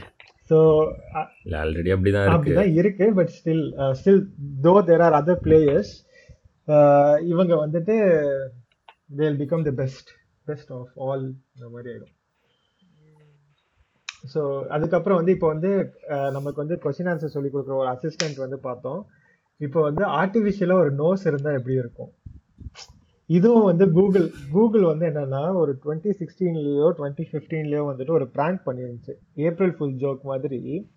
ஸோ 0.50 0.58
ஆல்ரெடி 1.60 1.92
அப்படி 1.94 2.12
தான் 2.12 2.24
இருக்கு. 2.24 2.36
அப்படிதான் 2.36 2.74
இருக்கு 2.76 3.06
பட் 3.18 3.32
ஸ்டில் 3.36 3.64
ஸ்டில் 4.00 4.22
தோ 4.66 4.74
தேர் 4.90 5.04
ஆர் 5.06 5.18
அதர் 5.20 5.42
பிளேயர்ஸ் 5.46 5.94
இவங்க 7.32 7.54
வந்துட்டு 7.64 7.96
they'll 9.18 9.40
become 9.42 9.66
the 9.68 9.74
best 9.80 10.10
best 10.48 10.72
of 10.72 10.94
all 11.08 11.26
இந்த 11.54 11.68
மாதிரி 11.70 11.90
ஆயிடும். 11.92 12.14
ஸோ 14.24 14.42
அதுக்கப்புறம் 14.70 15.20
வந்து 15.20 15.34
இப்போ 15.36 15.48
வந்து 15.54 15.72
அஹ், 16.10 16.32
நமக்கு 16.32 16.62
வந்து 16.64 16.78
கொஸ்டின் 16.84 17.10
ஆன்சர் 17.12 17.36
சொல்லி 17.36 17.50
கொடுக்குற 17.50 17.76
ஒரு 17.76 17.92
அசிஸ்டன்ட் 17.92 18.40
வந்து 18.40 18.60
பார்த்தோம். 18.62 19.02
இப்போ 19.62 19.80
வந்து 19.82 20.04
ஆர்டிஃபிஷியலாக 20.20 20.84
ஒரு 20.84 20.92
நோஸ் 20.98 21.26
இருந்தால் 21.30 21.58
எப்படி 21.60 21.76
இருக்கும்? 21.76 22.12
இதுவும் 23.28 23.64
வந்து 23.64 23.92
கூகுள் 23.92 24.32
கூகுள் 24.52 24.84
வந்து 24.84 25.06
என்னன்னா 25.08 25.56
ஒரு 25.56 25.72
டுவெண்ட்டி 25.86 26.12
சிக்ஸ்டீன்லயோ 26.20 26.88
டுவெண்ட்டி 26.98 27.24
ஃபிஃப்டீன்லயோ 27.32 27.84
வந்துட்டு 27.92 28.12
ஒரு 28.12 28.26
ப்ராங்க் 28.34 28.60
பண்ணிருந்துச்சு. 28.66 29.14
ஏப்ரல் 29.36 29.76
ஃபுல் 29.78 29.96
ஜோக் 29.96 30.22
மாதிரி. 30.22 30.90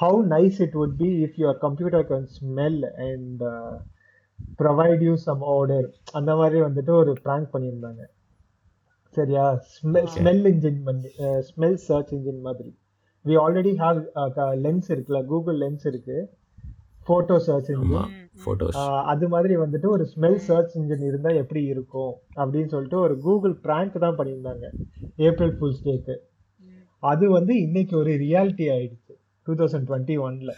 How 0.00 0.20
nice 0.30 0.60
it 0.60 0.74
would 0.74 0.96
be 0.96 1.08
if 1.24 1.36
your 1.36 1.58
computer 1.58 2.06
can 2.10 2.26
smell 2.36 2.80
and 3.08 3.42
provide 4.58 5.02
you 5.08 5.14
some 5.16 5.42
odour 5.56 5.88
அந்த 6.12 6.36
மாதிரி 6.36 6.60
வந்துட்டு 6.60 6.90
ஒரு 6.90 7.12
ப்ராங்க் 7.24 7.48
பண்ணியிருந்தாங்க. 7.52 8.02
சரியா? 9.08 9.46
ஸ்மெல் 9.76 10.08
ஸ்மெல் 10.16 10.44
இன்ஜின் 10.52 10.82
பண்ணி 10.84 11.08
ஸ்மெல் 11.50 11.80
சர்ச் 11.88 12.12
இன்ஜின் 12.14 12.40
மாதிரி. 12.40 12.72
வி 13.24 13.34
ஆல்ரெடி 13.46 13.72
ஹாவ் 13.84 13.98
லென்ஸ் 14.66 14.88
இருக்குல்ல 14.88 15.24
கூகுள் 15.24 15.58
லென்ஸ் 15.58 15.86
இருக்கு. 15.92 16.18
ஃபோட்டோ 17.10 17.36
சர்ச் 17.44 17.70
இன்ஜின் 17.70 18.10
அது 19.12 19.26
மாதிரி 19.28 19.54
வந்துட்டு 19.56 19.88
ஒரு 19.88 20.04
ஸ்மெல் 20.12 20.40
சர்ச் 20.46 20.74
இன்ஜின் 20.76 21.06
இருந்தா 21.06 21.30
எப்படி 21.42 21.62
இருக்கும் 21.66 22.12
அப்படின்னு 22.36 22.66
சொல்லிட்டு 22.66 22.98
ஒரு 23.00 23.14
கூகுள் 23.18 23.54
பிராங்க் 23.64 23.96
தான் 23.98 24.18
பண்ணியிருந்தாங்க. 24.18 24.66
ஏப்ரல் 25.18 25.54
ஃபுல்ஸ் 25.56 25.84
டேக்கு 25.84 26.16
அது 27.02 27.24
வந்து 27.30 27.52
இன்னைக்கு 27.60 27.94
ஒரு 27.96 28.12
ரியாலிட்டி 28.24 28.66
ஆயிடுச்சு 28.72 29.14
டூ 29.46 29.54
தௌசண்ட் 29.54 29.88
டுவெண்ட்டி 29.88 30.16
ஒன்ல 30.24 30.52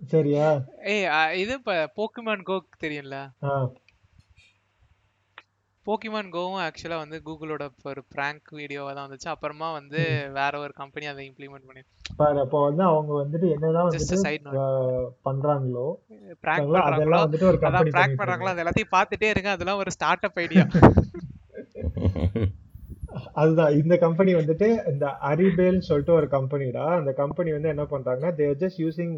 சரியா? 0.00 0.48
ஏய் 0.86 1.06
இது 1.40 1.52
இப்ப 1.52 1.72
போக்கிமான் 1.96 2.42
கோ 2.42 2.56
தெரியும்ல? 2.84 3.16
ஆ. 3.44 3.54
போக்கிமான் 5.88 6.32
கோவும் 6.34 6.62
ஆக்சுவலா 6.64 6.98
வந்து 7.02 7.18
கூகுளோட 7.26 7.62
ஒரு 7.90 8.00
பிராங்க் 8.14 8.48
வீடியோவா 8.58 8.90
தான் 8.92 9.06
வந்துச்சு. 9.06 9.28
அப்புறமா 9.32 9.68
வந்து. 9.78 10.00
வேற 10.38 10.52
ஒரு 10.64 10.72
கம்பெனி 10.80 11.06
அதை 11.12 11.22
இம்ப்ளிமெண்ட் 11.28 11.68
பண்ணி 11.68 11.82
பாரு 12.18 12.38
அப்போ 12.44 12.58
வந்து 12.66 12.82
அவங்க 12.90 13.12
வந்துட்டு 13.20 13.46
என்னதான் 13.54 13.88
வந்துட்டு 13.88 14.18
பண்றாங்களோ 15.26 15.86
பிராங்க் 16.44 16.60
சரிங்களா 16.60 16.82
பண்றாங்களோ 16.86 17.20
வந்துட்டு 17.24 17.50
ஒரு 17.52 17.60
கம்பெனி 17.64 17.92
பிராங்க் 17.96 18.20
பண்றாங்களோ 18.20 18.52
அது 18.52 18.62
எல்லாத்தையும் 18.64 18.94
பார்த்துட்டே 18.96 19.30
இருங்க. 19.32 19.50
அதெல்லாம் 19.56 19.82
ஒரு 19.84 19.92
ஸ்டார்ட் 19.96 20.26
அப் 20.28 20.40
ஐடியா 20.44 20.64
அதுதான் 23.40 23.76
இந்த 23.78 23.94
கம்பெனி 23.98 24.32
வந்துட்டு 24.34 24.66
இந்த 24.90 25.06
அரிபேல்னு 25.28 25.86
சொல்லிட்டு 25.88 26.18
ஒரு 26.18 26.28
கம்பெனிடா 26.34 26.84
அந்த 26.98 27.12
கம்பெனி 27.20 27.50
வந்து 27.54 27.72
என்ன 27.74 27.84
பண்றாங்கன்னா 27.92 28.32
தேர் 28.38 28.60
ஜஸ்ட் 28.62 28.80
யூசிங் 28.84 29.14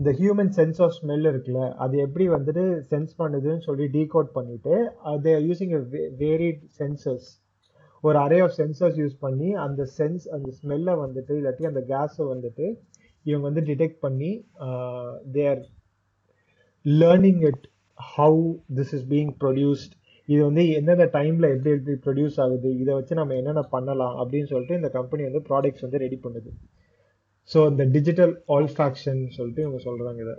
இந்த 0.00 0.10
ஹியூமன் 0.20 0.52
சென்ஸ் 0.56 0.78
ஆஃப் 0.82 0.94
ஸ்மெல் 0.98 1.26
இருக்குல்ல 1.30 1.62
அது 1.76 1.96
எப்படி 1.98 2.26
வந்துட்டு 2.28 2.62
சென்ஸ் 2.92 3.12
பண்ணுதுன்னு 3.18 3.64
சொல்லி 3.64 3.86
டீகோட் 3.96 4.30
பண்ணிட்டு 4.32 4.74
அது 5.10 5.32
யூஸிங் 5.48 5.74
வேரிட் 6.22 6.62
சென்சர்ஸ் 6.78 7.28
ஒரு 8.04 8.18
அரே 8.18 8.38
ஆஃப் 8.40 8.54
சென்சர்ஸ் 8.58 8.98
யூஸ் 8.98 9.16
பண்ணி 9.20 9.50
அந்த 9.64 9.82
சென்ஸ் 9.98 10.24
அந்த 10.28 10.50
ஸ்மெல்லை 10.60 10.94
வந்துட்டு 11.02 11.34
இல்லாட்டி 11.40 11.68
அந்த 11.70 11.82
கேஸை 11.92 12.26
வந்துட்டு 12.26 12.66
இவங்க 13.26 13.44
வந்து 13.48 13.64
டிடெக்ட் 13.70 14.00
பண்ணி 14.00 14.30
there 15.32 15.60
learning 16.84 17.42
it 17.50 17.64
how 18.00 18.42
this 18.74 18.94
is 18.94 19.06
being 19.06 19.32
produced 19.42 19.94
இது 20.28 20.40
வந்து 20.48 20.62
எந்தெந்த 20.78 21.06
டைமில் 21.16 21.52
எப்படி 21.52 21.70
எப்படி 21.70 21.96
ப்ரொடியூஸ் 22.04 22.36
ஆகுது 22.40 22.70
இதை 22.82 22.92
வச்சு 22.94 23.14
நம்ம 23.14 23.34
என்னென்ன 23.34 23.62
பண்ணலாம் 23.70 24.16
அப்படின்னு 24.20 24.50
சொல்லிட்டு 24.52 24.78
இந்த 24.80 24.90
கம்பெனி 24.98 25.22
வந்து 25.28 25.42
ப்ராடக்ட்ஸ் 25.48 25.84
வந்து 25.86 25.98
ரெடி 25.98 26.18
பண்ணுது. 26.24 26.50
ஸோ 27.50 27.68
இந்த 27.68 27.84
டிஜிட்டல் 27.88 28.32
ஆல்ஃபாக்ஷன் 28.48 29.28
சொல்லிட்டு 29.28 29.62
இவங்க 29.62 29.80
சொல்றாங்க 29.84 30.20
இதை. 30.20 30.36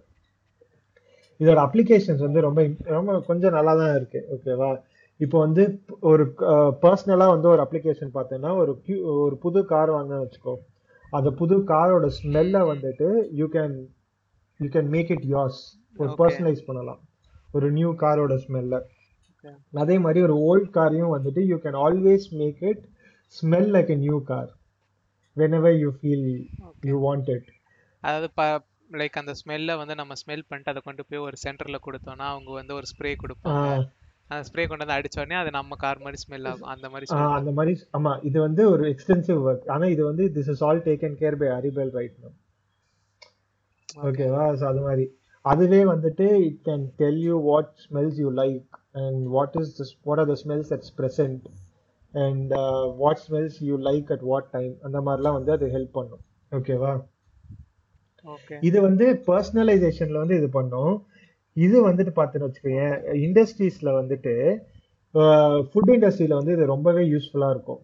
இதோட 1.39 1.59
அப்ளிகேஷன்ஸ் 1.65 2.17
வந்து 2.17 2.41
ரொம்ப 2.41 2.61
ரொம்ப 2.89 3.19
கொஞ்சம் 3.21 3.51
நல்லா 3.51 3.73
தான் 3.75 3.95
இருக்கு 3.95 4.19
ஓகேவா 4.33 4.71
இப்போ 5.19 5.39
வந்து 5.39 5.63
ஒரு 6.01 6.23
பர்சனலாக 6.81 7.29
வந்து 7.29 7.47
ஒரு 7.47 7.61
அப்ளிகேஷன் 7.61 8.11
பார்த்தேன்னா 8.13 8.55
ஒரு 8.57 8.81
கு- 8.85 9.01
ஒரு 9.23 9.37
புது 9.37 9.65
கார் 9.65 9.89
வாங்கன்னு 9.89 10.23
வச்சுக்கோ. 10.23 10.53
அந்த 11.13 11.31
புது 11.31 11.55
காரோட 11.67 12.05
ஸ்மெல்லை 12.17 12.61
வந்துட்டு 12.67 13.07
you 13.31 13.47
can 13.47 13.75
you 14.59 14.67
can 14.67 14.89
make 14.89 15.11
it 15.11 15.25
yours. 15.25 15.57
ஒரு 15.95 16.09
பர்சனலைஸ் 16.19 16.65
பண்ணலாம். 16.65 17.01
ஒரு 17.49 17.71
நியூ 17.71 17.91
காரோட 17.97 18.33
ஸ்மெல்லை 18.45 18.79
அதே 19.73 19.97
மாதிரி 19.97 20.21
ஒரு 20.21 20.35
ஓல்ட் 20.43 20.69
காரையும் 20.73 21.13
வந்துட்டு 21.13 21.41
you 21.45 21.57
can 21.57 21.77
always 21.81 22.27
make 22.33 22.61
it 22.63 22.83
smell 23.35 23.69
like 23.71 23.89
a 23.89 23.95
new 23.97 24.23
car 24.23 24.51
whenever 25.37 25.71
you 25.83 25.89
feel 26.01 26.21
okay 26.67 26.87
you 26.91 26.97
want 27.07 27.27
it. 27.35 27.45
அதாவது 28.03 28.27
ப 28.39 28.43
லைக் 28.99 29.17
அந்த 29.21 29.33
ஸ்மெல்லை 29.41 29.73
வந்து 29.81 29.95
நம்ம 30.01 30.13
ஸ்மெல் 30.21 30.45
பண்ணிட்டு 30.49 30.71
அதை 30.73 30.81
கொண்டு 30.87 31.03
போய் 31.09 31.25
ஒரு 31.27 31.37
சென்டர்ல 31.43 31.77
கொடுத்தோம்னா 31.87 32.27
அவங்க 32.33 32.49
வந்து 32.59 32.73
ஒரு 32.79 32.87
ஸ்ப்ரே 32.91 33.11
கொடுப்பாங்க. 33.23 33.75
அந்த 34.31 34.41
ஸ்ப்ரே 34.49 34.63
கொண்டு 34.67 34.83
வந்து 34.83 34.97
அடிச்ச 34.97 35.17
உடனே 35.21 35.37
அது 35.41 35.49
நம்ம 35.59 35.77
கார் 35.83 36.03
மாதிரி 36.05 36.19
ஸ்மெல் 36.23 36.47
ஆகும். 36.51 36.69
அந்த 36.73 36.87
மாதிரி 36.93 37.07
அந்த 37.39 37.51
மாதிரி 37.57 37.73
ஆமா 37.97 38.11
இது 38.29 38.37
வந்து 38.47 38.63
ஒரு 38.73 38.83
எக்ஸ்டென்சிவ் 38.93 39.39
ஒர்க் 39.47 39.65
ஆனா 39.75 39.87
இது 39.95 40.03
வந்து 40.09 40.25
this 40.37 40.51
is 40.53 40.63
all 40.67 40.83
taken 40.89 41.17
care 41.21 41.39
by 41.41 41.49
Aryballe 41.59 41.91
right 41.99 42.17
no 42.25 42.31
okay 43.89 44.07
ஓகேவா 44.09 44.43
ஸோ 44.59 44.65
அது 44.71 44.81
மாதிரி. 44.87 45.05
அதுவே 45.45 45.81
வந்துட்டு 45.93 46.25
it 46.49 46.61
can 46.67 46.85
tell 47.01 47.21
you 47.29 47.37
what 47.51 47.71
smells 47.85 48.19
you 48.23 48.29
like 48.43 48.67
and 49.03 49.21
what 49.35 49.55
is 49.61 49.73
what 50.09 50.21
are 50.23 50.29
the 50.33 50.37
smells 50.43 50.69
that's 50.73 50.93
present 50.99 51.45
and 52.11 52.53
what 52.97 53.21
smells 53.29 53.57
you 53.59 53.77
like 53.77 54.11
at 54.11 54.21
what 54.21 54.49
time 54.49 54.77
அந்த 54.81 54.99
மாதிரிலாம் 54.99 55.37
வந்து 55.39 55.51
அது 55.51 55.67
help 55.67 55.97
பண்ணும். 55.99 56.23
ஓகேவா 56.51 56.91
ஓகே 58.25 58.57
இது 58.61 58.81
வந்து 58.81 59.21
பர்சனலைசேஷன்ல 59.27 60.17
வந்து 60.23 60.35
இது 60.35 60.49
பண்ணும். 60.49 61.05
இது 61.53 61.89
வந்துட்டு 61.89 62.11
பார்த்துன்னு 62.19 62.47
வச்சுக்கோயேன் 62.47 62.97
இண்டஸ்ட்ரீஸ்ல 63.27 63.89
வந்துட்டு 64.01 64.33
ஃபுட் 65.69 65.91
இண்டஸ்ட்ரியில 65.95 66.33
வந்து 66.33 66.51
இது 66.51 66.65
ரொம்பவே 66.65 67.01
யூஸ்ஃபுல்லா 67.05 67.49
இருக்கும். 67.49 67.81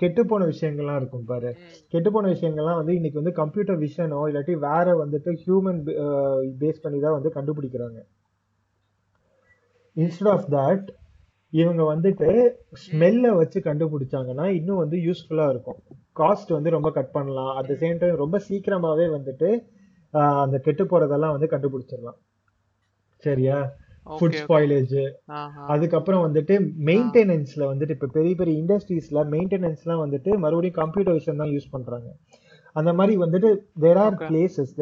கெட்டுப்போன 0.00 0.44
விஷயங்கள்லாம் 0.52 0.96
இருக்கும் 0.96 1.24
பாரு. 1.24 1.56
ம். 1.56 1.96
கெட்டுப்போன 1.96 2.28
விஷயங்கள்லாம் 2.34 2.78
வந்து 2.80 2.94
இன்னைக்கு 2.94 3.22
வந்து 3.22 3.32
கம்ப்யூட்டர் 3.32 3.78
விஷனோ 3.78 4.20
இல்லாட்டி 4.30 4.52
வேற 4.58 5.06
வந்துட்டு 5.06 5.30
ஹியூமன் 5.46 5.80
பேஸ் 6.60 6.82
பண்ணி 6.82 7.00
தான் 7.00 7.16
வந்து 7.18 7.32
கண்டுபிடிக்கிறாங்க. 7.34 7.98
இன்ஸ்டெட் 9.96 10.28
ஆஃப் 10.28 10.46
தட் 10.50 10.86
இவங்க 11.52 11.82
வந்துட்டு 11.92 12.28
ஸ்மெல்லை 12.84 13.30
வச்சு 13.40 13.58
கண்டுபிடிச்சாங்கன்னா 13.68 14.46
இன்னும் 14.58 14.82
வந்து 14.82 14.96
யூஸ்ஃபுல்லா 15.06 15.46
இருக்கும். 15.52 15.78
காஸ்ட் 16.20 16.50
வந்து 16.56 16.70
ரொம்ப 16.76 16.88
கட் 16.96 17.14
பண்ணலாம். 17.16 17.52
அட் 17.58 17.70
த 17.70 17.76
சேம் 17.82 18.00
டைம் 18.02 18.22
ரொம்ப 18.24 18.38
சீக்கிரமாவே 18.48 19.06
வந்துட்டு 19.16 19.48
அந்த 20.42 20.56
கெட்டு 20.66 20.84
போறதெல்லாம் 20.92 21.34
வந்து 21.36 21.48
கண்டுபிடிச்சிடலாம். 21.54 22.18
சரியா? 23.24 23.58
ஃபுட் 24.18 24.36
ஸ்பாயிலேஜ் 24.42 24.94
அதுக்கப்புறம் 25.72 26.22
வந்துட்டு 26.26 26.54
மெயின்டெனன்ஸ்ல 26.88 27.62
வந்துட்டு 27.72 27.94
இப்போ 27.96 28.08
பெரிய 28.14 28.34
பெரிய 28.40 28.54
இண்டஸ்ட்ரீஸ்ல 28.62 29.22
மெயின்டெனன்ஸ்லாம் 29.34 30.02
வந்துட்டு 30.04 30.30
மறுபடியும் 30.44 30.78
கம்ப்யூட்டர் 30.80 31.16
விஷன் 31.18 31.42
தான் 31.42 31.52
யூஸ் 31.56 31.74
பண்றாங்க. 31.74 32.08
அந்த 32.76 32.90
மாதிரி 32.98 33.14
வந்துட்டு 33.24 33.48
தேர் 33.84 34.00
ஆர் 34.04 34.16
பிளேசஸ் 34.28 34.72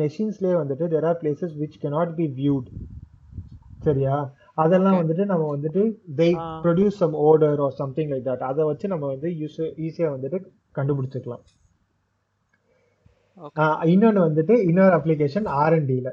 மெஷின்ஸ்லேயே 0.00 0.56
வந்துட்டு 0.62 0.84
there 0.94 1.06
are 1.10 1.18
places 1.22 1.54
which 1.62 1.78
cannot 1.84 2.10
be 2.18 2.26
viewed 2.40 2.68
சரியா? 3.86 4.16
அதெல்லாம் 4.56 4.98
வந்துட்டு 5.00 5.24
நம்ம 5.30 5.46
வந்துட்டு 5.54 5.82
they 6.18 6.28
produce 6.64 7.00
some 7.02 7.16
odour 7.28 7.62
or 7.66 7.74
something 7.80 8.10
like 8.12 8.28
that 8.28 8.44
அதை 8.50 8.64
வச்சு 8.70 8.86
நம்ம 8.92 9.06
வந்து 9.14 9.30
யூஸ் 9.42 9.58
ஈஸியாக 9.86 10.14
வந்துட்டு 10.16 10.38
கண்டுபிடிச்சிக்கலாம். 10.78 11.44
இன்னொன்று 13.94 14.20
வந்துட்டு 14.28 14.54
இன்னொரு 14.68 14.94
அப்ளிகேஷன் 14.98 15.48
ஆர்என்டியில் 15.62 16.12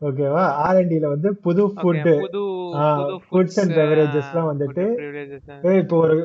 ஓகேவா 0.00 0.44
ஆர்என்டியில் 0.66 1.12
வந்து 1.14 1.28
புது 1.46 1.64
ஃபுட்டு 1.74 2.12
ஃபுட்ஸ் 3.26 3.58
அண்ட் 3.62 3.74
பெவரேஜஸ்லாம் 3.78 4.48
வந்துட்டு 4.52 4.84
இப்போ 5.82 5.96
ஒரு 6.06 6.16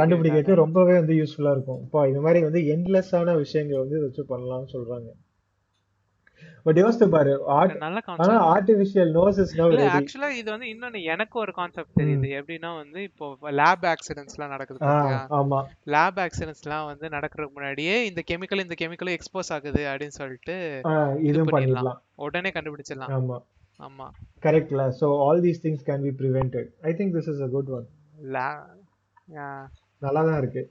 கண்டுபிடிக்கிறதுக்கு 0.00 0.62
ரொம்பவே 0.62 0.94
வந்து 1.00 1.16
யூஸ்ஃபுல்லா 1.20 1.52
இருக்கும். 1.56 1.80
இப்போ 1.86 2.00
இது 2.12 2.20
மாதிரி 2.26 2.40
வந்து 2.48 2.62
எண்ட்லெஸ்ஸான 2.74 3.34
விஷயங்கள் 3.44 3.82
வந்து 3.82 3.98
இதை 3.98 4.06
வச்சு 4.08 4.24
பண்ணலாம்னு 4.32 4.72
சொல்றாங்க. 4.76 5.08
பட் 6.66 6.78
யோசித்து 6.80 7.06
பாரு 7.12 7.32
ஆனா 7.52 8.00
concept 8.00 8.44
artificial 8.50 9.10
nose 9.16 9.38
is 9.42 9.54
no 9.58 9.64
இல்ல 9.66 9.78
ரெடி 9.80 9.94
ஆக்சுவலா 9.94 10.28
இது 10.40 10.48
வந்து 10.54 10.68
இன்னொன்னு 10.72 11.00
எனக்கு 11.12 11.36
ஒரு 11.40 11.52
கான்செப்ட் 11.56 11.96
தெரியுது. 12.00 12.28
எப்படின்னா 12.38 12.70
வந்து 12.76 12.98
இப்போ 13.08 13.26
லேப் 13.60 13.86
ஆக்சிடென்ட்ஸ்லாம் 13.92 14.52
நடக்குது 14.54 14.90
ஆமா. 15.38 15.60
லேப் 15.94 16.20
ஆக்சிடென்ட்ஸ்லாம் 16.24 16.86
வந்து 16.90 17.08
நடக்கிறதுக்கு 17.16 17.56
முன்னாடியே 17.56 17.96
இந்த 18.10 18.22
கெமிக்கல் 18.30 18.64
இந்த 18.64 18.76
கெமிக்கல் 18.82 19.14
எக்ஸ்போஸ் 19.14 19.52
ஆகுது 19.56 19.82
அப்படின்னு 19.90 20.18
சொல்லிட்டு 20.20 20.56
இது 21.30 21.40
பண்ணிடலாம். 21.48 22.00
உடனே 22.26 22.52
கண்டுபிடிச்சிடலாம். 22.56 23.14
ஆமா. 23.18 23.38
ஆமா. 23.80 24.06
கரெக்ட்ல 24.42 24.82
so 24.98 25.08
all 25.24 25.42
these 25.44 25.64
things 25.64 25.84
can 25.86 26.04
be 26.06 26.12
prevented 26.20 26.70
I 26.82 26.92
think 26.98 27.14
this 27.16 27.30
is 27.32 27.42
a 27.42 27.50
good 27.54 27.72
one 27.78 27.88
நல்லா 30.02 30.20
தான் 30.22 30.38
இருக்கு. 30.38 30.62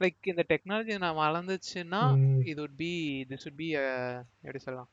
லைக் 0.00 0.28
இந்த 0.30 0.42
டெக்னாலஜி 0.48 0.94
நான் 0.98 1.20
வளர்ந்துச்சுன்னா 1.20 2.00
ம், 2.16 2.40
இது 2.50 2.58
would 2.62 2.74
be 2.78 2.90
this 3.30 3.44
would 3.46 3.56
be 3.56 3.68
எப்படி 4.42 4.60
சொல்லலாம்? 4.64 4.88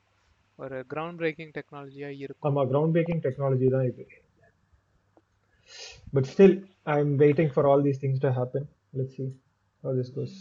ஒரு 0.63 0.77
கிரவுண்ட் 0.93 1.19
பிரேக்கிங் 1.21 1.51
டெக்னாலஜியா 1.57 2.09
இருக்கும். 2.23 2.47
ஆமா 2.49 2.63
கிரவுண்ட் 2.71 2.95
பிரேக்கிங் 2.95 3.21
டெக்னாலஜி 3.27 3.67
தான் 3.75 3.85
இது. 3.91 4.05
But 6.15 6.27
still 6.31 6.57
I 6.93 6.97
am 7.03 7.13
waiting 7.25 7.51
for 7.53 7.69
all 7.71 7.85
these 7.87 8.01
things 8.05 8.23
to 8.25 8.31
happen 8.39 8.67
let's 8.99 9.15
see 9.19 9.29
how 9.83 9.91
this 9.97 10.09
goes. 10.15 10.31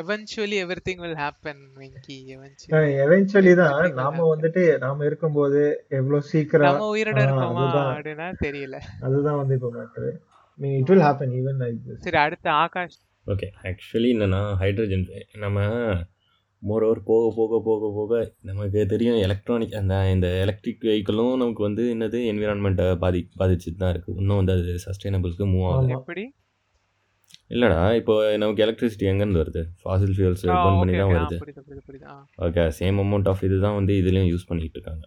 Eventually 0.00 0.56
every 0.64 0.82
thing 0.88 1.00
will 1.04 1.18
happen 1.22 1.62
Venky 1.80 2.16
eventually 2.34 2.92
eventually 3.04 3.52
தான். 3.60 3.72
Everything 3.72 3.94
will 3.94 4.02
நாம 4.02 4.16
happen. 4.16 4.30
வந்துட்டு 4.32 4.62
நாம 4.84 5.04
இருக்கும்போது 5.08 5.60
எவ்வளவு 5.98 6.28
சீக்கிரம் 6.32 6.68
நம்ம 6.68 6.88
உயிரோட 6.94 7.18
இருக்கோமா 7.26 7.64
அதுதான். 7.64 7.90
அப்படின்னா 7.94 8.28
தெரியல. 8.46 8.78
அதுதான் 9.08 9.38
வந்து 9.40 9.56
இப்போ 9.58 9.70
matter 9.78 10.10
mean 10.58 10.76
it 10.80 10.92
will 10.92 11.04
happen 11.08 11.34
even 11.40 11.60
like 11.64 11.80
this 11.88 12.00
சரி 12.06 12.20
அடுத்து 12.24 12.50
ஆகாஷ். 12.64 12.96
ஓகே 13.26 13.48
ஆக்சுவலி 13.70 14.10
என்னென்னா 14.16 14.42
ஹைட்ரஜன் 14.62 15.04
நம்ம 15.44 15.58
மோரோவர் 16.62 17.00
போக 17.04 17.26
போக 17.36 17.60
போக 17.66 17.90
போக 17.96 18.14
நமக்கு 18.48 18.80
தெரியும் 18.86 19.20
எலக்ட்ரானிக் 19.26 19.76
அந்த 19.78 19.94
இந்த 20.14 20.28
எலக்ட்ரிக் 20.42 20.84
வெஹிக்கிளும் 20.88 21.38
நமக்கு 21.42 21.62
வந்து 21.66 21.84
என்னது 21.94 22.18
என்விரான்மெண்ட்டை 22.32 22.86
பாதி 23.04 23.20
பாதிச்சுட்டு 23.40 23.80
தான் 23.82 23.92
இருக்குது 23.94 24.18
இன்னும் 24.22 24.40
வந்து 24.40 24.54
அது 24.56 24.74
சஸ்டைனபிளுக்கு 24.84 25.46
மூவ் 25.52 25.68
ஆகுது 25.70 25.86
ஆமா. 25.86 25.98
எப்படி? 26.00 26.24
இல்லைடா 27.54 27.78
இப்போ 28.00 28.14
நமக்கு 28.42 28.62
எலக்ட்ரிசிட்டி 28.66 29.06
எங்கேருந்து 29.12 29.40
வருது? 29.42 29.62
ஃபாசில் 29.80 30.12
ஃபியூல்ஸ் 30.16 30.44
பர்ன் 30.48 30.80
பண்ணி 30.80 30.94
தான் 31.00 31.14
வருது. 31.14 31.36
ஓகே 32.46 32.64
சேம் 32.78 33.00
அமௌண்ட் 33.04 33.30
ஆஃப் 33.32 33.42
இது 33.48 33.56
தான் 33.64 33.78
வந்து 33.78 33.94
இதுலேயும் 34.00 34.30
யூஸ் 34.32 34.46
பண்ணிக்கிட்டு 34.50 34.78
இருக்காங்க. 34.78 35.04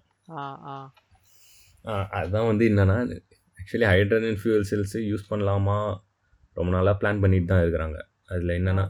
அதுதான் 2.17 2.49
வந்து 2.49 2.65
என்னென்னா 2.71 2.97
actually 3.59 3.87
hydrogen 3.91 4.39
fuel 4.41 4.67
cells 4.71 4.99
use 5.11 5.29
பண்ணலாமா? 5.31 5.77
ரொம்ப 6.57 6.69
நாளாக 6.75 6.95
பிளான் 7.01 7.23
பண்ணிட்டு 7.23 7.49
தான் 7.51 7.63
இருக்கிறாங்க. 7.63 7.97
அதில் 8.31 8.57
என்னென்னா 8.59 8.85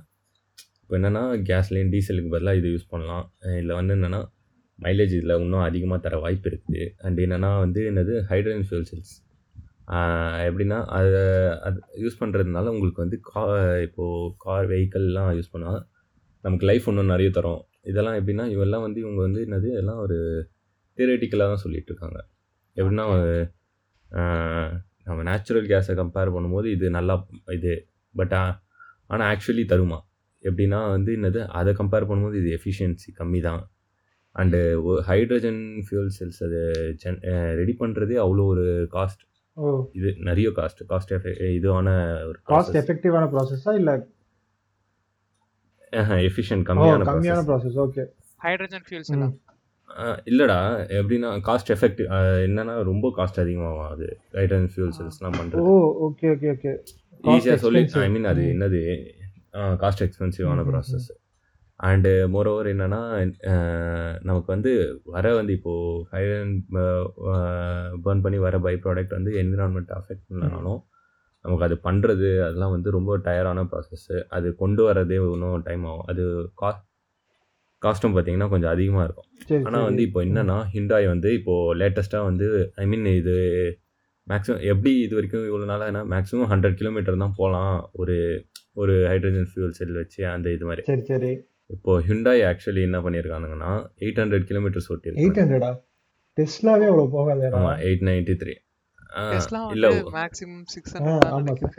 இப்போ 0.84 0.96
என்னென்னா 1.00 1.24
கேஸ்லேயும் 1.50 1.92
டீசலுக்கு 1.94 2.32
பதிலாக 2.36 2.60
இது 2.60 2.70
யூஸ் 2.76 2.90
பண்ணலாம். 2.94 3.26
இதில் 3.58 3.78
வந்து 3.80 3.94
என்னென்னா 3.98 4.22
மைலேஜ் 4.80 5.14
இதில் 5.18 5.36
இன்னும் 5.44 5.66
அதிகமாக 5.68 6.00
தர 6.06 6.18
வாய்ப்பு 6.24 6.48
இருக்குது. 6.52 6.84
அண்ட் 7.06 7.20
என்னென்னா 7.26 7.52
வந்து 7.66 7.82
என்னது 7.92 8.14
ஹைட்ரஜன் 8.32 8.66
ஃபியூல் 8.70 8.88
செல்ஸ் 8.92 9.14
எப்படின்னா 10.48 10.78
அதை 10.98 11.22
அது 11.68 11.80
யூஸ் 12.04 12.20
பண்ணுறதுனால 12.22 12.72
உங்களுக்கு 12.74 13.04
வந்து 13.06 13.18
கா 13.30 13.42
இப்போது 13.88 14.30
கார் 14.44 14.68
வெஹிக்கல்லாம் 14.72 15.32
யூஸ் 15.38 15.54
பண்ணால் 15.56 15.82
நமக்கு 16.46 16.66
லைஃப் 16.70 16.88
இன்னும் 16.92 17.12
நிறைய 17.14 17.30
தரும். 17.38 17.62
இதெல்லாம் 17.92 18.18
எப்படின்னா 18.20 18.46
இவெல்லாம் 18.56 18.86
வந்து 18.88 19.00
இவங்க 19.04 19.20
வந்து 19.28 19.42
என்னது 19.48 19.70
எல்லாம் 19.82 20.00
ஒரு 20.06 20.18
தியரட்டிக்கலாக 20.98 21.52
தான் 21.54 21.64
சொல்லிட்டு 21.66 21.92
இருக்காங்க. 21.92 22.20
எப்படின்னா 22.78 23.06
நம்ம 25.08 25.20
நேச்சுரல் 25.30 25.68
கேஸை 25.72 25.94
கம்பேர் 26.02 26.34
பண்ணும்போது 26.36 26.68
இது 26.76 26.88
நல்லா 26.98 27.16
இது 27.58 27.72
பட் 28.16 28.36
ஆனால் 29.12 29.28
ஆக்சுவலி 29.32 29.64
தருமா? 29.72 30.00
எப்படின்னா 30.44 30.80
வந்து 30.90 31.12
என்னது 31.18 31.42
அதை 31.54 31.72
கம்பேர் 31.80 32.08
பண்ணும்போது 32.10 32.40
இது 32.42 32.50
எஃபிஷியன்சி 32.58 33.10
கம்மி 33.20 33.42
தான் 33.42 33.62
அண்டு 34.36 34.60
ஹைட்ரஜன் 35.08 35.60
ஃபியூல் 35.86 36.10
செல்ஸ் 36.16 36.42
அது 36.46 36.62
ஜென் 37.02 37.20
ரெடி 37.60 37.74
பண்ணுறதே 37.80 38.18
அவ்வளோ 38.24 38.46
ஒரு 38.54 38.66
காஸ்ட் 38.94 39.24
ஓ. 39.58 39.72
இது 39.94 40.10
நிறைய 40.28 40.48
காஸ்ட் 40.56 40.82
காஸ்ட் 40.90 41.12
எஃபெக்ட் 41.16 41.42
இதுவான 41.58 41.90
ஒரு 42.30 42.38
காஸ்ட் 42.50 42.78
எஃபெக்டிவான 42.80 43.26
ப்ராசஸா 43.34 43.74
இல்ல? 43.80 43.92
எஃபிஷியன்ட் 46.24 46.64
ஓ 46.64 46.70
கம்மியான 46.70 47.06
கம்மியான 47.10 47.42
ப்ராசஸ் 47.50 47.78
ஓகே 47.84 48.04
ஹைட்ரஜன் 48.42 48.86
ஃபியூல்ஸ் 48.88 49.12
எல்லாம். 49.16 49.34
இல்லைடா 50.26 50.58
எப்படின்னா 50.98 51.30
காஸ்ட் 51.48 51.72
எஃபெக்டிவ் 51.76 52.08
என்னன்னா 52.46 52.76
ரொம்ப 52.88 53.08
காஸ்ட் 53.18 53.40
அதிகமாகும் 53.44 53.90
அது 53.90 54.08
ஹைட்ரஜன் 54.38 54.72
ஃபியூல் 54.74 54.94
செல்ஸ்லாம் 54.98 55.34
ஓ 55.34 55.40
பண்ணுறது 55.40 55.74
ஓகே 56.08 56.28
ஓகே 56.36 56.50
ஓகே 56.56 56.72
ஈஸியாக 57.24 57.60
சொல்லி 57.64 57.82
ஐ 58.02 58.10
மீன் 58.10 58.30
அது 58.32 58.44
என்னது 58.54 58.80
காஸ்ட் 59.82 60.04
எக்ஸ்பென்சிவான 60.06 60.64
ப்ராசஸ் 60.70 61.10
அண்டு 61.80 62.12
மோரோவர் 62.34 62.68
என்னென்னா 62.72 63.00
நமக்கு 64.28 64.50
வந்து 64.56 64.72
வர 65.16 65.34
வந்து 65.40 65.54
இப்போது 65.58 66.04
ஹைட்ரன் 66.12 66.54
பர்ன் 68.06 68.24
பண்ணி 68.26 68.40
வர 68.46 68.58
பை 68.66 68.74
ப்ராடக்ட் 68.86 69.16
வந்து 69.18 69.32
என்விரான்மெண்ட் 69.42 69.92
அஃபெக்ட் 70.00 70.26
பண்ணனாலும் 70.30 70.82
நமக்கு 71.46 71.66
அது 71.68 71.76
பண்ணுறது 71.88 72.28
அதெல்லாம் 72.46 72.74
வந்து 72.76 72.90
ரொம்ப 72.98 73.12
டயரான 73.28 73.64
ப்ராசஸ்ஸு 73.72 74.18
அது 74.36 74.48
கொண்டு 74.62 74.82
வரதே 74.88 75.18
இன்னும் 75.34 75.66
டைம் 75.68 75.84
ஆகும். 75.92 76.08
அது 76.12 76.24
காஸ்ட் 76.62 76.84
காஸ்ட்டும் 77.82 78.14
பார்த்தீங்கன்னா 78.16 78.50
கொஞ்சம் 78.54 78.74
அதிகமாக 78.76 79.06
இருக்கும். 79.08 79.30
ஆனால் 79.68 79.86
வந்து 79.88 80.02
இப்போ 80.08 80.20
என்னன்னா 80.28 80.58
ஹிண்டாய் 80.76 81.08
வந்து 81.14 81.30
இப்போது 81.40 81.76
லேட்டஸ்ட்டாக 81.82 82.28
வந்து 82.30 82.48
ஐ 82.82 82.86
மீன் 82.92 83.10
இது 83.22 83.36
மேக்ஸிமம் 84.28 84.62
எப்படி 84.72 84.92
இது 85.06 85.14
வரைக்கும் 85.18 85.48
இவ்வளோ 85.50 85.66
நாளாக 85.72 86.04
மேக்ஸிமம் 86.14 86.50
ஹண்ட்ரட் 86.52 86.78
கிலோமீட்டர் 86.82 87.22
தான் 87.24 87.38
போகலாம். 87.40 87.76
ஒரு 88.02 88.16
ஒரு 88.82 88.94
ஹைட்ரஜன் 89.12 89.50
ஃபியூல் 89.52 89.76
செல் 89.80 89.96
வச்சு 90.02 90.22
அந்த 90.36 90.48
இது 90.56 90.66
மாதிரி. 90.70 90.84
சரி 90.90 91.04
சரி. 91.12 91.32
இப்போ 91.76 91.92
ஹிண்டாய் 92.10 92.44
ஆக்சுவலி 92.50 92.82
என்ன 92.90 93.00
பண்ணியிருக்கானுங்கன்னா 93.06 93.72
எயிட் 94.04 94.20
ஹண்ட்ரட் 94.22 94.46
கிலோமீட்டர்ஸ் 94.50 94.88
எயிட் 94.88 94.96
ஓட்டியிருக்காங்க 94.98 95.42
ஹண்ட்ரடா 95.44 95.72
டெஸ்லாவே 96.38 96.86
அவ்வளவு 96.92 97.10
போகாதேடா. 97.16 97.58
ஆமாம் 97.60 97.80
எயிட் 97.88 98.06
நைன்ட்டி 98.10 98.36
த்ரீ 98.44 98.54
டெஸ்லா 99.34 99.60
இல்லை 99.76 99.90
மேக்ஸிமம் 100.20 100.64
சிக்ஸ் 100.74 100.96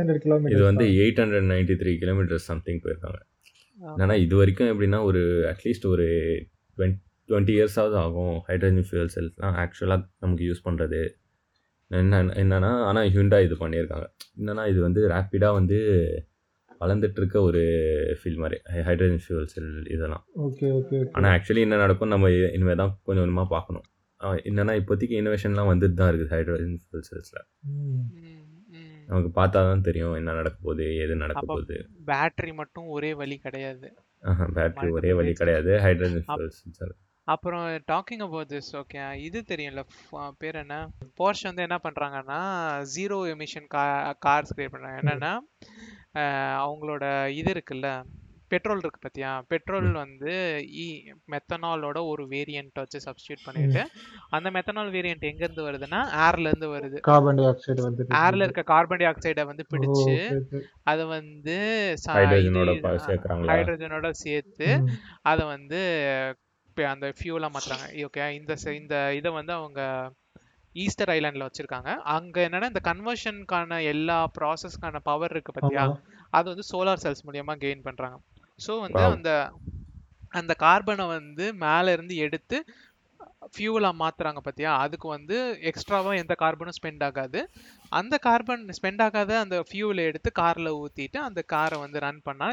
ஹண்ட்ரட் 0.01 0.27
இது 0.55 0.63
வந்து 0.71 0.85
eight 1.05 1.21
hundred 1.23 1.49
ninety 1.53 1.77
three 1.81 1.93
kilometres 2.03 2.47
something 2.51 2.83
போயிருக்காங்க. 2.85 3.21
என்னன்னா 3.79 4.17
இது 4.25 4.35
வரைக்கும் 4.41 4.71
எப்படின்னா 4.73 5.01
ஒரு 5.09 5.23
அட்லீஸ்ட் 5.53 5.87
ஒரு 5.95 6.07
டுவெண்ட் 6.79 6.99
டுவெண்ட்டி 7.29 7.55
இயர்ஸாவது 7.59 7.97
ஆகும் 8.05 8.35
ஹைட்ரஜன் 8.49 8.87
ஃபியூல் 8.89 9.11
செல்ஸ்லாம் 9.17 9.57
ஆக்சுவலாக 9.63 10.03
நமக்கு 10.25 10.45
யூஸ் 10.49 10.65
பண்ணுறது 10.66 11.01
என்ன 11.91 12.21
என்னன்னா 12.43 12.71
ஆனால் 12.89 13.09
ஹியூண்டா 13.15 13.39
இது 13.47 13.57
பண்ணியிருக்காங்க 13.62 14.07
என்னன்னா 14.39 14.65
இது 14.73 14.81
வந்து 14.87 15.01
ரேப்பிடாக 15.15 15.59
வந்து 15.59 15.79
வளர்ந்துட்டு 16.81 17.21
இருக்க 17.21 17.37
ஒரு 17.43 17.61
ஃபீல் 18.21 18.41
மாதிரி. 18.43 18.57
ஹைட்ரஜன் 18.87 19.23
ஃபியூல் 19.25 19.51
செல் 19.53 19.67
இதெல்லாம். 19.87 20.25
ஓகே 20.47 20.67
ஓகே 20.79 20.95
ஓகே 21.01 21.13
ஆனால் 21.13 21.33
ஆக்சுவலி 21.35 21.65
என்ன 21.67 21.77
நடக்கும் 21.77 22.09
நம்ம 22.09 22.31
இனிமேல் 22.57 22.81
தான் 22.83 22.93
கொஞ்சம் 23.03 23.25
கொஞ்சமாக 23.25 23.49
பார்க்கணும். 23.49 23.87
ஆஹ் 24.21 24.41
என்னன்னா 24.49 24.75
இப்போதைக்கு 24.81 25.17
இனோவேஷன்லாம் 25.21 25.71
வந்துட்டு 25.73 25.95
தான் 25.95 26.11
இருக்குது 26.11 26.33
ஹைட்ரஜன் 26.35 26.77
ஃபியூல் 26.83 27.07
செல்ஸில். 27.09 27.43
நமக்கு 29.09 29.31
பார்த்தா 29.35 29.63
தான் 29.69 29.83
தெரியும் 29.83 30.15
என்ன 30.15 30.35
நடக்க 30.35 30.57
போகுது 30.63 30.85
எது 30.97 31.15
நடக்க 31.17 31.43
போகுது. 31.47 31.77
பேட்டரி 32.07 32.53
மட்டும் 32.55 32.87
ஒரே 32.89 33.11
வழி 33.15 33.37
கிடையாது. 33.39 33.89
பேட்டரி 34.57 34.91
ஒரே 34.91 35.11
வழி. 35.19 35.33
கிடையாது 35.35 35.73
ஹைட்ரஜன் 35.87 36.25
ஃபியூல் 36.29 36.53
செல் 36.79 36.95
அப்புறம் 37.29 37.63
டாக்கிங் 37.91 38.25
அபவுட் 38.25 38.51
திஸ் 38.51 38.73
ஓகே 38.81 38.99
இது 39.27 39.39
தெரியும்ல 39.51 39.83
பேர் 40.41 40.59
என்ன? 40.63 40.75
போர்ஷ் 41.19 41.47
வந்து 41.49 41.65
என்ன 41.67 41.77
பண்றாங்கன்னா 41.85 42.41
ஜீரோ 42.95 43.19
எமிஷன் 43.33 43.69
கா 43.75 43.85
கார்ஸ் 44.27 44.55
கிரியேட் 44.57 44.75
பண்றாங்க. 44.75 45.01
என்னன்னா 45.03 45.33
அவங்களோட 46.65 47.05
இது 47.35 47.51
இருக்குல்ல 47.55 47.89
பெட்ரோல் 48.51 48.83
இருக்கு 48.83 49.01
பாத்தியா? 49.01 49.31
பெட்ரோல் 49.51 49.89
வந்து 50.01 50.33
இ 50.81 50.87
மெத்தனாலோட 51.33 51.99
ஒரு 52.11 52.25
வேரியன்ட் 52.33 52.81
வச்சு 52.81 52.99
சப்ஸ்டியூட் 53.07 53.47
பண்ணிட்டு 53.47 53.83
அந்த 54.37 54.49
மெத்தனால் 54.57 54.93
வேரியன்ட் 54.97 55.29
எங்க 55.31 55.43
இருந்து 55.47 55.67
வருதுன்னா 55.69 56.01
ஏர்ல 56.27 56.51
இருந்து 56.51 56.69
வருது. 56.75 56.99
கார்பன் 57.09 57.39
டை 57.41 57.47
ஆக்சைடு 57.53 57.83
வந்து 57.87 58.05
ஏர்ல 58.21 58.47
இருக்க 58.47 58.65
கார்பன் 58.73 59.01
டை 59.03 59.09
ஆக்சைடை 59.13 59.45
வந்து 59.51 59.67
பிடிச்சு. 59.73 60.15
அதை 60.85 61.05
வந்து 61.17 61.57
ஹைட்ரஜனோட 63.51 64.11
சேர்த்து. 64.25 64.69
அதை 65.25 65.45
வந்து 65.55 65.81
அந்த 66.91 67.07
ஃபியூலா 67.17 67.49
மாத்துறாங்க. 67.49 67.87
ஓகே 68.07 68.27
இந்த 68.35 68.53
இந்த 68.73 68.97
இதை 69.15 69.31
வந்து 69.31 69.53
அவங்க 69.53 69.81
ஈஸ்டர் 70.77 71.11
ஐலாண்ட்ல 71.11 71.47
வச்சிருக்காங்க. 71.49 71.91
அங்க 72.15 72.37
என்னன்னா 72.47 72.71
இந்த 72.73 72.83
கன்வர்ஷனுக்கான 72.85 73.81
எல்லா 73.85 74.19
ப்ராசஸ்க்கான 74.39 75.01
பவர் 75.03 75.31
இருக்கு 75.31 75.53
பாத்தியா? 75.53 75.85
அது 76.33 76.47
வந்து 76.51 76.67
சோலார் 76.71 77.03
செல்ஸ் 77.05 77.27
மூலியமா 77.27 77.55
கெயின் 77.61 77.87
பண்றாங்க. 77.89 78.17
ஸோ 78.61 78.73
வந்து. 78.81 79.03
அந்த 79.11 79.31
அந்த 80.33 80.53
கார்பனை 80.59 81.05
வந்து 81.09 81.45
மேல 81.61 81.93
இருந்து 81.93 82.15
எடுத்து 82.17 82.57
ஃபியூவலா 83.53 83.91
மாத்துறாங்க 84.01 84.41
பாத்தியா? 84.41 84.71
அதுக்கு 84.79 85.07
வந்து 85.09 85.37
எக்ஸ்ட்ராவா 85.71 86.12
எந்த 86.15 86.35
கார்பனும் 86.35 86.77
ஸ்பெண்ட் 86.79 87.05
ஆகாது. 87.05 87.41
அந்த 87.93 88.15
கார்பன் 88.19 88.65
ஸ்பெண்ட் 88.77 89.03
ஆகாத 89.03 89.33
அந்த 89.41 89.57
ஃபியூவலை 89.69 90.05
எடுத்து 90.11 90.31
கார்ல 90.41 90.71
ஊத்திட்டு 90.81 91.21
அந்த 91.21 91.43
காரை 91.47 91.79
வந்து 91.79 91.99
ரன் 91.99 92.21
பண்ணா 92.25 92.49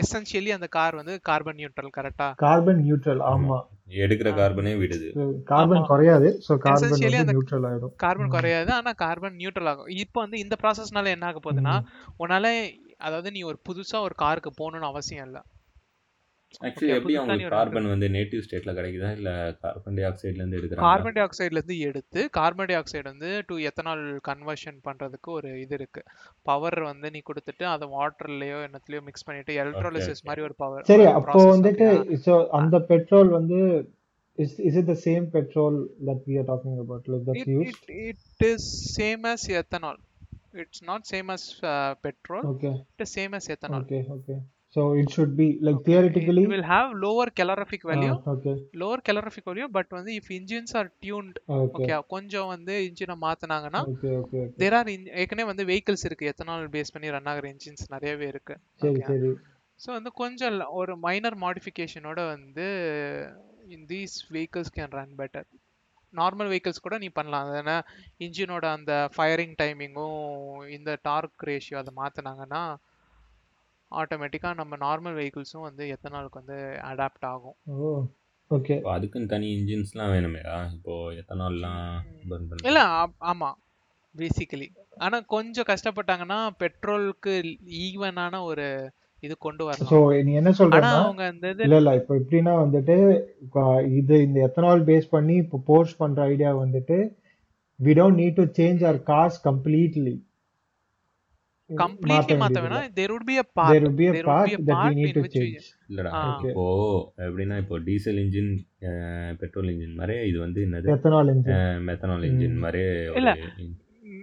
எசென்ஷியலி 0.00 0.52
அந்த 0.54 0.68
கார் 0.70 0.94
வந்து 0.94 1.16
கார்பன் 1.22 1.58
நியூட்ரல் 1.60 1.96
கரெக்டா 1.98 2.28
கார்பன் 2.44 2.82
நியூட்ரல் 2.82 3.24
ஆமா. 3.30 3.58
எடுக்கிற. 4.02 4.28
கார்பனே 4.38 4.72
விடுது. 4.78 5.08
கார்பன். 5.50 5.84
குறையாது. 5.84 6.28
ஸோ 6.46 6.52
கார்பன் 6.58 7.02
நியூட்ரல் 7.30 7.66
ஆயிடும். 7.68 7.92
கார்பன். 7.96 8.32
குறையாது 8.32 8.70
ஆனா 8.72 8.92
கார்பன் 9.02 9.38
நியூட்ரல் 9.40 9.70
ஆகும். 9.72 9.90
இப்போ 9.96 10.18
வந்து 10.20 10.38
இந்த 10.38 10.56
ப்ராசஸ்னால 10.62 11.12
என்ன 11.16 11.26
ஆக 11.26 11.40
போகுதுன்னா 11.44 11.74
உன்னால 12.18 12.46
அதாவது 12.98 13.30
நீ 13.30 13.40
ஒரு 13.42 13.58
புதுசா 13.68 13.98
ஒரு 14.00 14.14
காருக்கு 14.14 14.50
போகணும்னு 14.58 14.86
அவசியம் 14.86 15.26
இல்ல. 15.26 15.38
ஆக்சுவலி 16.60 16.86
Okay, 16.86 16.96
எப்படி 16.96 17.14
அவங்களுக்கு 17.16 17.46
ஒரு 17.48 17.54
கார்பன் 17.54 17.88
வந்து 17.92 18.06
நேட்டிவ் 18.14 18.42
ஸ்டேட்ல 18.44 18.72
கிடைக்குதா? 18.76 19.08
இல்ல 19.18 19.30
கார்பன் 19.62 19.96
டை 19.98 20.04
ஆக்சைடுல 20.08 20.40
இருந்து 20.42 20.58
எடுக்கிறாங்க 20.58 20.84
கார்பன் 20.86 21.16
டை 21.16 21.22
ஆக்சைடுல 21.24 21.58
இருந்து 21.60 21.76
எடுத்து 21.88 22.20
கார்பன் 22.36 22.68
டை 22.70 22.76
ஆக்சைடு 22.78 23.06
வந்து 23.10 23.30
டு 23.48 23.56
எத்தனால் 23.68 24.04
கன்வர்ஷன் 24.28 24.78
பண்றதுக்கு 24.86 25.30
ஒரு 25.36 25.50
இது 25.64 25.74
இருக்கு. 25.78 26.02
பவர் 26.46 26.78
வந்து 26.88 27.10
நீ 27.14 27.22
கொடுத்துட்டு 27.26 27.66
அதை 27.72 27.88
வாட்டர்லயோ 27.96 28.60
என்னத்துலயோ 28.68 29.02
மிக்ஸ் 29.08 29.26
பண்ணிட்டு 29.28 29.58
எலக்ட்ரோலிசிஸ் 29.62 30.14
okay. 30.14 30.28
மாதிரி 30.30 30.44
ஒரு 30.48 30.56
பவர் 30.62 30.88
சரி 30.92 31.06
அப்போ 31.12 31.44
வந்துட்டு 31.52 31.88
ஸோ 32.26 32.36
அந்த 32.60 32.78
பெட்ரோல் 32.90 33.30
வந்து 33.38 33.60
is 34.38 34.56
is 34.64 34.78
it 34.80 34.90
the 34.90 34.98
same 35.06 35.26
petrol 35.36 35.78
that 36.08 36.24
we 36.28 36.36
are 36.40 36.48
talking 36.50 36.80
about 36.80 37.08
like 37.12 37.26
that's 37.30 37.52
use 37.54 37.78
it 38.06 38.46
is 38.50 38.68
same 38.96 39.26
as 39.32 39.44
ethanol 39.62 40.00
it's 40.62 40.84
not 40.90 41.06
same 41.12 41.30
as 41.36 41.44
petrol 42.06 42.46
okay 42.52 42.72
it 42.90 43.04
is 43.06 43.16
same 43.18 43.34
as 43.38 43.48
ethanol 43.54 43.86
okay 44.16 44.36
okay 44.76 44.82
so 44.82 44.82
it 45.00 45.12
should 45.14 45.34
be 45.40 45.46
like 45.66 45.78
theoretically 45.88 46.42
it 46.46 46.50
will 46.54 46.66
have 46.72 46.88
lower 47.04 47.26
calorific 47.38 47.82
value. 47.90 48.14
Okay 48.32 48.52
lower 48.82 48.98
calorific 49.08 49.44
value 49.50 49.68
but 49.76 49.88
வந்து 49.98 50.12
if 50.20 50.26
engines 50.38 50.72
are 50.80 50.88
tuned 51.04 51.36
okay 51.58 51.82
okay. 51.84 51.98
கொஞ்சம் 52.14 52.48
வந்து 52.54 52.74
இன்ஜினை 52.88 53.16
மாத்துனாங்கன்னா 53.26 53.82
there 54.62 54.76
are 54.78 54.90
ஏற்கனவே 55.22 55.46
வந்து 55.50 55.64
vehicles 55.72 56.02
இருக்கு. 56.08 56.30
Ethanol 56.32 56.72
base 56.76 56.92
பண்ணி 56.94 57.14
run 57.16 57.30
ஆகுற 57.32 57.46
engines 57.54 57.84
நிறையவே 57.94 58.26
இருக்கு. 58.32 58.56
சரி 58.84 59.02
சரி. 59.10 59.30
ஸோ 59.80 59.88
வந்து 59.98 60.10
கொஞ்சம் 60.22 60.58
ஒரு 60.80 60.92
மைனர் 61.06 61.36
மாடிஃபிகேஷனோட 61.44 62.20
வந்து 62.34 62.66
these 63.92 64.16
vehicles 64.36 64.68
can 64.78 64.96
run 64.98 65.16
better 65.20 65.48
normal 66.12 66.50
vehicles 66.52 66.78
கூட 66.84 66.96
நீ 67.04 67.08
பண்ணலாம். 67.20 67.48
ஏன்னா 67.62 67.78
இன்ஜினோட 68.26 68.66
அந்த 68.78 68.92
ஃபயரிங் 69.14 69.56
டைமிங்கும் 69.62 70.20
இந்த 70.76 70.90
டார்க் 71.08 71.46
ரேஷியோ 71.50 71.78
அதை 71.82 71.94
மாற்றினாங்கன்னா 72.02 72.62
ஆட்டோமேட்டிக்காக 73.92 74.54
நம்ம 74.60 74.76
நார்மல் 74.84 75.16
வெஹிக்கிள்ஸும் 75.18 75.66
வந்து 75.68 75.84
எத்தனாலுக்கு 75.94 76.40
வந்து 76.42 76.58
அடாப்ட் 76.90 77.26
ஆகும். 77.32 77.56
ஓ 77.74 77.90
ஓகே 78.50 78.74
அதுக்குன்னு 78.94 79.32
தனி 79.32 79.46
இன்ஜின்ஸ்லாம் 79.58 80.12
வேணுமேடா 80.14 80.56
இப்போ 80.74 80.94
எத்தனால்லாம் 81.20 81.86
பர்ன் 82.30 82.48
பண்ண 82.50 82.68
இல்லை 82.70 82.84
ஆமா 83.30 83.50
பேசிக்கலி 84.14 84.68
ஆனா 85.06 85.16
கொஞ்சம் 85.34 85.68
கஷ்டப்பட்டாங்கன்னா 85.70 86.38
பெட்ரோலுக்கு 86.62 87.32
ஈவனான 87.86 88.42
ஒரு 88.50 88.66
இது 89.22 89.34
கொண்டு 89.46 89.62
வரலாம். 89.66 89.90
ஸோ 89.92 89.98
நீ 90.26 90.32
என்ன 90.40 90.50
சொல்றேன்னா 90.58 90.92
அவங்க 91.02 91.22
அந்த 91.32 91.46
இது 91.52 91.62
இல்ல 91.66 91.76
இல்ல. 91.82 91.92
இப்போ 92.00 92.12
எப்படின்னா 92.20 92.54
வந்துட்டு 92.62 92.96
இப்போ 93.44 93.62
இது 93.98 94.16
இந்த 94.26 94.38
எத்தனால் 94.46 94.86
பேஸ் 94.90 95.08
பண்ணி 95.14 95.36
இப்போ 95.44 95.58
போர்ஸ் 95.68 95.94
பண்ற 96.02 96.28
ஐடியா 96.32 96.50
வந்துட்டு 96.62 96.98
we 97.80 97.94
don't 97.98 98.20
need 98.22 98.38
to 98.40 98.46
change 98.58 98.82
our 98.88 99.00
cars 99.10 99.38
completely 99.48 100.14
completely 100.14 100.14
மாத்த 100.14 100.14
வேணாம் 100.14 100.14
there 100.14 100.14
would 100.14 100.14
be 100.14 100.24
a 101.36 101.44
part 101.46 101.55
there 101.66 102.30
in 104.96 105.12
to 105.12 105.20
which 105.20 105.24
we- 105.24 105.36
change. 105.36 105.60
இல்லடா 105.88 106.06
ஆ. 106.06 106.40
Okay. 106.40 106.48
இப்போ 106.48 107.12
எப்படின்னா 107.16 107.58
இப்போ 107.58 107.78
டீசல் 107.78 108.16
இன்ஜின் 108.16 108.58
பெட்ரோல் 109.38 109.66
இன்ஜின் 109.66 109.94
மாதிரி 109.94 110.28
இது 110.28 110.38
வந்து 110.38 110.64
என்னது? 110.64 110.88
Ethanol 110.88 111.36
engine 111.36 111.88
methanol 111.88 112.24
engine. 112.24 112.56
மாதிரி 112.56 112.82
இல்ல. 113.14 113.36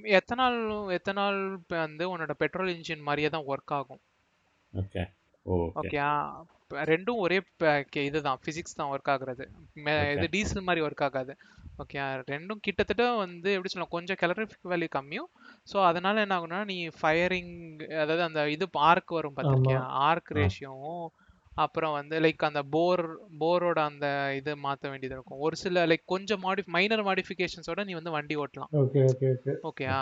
எத்தனால் 0.03 0.89
எத்தனால் 0.89 1.59
வந்து 1.67 2.17
உன்னோட 2.17 2.31
பெட்ரோல் 2.31 2.75
இன்ஜின் 2.75 3.01
மாதிரியே 3.01 3.29
தான் 3.29 3.43
ஒர்க் 3.47 3.65
ஆகும். 3.65 3.99
ஓகே. 4.73 5.09
Oh 5.41 5.71
okay. 5.75 6.35
ரெண்டும் 6.73 7.15
ஒரே 7.15 7.41
ப- 7.57 7.85
இதுதான். 7.93 8.39
பிசிக்ஸ் 8.45 8.75
தான் 8.75 8.99
ஒர்க் 8.99 9.09
ஆகுறது. 9.09 10.17
இது 10.17 10.27
டீசல் 10.31 10.63
மாதிரி 10.63 10.85
ஒர்க் 10.85 11.01
ஆகாது. 11.01 11.37
ஓகே 11.77 11.99
ரெண்டும் 12.31 12.59
கிட்டத்தட்ட 12.59 13.03
வந்து 13.15 13.49
எப்படி 13.53 13.69
சொல்லலாம் 13.69 13.95
கொஞ்சம் 13.95 14.19
கலரிஃபிக் 14.21 14.69
வேல்யூ 14.71 14.89
கம்மியும். 14.95 15.29
ஸோ 15.71 15.77
அதனால 15.85 16.21
என்ன 16.21 16.35
ஆகும்னா 16.39 16.59
நீ 16.65 16.77
ஃபயரிங் 16.99 17.53
அதாவது 18.01 18.23
அந்த 18.23 18.49
இது 18.49 18.65
ஆர்க் 18.89 19.11
வரும் 19.11 19.35
பார்த்திருக்கியா 19.35 19.81
ஆர்க். 20.07 20.31
ரேஷியோவும் 20.31 21.05
அப்புறம் 21.63 21.93
வந்து 21.97 22.15
லைக் 22.25 22.45
அந்த 22.47 22.61
போர் 22.75 23.03
போரோட 23.41 23.79
அந்த 23.89 24.07
இது 24.39 24.51
மாற்ற 24.65 24.83
வேண்டியது 24.91 25.15
இருக்கும். 25.17 25.41
ஒரு 25.45 25.55
சில 25.63 25.85
லைக் 25.91 26.03
கொஞ்சம் 26.13 26.41
மாடி 26.45 26.63
மைனர் 26.75 27.03
மாடிஃபிகேஷன்ஸோட 27.09 27.83
நீ 27.89 27.93
வந்து 27.99 28.15
வண்டி 28.15 28.35
ஓட்டலாம். 28.43 28.71
ஓகே 28.81 29.01
ஓகே 29.11 29.27
ஓகே 29.35 29.53
ஓகேயா 29.69 29.97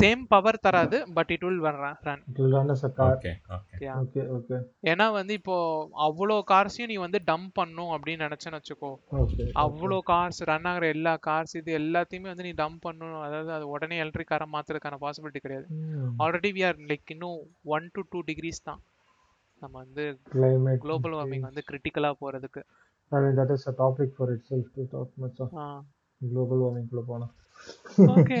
சேம் 0.00 0.22
பவர் 0.34 0.62
தராது 0.66 0.98
but 1.18 1.30
it 1.36 1.46
will 1.48 1.62
run 2.06 2.22
it 2.30 2.40
will 2.40 2.56
run 2.58 2.72
as 2.74 2.84
a 2.88 2.92
car 2.98 3.14
okay 3.18 3.32
okay 3.58 3.88
okay 4.02 4.22
okay 4.36 4.58
ஏன்னா 4.92 5.06
வந்து 5.18 5.32
இப்போ 5.40 5.56
அவ்வளோ 6.08 6.36
கார்ஸையும் 6.52 6.90
நீ 6.92 6.98
வந்து 7.06 7.20
டம்ப் 7.30 7.52
பண்ணும் 7.60 7.92
அப்படின்னு 7.96 8.26
நினைச்சேன்னு 8.26 8.60
வச்சுக்கோ. 8.60 8.92
ஓகே 9.22 9.46
அவ்வளோ 9.64 9.98
கார்ஸ் 10.12 10.40
ரன் 10.50 10.68
ஆகுற 10.72 10.86
எல்லா 10.96 11.14
கார்ஸ் 11.28 11.56
இது 11.60 11.72
எல்லாத்தையுமே 11.80 12.30
வந்து 12.32 12.46
நீ 12.48 12.52
டம்ப் 12.62 12.84
பண்ணணும் 12.86 13.24
அதாவது 13.26 13.52
அது 13.56 13.66
உடனே 13.74 13.98
எலக்ட்ரிக் 14.04 14.32
காரை 14.32 14.46
மாத்துறதுக்கான 14.54 14.98
பாசிபிலிட்டி 15.04 15.42
கிடையாது. 15.44 15.66
ஆல்ரெடி 16.24 16.52
வி 16.58 16.64
ஆர் 16.68 16.78
லைக் 16.92 17.12
இன்னும் 17.16 17.40
ஒன் 17.76 17.88
டு 17.96 18.02
டூ 18.12 18.20
டிகிரிஸ் 18.30 18.66
தான். 18.68 18.80
நம்ம 19.62 19.74
வந்து 19.84 20.04
கிளைமேட் 20.34 20.82
குளோபல் 20.84 21.14
வார்மிங் 21.18 21.46
வந்து 21.48 21.62
கிரிட்டிக்கலா 21.68 22.10
போறதுக்கு. 22.22 22.60
I 23.12 23.20
mean 23.24 23.38
that 23.40 23.52
is 23.56 23.66
topic 23.82 24.14
for 24.16 24.32
itself 24.50 24.70
to 24.76 24.84
talk 24.94 25.12
much 25.24 25.40
of 25.44 25.52
global 26.20 26.62
warming 26.64 26.88
குள்ள 26.90 27.02
போனா 27.10 27.28
ஓகே 28.16 28.40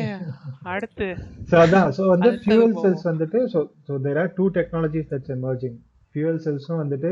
அடுத்து. 0.72 1.06
ஸோ 1.50 1.54
அதான் 1.62 1.88
ஸோ 1.96 2.02
வந்து 2.12 2.30
போவோம். 2.44 2.76
செல்ஸ் 2.84 3.06
வந்துட்டு 3.10 3.38
so 3.54 3.60
so 3.86 3.94
there 4.04 4.20
are 4.22 4.30
two 4.36 4.44
technologies 4.58 5.08
that's 5.12 5.34
emerging 5.36 5.76
fuel 6.14 6.40
செல்ஸும் 6.46 6.82
வந்துட்டு 6.82 7.10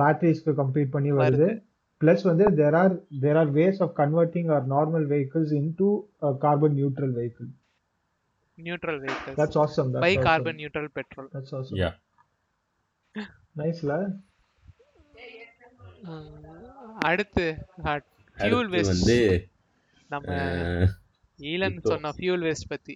பேட்டரிஸ்க்கு 0.00 0.54
கம்ப்ளீட் 0.62 0.94
பண்ணி 0.96 1.12
வருது. 1.20 1.48
ப்ளஸ் 2.00 2.24
வந்து 2.28 2.44
there 2.60 2.76
are 2.82 2.94
there 3.24 3.38
are 3.40 3.50
ways 3.58 3.80
of 3.84 3.94
converting 4.00 4.48
our 4.52 4.66
normal 4.74 5.04
vehicles 5.12 5.52
into 5.60 5.88
carbon 6.44 6.76
neutral 6.80 7.12
vehicle 7.18 7.50
neutral 8.58 8.98
vehicles 9.04 9.38
that's 9.40 9.60
awesome 9.64 9.92
by 10.06 10.14
carbon 10.28 10.58
neutral 10.60 10.90
petrol 10.98 11.28
that's 11.36 11.54
awesome 11.58 11.78
yeah 11.82 11.90
நைஸ்ல 13.56 13.92
அடுத்து 17.04 17.46
fuel 18.38 18.70
waste 18.72 18.92
வந்து 18.94 19.18
நம்ம 20.10 20.28
Elon 21.38 21.76
இப்போ- 21.76 21.90
சொன்ன 21.90 22.12
fuel 22.16 22.44
waste 22.46 22.68
பத்தி. 22.68 22.94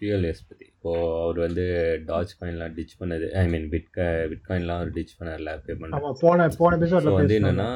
fuel 0.00 0.24
waste 0.26 0.48
பற்றி 0.48 0.64
இப்போது 0.66 1.00
அவர் 1.18 1.38
வந்து 1.38 1.64
டாஜ் 2.06 2.32
காயின்லாம் 2.38 2.74
ditch 2.76 2.94
பண்ணது. 3.00 3.26
ஐ 3.34 3.44
மீன் 3.48 3.66
பிட் 3.70 3.88
பிட்காயின்லாம் 4.32 4.78
அவர் 4.78 4.92
டிச் 4.92 5.16
பண்ணல 5.18 5.54
பே 5.60 5.72
ஆமா 5.74 5.80
பண்ண 5.82 6.12
போன 6.22 6.48
போன 6.58 6.76
எபிசோட்ல 6.78 7.14
வந்து 7.16 7.36
என்னன்னா 7.40 7.68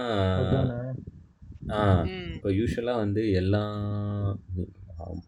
ஆ 1.73 1.81
இப்போ 2.35 2.51
யூஸ்வலாக 2.53 3.03
வந்து 3.03 3.25
எல்லா 3.41 3.63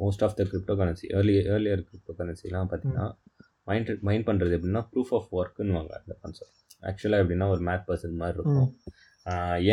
most 0.00 0.24
of 0.24 0.36
the 0.36 0.44
crypto 0.44 0.74
currency 0.78 1.06
early 1.14 1.34
earlier 1.48 1.84
crypto 1.86 2.14
கரன்சிலாம் 2.18 2.70
பார்த்தீங்கன்னா 2.70 3.06
மைண்ட் 3.64 3.90
மைண்ட் 4.02 4.26
பண்ணுறது 4.28 4.56
எப்படின்னா 4.56 4.82
ப்ரூஃப் 4.90 5.12
ஆஃப் 5.14 5.30
ஒர்க்குன்னு 5.34 5.78
அந்த 5.98 6.14
கான்செப்ட் 6.22 6.58
ஆக்சுவலாக 6.90 7.22
எப்படின்னா 7.24 7.48
ஒரு 7.54 7.62
மேத் 7.68 7.86
பர்சன் 7.88 8.20
மாதிரி 8.22 8.38
இருக்கும். 8.38 8.68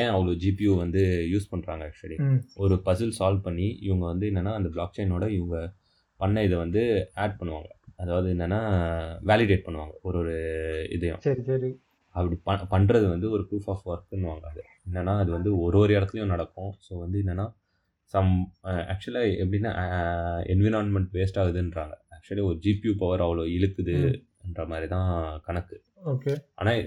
ஏன் 0.02 0.12
அவ்வளோ 0.14 0.34
ஜிபியூ 0.44 0.72
வந்து 0.84 1.02
யூஸ் 1.34 1.52
பண்ணுறாங்க 1.54 1.84
ஆக்சுவலி 1.90 2.18
ஒரு 2.64 2.76
பசில் 2.88 3.18
சால்வ் 3.20 3.46
பண்ணி 3.48 3.68
இவங்க 3.88 4.04
வந்து 4.12 4.26
என்னென்னா 4.32 4.54
அந்த 4.60 4.70
பிளாக் 4.76 4.98
செயினோட 4.98 5.26
இவங்க 5.38 5.58
பண்ண 6.20 6.44
இதை 6.48 6.58
வந்து 6.66 6.82
ஆட் 7.24 7.40
பண்ணுவாங்க. 7.40 7.70
அதாவது 8.04 8.28
என்னென்னா 8.36 8.60
வேலிடேட் 9.30 9.66
பண்ணுவாங்க 9.66 9.94
ஒரு 10.08 10.18
ஒரு 10.22 10.36
இதையும். 10.96 11.22
சரி 11.28 11.44
சரி. 11.50 11.72
அப்படி 12.16 12.36
ப 12.48 12.54
பண்ணுறது 12.74 13.06
வந்து 13.14 13.28
ஒரு 13.36 13.44
ப்ரூஃப் 13.50 13.70
ஆஃப் 13.74 13.86
ஒர்க்குன்னுவாங்க 13.92 14.46
அது. 14.52 14.62
என்னென்னா 14.88 15.14
அது 15.24 15.30
வந்து 15.38 15.52
ஒரு 15.66 15.78
ஒரு 15.84 15.92
இடத்துலையும் 15.98 16.34
நடக்கும். 16.36 16.72
ஸோ 16.88 16.92
வந்து 17.04 17.18
என்னென்னா 17.24 17.46
சம் 18.14 18.32
ஆக்சுவலாக 18.94 19.36
எப்படின்னா 19.44 19.72
என்விரான்மெண்ட் 20.54 21.12
வேஸ்ட் 21.18 21.40
ஆகுதுன்றாங்க. 21.42 21.94
ஆக்சுவலி 22.16 22.44
ஒரு 22.50 22.58
ஜிபியூ 22.66 22.94
பவர் 23.02 23.24
அவ்வளோ 23.26 23.46
இழுக்குதுன்ற 23.58 24.64
மாதிரி 24.72 24.88
தான் 24.96 25.12
கணக்கு. 25.48 25.78
ஓகே 26.02 26.34
ஆனால் 26.60 26.80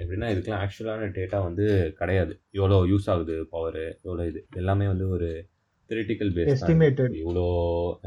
எப்படின்னா 0.00 0.28
இதுக்கெல்லாம் 0.32 0.64
ஆக்சுவலான 0.64 1.08
டேட்டா 1.18 1.38
வந்து 1.46 1.66
கிடையாது. 2.00 2.32
எவ்வளோ 2.58 2.78
யூஸ் 2.92 3.08
ஆகுது 3.12 3.36
பவர் 3.54 3.82
எவ்வளோ 4.06 4.24
இது. 4.30 4.40
எல்லாமே 4.62 4.86
வந்து 4.86 5.06
ஒரு 5.16 5.28
தியரிட்டிக்கல் 5.90 6.32
பேஸ் 6.36 6.52
Estimated. 6.54 7.10
இவ்வளோ 7.22 7.44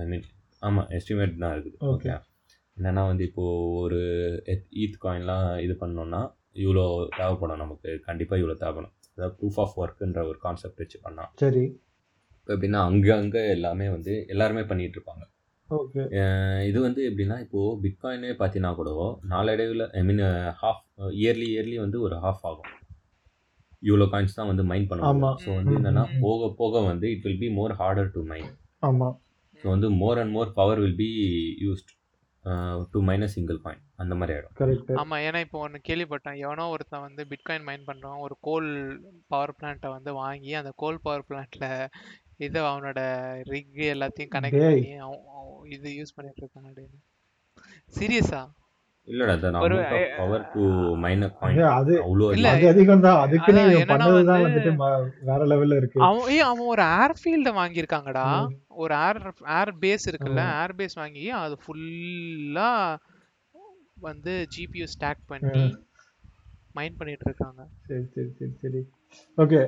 ஐ 0.02 0.06
மீன் 0.12 0.26
ஆமாம் 0.62 0.90
எஸ்டிமேட் 0.98 1.42
தான் 1.44 1.54
இருக்குது. 1.56 1.78
Okay. 1.94 2.12
ஓகே 2.12 2.12
என்னென்னா 2.78 3.04
வந்து 3.12 3.24
இப்போது 3.30 3.72
ஒரு 3.84 4.02
ஈத் 4.84 5.02
காயின்லாம் 5.06 5.48
இது 5.66 5.74
பண்ணோம்னா 5.82 6.22
இவ்வளோ 6.64 6.86
தேவைப்படும் 7.18 7.62
நமக்கு. 7.64 7.90
கண்டிப்பாக 8.08 8.42
இவ்வளோ 8.42 8.58
தேவைப்படும். 8.64 8.94
அதாவது 9.16 9.36
ப்ரூஃப் 9.40 9.60
ஆஃப் 9.64 9.76
ஒர்க்குன்ற 9.82 10.22
ஒரு 10.30 10.38
கான்செப்ட் 10.46 10.82
வச்சு 10.84 11.00
பண்ணால் 11.06 11.32
சரி. 11.44 11.64
இப்போ 12.38 12.52
எப்படின்னா 12.56 12.82
அங்கே 12.90 13.14
அங்கே 13.22 13.42
எல்லாமே 13.58 13.88
வந்து 13.90 14.14
எல்லாருமே 14.28 14.64
பண்ணிட்டு 14.72 14.98
இருப்பாங்க. 14.98 15.24
ஓகே 15.72 16.02
அஹ் 16.20 16.64
இது 16.68 16.80
வந்து 16.82 17.02
எப்படின்னா 17.10 17.38
இப்போது 17.44 17.80
பிட்காயினே 17.84 18.32
பார்த்தீங்கன்னா 18.38 18.74
கூட 18.76 18.92
நாளடைவில் 19.28 19.84
I 19.94 20.04
mean 20.04 20.24
half 20.62 20.84
yearly 21.20 21.48
yearly 21.54 21.78
வந்து 21.80 22.00
ஒரு 22.02 22.18
ஹாஃப் 22.24 22.44
ஆகும். 22.44 22.72
இவ்வளோ 23.84 24.08
காயின்ஸ் 24.10 24.36
தான் 24.36 24.50
வந்து 24.50 24.64
மைன் 24.66 24.90
பண்ண 24.90 25.08
ஆமா. 25.08 25.30
ஸோ 25.44 25.50
வந்து 25.56 25.74
என்னன்னா 25.78 26.04
ம். 26.08 26.20
போக 26.22 26.50
போக 26.58 26.82
வந்து 26.88 27.08
it 27.14 27.24
will 27.26 27.40
be 27.40 27.50
more 27.54 27.74
harder 27.80 28.12
to 28.12 28.22
mine 28.28 28.52
ஆமா. 28.82 29.08
ஸோ 29.58 29.68
வந்து 29.70 29.90
more 30.02 30.20
and 30.22 30.34
more 30.34 30.52
power 30.56 30.80
will 30.80 31.00
be 31.02 31.10
used 31.66 31.92
to 32.92 33.00
mine 33.08 33.24
a 33.24 33.30
single 33.34 33.60
coin 33.64 33.84
அந்த 33.98 34.14
மாதிரி 34.16 34.36
ஆகிடும் 34.36 34.56
கரெக்ட் 34.60 34.92
ஆமா 35.02 35.18
ஏன்னா 35.26 35.40
இப்போ 35.46 35.58
ஒன்று 35.60 35.80
கேள்விப்பட்டேன். 35.88 36.38
எவனோ 36.44 36.66
ஒருத்தன் 36.74 37.06
வந்து 37.08 37.24
பிட்காயின் 37.32 37.68
மைன் 37.68 37.88
பண்றான். 37.88 38.20
ஒரு 38.26 38.36
கோல் 38.42 38.70
பவர் 39.28 39.56
பிளான்ட்டை 39.58 39.92
வந்து 39.92 40.14
வாங்கி 40.20 40.54
அந்த 40.56 40.74
கோல் 40.78 41.04
பவர் 41.04 41.28
பிளான்ட்ல 41.28 41.68
இது 42.42 42.60
அவனோட 42.64 43.00
ரிக் 43.48 43.84
எல்லாத்தையும் 43.94 44.32
கனெக்ட். 44.32 44.64
பண்ணி 44.64 45.70
இது 45.70 45.90
யூஸ் 45.92 46.16
பண்ணிட்டு 46.16 46.42
இருக்கான் 46.42 46.90
சீரியஸா 47.94 48.42
இல்லைடா 49.08 49.34
த 49.40 49.60
ஒரு, 49.60 49.76
amount 49.76 49.94
of 50.00 50.18
power 50.18 50.44
to 50.52 50.64
mine 50.96 51.24
a 51.24 51.30
coin 51.40 51.58
ஏய், 51.58 51.72
அது 51.72 51.94
அவ்வளோ 52.02 52.26
இல்ல, 52.34 52.50
அது 52.50 52.68
அதிகம் 52.68 53.00
தான் 53.00 53.20
என்னன்னா 53.76 53.88
பண்ணதுதான் 53.92 54.42
வந்து- 54.42 54.46
வந்துட்டு 54.48 54.74
வேற 55.22 55.46
லெவல்ல 55.46 55.78
இருக்கு. 55.78 56.00
அவன் 56.02 56.30
ஏய் 56.30 56.40
அவன் 56.42 56.66
ஒரு 56.66 56.84
ஏர்ஃபீல்ட 56.98 57.52
வாங்கியிருக்காங்கடா. 57.56 58.26
ம். 58.42 58.52
ஒரு 58.76 58.96
ஏர் 58.98 59.22
ஏர் 59.52 59.74
பேஸ் 59.80 60.06
இருக்குல்ல. 60.10 60.44
ஏர் 60.62 60.76
பேஸ் 60.76 60.96
வாங்கி 60.96 61.30
அது 61.40 61.58
ஃபுல்லா 61.64 62.70
வந்து 64.00 64.48
ஜிபியூ 64.56 64.84
ஸ்டாக் 64.94 65.28
பண்ணி 65.28 65.64
மைன் 66.76 66.98
பண்ணிட்டு 66.98 67.26
இருக்காங்க. 67.26 67.62
சரி 67.88 68.06
சரி 68.16 68.32
சரி 68.40 68.54
சரி. 68.62 68.82
ஓகே 69.38 69.62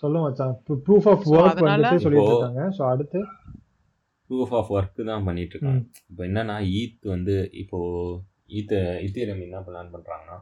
சொல்ல 0.00 0.16
மச்சான். 0.20 0.54
ப்ரூஃப் 0.86 1.08
ஆஃப் 1.12 1.24
அதனால- 1.50 1.72
வந்துட்டு 1.74 2.04
சொல்லிட்டு 2.04 2.32
இருக்காங்க 2.32 2.62
ஸோ 2.76 2.82
அடுத்து? 2.90 3.20
ப்ரூஃப் 4.30 4.54
ஆஃப் 4.54 4.70
ஒர்க்கு 4.72 5.02
தான் 5.04 5.26
பண்ணிட்டு 5.26 5.54
இருக்காங்க. 5.54 5.82
இப்போ 6.10 6.22
என்னன்னா 6.26 6.56
ஈத் 6.74 7.04
வந்து 7.10 7.34
இப்போ 7.62 7.78
ஈத்த 8.52 8.74
இத்தீரம் 9.04 9.44
என்ன 9.44 9.60
பிளான் 9.66 9.92
பண்ணுறாங்கன்னா 9.92 10.38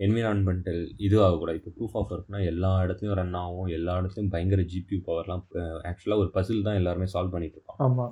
என்விரான்மெண்டல் 0.00 0.80
இது 0.98 1.16
ஆகக்கூடாது 1.22 1.58
இப்போ 1.60 1.72
ப்ரூஃப் 1.76 1.96
ஆஃப் 1.96 2.10
ஒர்க்னா 2.10 2.40
எல்லா 2.44 2.70
இடத்துலையும் 2.82 3.16
ரன் 3.16 3.36
ஆகும். 3.40 3.68
எல்லா 3.76 3.94
இடத்துலையும் 4.00 4.30
பயங்கர 4.30 4.62
ஜிபியூ 4.72 4.98
பவர்லாம் 5.06 5.42
ஆக்சுவலாக 5.88 6.22
ஒரு 6.22 6.30
பசில் 6.34 6.62
தான் 6.62 6.74
எல்லாருமே 6.74 7.08
சால்வ் 7.14 7.34
பண்ணிட்டு 7.34 7.58
இருக்கோம் 7.58 7.80
ஆமா. 7.86 8.06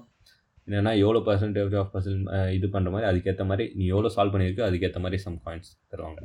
என்னன்னா 0.68 0.92
எவ்வளோ 1.00 1.20
பர்சன்டேஜ் 1.26 1.76
ஆஃப் 1.76 1.92
பசில் 1.92 2.16
இது 2.52 2.66
பண்ணுற 2.68 2.90
மாதிரி 2.90 3.08
அதுக்கேற்ற 3.10 3.44
மாதிரி 3.46 3.66
நீ 3.74 3.84
எவ்வளோ 3.86 4.10
சால்வ் 4.14 4.34
பண்ணியிருக்கோ 4.34 4.66
அதுக்கேற்ற 4.68 5.00
மாதிரி 5.00 5.20
சம் 5.22 5.38
காயின்ஸ் 5.44 5.70
தருவாங்க. 5.92 6.22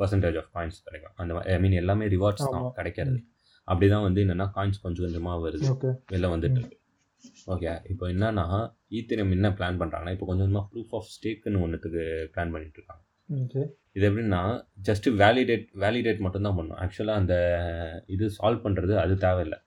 பர்சன்டேஜ் 0.00 0.38
ஆஃப் 0.42 0.50
காயின்ஸ் 0.56 0.78
கிடைக்கும். 0.86 1.14
அந்த 1.22 1.40
ஐ 1.54 1.56
மீன் 1.64 1.76
எல்லாமே 1.82 2.06
ரிவார்ட்ஸ் 2.16 2.46
தான். 2.54 2.66
கிடைக்கிறது. 2.78 3.18
அப்படி 3.68 3.86
தான் 3.94 4.04
வந்து 4.06 4.20
என்னென்னா 4.24 4.46
காயின்ஸ் 4.56 4.82
கொஞ்சம் 4.84 5.04
கொஞ்சமாக 5.06 5.38
வருது. 5.46 5.66
வெளில 6.12 6.28
வந்துட்டு 6.34 6.60
இருக்கு. 6.60 6.78
ஓகே 7.52 7.70
இப்போ 7.92 8.04
என்னன்னா 8.14 8.44
ஈத்திரம் 8.98 9.32
என்ன 9.36 9.48
பிளான் 9.58 9.78
பண்ணுறாங்கன்னா 9.80 10.14
இப்போ 10.16 10.26
கொஞ்சம் 10.28 10.46
கொஞ்சமாக 10.46 10.66
ப்ரூஃப் 10.72 10.92
ஆஃப் 10.98 11.08
ஸ்டேக்குன்னு 11.14 11.62
ஒன்றுத்துக்கு 11.66 12.02
பிளான் 12.34 12.52
பண்ணிட்டு 12.54 12.78
இருக்காங்க. 12.80 13.02
இது 13.96 14.04
எப்படின்னா 14.08 14.40
ஜஸ்ட் 14.88 15.06
வேலிடேட் 15.22 15.66
வேலிடேட் 15.84 16.20
மட்டும்தான் 16.24 16.58
பண்ணும் 16.58 16.80
ஆக்சுவலாக 16.84 17.20
அந்த 17.22 17.34
இது 18.14 18.24
சால்வ் 18.38 18.64
பண்ணுறது 18.66 18.94
அது 19.04 19.14
தேவையில்லை. 19.26 19.58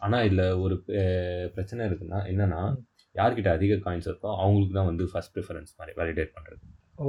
ஆனால் 0.00 0.24
இதில் 0.28 0.44
ஒரு 0.64 0.74
பிரச்சனை 1.54 1.86
இருக்குன்னா 1.88 2.18
என்னன்னா 2.32 2.60
யார்கிட்ட 3.14 3.50
அதிக 3.58 3.78
காயின்ஸ் 3.86 4.08
இருக்கோ 4.10 4.28
அவங்களுக்கு 4.42 4.74
தான் 4.78 4.90
வந்து 4.90 5.04
ஃபர்ஸ்ட் 5.12 5.32
ப்ரிஃபரன்ஸ் 5.36 5.72
மாதிரி 5.78 5.94
வேலிடேட் 6.00 6.34
பண்ணுறது 6.36 6.60
ஓ 7.04 7.08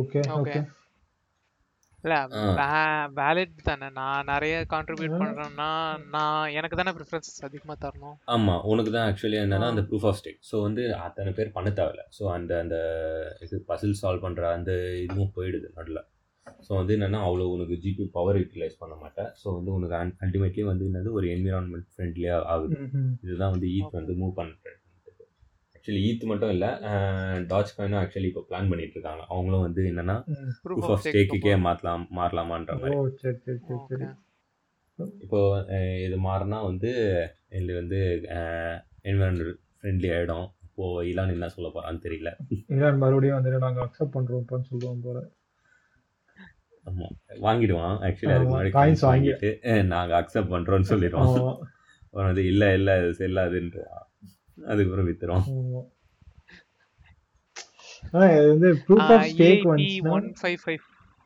ஓகே 0.00 0.18
Okay. 0.20 0.34
ஓகே 0.40 0.60
இல்ல. 2.04 2.16
வேலிட் 3.18 3.54
தானே. 3.68 3.86
நான் 3.98 4.28
நிறைய 4.32 4.54
கான்ட்ரிபியூட். 4.72 5.14
பண்றேன்னா 5.22 5.68
நான் 6.14 6.50
எனக்கு 6.58 6.78
தானே 6.80 6.92
ப்ரிஃபரன்ஸ் 6.98 7.30
அதிகமா 7.48 7.74
தரணும். 7.84 8.16
ஆமாம் 8.34 8.64
உனக்கு 8.72 8.90
தான் 8.96 9.06
ஆக்சுவலி 9.10 9.38
என்னன்னா. 9.44 9.68
அந்த 9.74 9.84
ப்ரூஃப் 9.90 10.08
ஆஃப் 10.10 10.18
ஸ்டேக் 10.20 10.40
ஸோ 10.50 10.56
வந்து 10.66 10.82
அத்தனை 11.06 11.32
பேர் 11.38 11.54
பண்ண 11.56 11.70
தேவையில்ல. 11.78 12.04
ஸோ 12.18 12.24
அந்த 12.36 12.52
அந்த 12.64 12.76
இது 13.46 13.58
பசில் 13.70 14.00
சால்வ் 14.02 14.24
பண்ணுற 14.26 14.50
அந்த 14.58 14.72
இதுவும் 15.06 15.34
போயிடுது 15.38 15.70
நடுவில் 15.78 16.02
ஸோ 16.66 16.70
வந்து 16.80 16.92
என்னென்னா 16.96 17.20
அவ்வளோ 17.26 17.44
உனக்கு 17.54 17.74
ஜிபி 17.82 18.04
பவர் 18.16 18.38
யூட்டிலைஸ் 18.40 18.80
பண்ண 18.82 18.94
மாட்டேன். 19.02 19.30
ஸோ 19.40 19.46
வந்து 19.56 19.70
உனக்கு 19.78 19.94
அல்டிமேட்லி 20.24 20.64
வந்து 20.70 20.84
என்னது 20.90 21.10
ஒரு 21.18 21.26
என்விரான்மெண்ட் 21.34 21.88
ஃப்ரெண்ட்லியாக 21.92 22.48
ஆகுது. 22.54 22.76
இதுதான் 23.26 23.54
வந்து 23.54 23.68
ஈத் 23.78 23.98
வந்து 24.00 24.14
மூவ் 24.20 24.38
பண்ணுறது 24.40 24.72
ஆக்சுவலி 25.84 26.02
ஈத் 26.10 26.22
மட்டும் 26.28 26.52
இல்லை 26.52 26.68
டாச் 27.48 27.72
காயினும் 27.76 27.98
ஆக்சுவலி 28.00 28.28
இப்போ 28.30 28.42
பிளான் 28.50 28.68
பண்ணிட்டு 28.70 28.94
இருக்காங்க. 28.96 29.22
அவங்களும் 29.32 29.64
வந்து 29.64 29.82
என்னன்னா 29.88 30.14
ப்ரூஃப் 30.62 30.86
ஆஃப் 30.92 31.02
ஸ்டேக்குக்கே 31.06 31.54
மாற்றலாம் 31.64 32.04
மாறலாமான்ற 32.18 32.74
மாதிரி. 32.82 34.06
இப்போ 35.24 35.40
இது 36.04 36.16
மாறினா 36.28 36.58
வந்து 36.68 36.90
இது 37.60 37.74
வந்து 37.80 37.98
என்விரான்மெண்ட் 39.10 39.42
ஃப்ரெண்ட்லி 39.76 40.10
ஆகிடும் 40.16 40.46
இப்போது 40.68 41.04
இலான் 41.10 41.34
என்ன 41.36 41.50
சொல்ல 41.56 41.68
போகிறான்னு 41.74 42.04
தெரியல. 42.06 42.32
இதான் 42.76 43.02
மறுபடியும் 43.02 43.36
வந்துட்டு 43.38 43.60
நாங்க 43.66 43.82
அக்செப்ட் 43.86 44.14
பண்றோம்ப்பான்னு 44.16 44.68
சொல்லுவோம் 44.70 45.04
போல. 45.08 45.20
ஆமாம் 46.86 47.14
வாங்கிடுவான். 47.44 47.98
ஆக்சுவலி 48.06 48.34
அதுக்கு 48.36 48.50
ஆமா, 48.50 48.54
முன்னாடி 48.54 48.74
காயின்ஸ் 48.78 49.06
வாங்கிட்டு 49.10 49.50
நாங்கள் 49.92 50.18
அக்செப்ட் 50.22 50.54
பண்ணுறோன்னு 50.54 50.90
சொல்லிடுவோம் 50.94 51.36
அப்புறம் 52.06 52.30
வந்து 52.30 52.46
இல்லை 52.54 52.70
இல்லை 52.80 52.94
அது 53.02 53.12
செல்லாதுன்றான் 53.22 54.02
அதுக்கப்புறம் 54.56 55.44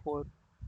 ஃபோர் 0.03 0.27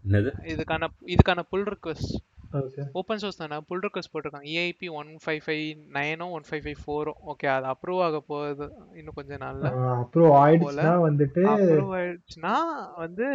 என்னது? 0.09 0.31
இதுக்கான 0.53 0.85
இதுக்கான 1.15 1.41
pull 1.51 1.67
request 1.75 2.13
okay 2.53 2.83
open 2.93 3.19
source 3.19 3.37
தானே? 3.37 3.57
புல் 3.67 3.83
ரிக்வஸ்ட் 3.87 4.13
போட்டிருக்காங்க. 4.13 4.49
ஏஐபி 4.61 4.89
ஒன் 4.91 5.11
ஃபைவ் 5.25 5.41
ஃபைவ் 5.47 5.67
நைனும் 5.97 6.31
ஒன் 6.31 6.47
ஃபைவ் 6.51 6.63
ஃபைவ் 6.65 6.81
ஃபோரும் 6.85 7.19
ஓகே 7.33 7.47
அது 7.47 7.67
அப்ரூவ் 7.73 8.01
ஆக 8.03 8.21
போகுது. 8.21 8.67
இன்னும் 8.95 9.15
கொஞ்ச 9.15 9.37
நாள்ல. 9.37 9.67
அப்புறம் 10.01 10.33
ஆயிடுச்சுன்னா 10.41 10.95
வந்துட்டு 11.09 11.45
அப்ரூவ் 11.53 11.93
ஆயிடுச்சுன்னா 11.99 12.55
வந்து 12.97 13.29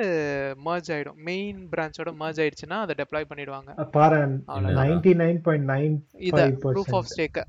மர்ஜ் 0.65 0.89
ஆயிடும். 0.95 1.19
மெயின் 1.30 1.69
பிரான்ச்சோட 1.72 2.14
மர்ஜ் 2.23 2.41
ஆயிடுச்சுன்னா 2.45 2.80
அதை 2.85 2.95
டெப்ளாய் 2.97 3.30
பண்ணிடுவாங்க. 3.30 3.88
பாரு 3.91 4.19
அவ்வளவுதான். 4.45 4.80
நைன்டி 4.81 5.14
நைன் 5.23 5.41
பாயிண்ட் 5.41 5.69
நைன் 5.69 5.95
இத 6.30 6.41
five 6.41 6.60
proof 6.65 6.95
of 6.95 7.10
stake 7.14 7.41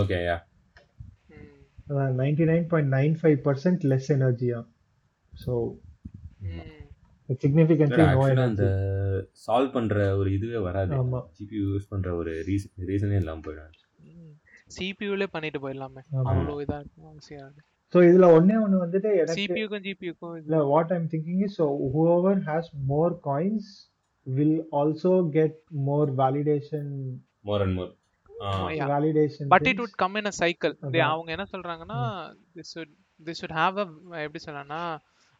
okay 0.00 0.20
yeah 0.30 0.38
ninety 2.20 2.44
nine 2.44 2.66
point 2.68 2.92
nine 2.94 3.16
five 3.20 3.38
percent 3.46 3.82
less 3.92 4.10
எனர்ஜியா 4.10 4.60
ஸோ 5.32 5.54
சிக்னிஃபிகன்ட்லி 7.28 8.04
அந்த 8.44 8.64
சால்வ் 9.44 9.74
பண்ணுற 9.74 10.16
ஒரு 10.16 10.28
இதுவே 10.32 10.58
வராது. 10.58 10.92
ஆமா. 10.94 11.20
ஜிபி 11.38 11.56
யூஸ் 11.56 11.90
பண்ணுற 11.92 12.10
ஒரு 12.12 12.32
ரீசன் 12.48 12.88
ரீசனே 12.90 13.18
இல்லாமல் 13.22 13.44
போயிடும். 13.46 13.78
சிபியூலே 14.76 15.26
பண்ணிட்டு 15.26 15.58
போயிடலாமே. 15.60 16.02
அவ்வளோ 16.22 16.54
இதா 16.64 16.76
இருக்கும். 16.78 17.62
ஸோ 17.94 18.00
இதுல 18.08 18.26
ஒண்ணே 18.36 18.54
ஒண்ணு 18.64 18.76
வந்துட்டு 18.82 19.08
எனக்கு 19.14 19.38
சிபியூக்கும் 19.38 19.84
ஜிபியூக்கும் 19.86 20.36
இல்ல 20.36 20.58
what 20.64 20.92
I'm 20.92 21.08
thinking 21.14 21.42
is 21.46 21.56
so 21.60 21.66
whoever 21.94 22.40
has 22.46 22.70
more 22.92 23.14
coins 23.20 23.70
will 24.26 24.60
also 24.72 25.12
get 25.30 25.58
more 25.88 26.10
validation 26.10 27.18
more 27.40 27.60
and 27.60 27.74
more 27.74 27.92
but 29.52 29.66
it 29.70 29.80
would 29.82 29.94
come 30.02 30.14
in 30.20 30.30
a 30.30 30.34
cycle. 30.42 30.74
அவங்க 31.12 31.30
என்ன 31.36 31.46
சொல்றாங்கன்னா 31.54 31.98
this 32.58 32.74
would 32.78 32.92
this 33.20 33.40
should 33.40 33.56
have 33.62 33.76
a 33.82 33.86
எப்படி 34.26 34.40
சொல்லனா 34.46 34.80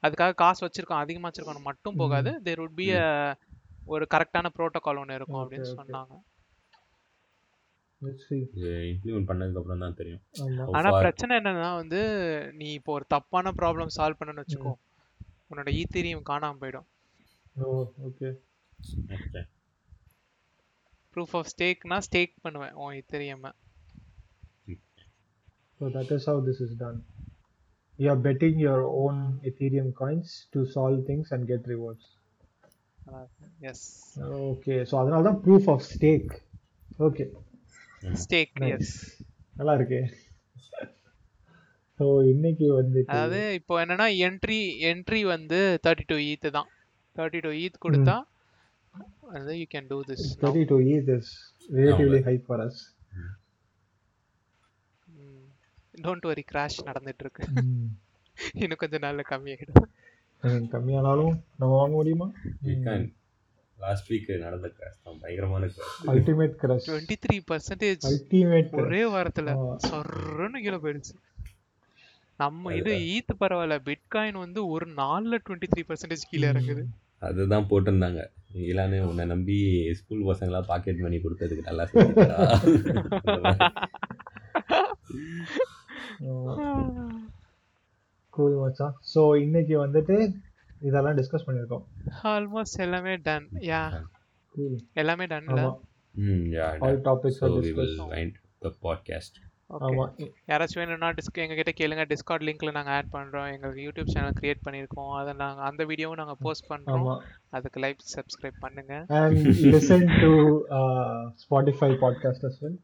அதுக்காக 0.03 0.35
காசு 0.43 0.61
வச்சிருக்கோம் 0.67 1.03
அதிகமா 1.05 1.29
வச்சிருக்கோம் 1.29 1.69
மட்டும் 1.71 1.99
போகாது. 2.03 2.31
தேர் 2.47 2.63
would 2.63 2.77
be 2.83 2.89
a 2.99 3.07
ஒரு 3.95 4.07
கரெக்டான 4.15 4.51
புரோட்டோகால் 4.57 5.01
ஒன்று 5.03 5.19
இருக்கும் 5.19 5.43
அப்படின்னு. 5.43 5.71
சொன்னாங்க. 5.81 6.15
தான் 9.85 9.99
தெரியும். 9.99 10.23
ஆனா 10.79 10.89
பிரச்சனை 11.03 11.33
என்னன்னா 11.41 11.75
வந்து 11.81 12.01
நீ 12.61 12.69
இப்போ 12.79 12.93
ஒரு 12.93 13.05
தப்பான 13.15 13.53
ப்ராப்ளம் 13.61 13.95
சால்வ் 13.97 14.19
பண்ணணும்னு 14.21 14.45
வச்சுக்கோ 14.45 14.73
உன்னோட 15.51 15.71
ஈத்தீரியம் 15.81 16.29
காணாம 16.31 16.59
போயிடும். 16.63 16.89
ஓகே. 18.09 18.31
ப்ரூஃப் 21.15 21.35
ஆஃப் 21.39 21.51
ஸ்டேக்னா 21.53 21.99
ஸ்டேக் 22.09 22.35
பண்ணுவேன் 22.47 22.77
உன் 22.85 22.97
Ethereum 23.01 23.45
So 25.81 25.89
that 25.89 26.11
is 26.11 26.25
how 26.27 26.35
this 26.41 26.59
is 26.61 26.73
done. 26.77 26.99
You 27.99 28.09
are 28.11 28.21
betting 28.27 28.57
your 28.61 28.81
own 29.01 29.17
Ethereum 29.43 29.89
coins 29.93 30.29
to 30.53 30.61
solve 30.75 30.99
things 31.09 31.33
and 31.35 31.43
get 31.51 31.63
rewards. 31.67 32.05
Yes 33.71 33.85
Okay, 34.43 34.79
so 34.89 34.95
அதனால 35.01 35.23
தான் 35.29 35.41
proof 35.47 35.65
of 35.75 35.81
stake. 35.95 36.31
Okay, 37.07 37.27
stake 38.23 38.53
nice. 38.65 38.75
Yes 38.77 38.95
நல்லா 39.57 39.75
இருக்கு. 39.79 40.01
So 41.99 42.07
இன்னைக்கு 42.33 42.67
வந்துட்டு 42.79 43.13
அதாவது 43.15 43.41
இப்போ 43.59 43.75
என்னன்னா 43.83 44.07
entry 44.29 44.61
entry 44.91 45.21
வந்து 45.35 45.59
தேர்ட்டி 45.87 46.07
டூ 46.13 46.19
ஈத் 46.31 46.49
தான் 46.59 46.71
தேர்ட்டி 47.17 47.41
டூ 47.47 47.51
ஈத் 47.65 47.83
கொடுத்தா 47.85 48.17
you 49.61 49.65
can 49.75 49.87
do 49.89 50.03
this 50.05 50.27
thirty 50.41 50.65
two 50.65 50.77
E 50.83 50.97
this 50.99 51.31
relatively 51.73 52.23
high 52.23 52.37
for 52.37 52.61
us 52.61 52.81
don't 56.03 56.27
worry 56.31 56.45
crash 56.53 56.79
நடந்துட்டு 56.85 57.23
இருக்கு 57.25 57.45
இன்னும் 58.53 58.77
கொஞ்ச 58.77 58.99
நாள்ல 58.99 59.21
கம்மியாயிடும். 59.31 59.89
கம்மியானாலும் 60.43 61.35
நம்ம 61.59 61.77
வாங்க 61.77 61.95
முடியுமா? 61.95 62.31
Can 62.65 63.13
லாஸ்ட் 63.79 64.13
வீக் 64.13 64.39
நடந்த 64.39 64.69
கிராஷ் 64.69 65.03
தான் 65.03 65.19
பயங்கரமான 65.21 65.67
crash 65.67 65.99
ultimate 66.07 66.55
crash 66.63 66.87
twenty 66.87 67.17
three 67.25 67.37
percentage 67.51 68.07
ultimate 68.11 68.73
ஒரே 68.81 69.03
வாரத்துல. 69.13 69.49
சொர்றன்னு 69.89 70.63
கீழே 70.65 70.77
போயிடுச்சு. 70.77 71.15
நம்ம 72.37 72.75
இது. 72.75 72.93
ஈத் 73.15 73.33
பரவாயில்ல 73.41 73.79
பிட்காயின் 73.89 74.39
வந்து 74.45 74.69
ஒரு 74.69 74.87
நாள்ல 74.87 75.39
டுவெண்ட்டி 75.49 75.69
த்ரீ 75.77 75.85
பர்சன்டேஜ் 75.89 76.29
கீழே 76.31 76.49
இறங்குது. 76.49 76.85
அதுதான் 77.29 77.67
போட்டிருந்தாங்க. 77.71 78.21
இலானு 78.71 78.99
உன்னை 79.09 79.25
நம்பி 79.33 79.57
ஸ்கூல் 79.99 80.25
பசங்களாம் 80.31 80.69
பாக்கெட் 80.71 81.05
மணி 81.05 81.19
கொடுத்ததுக்கு 81.25 81.69
நல்லா 81.69 81.85
கூல் 88.35 88.57
மச்சான். 88.63 88.95
ஸோ 89.13 89.21
இன்னைக்கு 89.45 89.75
வந்துட்டு 89.85 90.17
இதெல்லாம் 90.89 91.17
டிஸ்கஸ் 91.19 91.47
பண்ணியிருக்கோம். 91.47 91.85
ஆல்மோஸ்ட் 92.33 92.83
எல்லாமே 92.87 93.15
டன் 93.29 93.49
யா 93.71 93.83
எல்லாமே 95.03 95.27
டன்ல 95.33 95.61
ஆமா. 95.63 95.73
ம் 96.15 96.45
yeah 96.57 96.69
all 96.87 97.01
topics 97.09 97.41
are 97.45 97.53
we 97.57 97.73
will 97.79 97.93
discuss 97.93 98.13
wind 98.15 98.37
the 98.67 98.73
podcast 98.87 99.39
யாராச்சும் 100.51 100.81
வேணும்னா 100.81 101.09
டிஸ்க் 101.11 101.41
எங்ககிட்ட 101.43 101.73
கேளுங்க. 101.81 102.05
டிஸ்கார்ட் 102.13 102.45
லிங்க்ல 102.49 102.71
நாங்க 102.71 102.91
ஆட் 102.91 103.11
பண்றோம். 103.13 103.53
எங்களுக்கு 103.53 103.83
யூடியூப் 103.89 104.13
சேனல் 104.15 104.39
கிரியேட் 104.41 104.63
பண்ணிருக்கோம். 104.69 105.13
அதை 105.21 105.33
நாங்க 105.33 105.63
அந்த 105.63 105.85
வீடியோவும் 105.85 106.21
நாங்க 106.23 106.35
போஸ்ட் 106.35 106.71
பண்றோம். 106.73 107.21
அதுக்கு 107.51 107.81
லைக் 107.81 108.03
சப்ஸ்கிரைப் 108.17 108.59
பண்ணுங்க. 108.61 109.05
And 109.09 109.47
listen 109.75 110.03
to 110.23 110.33
uh, 110.79 111.23
Spotify 111.45 111.91
podcast 112.05 112.49
as 112.51 112.57
well. 112.65 112.79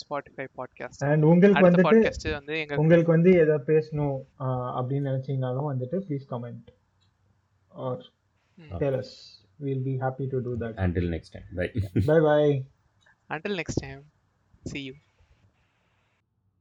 Spotify 0.00 0.46
podcast 0.58 1.04
And 1.10 1.22
உங்களுக்கு 1.22 1.64
வந்துட்டு 1.68 1.86
பாட்காஸ்ட் 1.88 2.30
வந்து 2.30 2.58
எங்க 2.60 2.76
உங்களுக்கு 2.76 3.12
வந்து 3.12 3.30
எதை 3.42 3.56
பேசணும் 3.70 4.16
uh, 4.38 4.68
அப்படின்னு 4.78 5.08
நினைச்சீங்கனாலும் 5.10 5.70
வந்துட்டு 5.72 5.98
please 6.08 6.26
comment 6.30 6.70
or. 7.68 8.02
Tell 8.78 8.98
us. 9.02 9.12
We'll 9.64 9.82
be 9.86 9.94
happy 10.02 10.26
to 10.32 10.38
do 10.46 10.52
that. 10.60 10.74
Until 10.84 11.06
next 11.14 11.34
time. 11.34 11.48
Bye. 11.56 11.70
Bye 12.08 12.22
bye 12.28 12.54
until 13.36 13.54
next 13.60 13.78
time. 13.84 14.02
See 14.72 14.84
you. 14.88 14.96